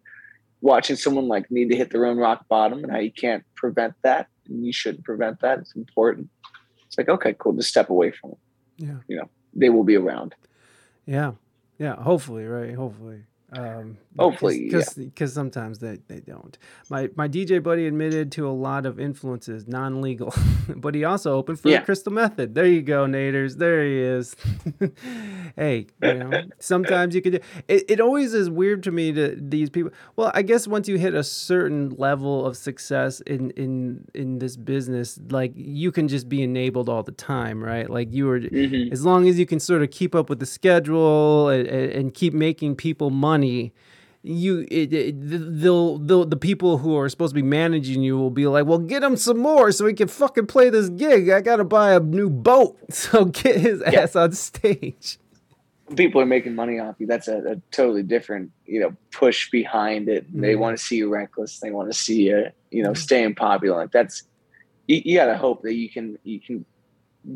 watching 0.61 0.95
someone 0.95 1.27
like 1.27 1.49
need 1.49 1.69
to 1.69 1.75
hit 1.75 1.91
their 1.91 2.05
own 2.05 2.17
rock 2.17 2.47
bottom 2.47 2.83
and 2.83 2.91
how 2.91 2.99
you 2.99 3.11
can't 3.11 3.43
prevent 3.55 3.93
that 4.03 4.27
and 4.47 4.65
you 4.65 4.71
shouldn't 4.71 5.03
prevent 5.03 5.39
that. 5.41 5.59
It's 5.59 5.75
important. 5.75 6.29
It's 6.85 6.97
like, 6.97 7.09
okay, 7.09 7.35
cool, 7.37 7.53
just 7.53 7.69
step 7.69 7.89
away 7.89 8.11
from 8.11 8.31
it. 8.31 8.37
Yeah. 8.77 8.97
You 9.07 9.17
know, 9.17 9.29
they 9.53 9.69
will 9.69 9.83
be 9.83 9.95
around. 9.95 10.35
Yeah, 11.05 11.33
yeah. 11.77 11.95
Hopefully, 11.95 12.45
right? 12.45 12.73
Hopefully. 12.73 13.23
Um, 13.53 13.97
Hopefully, 14.17 14.63
because 14.65 14.93
because 14.93 15.33
sometimes 15.33 15.79
they, 15.79 15.97
they 16.07 16.19
don't. 16.21 16.57
My 16.89 17.09
my 17.15 17.27
DJ 17.27 17.61
buddy 17.61 17.85
admitted 17.87 18.31
to 18.33 18.47
a 18.47 18.51
lot 18.51 18.85
of 18.85 18.99
influences, 18.99 19.67
non 19.67 20.01
legal, 20.01 20.33
but 20.75 20.95
he 20.95 21.03
also 21.03 21.33
opened 21.35 21.59
for 21.59 21.69
Yeah. 21.69 21.79
the 21.79 21.85
Crystal 21.85 22.13
Method. 22.13 22.55
There 22.55 22.65
you 22.65 22.81
go, 22.81 23.05
Naders. 23.05 23.57
There 23.57 23.83
he 23.83 23.99
is. 23.99 24.35
hey, 25.55 25.87
you 26.01 26.13
know, 26.13 26.43
sometimes 26.59 27.15
you 27.15 27.21
could. 27.21 27.33
do- 27.33 27.39
It 27.67 27.83
it 27.89 27.99
always 27.99 28.33
is 28.33 28.49
weird 28.49 28.83
to 28.83 28.91
me 28.91 29.11
to 29.13 29.35
these 29.39 29.69
people. 29.69 29.91
Well, 30.15 30.31
I 30.33 30.41
guess 30.41 30.67
once 30.67 30.87
you 30.87 30.97
hit 30.97 31.13
a 31.13 31.23
certain 31.23 31.89
level 31.97 32.45
of 32.45 32.57
success 32.57 33.21
in 33.21 33.51
in 33.51 34.05
in 34.13 34.39
this 34.39 34.55
business, 34.57 35.19
like 35.29 35.51
you 35.55 35.91
can 35.91 36.07
just 36.07 36.29
be 36.29 36.41
enabled 36.41 36.89
all 36.89 37.03
the 37.03 37.11
time, 37.11 37.63
right? 37.63 37.89
Like 37.89 38.13
you 38.13 38.25
were 38.27 38.39
Mhm. 38.39 38.91
as 38.91 39.05
long 39.05 39.27
as 39.27 39.37
you 39.39 39.45
can 39.45 39.59
sort 39.59 39.81
of 39.81 39.89
keep 39.91 40.15
up 40.15 40.29
with 40.29 40.39
the 40.39 40.45
schedule 40.45 41.49
and, 41.49 41.67
and 41.67 42.13
keep 42.13 42.33
making 42.33 42.75
people 42.75 43.09
money 43.09 43.73
you 44.27 44.65
it, 44.72 44.91
it, 44.93 45.15
they'll, 45.61 45.97
they'll 45.99 46.26
the 46.26 46.35
people 46.38 46.80
who 46.80 46.97
are 46.97 47.07
supposed 47.10 47.31
to 47.31 47.35
be 47.35 47.45
managing 47.47 48.02
you 48.02 48.18
will 48.18 48.31
be 48.31 48.47
like 48.47 48.65
well 48.65 48.80
get 48.80 49.03
him 49.03 49.15
some 49.15 49.38
more 49.38 49.72
so 49.72 49.85
he 49.85 49.93
can 49.93 50.07
fucking 50.07 50.47
play 50.47 50.69
this 50.69 50.89
gig 50.89 51.30
i 51.30 51.39
gotta 51.41 51.64
buy 51.64 51.93
a 51.93 51.99
new 51.99 52.30
boat 52.30 52.76
so 52.91 53.26
get 53.26 53.57
his 53.57 53.81
Yeah. 53.91 54.02
ass 54.02 54.15
on 54.15 54.31
stage 54.31 55.19
people 55.95 56.19
are 56.19 56.26
making 56.26 56.56
money 56.56 56.80
off 56.80 56.95
you, 56.97 57.06
that's 57.06 57.27
a, 57.27 57.38
a 57.52 57.56
totally 57.69 58.02
different, 58.02 58.49
you 58.65 58.80
know, 58.80 58.91
push 59.11 59.52
behind 59.52 60.10
it. 60.10 60.26
They 60.34 60.56
Mhm. 60.56 60.60
want 60.60 60.77
to 60.80 60.84
see 60.84 60.95
you 60.95 61.10
reckless. 61.14 61.60
They 61.60 61.69
want 61.69 61.91
to 61.91 61.95
see 61.97 62.23
you, 62.23 62.47
you 62.72 62.81
know, 62.81 62.95
staying 62.95 63.35
popular. 63.35 63.77
Like 63.77 63.91
that's, 63.91 64.23
you, 64.88 64.99
you 65.06 65.15
got 65.15 65.27
to 65.27 65.38
hope 65.38 65.61
that 65.61 65.76
you 65.76 65.88
can, 65.88 66.18
you 66.23 66.39
can 66.41 66.65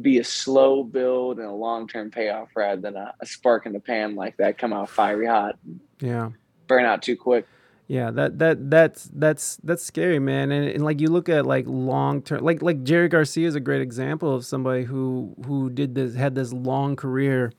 be 0.02 0.18
a 0.18 0.24
slow 0.24 0.84
build 0.84 1.38
and 1.38 1.48
a 1.48 1.52
long-term 1.54 2.10
payoff 2.10 2.50
rather 2.56 2.82
than 2.82 2.96
a, 2.96 3.14
a 3.22 3.26
spark 3.28 3.68
in 3.68 3.74
the 3.74 3.80
pan 3.80 4.16
like 4.16 4.36
that, 4.38 4.58
come 4.58 4.74
out 4.74 4.90
fiery 4.90 5.28
hot, 5.28 5.56
yeah 6.00 6.30
burn 6.70 6.86
out 6.86 7.02
too 7.02 7.18
quick. 7.18 7.46
Yeah, 7.90 8.12
that 8.12 8.38
that 8.38 8.70
that's 8.70 9.10
that's 9.12 9.58
that's 9.64 9.84
scary, 9.84 10.20
man. 10.20 10.52
And, 10.52 10.70
and 10.70 10.86
like 10.86 11.02
you 11.02 11.08
look 11.10 11.28
at 11.28 11.48
like 11.48 11.66
long 11.68 12.22
term, 12.22 12.44
like 12.44 12.62
like 12.62 12.84
Jerry 12.84 13.10
Garcia 13.10 13.48
is 13.48 13.56
a 13.56 13.60
great 13.60 13.82
example 13.82 14.34
of 14.34 14.46
somebody 14.46 14.84
who 14.84 15.34
who 15.46 15.72
did 15.72 15.96
this 15.96 16.14
had 16.14 16.36
this 16.36 16.54
long 16.54 16.96
career, 16.96 17.52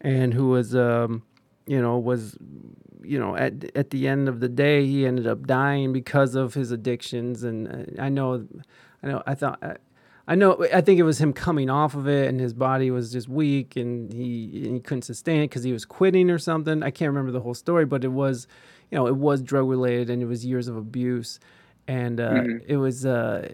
and 0.00 0.34
who 0.34 0.48
was 0.48 0.74
um 0.74 1.22
you 1.66 1.80
know 1.80 1.96
was 1.96 2.36
you 3.04 3.20
know 3.20 3.36
at 3.36 3.70
at 3.76 3.90
the 3.90 4.08
end 4.08 4.28
of 4.28 4.40
the 4.40 4.48
day 4.48 4.84
he 4.84 5.06
ended 5.06 5.28
up 5.28 5.46
dying 5.46 5.92
because 5.92 6.34
of 6.34 6.54
his 6.54 6.72
addictions. 6.72 7.44
And 7.44 7.68
uh, 7.68 8.02
I 8.02 8.08
know, 8.08 8.48
I 9.02 9.06
know, 9.06 9.22
I 9.28 9.34
thought. 9.36 9.62
I, 10.28 10.34
know. 10.34 10.64
I 10.72 10.80
think 10.82 11.00
it 11.00 11.04
was 11.04 11.20
him 11.20 11.32
coming 11.32 11.70
off 11.70 11.94
of 11.94 12.06
it, 12.06 12.28
and 12.28 12.38
his 12.38 12.52
body 12.52 12.90
was 12.90 13.10
just 13.10 13.28
weak, 13.28 13.74
and 13.76 14.12
he 14.12 14.62
and 14.66 14.74
he 14.74 14.80
couldn't 14.80 15.02
sustain 15.02 15.40
it 15.40 15.48
because 15.48 15.64
he 15.64 15.72
was 15.72 15.84
quitting 15.84 16.30
or 16.30 16.38
something. 16.38 16.82
I 16.82 16.90
can't 16.90 17.08
remember 17.08 17.32
the 17.32 17.40
whole 17.40 17.54
story, 17.54 17.86
but 17.86 18.04
it 18.04 18.12
was, 18.12 18.46
you 18.90 18.96
know, 18.96 19.06
it 19.06 19.16
was 19.16 19.42
drug 19.42 19.66
related, 19.68 20.10
and 20.10 20.22
it 20.22 20.26
was 20.26 20.44
years 20.44 20.68
of 20.68 20.76
abuse, 20.76 21.40
and 21.88 22.20
uh, 22.20 22.30
Mhm. 22.32 22.62
it 22.66 22.76
was 22.76 23.06
uh, 23.06 23.48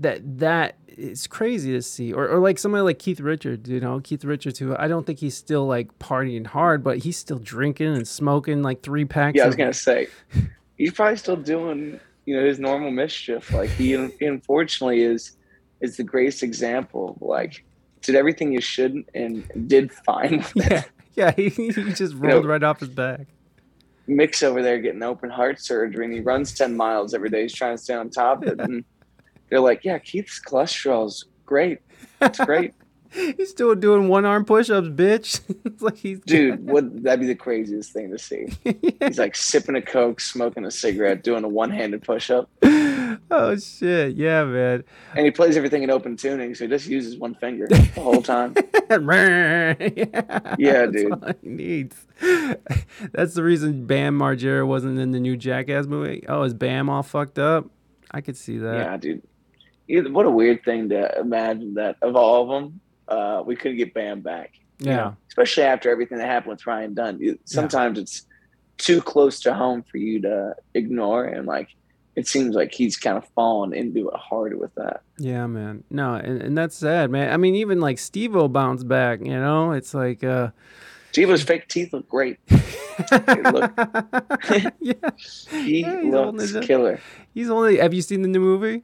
that 0.00 0.20
that 0.38 0.76
it's 0.86 1.26
crazy 1.26 1.72
to 1.72 1.80
see, 1.80 2.12
or 2.12 2.28
or 2.28 2.38
like 2.38 2.58
somebody 2.58 2.82
like 2.82 2.98
Keith 2.98 3.20
Richards, 3.20 3.70
you 3.70 3.80
know, 3.80 3.98
Keith 4.00 4.24
Richards, 4.24 4.58
who 4.58 4.76
I 4.76 4.88
don't 4.88 5.06
think 5.06 5.18
he's 5.20 5.34
still 5.34 5.66
like 5.66 5.98
partying 5.98 6.46
hard, 6.46 6.84
but 6.84 6.98
he's 6.98 7.16
still 7.16 7.38
drinking 7.38 7.94
and 7.96 8.06
smoking 8.06 8.62
like 8.62 8.82
three 8.82 9.06
packs. 9.06 9.36
Yeah, 9.36 9.44
I 9.44 9.46
was 9.46 9.56
gonna 9.56 9.72
say, 9.72 10.08
he's 10.76 10.92
probably 10.92 11.16
still 11.16 11.36
doing, 11.36 11.98
you 12.26 12.36
know, 12.36 12.44
his 12.44 12.58
normal 12.58 12.90
mischief. 12.90 13.50
Like 13.50 13.70
he, 13.70 13.96
he 14.18 14.26
unfortunately 14.26 15.00
is, 15.00 15.36
is 15.82 15.96
the 15.98 16.04
greatest 16.04 16.42
example. 16.42 17.10
of, 17.16 17.22
Like, 17.22 17.64
did 18.00 18.14
everything 18.14 18.52
you 18.52 18.60
shouldn't 18.60 19.08
and 19.14 19.68
did 19.68 19.92
fine 19.92 20.44
yeah, 20.54 20.82
yeah, 21.14 21.30
he, 21.32 21.48
he 21.50 21.70
just 21.92 22.14
know- 22.14 22.28
rolled 22.30 22.46
right 22.46 22.62
off 22.62 22.80
his 22.80 22.88
back. 22.88 23.26
mix 24.06 24.42
over 24.42 24.62
there 24.62 24.78
getting 24.80 25.02
open 25.02 25.30
heart 25.30 25.60
surgery, 25.60 26.06
and 26.06 26.14
he 26.14 26.20
runs 26.20 26.52
ten 26.54 26.76
miles 26.76 27.12
every 27.14 27.28
day. 27.30 27.42
He's 27.42 27.52
trying 27.54 27.76
to 27.76 27.82
stay 27.82 27.94
on 27.94 28.10
top 28.10 28.42
of 28.42 28.48
it, 28.48 28.60
and 28.66 28.84
they're 29.50 29.60
like, 29.60 29.84
"Yeah, 29.84 29.98
Keith's 29.98 30.40
cholesterol's 30.40 31.26
great. 31.44 31.78
It's 32.20 32.38
great, 32.40 32.72
He's 33.12 33.50
still 33.50 33.74
doing 33.74 34.08
one 34.08 34.24
arm 34.24 34.44
push 34.46 34.70
ups, 34.70 34.88
bitch. 34.88 35.40
it's 35.66 35.82
like 35.82 35.96
he's 35.98 36.18
dude. 36.20 36.66
Would 36.70 37.04
that'd 37.04 37.20
be 37.20 37.26
the 37.26 37.34
craziest 37.34 37.92
thing 37.92 38.10
to 38.10 38.18
see? 38.18 38.46
He's 39.00 39.18
like 39.18 39.36
sipping 39.36 39.76
a 39.76 39.82
coke, 39.82 40.18
smoking 40.20 40.64
a 40.64 40.70
cigarette, 40.70 41.22
doing 41.22 41.44
a 41.44 41.48
one-handed 41.48 42.02
push-up, 42.02 42.48
oh 43.32 43.56
shit, 43.56 44.14
yeah, 44.16 44.44
man. 44.44 44.84
and 45.16 45.24
he 45.24 45.30
plays 45.30 45.56
everything 45.56 45.82
in 45.82 45.90
open 45.90 46.16
tuning, 46.16 46.54
so 46.54 46.64
he 46.64 46.70
just 46.70 46.86
uses 46.86 47.16
one 47.18 47.34
finger 47.34 47.66
the 47.68 47.80
whole 48.00 48.22
time. 48.22 48.54
yeah, 48.90 49.74
Yeah, 50.58 50.86
that's 50.86 50.92
dude. 50.92 51.12
all 51.12 51.32
he 51.42 51.48
needs. 51.48 52.06
That's 53.12 53.34
the 53.34 53.42
reason 53.42 53.86
Bam 53.86 54.18
Margera 54.18 54.66
wasn't 54.66 54.98
in 54.98 55.10
the 55.12 55.20
new 55.20 55.36
Jackass 55.36 55.86
movie. 55.86 56.24
Oh, 56.28 56.42
is 56.42 56.54
Bam 56.54 56.88
all 56.88 57.02
fucked 57.02 57.38
up? 57.38 57.66
I 58.10 58.20
could 58.20 58.36
see 58.36 58.58
that. 58.58 58.76
Yeah, 58.76 58.96
dude. 59.88 60.12
What 60.12 60.26
a 60.26 60.30
weird 60.30 60.64
thing 60.64 60.88
to 60.90 61.18
imagine 61.18 61.74
that 61.74 61.96
of 62.02 62.14
all 62.16 62.42
of 62.42 62.48
them, 62.62 62.80
uh, 63.08 63.42
we 63.44 63.56
couldn't 63.56 63.78
get 63.78 63.92
Bam 63.94 64.20
back. 64.20 64.52
you 64.78 64.90
Yeah. 64.90 64.96
know? 64.96 65.16
especially 65.28 65.62
after 65.64 65.90
everything 65.90 66.18
that 66.18 66.26
happened 66.26 66.52
with 66.52 66.66
Ryan 66.66 66.94
Dunn. 66.94 67.18
You- 67.20 67.38
Sometimes 67.44 67.98
it's 67.98 68.26
too 68.78 69.00
close 69.00 69.40
to 69.40 69.54
home 69.54 69.82
for 69.90 69.96
you 69.98 70.20
to 70.22 70.54
ignore, 70.74 71.24
and 71.24 71.46
like 71.46 71.68
it 72.16 72.26
seems 72.28 72.54
like 72.54 72.72
he's 72.72 72.96
kind 72.96 73.16
of 73.16 73.26
fallen 73.34 73.72
into 73.72 74.08
it 74.08 74.16
hard 74.16 74.58
with 74.58 74.74
that. 74.74 75.02
Yeah, 75.18 75.46
man. 75.46 75.84
No, 75.90 76.14
and, 76.14 76.42
and 76.42 76.58
that's 76.58 76.76
sad, 76.76 77.10
man. 77.10 77.32
I 77.32 77.36
mean, 77.36 77.54
even 77.54 77.80
like 77.80 77.98
Steve 77.98 78.36
O 78.36 78.48
bounced 78.48 78.86
back, 78.88 79.20
you 79.20 79.32
know? 79.38 79.72
It's 79.72 79.94
like 79.94 80.22
uh 80.24 80.50
Jivo's 81.12 81.42
fake 81.42 81.68
teeth 81.68 81.92
look 81.92 82.08
great. 82.08 82.38
look. 82.50 83.72
yeah. 84.80 84.92
He 85.50 85.80
Yeah, 85.80 86.00
looks 86.04 86.52
killer. 86.66 87.00
He's 87.34 87.50
only 87.50 87.78
have 87.78 87.94
you 87.94 88.02
seen 88.02 88.22
the 88.22 88.28
new 88.28 88.40
movie? 88.40 88.82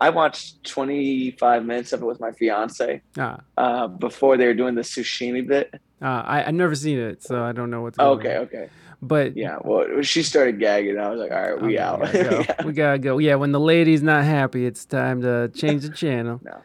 I 0.00 0.10
watched 0.10 0.64
25 0.64 1.64
minutes 1.64 1.92
of 1.92 2.02
it 2.02 2.06
with 2.06 2.18
my 2.20 2.32
fiance 2.32 3.02
Ah. 3.16 3.38
uh, 3.56 3.86
before 3.86 4.36
they 4.36 4.46
were 4.46 4.54
doing 4.54 4.74
the 4.74 4.82
sushimi 4.82 5.46
bit. 5.46 5.72
Uh, 6.02 6.06
I 6.26 6.44
I've 6.44 6.54
never 6.54 6.74
seen 6.74 6.98
it, 6.98 7.22
so 7.22 7.44
I 7.44 7.52
don't 7.52 7.70
know 7.70 7.82
what's 7.82 7.96
going 7.98 8.18
okay, 8.18 8.36
on. 8.36 8.42
Okay, 8.42 8.56
okay. 8.58 8.70
But 9.04 9.36
Yeah, 9.36 9.58
well, 9.64 10.00
she 10.02 10.22
started 10.22 10.60
gagging. 10.60 10.96
I 10.96 11.10
was 11.10 11.18
like, 11.18 11.32
all 11.32 11.42
right, 11.42 11.60
we 11.60 11.76
Okay, 11.76 11.78
out. 11.78 12.00
We 12.00 12.06
gotta, 12.06 12.22
go. 12.30 12.38
Yeah. 12.48 12.64
we 12.66 12.72
gotta 12.72 12.98
go. 13.00 13.18
Yeah, 13.18 13.34
when 13.34 13.50
the 13.50 13.58
lady's 13.60 14.02
not 14.02 14.24
happy, 14.24 14.64
it's 14.64 14.84
time 14.84 15.20
to 15.22 15.48
change 15.54 15.82
the 15.82 15.88
channel. 16.02 16.40
No. 16.44 16.60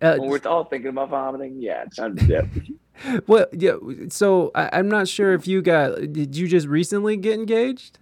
Uh, 0.00 0.16
When 0.18 0.28
we're 0.30 0.40
all 0.46 0.64
thinking 0.64 0.90
about 0.90 1.08
vomiting, 1.08 1.56
yeah, 1.60 1.82
it's 1.86 1.96
time 1.96 2.14
to 2.16 2.24
dip. 2.26 2.46
well, 3.26 3.46
yeah. 3.52 3.76
So 4.10 4.50
I, 4.54 4.68
I'm 4.78 4.88
not 4.88 5.08
sure 5.08 5.32
if 5.32 5.48
you 5.48 5.62
got. 5.62 6.12
Did 6.12 6.36
you 6.36 6.46
just 6.46 6.68
recently 6.68 7.16
get 7.16 7.34
engaged? 7.34 7.98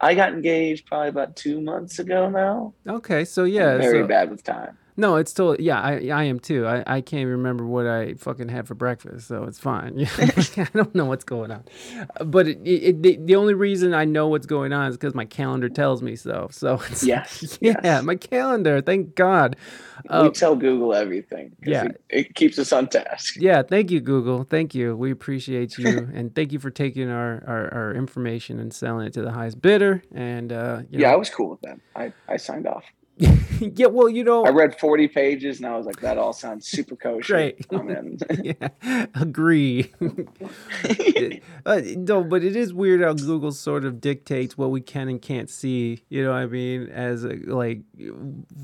I 0.00 0.14
got 0.14 0.32
engaged 0.34 0.84
probably 0.86 1.08
about 1.08 1.36
two 1.36 1.60
months 1.62 1.98
ago 2.00 2.28
now. 2.28 2.74
Okay, 2.86 3.24
so 3.24 3.44
yeah. 3.44 3.78
very 3.78 4.00
so- 4.02 4.06
bad 4.08 4.30
with 4.30 4.42
time. 4.42 4.76
No, 4.96 5.16
it's 5.16 5.30
still 5.30 5.56
yeah. 5.58 5.80
I 5.80 6.08
I 6.12 6.24
am 6.24 6.38
too. 6.38 6.66
I, 6.66 6.84
I 6.86 7.00
can't 7.00 7.28
remember 7.28 7.66
what 7.66 7.86
I 7.86 8.14
fucking 8.14 8.48
had 8.48 8.68
for 8.68 8.74
breakfast, 8.74 9.26
so 9.26 9.42
it's 9.44 9.58
fine. 9.58 10.06
I 10.18 10.68
don't 10.72 10.94
know 10.94 11.06
what's 11.06 11.24
going 11.24 11.50
on, 11.50 11.64
but 12.24 12.46
it, 12.46 12.58
it, 12.64 13.02
the, 13.02 13.16
the 13.16 13.34
only 13.34 13.54
reason 13.54 13.92
I 13.92 14.04
know 14.04 14.28
what's 14.28 14.46
going 14.46 14.72
on 14.72 14.90
is 14.90 14.96
because 14.96 15.14
my 15.14 15.24
calendar 15.24 15.68
tells 15.68 16.00
me 16.00 16.14
so. 16.14 16.48
So 16.52 16.74
it's, 16.90 17.02
Yes, 17.02 17.58
yeah, 17.60 17.74
yes. 17.82 18.04
my 18.04 18.14
calendar. 18.14 18.80
Thank 18.80 19.16
God. 19.16 19.56
Uh, 20.08 20.22
we 20.24 20.30
tell 20.30 20.54
Google 20.54 20.94
everything. 20.94 21.56
yeah. 21.64 21.84
it, 21.84 22.00
it 22.10 22.34
keeps 22.34 22.58
us 22.58 22.72
on 22.72 22.88
task. 22.88 23.36
Yeah, 23.38 23.62
thank 23.62 23.90
you, 23.90 24.00
Google. 24.00 24.44
Thank 24.44 24.74
you. 24.74 24.96
We 24.96 25.10
appreciate 25.10 25.78
you, 25.78 26.08
and 26.14 26.34
thank 26.34 26.52
you 26.52 26.58
for 26.58 26.70
taking 26.70 27.08
our, 27.10 27.42
our, 27.46 27.74
our 27.74 27.94
information 27.94 28.60
and 28.60 28.72
selling 28.72 29.06
it 29.06 29.12
to 29.14 29.22
the 29.22 29.32
highest 29.32 29.60
bidder. 29.62 30.02
And 30.12 30.52
uh, 30.52 30.82
you 30.90 31.00
Yeah, 31.00 31.12
I 31.12 31.16
was 31.16 31.30
cool 31.30 31.50
with 31.50 31.62
that. 31.62 31.78
I, 31.96 32.12
I 32.28 32.36
signed 32.36 32.66
off. 32.66 32.84
yeah. 33.60 33.86
Well, 33.86 34.08
you 34.08 34.24
know, 34.24 34.44
I 34.44 34.50
read 34.50 34.78
40 34.78 35.08
pages 35.08 35.58
and 35.58 35.66
I 35.66 35.76
was 35.76 35.86
like, 35.86 36.00
that 36.00 36.18
all 36.18 36.32
sounds 36.32 36.66
super 36.66 36.96
kosher. 36.96 37.34
Great. 37.34 37.66
I'm 37.72 37.88
in. 37.88 38.18
yeah, 38.42 39.06
agree. 39.14 39.92
uh, 41.64 41.80
no, 41.96 42.24
but 42.24 42.42
it 42.42 42.56
is 42.56 42.74
weird 42.74 43.02
how 43.02 43.12
Google 43.12 43.52
sort 43.52 43.84
of 43.84 44.00
dictates 44.00 44.58
what 44.58 44.70
we 44.70 44.80
can 44.80 45.08
and 45.08 45.22
can't 45.22 45.48
see. 45.48 46.02
You 46.08 46.24
know 46.24 46.30
what 46.30 46.38
I 46.38 46.46
mean? 46.46 46.88
As 46.88 47.24
a, 47.24 47.34
like 47.46 47.82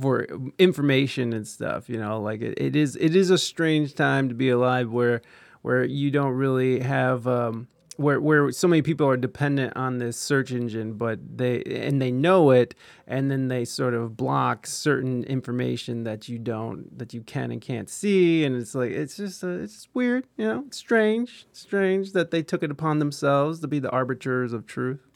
for 0.00 0.26
information 0.58 1.32
and 1.32 1.46
stuff. 1.46 1.88
You 1.88 1.98
know, 1.98 2.20
like 2.20 2.40
it, 2.42 2.54
it 2.58 2.74
is. 2.74 2.96
It 2.96 3.14
is 3.14 3.30
a 3.30 3.38
strange 3.38 3.94
time 3.94 4.28
to 4.28 4.34
be 4.34 4.48
alive 4.48 4.90
where 4.90 5.22
where 5.62 5.84
you 5.84 6.10
don't 6.10 6.32
really 6.32 6.80
have. 6.80 7.26
Um, 7.28 7.68
where, 8.00 8.18
where 8.18 8.50
so 8.50 8.66
many 8.66 8.80
people 8.80 9.06
are 9.06 9.16
dependent 9.16 9.76
on 9.76 9.98
this 9.98 10.16
search 10.16 10.52
engine, 10.52 10.94
but 10.94 11.18
they 11.36 11.62
and 11.64 12.00
they 12.00 12.10
know 12.10 12.50
it, 12.50 12.74
and 13.06 13.30
then 13.30 13.48
they 13.48 13.66
sort 13.66 13.92
of 13.92 14.16
block 14.16 14.66
certain 14.66 15.22
information 15.24 16.04
that 16.04 16.26
you 16.26 16.38
don't 16.38 16.98
that 16.98 17.12
you 17.12 17.20
can 17.20 17.50
and 17.50 17.60
can't 17.60 17.90
see, 17.90 18.42
and 18.44 18.56
it's 18.56 18.74
like 18.74 18.90
it's 18.90 19.18
just 19.18 19.44
uh, 19.44 19.48
it's 19.48 19.86
weird, 19.92 20.26
you 20.38 20.46
know, 20.46 20.64
strange, 20.70 21.46
strange 21.52 22.12
that 22.12 22.30
they 22.30 22.42
took 22.42 22.62
it 22.62 22.70
upon 22.70 23.00
themselves 23.00 23.60
to 23.60 23.68
be 23.68 23.78
the 23.78 23.90
arbiters 23.90 24.54
of 24.54 24.66
truth. 24.66 25.09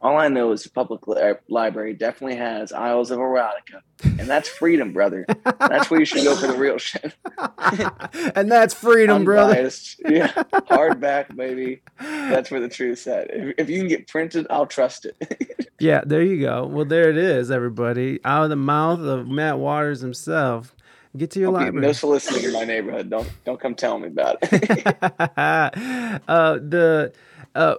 All 0.00 0.16
I 0.16 0.28
know 0.28 0.52
is 0.52 0.62
the 0.64 0.70
public 0.70 1.06
li- 1.08 1.34
library 1.48 1.94
definitely 1.94 2.36
has 2.36 2.72
aisles 2.72 3.10
of 3.10 3.18
erotica. 3.18 3.80
And 4.04 4.28
that's 4.28 4.48
freedom, 4.48 4.92
brother. 4.92 5.26
That's 5.58 5.90
where 5.90 5.98
you 5.98 6.06
should 6.06 6.22
go 6.24 6.36
for 6.36 6.46
the 6.46 6.56
real 6.56 6.78
shit. 6.78 7.14
and 8.36 8.50
that's 8.50 8.74
freedom, 8.74 9.24
brother. 9.24 9.68
Yeah. 10.08 10.28
Hardback, 10.70 11.34
baby. 11.34 11.82
That's 11.98 12.50
where 12.50 12.60
the 12.60 12.68
truth's 12.68 13.06
at. 13.08 13.28
If, 13.30 13.54
if 13.58 13.68
you 13.70 13.78
can 13.78 13.88
get 13.88 14.06
printed, 14.06 14.46
I'll 14.50 14.66
trust 14.66 15.04
it. 15.06 15.64
Yeah, 15.80 16.02
there 16.04 16.22
you 16.22 16.40
go. 16.40 16.66
Well, 16.66 16.84
there 16.84 17.08
it 17.08 17.16
is, 17.16 17.52
everybody, 17.52 18.18
out 18.24 18.42
of 18.42 18.50
the 18.50 18.56
mouth 18.56 18.98
of 18.98 19.28
Matt 19.28 19.60
Waters 19.60 20.00
himself. 20.00 20.74
Get 21.16 21.30
to 21.32 21.38
your 21.38 21.50
Okay, 21.54 21.66
library. 21.66 21.86
no 21.86 21.92
soliciting 21.92 22.42
in 22.42 22.52
my 22.52 22.64
neighborhood. 22.64 23.08
Don't 23.08 23.30
don't 23.44 23.60
come 23.60 23.76
tell 23.76 23.96
me 24.00 24.08
about 24.08 24.38
it. 24.42 24.86
uh, 25.36 26.58
the 26.58 27.12
uh, 27.54 27.76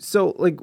so 0.00 0.34
like 0.38 0.58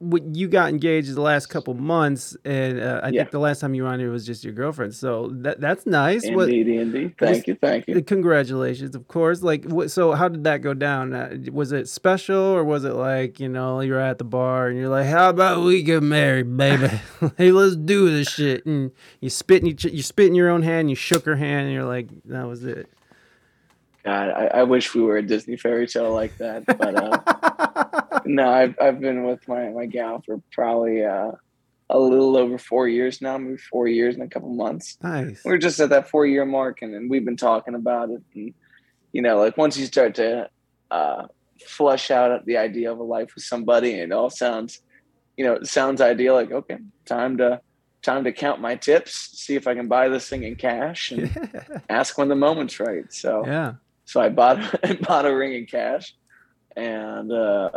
you 0.00 0.46
got 0.46 0.68
engaged 0.68 1.12
the 1.12 1.20
last 1.20 1.46
couple 1.46 1.74
months, 1.74 2.36
and 2.44 2.78
uh, 2.80 3.00
I 3.02 3.08
Yeah. 3.08 3.22
think 3.22 3.32
the 3.32 3.40
last 3.40 3.58
time 3.58 3.74
you 3.74 3.82
were 3.82 3.88
on 3.88 3.98
here 3.98 4.12
was 4.12 4.24
just 4.24 4.44
your 4.44 4.52
girlfriend. 4.52 4.94
So 4.94 5.28
that 5.42 5.60
that's 5.60 5.86
nice. 5.86 6.28
What- 6.30 6.48
indeed, 6.48 6.68
indeed. 6.68 7.14
Thank 7.18 7.48
you, 7.48 7.56
thank 7.60 7.88
you. 7.88 8.00
Congratulations, 8.02 8.94
of 8.94 9.08
course. 9.08 9.42
Like, 9.42 9.64
what, 9.64 9.90
so 9.90 10.12
how 10.12 10.28
did 10.28 10.44
that 10.44 10.58
go 10.62 10.72
down? 10.72 11.14
Uh, 11.14 11.36
was 11.50 11.72
it 11.72 11.88
special, 11.88 12.38
or 12.38 12.62
was 12.62 12.84
it 12.84 12.92
like 12.94 13.40
you 13.40 13.48
know 13.48 13.80
you're 13.80 13.98
at 14.00 14.18
the 14.18 14.24
bar 14.24 14.68
and 14.68 14.78
you're 14.78 14.88
like, 14.88 15.06
"How 15.06 15.30
about 15.30 15.64
we 15.64 15.82
get 15.82 16.02
married, 16.02 16.56
baby? 16.56 16.88
hey, 17.36 17.50
let's 17.50 17.74
do 17.74 18.08
this 18.10 18.28
shit." 18.28 18.64
And 18.66 18.92
you 19.20 19.30
spit 19.30 19.62
in 19.62 19.68
each, 19.68 19.84
you 19.84 20.02
spit 20.04 20.26
in 20.28 20.36
your 20.36 20.48
own 20.50 20.62
hand. 20.62 20.90
You 20.90 20.96
shook 20.96 21.24
her 21.26 21.34
hand, 21.36 21.64
and 21.66 21.72
you're 21.74 21.84
like, 21.84 22.08
"That 22.26 22.46
was 22.46 22.62
it." 22.64 22.88
God, 24.04 24.30
I, 24.30 24.46
I 24.46 24.62
wish 24.62 24.94
we 24.94 25.02
were 25.02 25.16
a 25.18 25.22
Disney 25.22 25.56
fairy 25.56 25.86
tale 25.86 26.14
like 26.14 26.38
that. 26.38 26.64
But 26.64 26.94
uh, 26.94 28.02
no, 28.28 28.48
I've 28.48 28.74
I've 28.80 29.00
been 29.00 29.24
with 29.24 29.46
my 29.48 29.70
my 29.70 29.86
gal 29.86 30.22
for 30.24 30.40
probably 30.52 31.04
uh, 31.04 31.32
a 31.90 31.98
little 31.98 32.36
over 32.36 32.58
four 32.58 32.86
years 32.86 33.22
now, 33.22 33.38
maybe 33.38 33.56
four 33.56 33.88
years 33.88 34.14
and 34.14 34.22
a 34.22 34.28
couple 34.28 34.50
months. 34.50 34.98
Nice. 35.02 35.42
We're 35.44 35.58
just 35.58 35.80
at 35.80 35.88
that 35.90 36.10
four 36.10 36.26
year 36.26 36.44
mark, 36.44 36.82
and, 36.82 36.94
and 36.94 37.10
we've 37.10 37.24
been 37.24 37.36
talking 37.36 37.74
about 37.74 38.10
it. 38.10 38.22
And 38.34 38.54
you 39.12 39.22
know, 39.22 39.38
like 39.38 39.56
once 39.56 39.76
you 39.78 39.86
start 39.86 40.14
to 40.16 40.50
uh, 40.90 41.26
flush 41.66 42.10
out 42.10 42.44
the 42.44 42.58
idea 42.58 42.92
of 42.92 42.98
a 42.98 43.02
life 43.02 43.34
with 43.34 43.44
somebody, 43.44 43.94
and 43.94 44.12
it 44.12 44.14
all 44.14 44.30
sounds, 44.30 44.80
you 45.36 45.44
know, 45.44 45.54
it 45.54 45.66
sounds 45.66 46.00
ideal. 46.00 46.34
Like 46.34 46.52
okay, 46.52 46.78
time 47.06 47.38
to 47.38 47.60
time 48.02 48.24
to 48.24 48.32
count 48.32 48.60
my 48.60 48.76
tips, 48.76 49.30
see 49.38 49.56
if 49.56 49.66
I 49.66 49.74
can 49.74 49.88
buy 49.88 50.08
this 50.08 50.28
thing 50.28 50.42
in 50.44 50.56
cash, 50.56 51.10
and 51.12 51.34
ask 51.88 52.18
when 52.18 52.28
the 52.28 52.36
moment's 52.36 52.78
right. 52.78 53.10
So 53.12 53.44
Yeah. 53.46 53.74
so 54.04 54.20
I 54.20 54.28
bought 54.28 54.58
I 54.84 54.92
bought 54.94 55.24
a 55.24 55.34
ring 55.34 55.54
in 55.54 55.64
cash, 55.64 56.14
and 56.76 57.32
uh, 57.32 57.70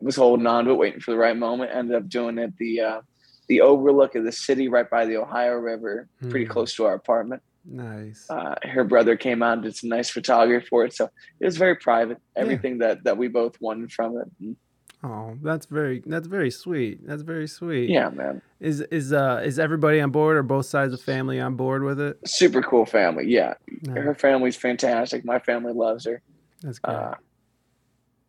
was 0.00 0.16
holding 0.16 0.46
on 0.46 0.64
to 0.64 0.70
it, 0.72 0.78
waiting 0.78 1.00
for 1.00 1.10
the 1.12 1.16
right 1.18 1.36
moment. 1.36 1.70
Ended 1.74 1.96
up 1.96 2.08
doing 2.08 2.38
it 2.38 2.56
the 2.58 2.80
uh, 2.80 3.00
the 3.48 3.60
overlook 3.60 4.14
of 4.14 4.24
the 4.24 4.32
city 4.32 4.68
right 4.68 4.88
by 4.88 5.04
the 5.06 5.16
Ohio 5.16 5.54
River, 5.54 6.08
pretty 6.30 6.46
Hmm. 6.46 6.52
close 6.52 6.74
to 6.76 6.84
our 6.86 6.94
apartment. 6.94 7.42
Nice. 7.66 8.26
Uh, 8.28 8.54
her 8.62 8.84
brother 8.84 9.16
came 9.16 9.42
out 9.42 9.54
and 9.54 9.62
did 9.62 9.76
some 9.76 9.88
nice 9.90 10.10
photography 10.10 10.66
for 10.68 10.84
it, 10.84 10.94
so 10.94 11.08
it 11.40 11.44
was 11.46 11.56
very 11.56 11.76
private. 11.76 12.18
Everything 12.36 12.78
that 12.78 13.04
that 13.04 13.16
we 13.16 13.28
both 13.28 13.60
won 13.60 13.88
from 13.88 14.18
it. 14.18 14.56
Oh, 15.02 15.36
that's 15.42 15.66
very 15.66 16.02
that's 16.06 16.26
very 16.26 16.50
sweet. 16.50 17.06
That's 17.06 17.20
very 17.22 17.46
sweet. 17.46 17.90
yeah, 17.90 18.08
man, 18.08 18.40
Is 18.60 18.80
is 18.80 19.12
uh 19.12 19.42
is 19.44 19.58
everybody 19.58 20.00
on 20.00 20.10
board 20.10 20.36
or 20.38 20.42
both 20.42 20.64
sides 20.66 20.94
of 20.94 21.00
family 21.02 21.38
on 21.40 21.56
board 21.56 21.82
with 21.84 22.00
it? 22.00 22.18
super 22.26 22.62
cool 22.62 22.86
family. 22.86 23.26
Yeah, 23.28 23.54
No, 23.82 24.00
her 24.00 24.14
family's 24.14 24.56
fantastic. 24.56 25.22
My 25.24 25.38
family 25.38 25.74
loves 25.74 26.06
her. 26.06 26.22
that's 26.62 26.78
great. 26.78 26.94
Uh, 26.94 27.14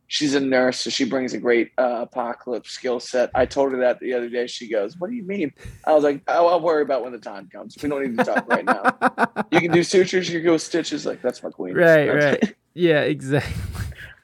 she's 0.07 0.36
a 0.36 0.40
nurse, 0.40 0.82
so 0.82 0.90
she 0.90 1.06
brings 1.06 1.34
a 1.34 1.38
great 1.38 1.72
uh, 1.77 1.99
apocalypse 2.02 2.72
skill 2.72 2.99
set. 2.99 3.30
I 3.36 3.45
told 3.45 3.72
her 3.72 3.80
that 3.80 3.99
the 3.99 4.14
other 4.14 4.30
day. 4.30 4.48
She 4.48 4.69
goes, 4.69 4.98
"What 4.98 5.10
do 5.10 5.15
you 5.15 5.23
mean?" 5.23 5.53
I 5.86 5.94
was 5.94 6.03
like, 6.03 6.22
"Oh, 6.27 6.48
I'll 6.48 6.61
worry 6.61 6.82
about 6.84 7.03
when 7.03 7.11
the 7.11 7.18
time 7.19 7.49
comes. 7.52 7.76
We 7.82 7.90
don't 7.90 8.03
need 8.03 8.18
to 8.18 8.23
talk 8.23 8.48
right 8.49 8.65
now. 8.65 8.98
You 9.52 9.61
can 9.61 9.72
do 9.72 9.84
sutures. 9.84 10.30
You 10.30 10.40
can 10.40 10.45
go 10.48 10.57
stitches. 10.57 11.06
Like 11.06 11.22
that's 11.22 11.41
my 11.44 11.49
queen. 11.49 11.76
right, 11.76 12.06
That's- 12.07 12.38
right. 12.44 12.56
Yeah, 12.73 13.02
exactly. 13.02 13.53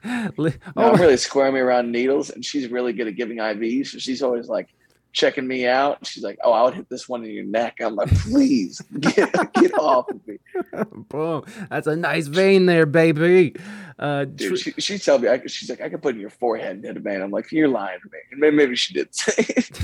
Li- 0.38 0.54
No, 0.76 0.84
oh, 0.84 0.92
I'm 0.94 1.00
really 1.00 1.16
squirming 1.18 1.62
around 1.62 1.92
needles, 1.92 2.32
and 2.32 2.44
she's 2.44 2.70
really 2.70 2.92
good 2.92 3.08
at 3.08 3.16
giving 3.16 3.38
IVs. 3.38 3.88
So 3.88 4.00
she's 4.00 4.22
always 4.24 4.48
like 4.50 4.70
checking 5.14 5.48
me 5.48 5.68
out. 5.68 6.06
She's 6.06 6.24
like, 6.24 6.38
"Oh, 6.44 6.52
I 6.52 6.64
would 6.64 6.74
hit 6.74 6.90
this 6.90 7.08
one 7.10 7.24
in 7.24 7.32
your 7.32 7.44
neck." 7.46 7.78
I'm 7.82 7.96
like, 7.96 8.10
"Please 8.22 8.82
get 9.00 9.32
get 9.54 9.74
off 9.78 10.10
of 10.10 10.26
me, 10.28 10.38
boom. 11.10 11.44
That's 11.70 11.88
a 11.88 11.96
nice 11.96 12.28
vein 12.28 12.66
there, 12.66 12.86
baby. 12.86 13.56
Uh, 14.00 14.26
dude." 14.26 14.60
She, 14.60 14.72
she 14.78 14.98
tell 14.98 15.20
me, 15.20 15.28
I, 15.30 15.38
could- 15.38 15.52
she's 15.52 15.70
like, 15.70 15.82
"I 15.82 15.90
could 15.90 16.02
put 16.02 16.10
it 16.10 16.16
in 16.16 16.22
your 16.22 16.30
forehead 16.30 16.78
and 16.78 16.86
hit 16.86 16.98
a 16.98 17.02
man." 17.02 17.22
I'm 17.22 17.32
like, 17.32 17.52
"You're 17.52 17.68
lying 17.68 18.00
to 18.00 18.06
me." 18.12 18.18
And 18.32 18.40
maybe, 18.40 18.56
maybe 18.56 18.76
she 18.76 18.94
did 18.94 19.14
say. 19.16 19.46
it. 19.48 19.80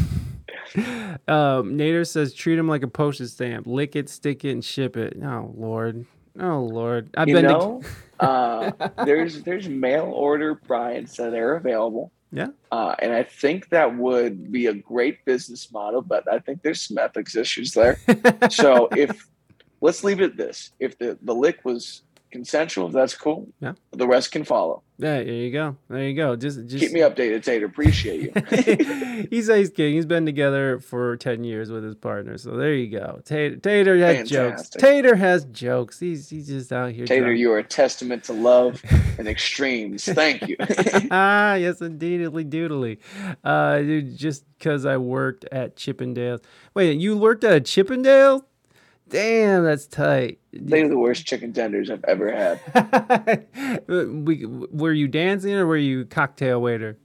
um, 1.30 1.78
Nader 1.78 2.06
says 2.08 2.34
treat 2.34 2.60
him 2.60 2.68
like 2.68 2.84
a 2.84 2.88
postage 2.88 3.30
stamp. 3.30 3.68
Lick 3.68 3.96
it, 3.96 4.10
stick 4.10 4.44
it, 4.46 4.52
and 4.52 4.64
ship 4.64 4.98
it. 4.98 5.18
Oh 5.24 5.54
Lord. 5.56 6.06
Oh 6.40 6.60
Lord. 6.62 7.10
I've 7.18 7.28
you 7.28 7.36
been 7.36 7.46
to- 7.46 7.82
uh, 8.20 8.72
there's 9.06 9.44
there's 9.44 9.70
mail 9.70 10.06
order 10.06 10.56
brides 10.56 11.16
that 11.18 11.34
are 11.34 11.56
available. 11.56 12.12
Yeah. 12.32 12.48
Uh, 12.72 12.96
and 13.00 13.14
I 13.14 13.24
think 13.24 13.70
that 13.70 13.96
would 13.98 14.52
be 14.52 14.68
a 14.68 14.74
great 14.74 15.24
business 15.26 15.72
model, 15.72 16.02
but 16.02 16.32
I 16.32 16.40
think 16.40 16.62
there's 16.62 16.82
some 16.82 16.98
ethics 16.98 17.36
issues 17.36 17.72
there. 17.72 18.00
so 18.50 18.90
if 18.92 19.28
let's 19.82 20.04
leave 20.04 20.20
it 20.20 20.32
at 20.32 20.38
this: 20.38 20.72
if 20.80 20.98
the 20.98 21.18
the 21.22 21.34
lick 21.34 21.64
was 21.64 22.04
consensual, 22.32 22.90
that's 22.90 23.16
cool. 23.16 23.48
Yeah. 23.60 23.74
The 23.92 24.08
rest 24.08 24.32
can 24.32 24.44
follow. 24.44 24.84
Yeah, 25.00 25.24
there 25.24 25.26
you 25.26 25.52
go. 25.52 25.78
There 25.90 26.04
you 26.04 26.16
go. 26.16 26.36
Just, 26.36 26.66
just 26.66 26.84
Keep 26.84 26.94
me 26.94 27.02
updated, 27.02 27.44
Tate. 27.44 27.62
Appreciate 27.62 28.22
you. 28.22 29.28
he's 29.30 29.48
he's 29.48 29.70
kidding. 29.70 29.94
He's 29.94 30.08
been 30.08 30.26
together 30.26 30.80
for 30.80 31.18
ten 31.18 31.44
years 31.44 31.70
with 31.70 31.84
his 31.84 31.94
partner. 31.94 32.40
So 32.40 32.58
there 32.58 32.74
you 32.74 32.90
go. 32.90 33.22
Tater, 33.24 33.58
Tater 33.58 33.98
has 34.00 34.28
jokes. 34.28 34.70
Tater 34.70 35.16
has 35.16 35.46
jokes. 35.46 36.00
He's 36.00 36.30
he's 36.30 36.48
just 36.48 36.74
out 36.74 36.94
here. 36.94 37.06
Tater, 37.06 37.26
drunk. 37.26 37.40
you 37.40 37.52
are 37.52 37.60
a 37.60 37.64
testament 37.64 38.24
to 38.24 38.34
love 38.34 38.82
and 39.20 39.28
extremes. 39.28 40.06
Thank 40.06 40.48
you. 40.48 40.56
ah, 41.12 41.54
yes, 41.54 41.80
indeedly 41.80 42.44
doodly. 42.46 42.98
Uh, 43.44 43.78
dude, 43.78 44.18
just 44.18 44.46
because 44.58 44.88
I 44.88 44.98
worked 44.98 45.46
at 45.52 45.76
Chippendales. 45.76 46.44
Wait, 46.74 47.00
you 47.00 47.16
worked 47.18 47.44
at 47.44 47.54
a 47.54 47.62
Chippendale? 47.62 48.47
Damn, 49.10 49.64
that's 49.64 49.88
tight. 49.88 50.40
they 50.52 50.82
are 50.82 50.90
the 50.90 50.98
worst 50.98 51.26
chicken 51.26 51.54
tenders 51.54 51.90
I've 51.90 52.04
ever 52.06 52.32
had. 52.32 53.48
we, 53.88 54.46
were 54.46 54.92
you 54.92 55.08
dancing 55.08 55.54
or 55.54 55.66
were 55.66 55.78
you 55.78 56.06
cocktail 56.06 56.62
waiter? 56.62 56.98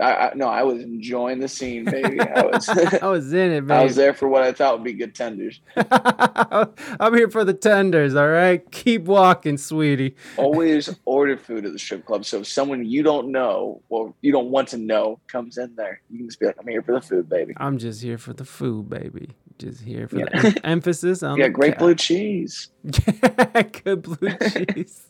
I, 0.00 0.14
I 0.14 0.32
no, 0.34 0.46
I 0.46 0.62
was 0.62 0.82
enjoying 0.82 1.40
the 1.40 1.48
scene, 1.48 1.84
baby. 1.84 2.20
I 2.20 2.42
was 2.52 2.68
I 2.68 3.06
was 3.08 3.32
in 3.32 3.50
it, 3.50 3.62
man. 3.62 3.78
I 3.80 3.84
was 3.84 3.96
there 3.96 4.14
for 4.14 4.28
what 4.28 4.42
I 4.42 4.52
thought 4.52 4.74
would 4.74 4.84
be 4.84 4.92
good 4.92 5.14
tenders. 5.14 5.60
I'm 5.76 7.14
here 7.14 7.28
for 7.28 7.44
the 7.44 7.54
tenders, 7.54 8.14
all 8.14 8.28
right? 8.28 8.70
Keep 8.70 9.04
walking, 9.04 9.56
sweetie. 9.56 10.14
Always 10.36 10.96
order 11.04 11.36
food 11.36 11.66
at 11.66 11.72
the 11.72 11.78
strip 11.78 12.04
club. 12.04 12.24
So 12.24 12.40
if 12.40 12.46
someone 12.46 12.84
you 12.84 13.02
don't 13.02 13.32
know 13.32 13.82
or 13.88 14.14
you 14.20 14.30
don't 14.30 14.50
want 14.50 14.68
to 14.68 14.78
know 14.78 15.18
comes 15.26 15.58
in 15.58 15.74
there, 15.74 16.00
you 16.10 16.18
can 16.18 16.28
just 16.28 16.38
be 16.38 16.46
like, 16.46 16.56
I'm 16.60 16.68
here 16.68 16.82
for 16.82 16.92
the 16.92 17.00
food, 17.00 17.28
baby. 17.28 17.54
I'm 17.56 17.78
just 17.78 18.02
here 18.02 18.18
for 18.18 18.32
the 18.32 18.44
food, 18.44 18.88
baby. 18.88 19.30
Just 19.58 19.82
here 19.82 20.06
for 20.08 20.18
Yeah. 20.18 20.24
the 20.26 20.46
em- 20.48 20.54
emphasis 20.64 21.22
on 21.22 21.36
Yeah, 21.38 21.46
the 21.46 21.50
great 21.50 21.78
blue 21.78 21.94
cheese. 21.94 22.70
Yeah, 22.84 23.62
good 23.84 24.02
blue 24.02 24.36
cheese. 24.50 25.06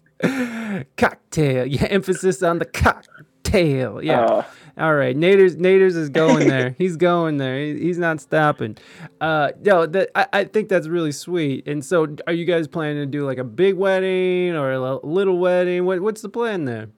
cocktail. 0.96 1.66
Yeah, 1.66 1.84
emphasis 1.84 2.42
on 2.42 2.58
the 2.58 2.64
cocktail. 2.64 4.02
Yeah. 4.02 4.20
Uh, 4.24 4.44
All 4.78 4.94
right, 4.94 5.16
Naders. 5.16 5.56
Naders 5.56 5.96
is 5.96 6.08
going 6.08 6.48
there. 6.48 6.74
He's 6.78 6.96
going 6.96 7.36
there. 7.38 7.58
He's 7.58 7.98
not 7.98 8.20
stopping. 8.20 8.76
Uh, 9.20 9.50
no, 9.62 9.86
that 9.86 10.10
I, 10.14 10.26
I 10.32 10.44
think 10.44 10.68
that's 10.68 10.86
really 10.88 11.12
sweet. 11.12 11.66
And 11.66 11.84
so, 11.84 12.16
are 12.26 12.32
you 12.32 12.44
guys 12.44 12.68
planning 12.68 12.96
to 13.02 13.06
do 13.06 13.24
like 13.26 13.38
a 13.38 13.44
big 13.44 13.74
wedding 13.76 14.54
or 14.54 14.72
a 14.72 15.06
little 15.06 15.38
wedding? 15.38 15.84
What 15.84 16.00
What's 16.00 16.22
the 16.22 16.28
plan 16.28 16.64
there? 16.64 16.88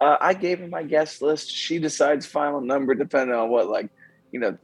uh, 0.00 0.16
I 0.20 0.32
gave 0.34 0.60
her 0.60 0.66
my 0.68 0.82
guest 0.82 1.20
list. 1.22 1.50
She 1.50 1.78
decides 1.78 2.24
final 2.26 2.60
number 2.62 2.94
depending 2.94 3.36
on 3.36 3.50
what, 3.50 3.68
like, 3.68 3.90
you 4.32 4.40
know, 4.40 4.56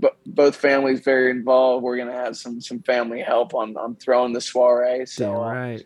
th- 0.00 0.14
both 0.26 0.56
families 0.56 1.00
very 1.00 1.30
involved. 1.30 1.82
We're 1.82 1.96
gonna 1.96 2.12
have 2.12 2.36
some 2.36 2.60
some 2.60 2.80
family 2.80 3.20
help 3.20 3.54
on 3.54 3.76
on 3.76 3.96
throwing 3.96 4.32
the 4.32 4.40
soiree. 4.40 5.06
So 5.06 5.32
Damn 5.32 5.76
uh. 5.76 5.78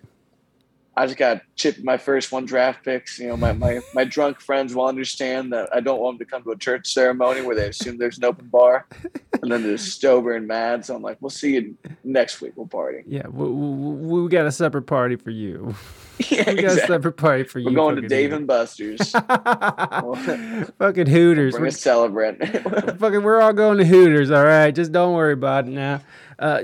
I 0.97 1.07
just 1.07 1.19
got 1.19 1.43
chipped 1.57 1.83
my 1.83 1.97
first 1.97 2.31
one 2.31 2.45
draft 2.45 2.85
picks. 2.85 3.19
You 3.19 3.29
know, 3.29 3.37
my, 3.37 3.53
my, 3.53 3.81
my 3.95 4.05
drunk 4.05 4.41
friends 4.41 4.75
will 4.75 4.87
understand 4.87 5.53
that 5.53 5.69
I 5.75 5.81
don't 5.81 6.01
want 6.01 6.19
them 6.19 6.27
to 6.27 6.31
come 6.31 6.45
to 6.45 6.51
a 6.51 6.57
church 6.57 6.93
ceremony 6.93 7.43
where 7.43 7.57
they 7.57 7.69
assume 7.69 7.99
there's 7.99 8.19
an 8.19 8.25
open 8.25 8.47
bar 8.47 8.87
and 9.43 9.51
then 9.51 9.65
they're 9.65 9.77
sober 9.77 10.35
and 10.35 10.47
mad. 10.47 10.85
So 10.85 10.95
I'm 10.95 11.03
like, 11.03 11.19
we'll 11.21 11.31
see 11.31 11.55
you 11.55 11.77
next 12.05 12.41
week. 12.41 12.53
We'll 12.55 12.69
party. 12.69 13.03
Yeah, 13.07 13.27
we, 13.27 13.49
we, 13.49 14.23
we 14.23 14.29
got 14.29 14.47
a 14.47 14.53
separate 14.53 14.83
party 14.83 15.17
for 15.17 15.31
you. 15.31 15.75
Yeah, 16.31 16.51
We 16.51 16.57
got 16.57 16.65
a 16.65 16.73
exactly. 16.73 16.95
separate 16.95 17.17
party 17.17 17.45
for 17.45 17.59
you. 17.59 17.67
We're 17.67 17.75
going 17.75 17.97
to 17.97 18.09
Dave 18.09 18.33
and 18.33 18.47
Buster's. 18.47 19.11
fucking 20.79 21.07
Hooters. 21.07 21.55
We're, 21.55 21.67
a 21.67 21.73
celebrant. 21.73 22.41
fucking, 22.99 23.23
we're 23.23 23.41
all 23.41 23.53
going 23.53 23.79
to 23.79 23.85
Hooters. 23.85 24.31
All 24.31 24.45
right, 24.45 24.71
just 24.73 24.93
don't 24.93 25.15
worry 25.15 25.33
about 25.33 25.67
it 25.67 25.73
now. 25.73 26.01
Uh, 26.39 26.63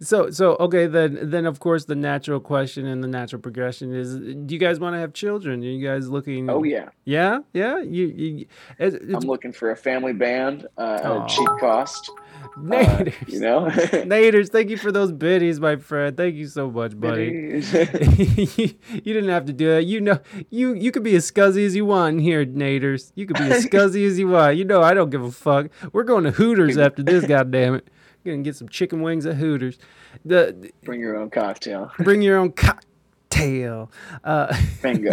so, 0.00 0.30
so 0.30 0.56
okay. 0.56 0.86
Then, 0.86 1.30
then 1.30 1.46
of 1.46 1.60
course, 1.60 1.84
the 1.84 1.94
natural 1.94 2.40
question 2.40 2.86
and 2.86 3.02
the 3.02 3.08
natural 3.08 3.40
progression 3.40 3.94
is: 3.94 4.16
Do 4.16 4.54
you 4.54 4.58
guys 4.58 4.80
want 4.80 4.94
to 4.94 4.98
have 4.98 5.12
children? 5.12 5.60
Are 5.62 5.64
you 5.64 5.86
guys 5.86 6.08
looking? 6.08 6.50
oh, 6.50 6.62
yeah. 6.62 6.88
yeah, 7.04 7.40
yeah. 7.52 7.78
You, 7.78 8.06
you 8.06 8.46
it's, 8.78 8.96
I'm 8.96 9.20
looking 9.20 9.52
for 9.52 9.70
a 9.70 9.76
family 9.76 10.12
band 10.12 10.66
uh, 10.76 11.00
at 11.02 11.10
a 11.10 11.26
cheap 11.28 11.48
cost. 11.60 12.10
Uh, 12.58 12.70
Naders. 12.70 13.28
you 13.28 13.40
know? 13.40 13.66
Naders, 13.70 14.50
thank 14.50 14.68
you 14.70 14.76
for 14.76 14.90
those 14.92 15.12
biddies, 15.12 15.60
my 15.60 15.76
friend. 15.76 16.16
Thank 16.16 16.34
you 16.34 16.46
so 16.46 16.70
much, 16.70 16.98
buddy. 16.98 17.24
you, 17.26 17.62
you 18.92 19.14
didn't 19.14 19.28
have 19.30 19.44
to 19.46 19.52
do 19.52 19.68
that. 19.74 19.84
You 19.84 20.00
know, 20.00 20.18
you 20.50 20.74
you 20.74 20.90
could 20.90 21.02
be 21.04 21.14
as 21.16 21.30
scuzzy 21.30 21.64
as 21.64 21.74
you 21.76 21.84
want 21.84 22.14
in 22.14 22.18
here, 22.20 22.44
Naders. 22.44 23.12
You 23.14 23.26
could 23.26 23.36
be 23.38 23.44
as 23.44 23.64
scuzzy 23.70 24.06
as 24.06 24.18
you 24.18 24.28
want. 24.28 24.56
You 24.56 24.64
know, 24.64 24.82
I 24.82 24.94
don't 24.94 25.10
give 25.10 25.22
a 25.22 25.30
fuck. 25.30 25.68
We're 25.92 26.02
going 26.04 26.24
to 26.24 26.30
Hooters 26.32 26.76
after 26.76 27.02
this. 27.02 27.24
goddamn 27.24 27.76
it, 27.76 27.88
gonna 28.24 28.38
get 28.38 28.56
some 28.56 28.68
chicken 28.68 29.02
wings 29.02 29.24
at 29.26 29.36
Hooters. 29.36 29.78
The 30.24 30.70
Bring 30.84 31.00
your 31.00 31.16
own 31.16 31.30
cocktail. 31.30 31.92
bring 31.98 32.22
your 32.22 32.36
own 32.38 32.52
cocktail. 32.52 33.90
Uh, 34.24 34.56
Bingo. 34.82 35.12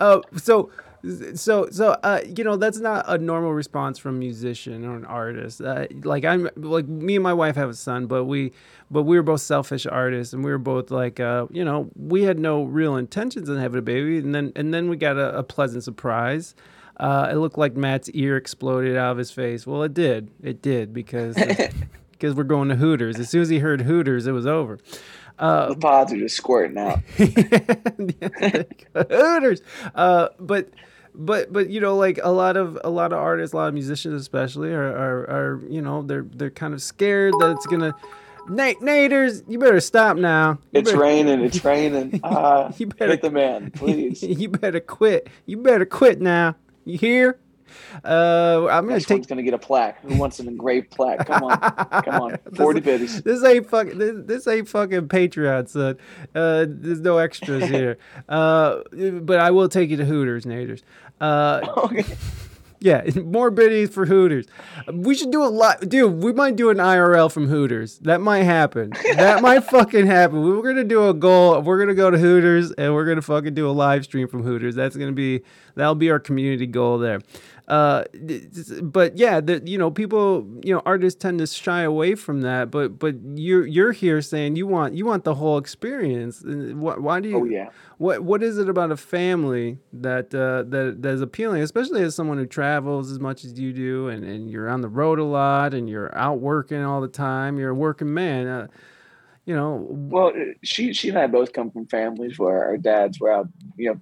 uh, 0.00 0.20
so 0.36 0.70
so 1.34 1.68
so 1.70 1.90
uh 2.02 2.20
you 2.36 2.44
know 2.44 2.56
that's 2.56 2.78
not 2.78 3.04
a 3.08 3.18
normal 3.18 3.52
response 3.52 3.98
from 3.98 4.16
a 4.16 4.18
musician 4.18 4.84
or 4.84 4.96
an 4.96 5.04
artist 5.04 5.60
uh, 5.60 5.86
like 6.04 6.24
i'm 6.24 6.48
like 6.56 6.86
me 6.86 7.16
and 7.16 7.22
my 7.22 7.32
wife 7.32 7.56
have 7.56 7.70
a 7.70 7.74
son 7.74 8.06
but 8.06 8.24
we 8.24 8.52
but 8.90 9.02
we 9.02 9.16
were 9.16 9.22
both 9.22 9.40
selfish 9.40 9.86
artists 9.86 10.32
and 10.32 10.44
we 10.44 10.50
were 10.50 10.58
both 10.58 10.90
like 10.90 11.20
uh 11.20 11.46
you 11.50 11.64
know 11.64 11.90
we 11.96 12.22
had 12.22 12.38
no 12.38 12.64
real 12.64 12.96
intentions 12.96 13.48
of 13.48 13.58
having 13.58 13.78
a 13.78 13.82
baby 13.82 14.18
and 14.18 14.34
then 14.34 14.52
and 14.56 14.72
then 14.72 14.88
we 14.88 14.96
got 14.96 15.16
a, 15.16 15.38
a 15.38 15.42
pleasant 15.42 15.84
surprise 15.84 16.54
uh, 16.98 17.28
it 17.30 17.34
looked 17.36 17.58
like 17.58 17.76
Matt's 17.76 18.08
ear 18.12 18.38
exploded 18.38 18.96
out 18.96 19.12
of 19.12 19.18
his 19.18 19.30
face. 19.30 19.66
Well, 19.66 19.82
it 19.82 19.92
did. 19.92 20.30
It 20.42 20.62
did 20.62 20.94
because 20.94 21.36
because 22.12 22.34
we're 22.34 22.44
going 22.44 22.68
to 22.70 22.76
Hooters. 22.76 23.18
As 23.18 23.28
soon 23.28 23.42
as 23.42 23.48
he 23.50 23.58
heard 23.58 23.82
Hooters, 23.82 24.26
it 24.26 24.32
was 24.32 24.46
over. 24.46 24.78
Uh, 25.38 25.68
the 25.68 25.76
pods 25.76 26.12
are 26.12 26.16
just 26.18 26.36
squirting 26.36 26.78
out. 26.78 27.00
Hooters. 28.94 29.60
Uh, 29.94 30.28
but 30.40 30.68
but 31.14 31.52
but 31.52 31.70
you 31.70 31.80
know 31.80 31.96
like 31.96 32.18
a 32.22 32.30
lot 32.30 32.56
of 32.56 32.78
a 32.84 32.90
lot 32.90 33.12
of 33.12 33.18
artists, 33.18 33.52
a 33.52 33.56
lot 33.56 33.68
of 33.68 33.74
musicians 33.74 34.20
especially 34.20 34.70
are 34.72 34.82
are, 34.96 35.20
are 35.30 35.60
you 35.68 35.80
know 35.82 36.02
they're 36.02 36.26
they're 36.34 36.50
kind 36.50 36.74
of 36.74 36.82
scared 36.82 37.34
that 37.40 37.52
it's 37.52 37.66
gonna. 37.66 37.94
Nate 38.48 38.78
Naders, 38.78 39.42
you 39.48 39.58
better 39.58 39.80
stop 39.80 40.16
now. 40.16 40.52
You 40.70 40.78
It's 40.80 40.90
better- 40.92 41.02
raining. 41.02 41.40
It's 41.40 41.64
raining. 41.64 42.20
Uh, 42.22 42.70
You 42.78 42.86
better- 42.86 43.10
hit 43.10 43.22
the 43.22 43.30
man, 43.32 43.70
please. 43.74 44.22
you 44.22 44.48
better 44.48 44.78
quit. 44.78 45.28
You 45.46 45.56
better 45.56 45.84
quit 45.84 46.20
now. 46.20 46.54
You 46.84 46.96
hear? 46.96 47.40
Uh, 48.04 48.66
I'm 48.70 48.84
gonna 48.84 48.94
Next 48.94 49.06
take 49.06 49.16
one's 49.18 49.26
gonna 49.26 49.42
get 49.42 49.54
a 49.54 49.58
plaque. 49.58 50.00
Who 50.02 50.16
wants 50.16 50.38
an 50.40 50.48
engraved 50.48 50.90
plaque? 50.90 51.26
Come 51.26 51.42
on, 51.44 51.58
come 52.02 52.22
on. 52.22 52.38
Forty 52.54 52.80
biddies. 52.80 53.22
This 53.22 53.42
ain't 53.44 53.68
fucking. 53.68 53.98
This, 53.98 54.16
this 54.24 54.46
ain't 54.46 54.68
fucking 54.68 55.08
Patreon, 55.08 55.68
son. 55.68 55.96
Uh, 56.34 56.66
there's 56.68 57.00
no 57.00 57.18
extras 57.18 57.64
here. 57.68 57.98
Uh, 58.28 58.80
but 59.22 59.38
I 59.40 59.50
will 59.50 59.68
take 59.68 59.90
you 59.90 59.96
to 59.96 60.04
Hooters, 60.04 60.44
Naders. 60.44 60.82
Uh, 61.20 61.60
Okay. 61.78 62.04
Yeah, 62.78 63.04
more 63.24 63.50
biddies 63.50 63.88
for 63.88 64.04
Hooters. 64.04 64.46
We 64.92 65.14
should 65.14 65.30
do 65.30 65.42
a 65.42 65.48
lot, 65.48 65.88
dude. 65.88 66.22
We 66.22 66.32
might 66.34 66.56
do 66.56 66.68
an 66.68 66.76
IRL 66.76 67.32
from 67.32 67.48
Hooters. 67.48 67.98
That 68.00 68.20
might 68.20 68.42
happen. 68.42 68.92
That 69.14 69.40
might 69.40 69.64
fucking 69.64 70.06
happen. 70.06 70.42
We're 70.42 70.62
gonna 70.62 70.84
do 70.84 71.08
a 71.08 71.14
goal. 71.14 71.60
We're 71.62 71.78
gonna 71.78 71.94
go 71.94 72.10
to 72.10 72.18
Hooters 72.18 72.72
and 72.72 72.94
we're 72.94 73.06
gonna 73.06 73.22
fucking 73.22 73.54
do 73.54 73.68
a 73.68 73.72
live 73.72 74.04
stream 74.04 74.28
from 74.28 74.42
Hooters. 74.42 74.74
That's 74.74 74.94
gonna 74.94 75.12
be 75.12 75.42
that'll 75.74 75.94
be 75.94 76.10
our 76.10 76.20
community 76.20 76.66
goal 76.66 76.98
there. 76.98 77.20
Uh, 77.68 78.04
but 78.80 79.16
yeah, 79.16 79.40
the, 79.40 79.60
you 79.64 79.76
know, 79.76 79.90
people, 79.90 80.46
you 80.62 80.72
know, 80.72 80.80
artists 80.86 81.20
tend 81.20 81.40
to 81.40 81.46
shy 81.48 81.82
away 81.82 82.14
from 82.14 82.42
that. 82.42 82.70
But 82.70 82.98
but 82.98 83.16
you're 83.34 83.66
you're 83.66 83.90
here 83.90 84.22
saying 84.22 84.54
you 84.54 84.68
want 84.68 84.94
you 84.94 85.04
want 85.04 85.24
the 85.24 85.34
whole 85.34 85.58
experience. 85.58 86.42
Why, 86.44 86.94
why 86.96 87.20
do 87.20 87.28
you? 87.28 87.40
Oh 87.40 87.44
yeah. 87.44 87.70
What 87.98 88.22
what 88.22 88.42
is 88.42 88.58
it 88.58 88.68
about 88.68 88.92
a 88.92 88.96
family 88.96 89.78
that 89.92 90.32
uh, 90.32 90.62
that 90.70 91.02
that 91.02 91.14
is 91.14 91.20
appealing, 91.20 91.62
especially 91.62 92.02
as 92.02 92.14
someone 92.14 92.38
who 92.38 92.46
travels 92.46 93.10
as 93.10 93.18
much 93.18 93.44
as 93.44 93.58
you 93.58 93.72
do, 93.72 94.08
and, 94.08 94.24
and 94.24 94.48
you're 94.48 94.68
on 94.68 94.80
the 94.80 94.88
road 94.88 95.18
a 95.18 95.24
lot, 95.24 95.74
and 95.74 95.90
you're 95.90 96.16
out 96.16 96.38
working 96.38 96.84
all 96.84 97.00
the 97.00 97.08
time. 97.08 97.58
You're 97.58 97.70
a 97.70 97.74
working 97.74 98.14
man. 98.14 98.46
Uh, 98.46 98.66
you 99.44 99.54
know, 99.56 99.86
Well, 99.88 100.28
uh, 100.28 100.54
she 100.62 100.92
she 100.92 101.08
and 101.08 101.18
I 101.18 101.26
both 101.26 101.52
come 101.52 101.70
from 101.70 101.86
families 101.86 102.38
where 102.38 102.64
our 102.64 102.76
dads 102.76 103.18
were 103.18 103.32
out, 103.32 103.48
you 103.76 103.90
know, 103.90 104.00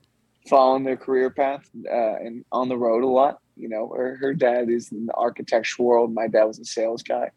following 0.48 0.84
their 0.84 0.96
career 0.96 1.30
path 1.30 1.68
uh, 1.90 2.16
and 2.16 2.44
on 2.52 2.68
the 2.68 2.76
road 2.76 3.04
a 3.04 3.06
lot. 3.06 3.40
You 3.56 3.68
know, 3.68 3.92
her, 3.96 4.16
her 4.16 4.34
dad 4.34 4.68
is 4.68 4.90
in 4.92 5.06
the 5.06 5.14
architecture 5.14 5.82
world. 5.82 6.12
My 6.12 6.28
dad 6.28 6.44
was 6.44 6.58
a 6.58 6.64
sales 6.64 7.02
guy. 7.02 7.30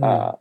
Uh, 0.00 0.32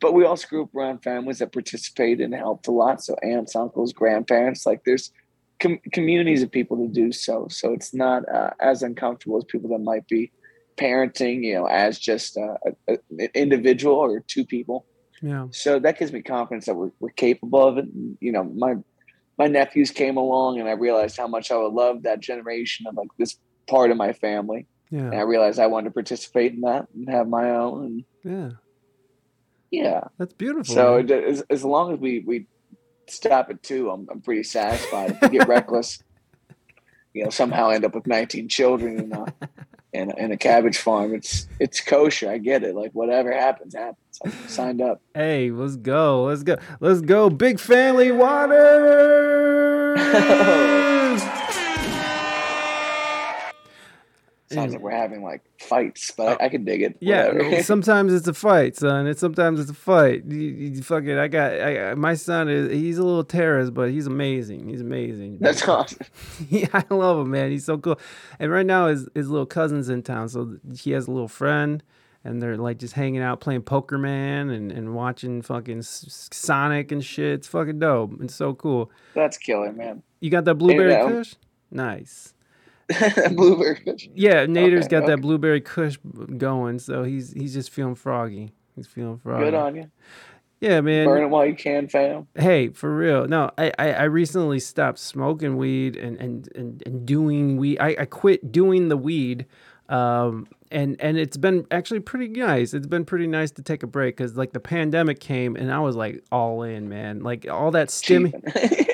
but 0.00 0.14
we 0.14 0.24
also 0.24 0.46
grew 0.48 0.62
up 0.62 0.74
around 0.74 1.02
families 1.02 1.40
that 1.40 1.52
participated 1.52 2.20
and 2.20 2.34
helped 2.34 2.68
a 2.68 2.70
lot. 2.70 3.02
So 3.02 3.16
aunts, 3.22 3.54
uncles, 3.54 3.92
grandparents, 3.92 4.64
like 4.64 4.82
there's 4.84 5.12
com- 5.60 5.80
communities 5.92 6.42
of 6.42 6.50
people 6.50 6.76
to 6.78 6.88
do 6.88 7.12
so. 7.12 7.48
So 7.50 7.72
it's 7.72 7.92
not 7.92 8.28
uh, 8.28 8.50
as 8.60 8.82
uncomfortable 8.82 9.38
as 9.38 9.44
people 9.44 9.70
that 9.70 9.80
might 9.80 10.06
be 10.08 10.32
parenting, 10.76 11.44
you 11.44 11.54
know, 11.54 11.66
as 11.66 11.98
just 11.98 12.38
uh, 12.38 12.54
a, 12.64 12.94
a, 12.94 12.98
an 13.18 13.28
individual 13.34 13.96
or 13.96 14.20
two 14.20 14.44
people. 14.44 14.86
yeah, 15.20 15.46
So 15.50 15.78
that 15.78 15.98
gives 15.98 16.12
me 16.12 16.22
confidence 16.22 16.66
that 16.66 16.74
we're, 16.74 16.92
we're 17.00 17.10
capable 17.10 17.66
of 17.66 17.78
it. 17.78 17.84
And, 17.84 18.16
you 18.20 18.32
know, 18.32 18.44
my 18.44 18.76
my 19.38 19.46
nephews 19.46 19.90
came 19.90 20.18
along 20.18 20.60
and 20.60 20.68
I 20.68 20.72
realized 20.72 21.16
how 21.16 21.26
much 21.26 21.50
I 21.50 21.56
would 21.56 21.72
love 21.72 22.02
that 22.02 22.20
generation 22.20 22.86
of 22.86 22.94
like 22.94 23.08
this 23.18 23.38
part 23.70 23.90
of 23.92 23.96
my 23.96 24.12
family. 24.12 24.66
And 24.92 25.14
I 25.14 25.20
realized 25.20 25.60
I 25.60 25.68
wanted 25.68 25.90
to 25.90 25.92
participate 25.92 26.52
in 26.52 26.62
that 26.62 26.88
and 26.92 27.08
have 27.08 27.28
my 27.28 27.50
own. 27.50 28.04
Yeah. 28.24 28.50
yeah. 29.70 30.04
That's 30.18 30.32
beautiful. 30.32 30.74
So 30.74 31.00
man. 31.00 31.12
as, 31.12 31.42
as 31.48 31.64
long 31.64 31.92
as 31.92 32.00
we, 32.00 32.18
we 32.26 32.46
stop 33.06 33.50
at 33.50 33.62
two, 33.62 33.88
I'm, 33.88 34.08
I'm 34.10 34.20
pretty 34.20 34.42
satisfied. 34.42 35.12
If 35.12 35.22
we 35.22 35.38
get 35.38 35.46
reckless, 35.56 36.02
you 37.14 37.22
know, 37.22 37.30
somehow 37.30 37.70
end 37.70 37.84
up 37.84 37.94
with 37.94 38.08
19 38.08 38.48
children 38.48 38.98
in 38.98 39.12
a, 39.12 39.26
in 39.92 40.32
a, 40.32 40.34
a 40.34 40.36
cabbage 40.36 40.78
farm, 40.78 41.14
it's, 41.14 41.46
it's 41.60 41.80
kosher. 41.80 42.28
I 42.28 42.38
get 42.38 42.64
it. 42.64 42.74
Like 42.74 42.90
whatever 42.90 43.32
happens, 43.32 43.76
happens. 43.76 44.18
I'm 44.24 44.32
signed 44.48 44.82
up. 44.82 45.00
Hey, 45.14 45.52
let's 45.52 45.76
go. 45.76 46.24
Let's 46.24 46.42
go. 46.42 46.56
Let's 46.80 47.00
go. 47.00 47.30
Big 47.30 47.60
family 47.60 48.10
waters. 48.10 50.00
Sounds 54.52 54.72
like 54.72 54.82
we're 54.82 54.90
having 54.90 55.22
like 55.22 55.42
fights, 55.60 56.10
but 56.10 56.26
I, 56.28 56.32
oh, 56.32 56.36
I 56.46 56.48
can 56.48 56.64
dig 56.64 56.82
it. 56.82 56.96
Yeah, 57.00 57.28
Whatever. 57.28 57.62
sometimes 57.62 58.12
it's 58.12 58.26
a 58.26 58.34
fight, 58.34 58.76
son. 58.76 59.06
It's 59.06 59.20
sometimes 59.20 59.60
it's 59.60 59.70
a 59.70 59.74
fight. 59.74 60.24
You, 60.26 60.38
you 60.38 60.82
fucking, 60.82 61.18
I 61.18 61.28
got, 61.28 61.52
I, 61.60 61.94
my 61.94 62.14
son 62.14 62.48
is, 62.48 62.72
he's 62.72 62.98
a 62.98 63.04
little 63.04 63.22
terrorist, 63.24 63.72
but 63.74 63.90
he's 63.90 64.06
amazing. 64.08 64.68
He's 64.68 64.80
amazing. 64.80 65.38
That's 65.40 65.66
awesome. 65.68 66.00
yeah, 66.48 66.66
I 66.72 66.84
love 66.92 67.18
him, 67.20 67.30
man. 67.30 67.50
He's 67.52 67.64
so 67.64 67.78
cool. 67.78 68.00
And 68.40 68.50
right 68.50 68.66
now, 68.66 68.88
his 68.88 69.08
his 69.14 69.28
little 69.30 69.46
cousin's 69.46 69.88
in 69.88 70.02
town, 70.02 70.28
so 70.28 70.56
he 70.76 70.90
has 70.92 71.06
a 71.06 71.10
little 71.12 71.28
friend, 71.28 71.82
and 72.24 72.42
they're 72.42 72.56
like 72.56 72.78
just 72.78 72.94
hanging 72.94 73.22
out, 73.22 73.40
playing 73.40 73.62
Pokémon, 73.62 74.52
and 74.52 74.72
and 74.72 74.94
watching 74.94 75.42
fucking 75.42 75.82
Sonic 75.82 76.90
and 76.92 77.04
shit. 77.04 77.34
It's 77.34 77.46
fucking 77.48 77.78
dope. 77.78 78.20
It's 78.20 78.34
so 78.34 78.54
cool. 78.54 78.90
That's 79.14 79.38
killer, 79.38 79.72
man. 79.72 80.02
You 80.20 80.30
got 80.30 80.44
that 80.46 80.56
blueberry 80.56 80.90
Yeah. 80.92 81.08
kush? 81.08 81.34
Nice. 81.70 82.34
Blueberry 83.34 83.76
fish. 83.76 84.08
Yeah, 84.14 84.46
Nader's 84.46 84.86
Okay, 84.86 84.98
got 84.98 85.06
that 85.06 85.20
blueberry 85.20 85.60
kush 85.60 85.96
going, 86.36 86.78
so 86.78 87.04
he's 87.04 87.32
he's 87.32 87.54
just 87.54 87.70
feeling 87.70 87.94
froggy. 87.94 88.52
He's 88.76 88.86
feeling 88.86 89.18
froggy. 89.18 89.44
Good 89.44 89.54
on 89.54 89.76
you. 89.76 89.90
Yeah, 90.60 90.82
man. 90.82 91.06
Burn 91.06 91.22
it 91.22 91.26
while 91.28 91.46
you 91.46 91.54
can, 91.54 91.88
fam. 91.88 92.26
Hey, 92.34 92.68
for 92.68 92.94
real. 92.94 93.26
No, 93.26 93.50
I, 93.56 93.72
I, 93.78 93.92
I 93.92 94.02
recently 94.04 94.60
stopped 94.60 94.98
smoking 94.98 95.56
weed 95.56 95.96
and, 95.96 96.20
and, 96.20 96.48
and, 96.54 96.82
and 96.84 97.06
doing 97.06 97.56
weed. 97.56 97.78
I, 97.78 97.96
I 98.00 98.04
quit 98.04 98.52
doing 98.52 98.88
the 98.88 98.96
weed. 98.96 99.46
Um, 99.88 100.46
and, 100.70 100.96
and 101.00 101.18
it's 101.18 101.36
been 101.36 101.66
actually 101.70 102.00
pretty 102.00 102.28
nice. 102.28 102.74
It's 102.74 102.86
been 102.86 103.04
pretty 103.04 103.26
nice 103.26 103.50
to 103.52 103.62
take 103.62 103.82
a 103.82 103.88
break 103.88 104.16
because 104.16 104.36
like 104.36 104.52
the 104.52 104.60
pandemic 104.60 105.18
came 105.18 105.56
and 105.56 105.72
I 105.72 105.80
was 105.80 105.96
like 105.96 106.22
all 106.30 106.62
in, 106.62 106.88
man. 106.88 107.22
Like 107.22 107.48
all 107.50 107.72
that 107.72 107.88
stimmy, 107.88 108.32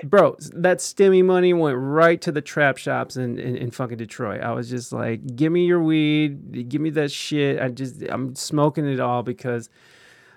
bro, 0.05 0.37
that 0.55 0.79
stimmy 0.79 1.23
money 1.23 1.53
went 1.53 1.77
right 1.77 2.21
to 2.23 2.33
the 2.33 2.41
trap 2.41 2.79
shops 2.79 3.17
in, 3.17 3.39
in, 3.39 3.57
in 3.57 3.71
fucking 3.71 3.99
Detroit. 3.99 4.41
I 4.41 4.53
was 4.53 4.71
just 4.71 4.93
like, 4.93 5.37
give 5.37 5.53
me 5.53 5.67
your 5.67 5.83
weed, 5.83 6.69
give 6.71 6.81
me 6.81 6.91
that 6.91 7.11
shit. 7.11 7.61
I 7.61 7.69
just, 7.69 8.03
I'm 8.09 8.35
smoking 8.35 8.87
it 8.87 8.99
all 8.99 9.23
because 9.23 9.69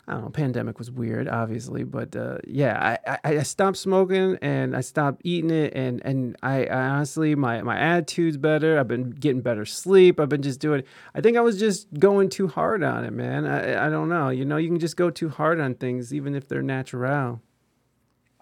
I 0.10 0.14
don't 0.14 0.23
know, 0.23 0.30
pandemic 0.31 0.80
was 0.80 0.90
weird, 0.90 1.27
obviously, 1.27 1.84
but 1.84 2.15
uh, 2.15 2.40
yeah, 2.48 2.98
I, 3.06 3.19
I, 3.23 3.38
I 3.38 3.44
stopped 3.44 3.77
smoking 3.77 4.40
and 4.41 4.76
I 4.76 4.81
stopped 4.81 5.22
eating 5.23 5.52
it, 5.52 5.73
and 5.76 6.02
and 6.03 6.36
I, 6.41 6.65
I 6.65 6.90
honestly 6.90 7.36
my 7.36 7.61
my 7.61 7.77
attitude's 7.77 8.36
better. 8.36 8.80
I've 8.80 8.88
been 8.88 9.11
getting 9.11 9.41
better 9.41 9.65
sleep. 9.65 10.19
I've 10.19 10.30
been 10.30 10.41
just 10.41 10.60
doing. 10.60 10.84
I 11.14 11.22
think 11.22 11.38
I 11.38 11.41
was 11.41 11.60
just 11.60 11.94
going 11.94 12.30
too 12.30 12.48
hard 12.48 12.84
on 12.84 13.06
it, 13.06 13.14
man. 13.14 13.45
I 13.45 13.86
I 13.86 13.90
don't 13.91 14.10
know. 14.10 14.30
You 14.30 14.45
know, 14.45 14.57
you 14.57 14.68
can 14.68 14.80
just 14.80 14.98
go 14.98 15.11
too 15.11 15.30
hard 15.30 15.60
on 15.60 15.76
things, 15.76 16.11
even 16.11 16.34
if 16.34 16.48
they're 16.48 16.64
natural. 16.64 17.41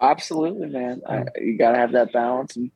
Absolutely, 0.00 0.68
man. 0.68 1.02
I, 1.06 1.24
you 1.36 1.58
gotta 1.58 1.76
have 1.76 1.92
that 1.92 2.12
balance 2.14 2.56
and 2.56 2.70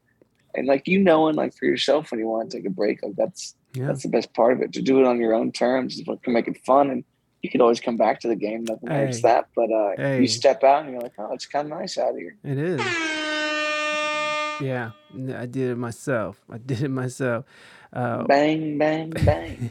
and 0.54 0.66
like 0.66 0.86
you 0.86 0.98
knowing 0.98 1.34
like 1.34 1.54
for 1.54 1.64
yourself 1.64 2.10
when 2.10 2.20
you 2.20 2.26
want 2.26 2.50
to 2.50 2.58
take 2.58 2.66
a 2.66 2.70
break, 2.70 3.02
like 3.02 3.16
that's 3.16 3.54
Yeah, 3.72 3.86
that's 3.86 4.02
the 4.02 4.10
best 4.10 4.34
part 4.34 4.52
of 4.52 4.60
it. 4.60 4.74
To 4.74 4.82
do 4.82 5.00
it 5.00 5.06
on 5.06 5.18
your 5.18 5.32
own 5.32 5.50
terms 5.50 5.98
what 6.04 6.22
can 6.22 6.34
make 6.34 6.46
it 6.46 6.62
fun 6.66 6.90
and 6.90 7.04
you 7.42 7.50
could 7.50 7.60
always 7.60 7.80
come 7.80 7.96
back 7.96 8.20
to 8.20 8.28
the 8.28 8.36
game, 8.36 8.64
nothing 8.64 8.88
Hey. 8.88 9.20
that. 9.22 9.48
But 9.54 9.70
uh 9.70 9.90
Hey. 9.96 10.20
you 10.20 10.28
step 10.28 10.62
out 10.64 10.84
and 10.84 10.92
you're 10.92 11.00
like, 11.02 11.12
Oh, 11.18 11.32
it's 11.34 11.46
kinda 11.46 11.68
nice 11.68 11.98
out 11.98 12.14
here. 12.16 12.36
it 12.44 12.58
is. 12.58 12.80
Yeah, 14.60 14.90
I 15.36 15.46
did 15.46 15.70
it 15.70 15.76
myself. 15.76 16.40
I 16.50 16.58
did 16.58 16.82
it 16.82 16.88
myself. 16.88 17.44
Uh, 17.92 18.22
Bang, 18.24 18.78
bang, 18.78 19.10
bang. 19.24 19.70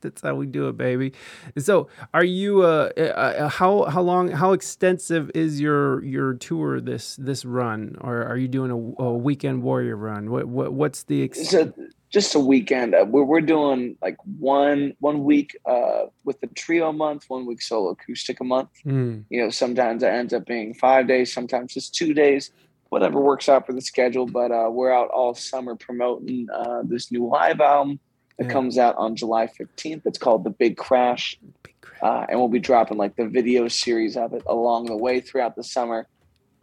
That's 0.00 0.22
how 0.22 0.36
we 0.36 0.46
do 0.46 0.68
it, 0.68 0.76
baby. 0.78 1.12
So, 1.58 1.88
are 2.14 2.24
you? 2.24 2.62
Uh, 2.62 2.90
uh, 2.96 3.00
uh, 3.00 3.48
how 3.48 3.84
how 3.86 4.00
long? 4.00 4.28
How 4.30 4.52
extensive 4.52 5.30
is 5.34 5.60
your 5.60 6.02
your 6.04 6.34
tour 6.34 6.80
this 6.80 7.16
this 7.16 7.44
run, 7.44 7.96
or 8.00 8.22
are 8.22 8.38
you 8.38 8.48
doing 8.48 8.70
a, 8.70 9.02
a 9.02 9.12
weekend 9.12 9.62
warrior 9.62 9.96
run? 9.96 10.30
What 10.30 10.46
what 10.46 10.72
what's 10.72 11.02
the? 11.02 11.24
Ex- 11.24 11.48
so 11.50 11.72
just 12.12 12.34
a 12.34 12.38
weekend. 12.40 12.94
Uh, 12.94 13.06
we're, 13.08 13.24
we're 13.24 13.40
doing 13.40 13.96
like 14.02 14.16
one 14.38 14.94
one 15.00 15.24
week 15.24 15.56
uh 15.66 16.02
with 16.24 16.40
the 16.40 16.46
trio 16.48 16.90
a 16.90 16.92
month, 16.92 17.24
one 17.28 17.46
week 17.46 17.62
solo 17.62 17.90
acoustic 17.90 18.38
a 18.40 18.44
month. 18.44 18.68
Mm, 18.86 19.24
you 19.30 19.40
know 19.42 19.50
sometimes 19.50 20.02
it 20.02 20.08
ends 20.08 20.32
up 20.34 20.44
being 20.46 20.74
five 20.74 21.08
days 21.08 21.32
sometimes 21.32 21.74
just 21.74 21.94
two 21.94 22.12
days 22.14 22.50
whatever 22.90 23.18
works 23.22 23.48
out 23.48 23.64
for 23.66 23.72
the 23.72 23.80
schedule 23.80 24.26
but 24.26 24.50
uh, 24.52 24.68
we're 24.70 24.92
out 24.92 25.08
all 25.08 25.34
summer 25.34 25.74
promoting 25.74 26.46
uh, 26.54 26.82
this 26.84 27.10
new 27.10 27.26
live 27.26 27.60
album 27.60 27.98
that 28.38 28.46
Yeah. 28.46 28.52
comes 28.52 28.76
out 28.76 28.94
on 28.96 29.16
july 29.16 29.46
15th 29.46 30.02
it's 30.04 30.18
called 30.18 30.44
the 30.44 30.50
big 30.50 30.76
crash 30.76 31.38
big 31.62 31.74
crap. 31.80 32.02
uh, 32.02 32.26
and 32.28 32.38
we'll 32.38 32.48
be 32.48 32.58
dropping 32.60 32.98
like 32.98 33.16
the 33.16 33.26
video 33.26 33.66
series 33.68 34.14
of 34.18 34.34
it 34.34 34.42
along 34.46 34.86
the 34.86 34.96
way 35.06 35.20
throughout 35.20 35.56
the 35.56 35.64
summer 35.64 36.06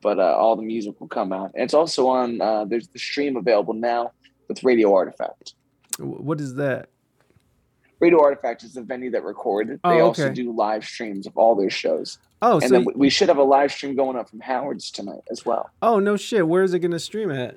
but 0.03 0.19
uh, 0.19 0.35
all 0.41 0.55
the 0.55 0.61
music 0.61 0.93
will 0.99 1.07
come 1.07 1.33
out 1.33 1.49
and 1.55 1.63
it's 1.63 1.73
also 1.73 2.05
on 2.07 2.39
uh, 2.41 2.63
there's 2.65 2.89
the 2.89 2.99
stream 2.99 3.35
available 3.35 3.73
now 3.73 4.11
with 4.49 4.61
radio 4.63 4.93
artifact 4.93 5.53
what 5.99 6.41
is 6.41 6.55
that? 6.55 6.89
radio 7.99 8.21
artifact 8.21 8.63
is 8.63 8.73
the 8.73 8.81
venue 8.81 9.11
that 9.11 9.23
recorded 9.23 9.79
Oh, 9.83 9.89
they 9.89 10.01
also 10.01 10.31
do 10.33 10.51
live 10.51 10.83
streams 10.83 11.25
of 11.27 11.37
all 11.37 11.55
their 11.55 11.69
shows 11.69 12.17
Oh, 12.41 12.53
and 12.53 12.63
so 12.63 12.69
then 12.69 12.85
we- 12.95 13.09
should 13.09 13.27
have 13.29 13.37
a 13.37 13.43
live 13.43 13.71
stream 13.71 13.95
going 13.95 14.17
up 14.17 14.29
from 14.29 14.39
howard's 14.41 14.91
tonight 14.91 15.23
as 15.31 15.45
well 15.45 15.69
oh 15.81 15.99
no 15.99 16.17
shit. 16.17 16.47
Where 16.47 16.63
is 16.63 16.73
it 16.73 16.79
gonna 16.79 16.99
stream 16.99 17.31
at? 17.31 17.55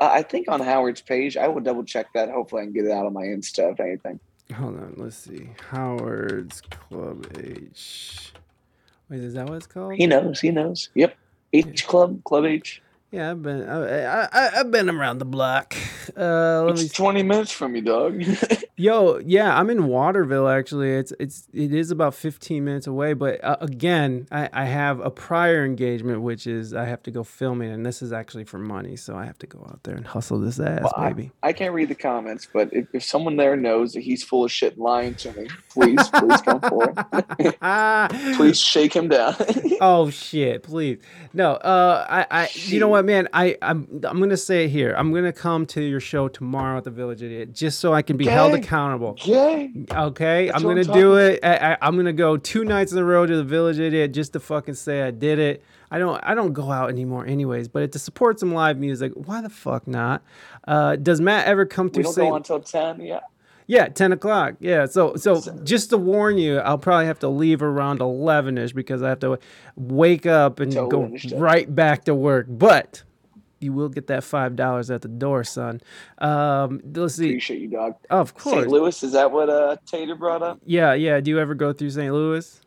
Uh, 0.00 0.08
I 0.10 0.22
think 0.22 0.48
on 0.48 0.60
Howard's 0.60 1.00
page. 1.02 1.36
I 1.36 1.46
will 1.46 1.60
double 1.60 1.84
check 1.84 2.06
that. 2.14 2.28
Hopefully, 2.30 2.62
I 2.62 2.64
can 2.64 2.72
get 2.72 2.86
it 2.86 2.90
out 2.90 3.06
on 3.06 3.12
my 3.12 3.22
Insta 3.22 3.70
if 3.72 3.78
anything. 3.78 4.18
Hold 4.52 4.76
on, 4.76 4.94
let's 4.96 5.16
see. 5.16 5.50
Howard's 5.70 6.60
Club 6.62 7.24
H. 7.38 8.32
Wait, 9.08 9.20
is 9.22 9.34
that 9.34 9.46
what 9.48 9.56
it's 9.58 9.66
called? 9.66 9.94
He 9.94 10.06
knows. 10.08 10.40
He 10.40 10.50
knows. 10.50 10.88
Yep. 10.94 11.14
H 11.52 11.86
Club, 11.86 12.24
Club 12.24 12.46
H. 12.46 12.81
Yeah, 13.12 13.30
I've 13.32 13.42
been 13.42 13.68
I, 13.68 14.04
I, 14.04 14.28
I, 14.32 14.50
I've 14.60 14.70
been 14.70 14.88
around 14.88 15.18
the 15.18 15.26
block. 15.26 15.76
Uh, 16.16 16.62
let 16.62 16.76
me 16.76 16.80
It's 16.84 16.94
20 16.94 17.22
minutes 17.22 17.52
from 17.52 17.76
you, 17.76 17.82
dog. 17.82 18.22
Yo, 18.76 19.18
yeah, 19.18 19.54
I'm 19.56 19.68
in 19.68 19.84
Waterville 19.86 20.48
actually. 20.48 20.92
It's 20.94 21.12
it's 21.20 21.46
it 21.52 21.74
is 21.74 21.90
about 21.90 22.14
15 22.14 22.64
minutes 22.64 22.86
away, 22.86 23.12
but 23.12 23.44
uh, 23.44 23.58
again, 23.60 24.26
I, 24.32 24.48
I 24.52 24.64
have 24.64 24.98
a 25.00 25.10
prior 25.10 25.62
engagement 25.64 26.22
which 26.22 26.46
is 26.46 26.72
I 26.72 26.86
have 26.86 27.02
to 27.02 27.10
go 27.10 27.22
filming 27.22 27.70
and 27.70 27.84
this 27.84 28.00
is 28.00 28.14
actually 28.14 28.44
for 28.44 28.58
money, 28.58 28.96
so 28.96 29.14
I 29.14 29.26
have 29.26 29.38
to 29.40 29.46
go 29.46 29.58
out 29.68 29.80
there 29.82 29.94
and 29.94 30.06
hustle 30.06 30.38
this 30.40 30.58
ass, 30.58 30.80
Well, 30.82 30.94
I- 30.96 31.12
baby. 31.12 31.30
I 31.42 31.52
can't 31.52 31.74
read 31.74 31.90
the 31.90 31.94
comments, 31.94 32.48
but 32.50 32.72
if, 32.72 32.86
if 32.94 33.04
someone 33.04 33.36
there 33.36 33.56
knows 33.56 33.92
that 33.92 34.00
he's 34.00 34.24
full 34.24 34.42
of 34.44 34.50
shit 34.50 34.72
and 34.72 34.82
lying 34.82 35.14
to 35.16 35.32
me, 35.34 35.48
please, 35.68 36.08
please 36.08 36.40
come 36.40 36.60
forward. 36.62 36.96
Please 38.36 38.58
shake 38.58 38.94
him 38.96 39.08
down. 39.08 39.34
oh 39.82 40.08
shit, 40.10 40.62
please. 40.62 40.98
No, 41.34 41.52
uh 41.52 42.06
I 42.08 42.26
I 42.44 42.48
you 42.54 42.80
know 42.80 42.88
what, 42.88 43.01
man? 43.02 43.28
I 43.32 43.56
I'm 43.62 44.00
I'm 44.04 44.28
to 44.28 44.36
say 44.36 44.64
it 44.64 44.70
here. 44.70 44.94
I'm 44.96 45.12
to 45.12 45.32
come 45.32 45.66
to 45.66 45.82
your 45.82 46.00
show 46.00 46.28
tomorrow 46.28 46.78
at 46.78 46.84
the 46.84 46.90
Village 46.90 47.22
Idiot 47.22 47.52
just 47.52 47.80
so 47.80 47.92
I 47.92 48.02
can 48.02 48.16
be 48.16 48.26
held 48.26 48.54
accountable. 48.54 49.16
Yay. 49.24 49.72
Okay, 49.92 50.46
That's 50.46 50.56
I'm 50.56 50.62
gonna 50.62 50.80
I'm 50.80 50.92
do 50.98 51.16
it. 51.16 51.40
I, 51.42 51.72
I, 51.72 51.78
I'm 51.82 51.96
gonna 51.96 52.12
go 52.12 52.36
two 52.36 52.64
nights 52.64 52.92
in 52.92 52.98
a 52.98 53.04
row 53.04 53.26
to 53.26 53.36
the 53.36 53.44
Village 53.44 53.78
Idiot 53.78 54.12
just 54.12 54.32
to 54.34 54.40
fucking 54.40 54.74
say 54.74 55.02
I 55.02 55.10
did 55.10 55.38
it. 55.38 55.62
I 55.90 55.98
don't 55.98 56.18
I 56.22 56.34
don't 56.34 56.54
go 56.54 56.70
out 56.72 56.88
anymore 56.88 57.26
anyways, 57.26 57.68
but 57.68 57.92
to 57.92 57.98
support 57.98 58.40
some 58.40 58.54
live 58.54 58.78
music, 58.78 59.12
why 59.14 59.42
the 59.42 59.50
fuck 59.50 59.86
not? 59.86 60.22
Uh, 60.66 60.96
does 60.96 61.20
Matt 61.20 61.46
ever 61.46 61.66
come 61.66 61.90
through? 61.90 62.00
We 62.00 62.04
don't 62.04 62.14
St. 62.14 62.30
go 62.30 62.36
until 62.36 62.60
10. 62.60 63.00
Yeah. 63.02 63.20
Yeah, 63.66 63.88
ten 63.88 64.12
o'clock. 64.12 64.54
Yeah, 64.60 64.86
so 64.86 65.16
so 65.16 65.40
just 65.64 65.90
to 65.90 65.96
warn 65.98 66.38
you, 66.38 66.58
I'll 66.58 66.78
probably 66.78 67.06
have 67.06 67.18
to 67.20 67.28
leave 67.28 67.62
around 67.62 68.00
eleven 68.00 68.58
ish 68.58 68.72
because 68.72 69.02
I 69.02 69.08
have 69.08 69.20
to 69.20 69.38
wake 69.76 70.26
up 70.26 70.60
and 70.60 70.72
Totally 70.72 70.90
go 70.90 71.04
understood. 71.04 71.40
right 71.40 71.72
back 71.74 72.04
to 72.04 72.14
work. 72.14 72.46
But 72.48 73.02
you 73.60 73.72
will 73.72 73.88
get 73.88 74.08
that 74.08 74.24
five 74.24 74.56
dollars 74.56 74.90
at 74.90 75.02
the 75.02 75.08
door, 75.08 75.44
son. 75.44 75.80
Um, 76.18 76.80
let's 76.94 77.14
see. 77.14 77.28
Appreciate 77.28 77.60
you, 77.60 77.68
dog. 77.68 77.94
Of 78.10 78.34
course. 78.34 78.56
St. 78.56 78.68
Louis, 78.68 79.02
is 79.02 79.12
that 79.12 79.30
what 79.30 79.48
uh, 79.48 79.76
Tater 79.86 80.16
brought 80.16 80.42
up? 80.42 80.60
Yeah, 80.66 80.94
yeah. 80.94 81.20
Do 81.20 81.30
you 81.30 81.38
ever 81.38 81.54
go 81.54 81.72
through 81.72 81.90
St. 81.90 82.12
Louis? 82.12 82.60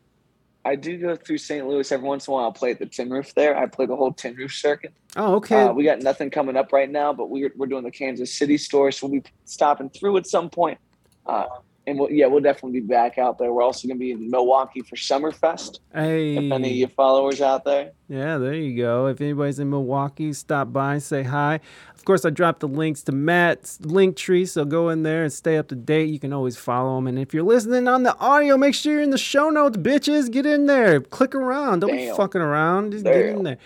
I 0.66 0.74
do 0.74 0.98
go 0.98 1.14
through 1.14 1.38
St. 1.38 1.66
Louis 1.66 1.90
every 1.92 2.08
once 2.08 2.26
in 2.26 2.32
a 2.32 2.34
while. 2.34 2.46
I'll 2.46 2.52
play 2.52 2.72
at 2.72 2.80
the 2.80 2.86
Tin 2.86 3.08
Roof 3.08 3.32
there. 3.34 3.56
I 3.56 3.66
play 3.66 3.86
the 3.86 3.94
whole 3.94 4.12
Tin 4.12 4.34
Roof 4.34 4.52
circuit. 4.52 4.92
Oh, 5.14 5.36
okay. 5.36 5.62
Uh, 5.62 5.72
we 5.72 5.84
got 5.84 6.00
nothing 6.00 6.28
coming 6.28 6.56
up 6.56 6.72
right 6.72 6.90
now, 6.90 7.12
but 7.12 7.30
we're, 7.30 7.52
we're 7.56 7.68
doing 7.68 7.84
the 7.84 7.90
Kansas 7.92 8.34
City 8.34 8.58
store, 8.58 8.90
so 8.90 9.06
we'll 9.06 9.20
be 9.20 9.30
stopping 9.44 9.88
through 9.90 10.16
at 10.16 10.26
some 10.26 10.50
point. 10.50 10.78
Uh, 11.24 11.46
and 11.86 11.98
we'll, 11.98 12.10
yeah, 12.10 12.26
we'll 12.26 12.40
definitely 12.40 12.80
be 12.80 12.86
back 12.86 13.16
out 13.18 13.38
there. 13.38 13.52
We're 13.52 13.62
also 13.62 13.86
going 13.86 13.96
to 13.96 14.00
be 14.00 14.10
in 14.10 14.30
Milwaukee 14.30 14.80
for 14.80 14.96
Summerfest. 14.96 15.78
hey. 15.94 16.36
If 16.36 16.52
any 16.52 16.70
of 16.70 16.76
your 16.76 16.88
followers 16.88 17.40
out 17.40 17.64
there, 17.64 17.92
Yeah, 18.08 18.38
there 18.38 18.54
you 18.54 18.76
go. 18.76 19.06
If 19.06 19.20
anybody's 19.20 19.58
in 19.58 19.70
Milwaukee, 19.70 20.32
stop 20.32 20.72
by, 20.72 20.98
say 20.98 21.22
hi. 21.22 21.60
Of 21.94 22.04
course, 22.04 22.24
I 22.24 22.30
dropped 22.30 22.60
the 22.60 22.68
links 22.68 23.02
to 23.04 23.12
Matt's 23.12 23.80
link 23.80 24.16
tree, 24.16 24.46
so 24.46 24.64
go 24.64 24.88
in 24.90 25.02
there 25.02 25.22
and 25.24 25.32
stay 25.32 25.56
up 25.56 25.68
to 25.68 25.74
date. 25.74 26.08
You 26.08 26.18
can 26.18 26.32
always 26.32 26.56
follow 26.56 26.98
him. 26.98 27.06
And 27.06 27.18
if 27.18 27.32
you're 27.34 27.42
listening 27.42 27.88
on 27.88 28.02
the 28.04 28.16
audio, 28.18 28.56
make 28.56 28.74
sure 28.74 28.92
you're 28.94 29.02
in 29.02 29.10
the 29.10 29.18
show 29.18 29.50
notes, 29.50 29.76
bitches. 29.76 30.30
Get 30.30 30.46
in 30.46 30.66
there, 30.66 31.00
click 31.00 31.34
around. 31.34 31.80
Don't 31.80 31.92
be 31.92 32.10
fucking 32.16 32.40
around. 32.40 32.92
Just 32.92 33.04
get 33.04 33.26
in 33.26 33.42
there. 33.42 33.58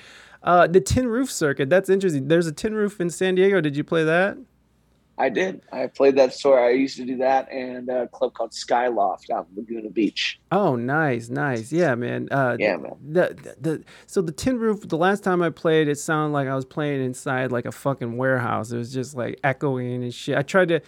Uh, 0.43 0.67
the 0.67 0.81
Tin 0.81 1.07
Roof 1.07 1.31
Circuit, 1.31 1.69
that's 1.69 1.91
interesting. 1.91 2.29
There's 2.29 2.47
a 2.47 2.53
Tin 2.53 2.75
Roof 2.75 2.99
in 3.01 3.11
San 3.11 3.35
Diego. 3.35 3.61
Did 3.61 3.77
you 3.77 3.85
play 3.85 4.05
that? 4.05 4.39
I 5.21 5.29
did. 5.29 5.61
I 5.71 5.87
played 5.87 6.17
that 6.17 6.33
store. 6.33 6.59
I 6.59 6.71
used 6.71 6.97
to 6.97 7.05
do 7.05 7.19
that 7.19 7.53
and 7.53 7.89
a 7.91 8.09
club 8.09 8.33
called 8.33 8.53
Skyloft 8.53 9.29
out 9.29 9.49
in 9.51 9.57
Laguna 9.57 9.91
Beach. 9.91 10.41
Oh, 10.51 10.77
nice, 10.77 11.29
nice. 11.29 11.71
Yeah, 11.71 11.95
man. 11.95 12.29
Uh, 12.31 12.57
Yeah, 12.59 12.79
man. 12.79 12.93
The, 13.07 13.37
the, 13.43 13.57
the 13.61 13.85
so 14.07 14.23
the 14.23 14.33
tin 14.33 14.59
roof. 14.59 14.89
The 14.89 14.97
last 14.97 15.23
time 15.23 15.43
I 15.43 15.51
played, 15.51 15.89
it 15.89 15.99
sounded 15.99 16.33
like 16.33 16.49
I 16.49 16.55
was 16.55 16.65
playing 16.65 17.05
inside 17.05 17.53
like 17.53 17.67
a 17.67 17.73
fucking 17.73 18.17
warehouse. 18.17 18.73
It 18.73 18.79
was 18.79 18.95
just 18.95 19.15
like 19.15 19.39
echoing 19.45 20.03
and 20.03 20.15
shit. 20.15 20.39
I 20.39 20.43
tried 20.43 20.69
to, 20.69 20.81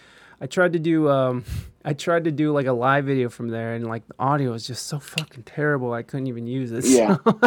I 0.43 0.45
tried 0.45 0.73
to 0.73 0.79
do, 0.79 1.09
um, 1.09 1.43
I 1.85 1.93
tried 1.93 2.25
to 2.25 2.31
do 2.31 2.51
like 2.51 2.65
a 2.67 2.73
live 2.73 3.05
video 3.05 3.29
from 3.29 3.47
there, 3.47 3.73
and 3.73 3.87
like 3.87 4.05
the 4.07 4.15
audio 4.19 4.51
was 4.51 4.67
just 4.67 4.87
so 4.87 4.99
fucking 4.99 5.43
terrible. 5.43 5.93
I 5.93 6.03
couldn't 6.03 6.27
even 6.27 6.45
use 6.47 6.71
it. 6.73 6.83
Yeah. 6.85 7.15
So- 7.23 7.39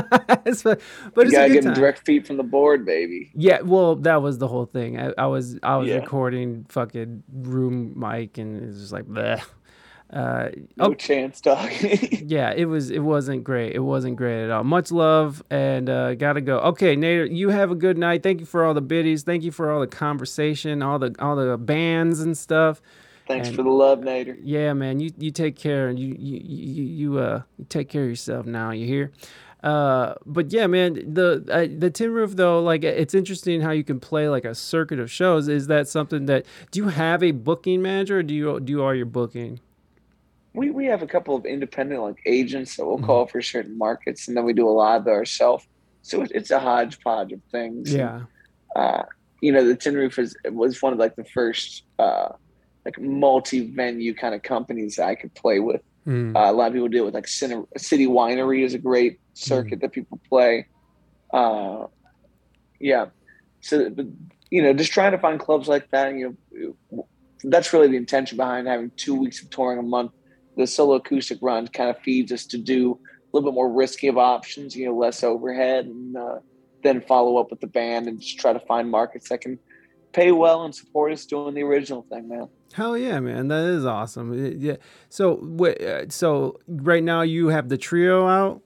it's- 0.47 0.63
but 0.63 0.81
You 1.17 1.23
it's 1.23 1.33
a 1.33 1.37
gotta 1.37 1.53
get 1.53 1.65
time. 1.65 1.75
direct 1.75 2.05
feed 2.07 2.27
from 2.27 2.37
the 2.39 2.43
board, 2.43 2.85
baby. 2.87 3.31
Yeah, 3.35 3.61
well, 3.61 3.97
that 3.97 4.23
was 4.23 4.39
the 4.39 4.49
whole 4.49 4.67
thing. 4.67 4.99
I, 4.99 5.13
I 5.19 5.27
was 5.27 5.59
I 5.63 5.77
was 5.77 5.89
Yeah. 5.89 5.97
recording 5.97 6.65
fucking 6.71 7.23
room 7.33 7.93
mic, 7.99 8.39
and 8.39 8.63
it 8.63 8.67
was 8.67 8.81
just 8.81 8.93
like 8.93 9.05
bleh. 9.05 9.43
Uh, 10.13 10.51
No 10.77 10.87
oh, 10.87 10.95
chance, 10.95 11.41
dog. 11.41 11.71
yeah, 11.83 12.53
it 12.53 12.67
was 12.67 12.91
it 12.91 13.01
wasn't 13.01 13.43
great. 13.43 13.75
It 13.75 13.81
wasn't 13.81 14.17
great 14.17 14.45
at 14.45 14.51
all. 14.51 14.63
Much 14.65 14.93
love 14.93 15.43
and 15.51 15.91
uh, 15.91 16.15
gotta 16.15 16.41
go. 16.41 16.59
Okay, 16.61 16.97
Nader, 16.97 17.29
you 17.35 17.49
have 17.51 17.71
a 17.73 17.75
good 17.75 17.99
night. 17.99 18.23
Thank 18.23 18.39
you 18.41 18.47
for 18.47 18.65
all 18.65 18.73
the 18.73 18.81
biddies. 18.81 19.25
Thank 19.25 19.43
you 19.43 19.51
for 19.51 19.71
all 19.71 19.81
the 19.81 19.89
conversation, 19.89 20.81
all 20.83 20.99
the 21.01 21.15
all 21.19 21.35
the 21.37 21.57
bands 21.59 22.21
and 22.21 22.39
stuff. 22.39 22.81
Thanks 23.27 23.49
And- 23.49 23.57
for 23.57 23.65
the 23.65 23.71
love, 23.71 24.01
Nader. 24.01 24.37
Yeah, 24.43 24.73
man, 24.75 25.01
you 25.01 25.11
you 25.19 25.33
take 25.33 25.57
care 25.57 25.89
and 25.89 25.99
you 25.99 26.15
you 26.17 26.41
you, 26.41 26.85
you 26.85 27.19
uh 27.19 27.43
you 27.59 27.67
take 27.69 27.89
care 27.89 28.05
of 28.05 28.09
yourself 28.09 28.47
now. 28.47 28.71
You 28.71 28.87
hear? 28.87 29.11
Uh, 29.65 30.15
but 30.25 30.53
yeah, 30.53 30.69
man, 30.69 30.95
the 31.13 31.45
uh, 31.51 31.67
the 31.77 31.91
tin 31.91 32.13
roof 32.13 32.37
though, 32.37 32.63
like 32.63 32.85
it's 32.85 33.15
interesting 33.15 33.61
how 33.63 33.73
you 33.73 33.83
can 33.83 33.99
play 33.99 34.29
like 34.29 34.45
a 34.45 34.55
circuit 34.55 35.01
of 35.01 35.11
shows. 35.11 35.49
Is 35.49 35.67
that 35.67 35.89
something 35.89 36.27
that 36.27 36.47
do 36.71 36.79
you 36.79 36.89
have 36.91 37.25
a 37.25 37.33
booking 37.33 37.83
manager 37.83 38.19
or 38.19 38.23
do 38.23 38.33
you 38.35 38.61
do 38.61 38.81
all 38.85 38.95
your 38.95 39.07
booking? 39.07 39.59
We 40.57 40.71
we 40.71 40.87
have 40.87 41.03
a 41.03 41.07
couple 41.07 41.37
of 41.37 41.45
independent 41.45 42.03
like 42.03 42.21
agents 42.27 42.77
that 42.77 42.83
Mm-hmm. 42.83 43.03
will 43.03 43.07
call 43.07 43.27
for 43.27 43.43
certain 43.43 43.77
markets, 43.79 44.27
and 44.27 44.37
then 44.37 44.45
we 44.45 44.53
do 44.55 44.69
a 44.69 44.71
lot 44.71 45.01
of 45.01 45.07
ourselves. 45.07 45.65
So 46.03 46.23
it, 46.23 46.33
it's 46.35 46.51
a 46.51 46.61
hodgepodge 46.61 47.33
of 47.33 47.43
things. 47.53 47.93
And, 47.93 47.99
Yeah. 48.01 48.21
uh, 48.75 49.03
you 49.43 49.53
know, 49.53 49.65
the 49.65 49.77
Tin 49.77 49.95
Roof 49.95 50.19
is 50.19 50.35
was 50.51 50.81
one 50.83 50.93
of 50.93 50.99
like 50.99 51.17
the 51.17 51.25
first 51.25 51.85
uh, 51.99 52.31
like 52.85 52.99
multi-venue 53.01 54.15
kind 54.15 54.35
of 54.35 54.43
companies 54.43 54.97
that 54.97 55.09
I 55.09 55.15
could 55.15 55.35
play 55.35 55.59
with. 55.61 55.83
Mm. 56.07 56.37
Uh, 56.37 56.51
a 56.51 56.53
lot 56.53 56.69
of 56.69 56.73
people 56.73 56.89
do 56.89 57.03
it 57.03 57.07
with 57.07 57.15
like 57.15 57.27
Cine, 57.27 57.67
City 57.77 58.07
Winery 58.07 58.65
is 58.65 58.75
a 58.75 58.79
great 58.79 59.19
circuit 59.35 59.81
that 59.81 59.93
people 59.93 60.21
play. 60.29 60.67
Uh, 61.35 61.87
yeah, 62.81 63.07
so 63.61 63.91
you 64.51 64.63
know, 64.63 64.73
just 64.73 64.93
trying 64.93 65.13
to 65.13 65.19
find 65.19 65.41
clubs 65.41 65.67
like 65.69 65.87
that. 65.91 66.15
You 66.15 66.39
know, 66.93 67.09
that's 67.43 67.73
really 67.73 67.89
the 67.89 67.97
intention 67.97 68.37
behind 68.37 68.69
having 68.69 68.93
two 68.97 69.15
weeks 69.17 69.43
of 69.43 69.51
touring 69.51 69.81
a 69.81 69.83
month. 69.83 70.13
The 70.57 70.67
solo 70.67 70.95
acoustic 70.95 71.39
run 71.43 71.69
kind 71.69 71.91
of 71.91 71.99
feeds 71.99 72.33
us 72.33 72.47
to 72.47 72.59
do 72.59 72.99
a 72.99 73.37
little 73.37 73.51
bit 73.51 73.55
more 73.55 73.71
risky 73.73 74.09
of 74.09 74.17
options. 74.19 74.75
You 74.75 74.87
know, 74.87 74.97
less 74.97 75.23
overhead, 75.23 75.87
and 75.87 76.17
uh, 76.17 76.39
then 76.83 77.01
follow 77.03 77.37
up 77.37 77.51
with 77.51 77.61
the 77.61 77.67
band 77.67 78.07
and 78.09 78.21
just 78.21 78.39
try 78.39 78.53
to 78.53 78.61
find 78.61 78.91
markets 78.91 79.29
that 79.29 79.41
can 79.43 79.59
pay 80.13 80.33
well 80.33 80.65
and 80.65 80.75
support 80.75 81.13
us 81.13 81.27
doing 81.27 81.53
the 81.55 81.63
original 81.63 82.07
thing, 82.09 82.29
man. 82.29 82.49
Hell 82.73 82.97
yeah, 82.97 83.21
man! 83.21 83.49
That 83.49 83.65
is 83.65 83.85
awesome. 83.85 84.59
Yeah. 84.61 84.77
So, 85.11 85.39
wait, 85.43 85.81
uh, 85.83 86.07
so 86.09 86.59
right 86.67 87.03
now 87.05 87.21
you 87.23 87.49
have 87.49 87.69
the 87.69 87.77
trio 87.79 88.27
out. 88.27 88.63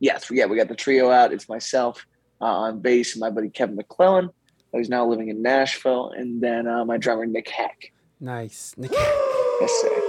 yes, 0.00 0.28
yeah, 0.30 0.46
we 0.46 0.56
got 0.56 0.68
the 0.68 0.74
trio 0.74 1.10
out. 1.10 1.32
It's 1.32 1.48
myself 1.48 2.04
uh, 2.40 2.44
on 2.44 2.80
bass, 2.80 3.14
and 3.14 3.20
my 3.20 3.30
buddy 3.30 3.48
Kevin 3.48 3.76
McClellan, 3.76 4.30
who's 4.72 4.88
now 4.88 5.06
living 5.06 5.28
in 5.28 5.40
Nashville, 5.40 6.10
and 6.16 6.40
then 6.42 6.66
uh, 6.66 6.84
my 6.84 6.96
drummer 6.98 7.26
Nick 7.26 7.48
Hack. 7.48 7.92
Nice. 8.20 8.74
Nick- 8.76 8.90
Yes, 9.58 9.72
sir. 9.80 10.05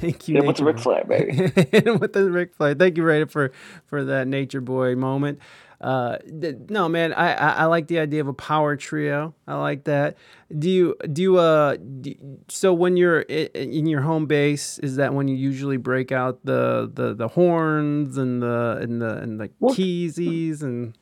Thank 0.00 0.28
you. 0.28 0.36
Hit 0.36 0.46
with 0.46 0.56
the 0.56 0.64
Ric 0.64 0.78
Flair, 0.78 1.04
baby. 1.04 1.32
Hit 1.70 2.00
with 2.00 2.12
the 2.12 2.30
Ric 2.30 2.54
Flair. 2.54 2.74
Thank 2.74 2.96
you, 2.96 3.04
Raider, 3.04 3.26
for 3.26 3.52
for 3.86 4.04
that 4.04 4.26
Nature 4.28 4.60
Boy 4.60 4.94
moment. 4.96 5.38
Uh, 5.80 6.18
th- 6.18 6.56
no, 6.68 6.88
man, 6.90 7.14
I, 7.14 7.32
I 7.32 7.48
I 7.50 7.64
like 7.64 7.86
the 7.86 7.98
idea 8.00 8.20
of 8.20 8.28
a 8.28 8.34
power 8.34 8.76
trio. 8.76 9.34
I 9.46 9.54
like 9.54 9.84
that. 9.84 10.16
Do 10.56 10.68
you 10.68 10.94
do 11.10 11.22
you 11.22 11.38
uh 11.38 11.76
do, 11.76 12.14
so 12.48 12.74
when 12.74 12.96
you're 12.98 13.24
i- 13.30 13.48
in 13.54 13.86
your 13.86 14.02
home 14.02 14.26
base? 14.26 14.78
Is 14.80 14.96
that 14.96 15.14
when 15.14 15.26
you 15.26 15.36
usually 15.36 15.78
break 15.78 16.12
out 16.12 16.40
the 16.44 16.90
the 16.92 17.14
the 17.14 17.28
horns 17.28 18.18
and 18.18 18.42
the 18.42 18.78
and 18.80 19.00
the 19.00 19.16
and 19.18 19.40
the 19.40 19.50
Well- 19.58 19.74
keysies 19.74 20.62
and 20.62 20.96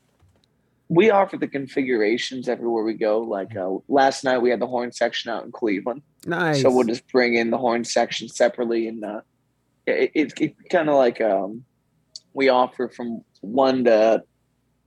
we 0.88 1.10
offer 1.10 1.36
the 1.36 1.48
configurations 1.48 2.48
everywhere 2.48 2.82
we 2.82 2.94
go. 2.94 3.20
Like 3.20 3.54
uh, 3.56 3.76
last 3.88 4.24
night, 4.24 4.38
we 4.38 4.50
had 4.50 4.60
the 4.60 4.66
horn 4.66 4.92
section 4.92 5.30
out 5.30 5.44
in 5.44 5.52
Cleveland, 5.52 6.02
nice. 6.26 6.62
so 6.62 6.70
we'll 6.70 6.86
just 6.86 7.06
bring 7.08 7.34
in 7.34 7.50
the 7.50 7.58
horn 7.58 7.84
section 7.84 8.28
separately, 8.28 8.88
and 8.88 9.04
uh, 9.04 9.20
it, 9.86 10.10
it, 10.14 10.40
it 10.40 10.70
kind 10.70 10.88
of 10.88 10.96
like 10.96 11.20
um, 11.20 11.64
we 12.32 12.48
offer 12.48 12.88
from 12.88 13.22
one 13.40 13.84
to 13.84 14.22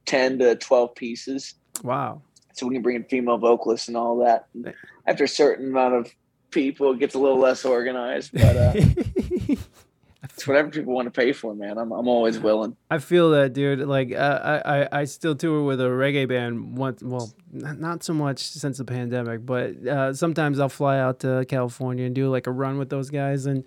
ten 0.06 0.40
to 0.40 0.56
twelve 0.56 0.96
pieces, 0.96 1.56
wow. 1.84 2.22
so 2.54 2.66
we 2.66 2.76
can 2.76 2.82
bring 2.82 2.96
in 2.96 3.04
female 3.04 3.38
vocalists 3.38 3.88
and 3.88 3.96
all 3.96 4.18
that. 4.18 4.48
And 4.54 4.74
after 5.06 5.26
a 5.26 5.30
certain 5.30 5.70
amount 5.70 5.94
of 5.94 6.12
people, 6.50 6.94
it 6.94 7.00
gets 7.00 7.14
a 7.14 7.20
little 7.20 7.40
less 7.40 7.64
organized, 7.64 8.32
but 8.34 8.58
uh, 8.58 8.74
it's 10.24 10.48
whatever 10.48 10.70
people 10.70 10.94
want 10.94 11.08
to 11.08 11.12
pay 11.12 11.32
for, 11.34 11.54
man. 11.56 11.78
I'm 11.78 11.92
I'm 11.92 12.08
always 12.08 12.38
willing. 12.40 12.76
I 12.90 13.00
feel 13.00 13.32
that, 13.32 13.54
dude. 13.54 13.80
Like, 13.80 14.14
uh, 14.14 14.62
I, 14.66 14.82
I, 14.84 14.88
I 15.02 15.04
still 15.06 15.36
tour 15.36 15.64
with 15.64 15.82
a 15.82 15.86
reggae 15.86 16.28
band 16.28 16.78
once. 16.78 17.02
Well, 17.02 17.32
not, 17.52 18.04
so 18.04 18.14
much 18.14 18.40
since 18.40 18.78
the 18.78 18.86
pandemic, 18.86 19.46
but 19.46 19.76
uh, 19.88 20.14
sometimes 20.14 20.60
I'll 20.60 20.70
fly 20.70 21.00
out 21.00 21.20
to 21.22 21.46
California 21.48 22.06
and 22.06 22.14
do 22.16 22.30
like 22.30 22.48
a 22.48 22.52
run 22.52 22.78
with 22.78 22.90
those 22.90 23.10
guys. 23.10 23.46
And, 23.48 23.64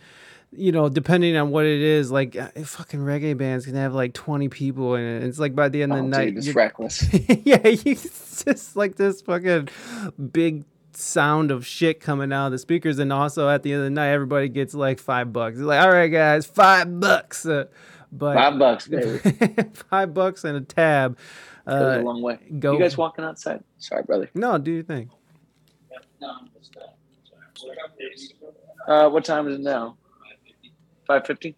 you 0.57 0.71
know, 0.71 0.89
depending 0.89 1.37
on 1.37 1.51
what 1.51 1.67
it 1.67 1.81
is, 1.81 2.13
like 2.13 2.37
uh, 2.37 2.49
fucking 2.65 3.01
reggae 3.01 3.37
bands 3.37 3.67
can 3.67 3.75
have 3.75 3.93
like 3.93 4.15
20 4.15 4.49
people 4.49 4.95
in 4.95 5.03
it. 5.03 5.25
It's 5.25 5.39
like 5.41 5.55
by 5.57 5.69
the 5.69 5.83
end 5.83 5.93
of 5.93 5.99
Oh, 5.99 6.03
the 6.03 6.09
night, 6.09 6.25
dude, 6.27 6.39
it's 6.39 6.47
you're- 6.47 6.57
reckless. 6.57 7.13
yeah, 7.45 7.67
you- 7.67 7.97
just 7.97 8.77
like 8.77 8.95
this 8.97 9.23
fucking 9.23 9.69
big 10.33 10.65
sound 10.97 11.51
of 11.51 11.67
shit 11.67 12.01
coming 12.01 12.33
out 12.33 12.47
of 12.47 12.53
the 12.53 12.59
speakers, 12.59 12.99
and 12.99 13.13
also 13.13 13.49
at 13.49 13.63
the 13.63 13.73
end 13.73 13.81
of 13.81 13.85
the 13.85 13.91
night, 13.91 14.11
everybody 14.11 14.49
gets 14.49 14.75
like 14.75 14.99
five 14.99 15.33
bucks. 15.33 15.57
It's 15.57 15.65
like, 15.65 15.81
all 15.81 15.91
right, 15.93 16.09
guys, 16.09 16.47
five 16.47 17.01
bucks. 17.01 17.45
Uh, 17.47 17.65
but 18.13 18.35
Five 18.35 18.59
bucks, 18.59 18.87
baby. 18.87 19.19
five 19.91 20.15
bucks 20.15 20.45
and 20.45 20.57
a 20.57 20.61
tab. 20.61 21.17
Goes 21.67 21.75
Uh, 21.99 22.01
a 22.01 22.03
long 22.03 22.23
way. 22.23 22.39
go- 22.59 22.75
You 22.75 22.79
guys 22.79 22.97
walking 22.97 23.25
outside? 23.25 23.65
Sorry, 23.79 24.03
brother. 24.05 24.31
no, 24.35 24.57
do 24.59 24.71
your 24.71 24.83
thing. 24.85 25.11
Uh, 28.87 29.09
what 29.09 29.25
time 29.25 29.49
is 29.49 29.57
it 29.57 29.63
now? 29.63 29.97
Five 31.07 31.27
fifty. 31.27 31.57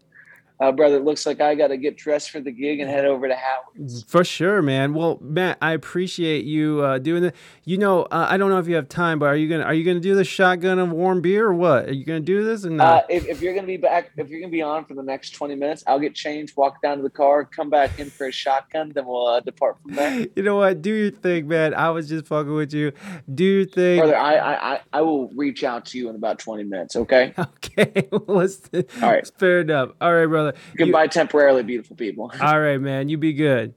Uh, 0.59 0.73
brother, 0.73 0.97
it 0.97 1.05
looks 1.05 1.27
like 1.27 1.41
I 1.41 1.55
got 1.55 1.69
to 1.69 1.77
get 1.77 1.97
dressed 1.97 2.31
for 2.31 2.41
the 2.41 2.51
gig 2.51 2.81
and 2.81 2.89
head 2.91 3.05
over 3.05 3.29
to 3.29 3.35
Howard's. 3.35 4.03
For 4.05 4.25
sure, 4.25 4.63
man. 4.63 4.95
Well, 4.95 5.19
Matt, 5.21 5.59
I 5.61 5.73
appreciate 5.73 6.45
you 6.47 6.81
uh, 6.83 6.99
doing 6.99 7.23
that. 7.25 7.35
You 7.65 7.77
know, 7.79 8.05
uh, 8.05 8.27
I 8.31 8.37
don't 8.39 8.49
know 8.51 8.59
if 8.59 8.67
you 8.67 8.75
have 8.77 8.89
time, 8.89 9.19
but 9.19 9.27
are 9.27 9.37
you 9.37 9.49
gonna 9.49 9.65
are 9.65 9.75
you 9.75 9.85
gonna 9.85 10.01
do 10.01 10.15
the 10.15 10.25
shotgun 10.25 10.79
of 10.79 10.91
warm 10.91 11.21
beer 11.21 11.47
or 11.47 11.55
what? 11.55 11.89
Are 11.89 11.93
you 11.93 12.05
gonna 12.05 12.21
do 12.21 12.43
this 12.45 12.65
or 12.65 12.71
Uh, 12.71 12.77
not? 12.77 13.11
if, 13.11 13.27
if 13.27 13.43
you're 13.43 13.55
gonna 13.55 13.67
be 13.67 13.77
back, 13.77 14.11
if 14.17 14.31
you're 14.31 14.41
gonna 14.41 14.51
be 14.51 14.63
on 14.63 14.85
for 14.87 14.95
the 14.95 15.03
next 15.03 15.31
twenty 15.31 15.55
minutes, 15.57 15.85
I'll 15.87 16.01
get 16.01 16.15
changed, 16.15 16.57
walk 16.57 16.81
down 16.81 16.97
to 16.97 17.03
the 17.03 17.11
car, 17.11 17.45
come 17.45 17.69
back 17.69 17.99
in 17.99 18.09
for 18.09 18.27
a 18.29 18.33
shotgun, 18.33 18.93
then 18.95 19.07
we'll 19.07 19.27
uh, 19.27 19.41
depart 19.41 19.77
from 19.83 19.95
there. 19.95 20.27
you 20.37 20.43
know 20.43 20.57
what? 20.57 20.81
Do 20.81 20.93
your 20.93 21.11
thing, 21.11 21.49
man. 21.49 21.75
I 21.75 21.91
was 21.91 22.09
just 22.09 22.27
fucking 22.27 22.55
with 22.55 22.73
you. 22.73 22.93
Do 23.35 23.45
your 23.45 23.65
thing. 23.67 23.99
Brother, 23.99 24.17
I, 24.17 24.37
I 24.37 24.73
I 24.75 24.81
I 24.95 25.01
will 25.03 25.29
reach 25.35 25.65
out 25.65 25.85
to 25.87 25.99
you 25.99 26.09
in 26.09 26.15
about 26.17 26.39
twenty 26.39 26.65
minutes. 26.65 26.97
Okay. 26.97 27.35
Okay, 27.79 28.09
well, 28.11 28.25
let's. 28.29 28.61
All 29.03 29.11
right. 29.11 29.31
Fair 29.39 29.61
enough. 29.61 29.91
All 30.01 30.15
right, 30.15 30.27
brother. 30.27 30.46
You- 30.73 30.87
Goodbye, 30.87 31.07
temporarily 31.09 31.63
beautiful 31.63 31.97
people. 31.97 32.33
all 32.41 32.61
right, 32.61 32.81
man. 32.81 33.09
You 33.09 33.19
be 33.19 33.33
good. 33.33 33.75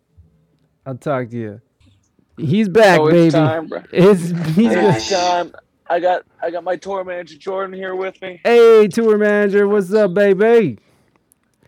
I'll 0.85 0.95
talk 0.95 1.29
to 1.29 1.37
you. 1.37 1.61
He's 2.37 2.69
back, 2.69 2.99
oh, 2.99 3.07
it's 3.07 3.13
baby. 3.15 3.31
time, 3.31 3.67
bro. 3.67 3.83
It's, 3.91 4.29
he's 4.55 4.71
It's 4.71 5.09
time. 5.09 5.53
I 5.89 5.99
got 5.99 6.23
I 6.41 6.51
got 6.51 6.63
my 6.63 6.75
tour 6.75 7.03
manager 7.03 7.37
Jordan 7.37 7.73
here 7.73 7.95
with 7.95 8.21
me. 8.21 8.39
Hey, 8.43 8.87
tour 8.87 9.17
manager, 9.17 9.67
what's 9.67 9.91
up, 9.91 10.13
baby? 10.13 10.77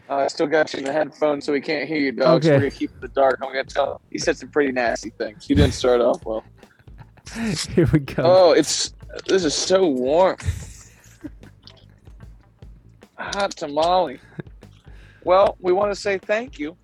Uh, 0.07 0.17
I 0.17 0.27
still 0.27 0.47
got 0.47 0.71
you 0.73 0.79
in 0.79 0.85
the 0.85 0.93
headphones, 0.93 1.45
so 1.45 1.53
we 1.53 1.61
can't 1.61 1.87
hear 1.87 1.97
you, 1.97 2.11
dog. 2.11 2.43
So 2.43 2.51
we're 2.51 2.59
gonna 2.59 2.71
keep 2.71 2.91
it 2.91 2.95
in 2.95 3.01
the 3.01 3.07
dark. 3.07 3.39
I'm 3.41 3.47
gonna 3.47 3.63
tell 3.63 3.93
him. 3.93 3.97
He 4.11 4.17
said 4.17 4.37
some 4.37 4.49
pretty 4.49 4.71
nasty 4.71 5.09
things. 5.09 5.45
He 5.45 5.55
didn't 5.55 5.73
start 5.73 6.01
off 6.01 6.23
well. 6.25 6.43
Here 7.75 7.89
we 7.91 7.99
go. 7.99 8.23
Oh, 8.23 8.51
it's 8.51 8.93
this 9.27 9.45
is 9.45 9.53
so 9.53 9.87
warm. 9.87 10.37
Hot 13.17 13.51
tamale. 13.51 14.19
Well, 15.23 15.55
we 15.59 15.71
want 15.71 15.93
to 15.93 15.99
say 15.99 16.17
thank 16.17 16.57
you 16.57 16.75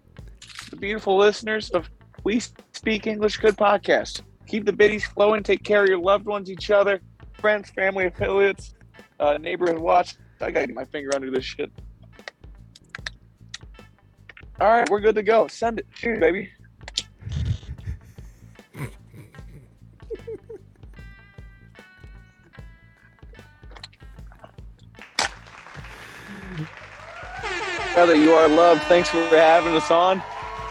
to 0.66 0.70
the 0.70 0.76
beautiful 0.76 1.18
listeners 1.18 1.72
of 1.72 1.90
We 2.24 2.40
Speak 2.40 3.08
English 3.08 3.38
Good 3.38 3.58
podcast. 3.58 4.22
Keep 4.46 4.66
the 4.66 4.74
biddies 4.74 5.06
flowing. 5.06 5.42
Take 5.42 5.64
care 5.64 5.82
of 5.82 5.90
your 5.90 6.00
loved 6.00 6.26
ones, 6.26 6.50
each 6.50 6.70
other, 6.70 7.02
friends, 7.34 7.72
family, 7.72 8.06
affiliates, 8.06 8.76
uh, 9.20 9.38
neighborhood 9.38 9.80
watch. 9.80 10.16
I 10.40 10.52
gotta 10.52 10.68
get 10.68 10.76
my 10.76 10.86
finger 10.86 11.10
under 11.16 11.32
this 11.32 11.46
shit. 11.46 11.72
All 14.60 14.68
right, 14.68 14.90
we're 14.90 15.02
good 15.02 15.16
to 15.16 15.24
go. 15.24 15.48
Send 15.48 15.80
it. 15.80 15.88
Cheers, 15.96 16.20
baby. 16.20 16.50
Brother, 27.98 28.14
you 28.14 28.32
are 28.34 28.48
loved. 28.48 28.84
Thanks 28.84 29.10
for 29.10 29.18
having 29.30 29.74
us 29.74 29.90
on. 29.90 30.22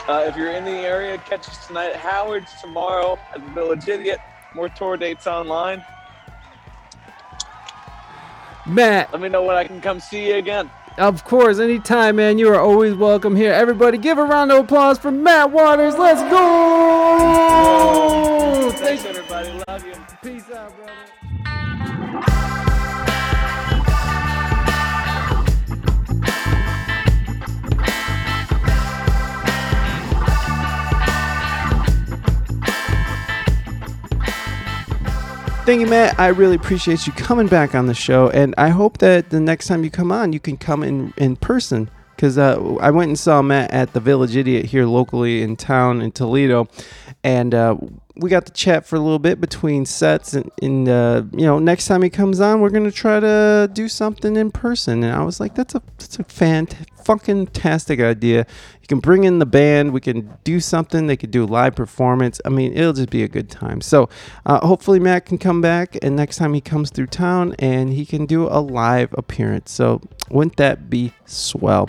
Uh, 0.07 0.27
if 0.29 0.37
you're 0.37 0.53
in 0.53 0.65
the 0.65 0.71
area, 0.71 1.19
catch 1.19 1.49
us 1.49 1.67
tonight 1.67 1.89
at 1.89 1.97
Howard's, 1.97 2.53
tomorrow 2.61 3.19
at 3.35 3.45
the 3.45 3.51
Village 3.51 3.89
Idiot. 3.89 4.21
More 4.55 4.69
tour 4.69 4.97
dates 4.97 5.27
online. 5.27 5.85
Matt, 8.65 9.11
Let 9.11 9.21
me 9.21 9.29
know 9.29 9.43
when 9.43 9.57
I 9.57 9.65
can 9.65 9.81
come 9.81 9.99
see 9.99 10.29
you 10.29 10.37
again. 10.37 10.71
of 10.99 11.25
course, 11.25 11.59
anytime, 11.59 12.15
man. 12.15 12.39
You 12.39 12.49
are 12.51 12.61
always 12.61 12.95
welcome 12.95 13.35
here. 13.35 13.53
Everybody, 13.53 13.99
give 13.99 14.19
a 14.19 14.25
round 14.25 14.53
of 14.53 14.63
applause 14.63 14.97
for 14.97 15.11
Matt 15.11 15.51
Waters. 15.51 15.97
Let's 15.97 16.23
go! 16.31 17.51
Thanks, 18.71 19.05
everybody. 19.05 19.51
Love 19.67 19.85
you. 19.85 19.95
Peace 20.23 20.49
out, 20.53 20.77
brother. 20.77 20.86
Thank 35.67 35.81
you, 35.81 35.89
Matt. 35.89 36.21
I 36.21 36.29
really 36.29 36.55
appreciate 36.55 37.09
you 37.09 37.13
coming 37.15 37.49
back 37.49 37.75
on 37.75 37.87
the 37.87 37.93
show, 37.93 38.31
and 38.31 38.55
I 38.57 38.69
hope 38.69 38.99
that 38.99 39.31
the 39.31 39.41
next 39.41 39.67
time 39.67 39.83
you 39.83 39.91
come 39.91 40.13
on, 40.13 40.33
you 40.33 40.39
can 40.39 40.57
come 40.57 40.85
in 40.85 41.13
in 41.17 41.35
person. 41.35 41.91
Because 42.15 42.39
uh, 42.39 42.77
I 42.77 42.93
went 42.93 43.09
and 43.09 43.19
saw 43.19 43.43
Matt 43.43 43.73
at 43.73 43.93
the 43.93 43.99
Village 43.99 44.37
Idiot 44.37 44.67
here 44.67 44.87
locally 44.87 45.43
in 45.43 45.57
town 45.57 46.03
in 46.03 46.13
Toledo, 46.13 46.69
and 47.25 47.53
uh, 47.53 47.77
we 48.15 48.31
got 48.31 48.47
to 48.47 48.53
chat 48.53 48.87
for 48.87 48.95
a 48.95 49.01
little 49.01 49.19
bit 49.19 49.41
between 49.41 49.87
sets. 49.87 50.35
And, 50.35 50.53
and 50.63 50.89
uh, 50.89 51.25
you 51.33 51.45
know, 51.45 51.59
next 51.59 51.87
time 51.87 52.01
he 52.03 52.11
comes 52.11 52.39
on, 52.39 52.61
we're 52.61 52.71
gonna 52.71 52.93
try 52.93 53.19
to 53.19 53.69
do 53.73 53.89
something 53.89 54.37
in 54.37 54.53
person. 54.53 55.03
And 55.03 55.13
I 55.13 55.25
was 55.25 55.41
like, 55.41 55.57
that's 55.57 55.75
a 55.75 55.83
that's 55.99 56.21
a 56.21 56.25
fan 56.25 56.67
fucking 57.07 57.47
tastic 57.49 58.01
idea. 58.01 58.47
You 58.83 58.89
can 58.89 58.99
bring 58.99 59.25
in 59.25 59.39
the 59.39 59.47
band. 59.47 59.93
We 59.93 60.01
can 60.01 60.37
do 60.45 60.61
something. 60.61 61.07
They 61.07 61.17
could 61.17 61.31
do 61.31 61.45
a 61.45 61.47
live 61.47 61.75
performance. 61.77 62.41
I 62.45 62.49
mean, 62.51 62.73
it'll 62.73 62.93
just 62.93 63.11
be 63.11 63.23
a 63.23 63.29
good 63.29 63.49
time. 63.49 63.81
So 63.81 64.09
uh, 64.45 64.67
hopefully 64.67 64.99
Matt 64.99 65.27
can 65.27 65.39
come 65.39 65.61
back, 65.61 65.97
and 66.03 66.17
next 66.17 66.37
time 66.37 66.53
he 66.55 66.61
comes 66.61 66.91
through 66.91 67.07
town, 67.07 67.55
and 67.59 67.93
he 67.93 68.05
can 68.05 68.27
do 68.27 68.49
a 68.49 68.61
live 68.61 69.15
appearance. 69.17 69.71
So 69.71 70.01
wouldn't 70.31 70.57
that 70.57 70.91
be 70.91 71.13
swell? 71.27 71.89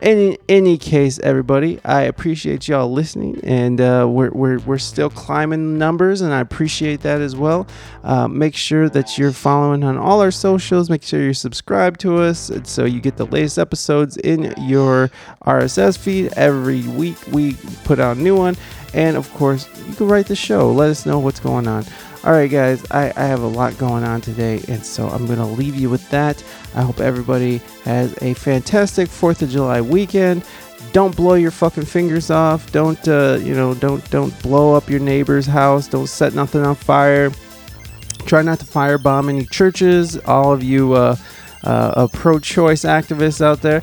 In 0.00 0.36
any 0.48 0.78
case, 0.78 1.18
everybody, 1.20 1.80
I 1.84 2.02
appreciate 2.02 2.68
y'all 2.68 2.90
listening, 2.90 3.40
and 3.44 3.80
uh, 3.80 4.06
we're, 4.08 4.30
we're 4.30 4.58
we're 4.60 4.78
still 4.78 5.10
climbing 5.10 5.78
numbers, 5.78 6.22
and 6.22 6.32
I 6.32 6.40
appreciate 6.40 7.02
that 7.02 7.20
as 7.20 7.36
well. 7.36 7.66
Uh, 8.02 8.28
make 8.28 8.54
sure 8.54 8.88
that 8.88 9.18
you're 9.18 9.32
following 9.32 9.84
on 9.84 9.98
all 9.98 10.20
our 10.22 10.30
socials. 10.30 10.88
Make 10.88 11.02
sure 11.02 11.22
you're 11.22 11.34
subscribed 11.34 12.00
to 12.00 12.18
us, 12.18 12.50
so 12.64 12.84
you 12.84 13.00
get 13.00 13.16
the 13.16 13.26
latest 13.26 13.58
episodes 13.58 14.16
in 14.18 14.45
your 14.58 15.10
RSS 15.44 15.98
feed 15.98 16.32
every 16.34 16.82
week. 16.88 17.16
We 17.32 17.54
put 17.84 17.98
out 17.98 18.16
a 18.16 18.20
new 18.20 18.36
one, 18.36 18.56
and 18.94 19.16
of 19.16 19.32
course, 19.34 19.68
you 19.88 19.94
can 19.94 20.08
write 20.08 20.26
the 20.26 20.36
show. 20.36 20.72
Let 20.72 20.90
us 20.90 21.06
know 21.06 21.18
what's 21.18 21.40
going 21.40 21.66
on. 21.66 21.84
All 22.24 22.32
right, 22.32 22.50
guys, 22.50 22.84
I, 22.90 23.12
I 23.16 23.24
have 23.24 23.42
a 23.42 23.46
lot 23.46 23.78
going 23.78 24.02
on 24.02 24.20
today, 24.20 24.60
and 24.68 24.84
so 24.84 25.08
I'm 25.08 25.26
going 25.26 25.38
to 25.38 25.46
leave 25.46 25.76
you 25.76 25.88
with 25.88 26.08
that. 26.10 26.42
I 26.74 26.82
hope 26.82 26.98
everybody 26.98 27.58
has 27.84 28.20
a 28.20 28.34
fantastic 28.34 29.08
4th 29.08 29.42
of 29.42 29.50
July 29.50 29.80
weekend. 29.80 30.44
Don't 30.92 31.14
blow 31.14 31.34
your 31.34 31.52
fucking 31.52 31.84
fingers 31.84 32.30
off. 32.30 32.72
Don't, 32.72 33.06
uh, 33.06 33.38
you 33.40 33.54
know, 33.54 33.74
don't 33.74 34.08
don't 34.10 34.42
blow 34.42 34.74
up 34.74 34.88
your 34.88 35.00
neighbor's 35.00 35.46
house. 35.46 35.86
Don't 35.86 36.08
set 36.08 36.34
nothing 36.34 36.62
on 36.62 36.74
fire. 36.74 37.30
Try 38.24 38.42
not 38.42 38.58
to 38.58 38.64
firebomb 38.64 39.28
any 39.28 39.44
churches. 39.44 40.18
All 40.18 40.52
of 40.52 40.62
you 40.62 40.94
uh, 40.94 41.16
uh, 41.64 41.92
uh, 41.96 42.08
pro-choice 42.08 42.82
activists 42.82 43.40
out 43.40 43.62
there. 43.62 43.82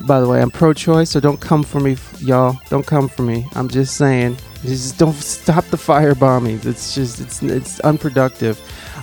By 0.00 0.20
the 0.20 0.28
way, 0.28 0.40
I'm 0.40 0.50
pro-choice, 0.50 1.10
so 1.10 1.20
don't 1.20 1.40
come 1.40 1.62
for 1.62 1.80
me, 1.80 1.96
y'all. 2.20 2.58
Don't 2.68 2.86
come 2.86 3.08
for 3.08 3.22
me. 3.22 3.46
I'm 3.54 3.68
just 3.68 3.96
saying. 3.96 4.36
Just 4.62 4.98
don't 4.98 5.14
stop 5.14 5.64
the 5.66 5.76
fire 5.76 6.14
bombings. 6.14 6.66
It's 6.66 6.94
just 6.94 7.20
it's 7.20 7.42
it's 7.42 7.80
unproductive. 7.80 8.60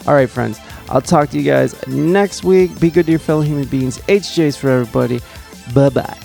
All 0.07 0.13
right, 0.13 0.29
friends. 0.29 0.59
I'll 0.89 1.01
talk 1.01 1.29
to 1.29 1.37
you 1.39 1.43
guys 1.43 1.75
next 1.87 2.43
week. 2.43 2.77
Be 2.79 2.89
good 2.89 3.05
to 3.05 3.11
your 3.11 3.19
fellow 3.19 3.41
human 3.41 3.65
beings. 3.65 3.97
HJs 3.99 4.57
for 4.57 4.69
everybody. 4.69 5.21
Bye 5.73 5.89
bye. 5.89 6.17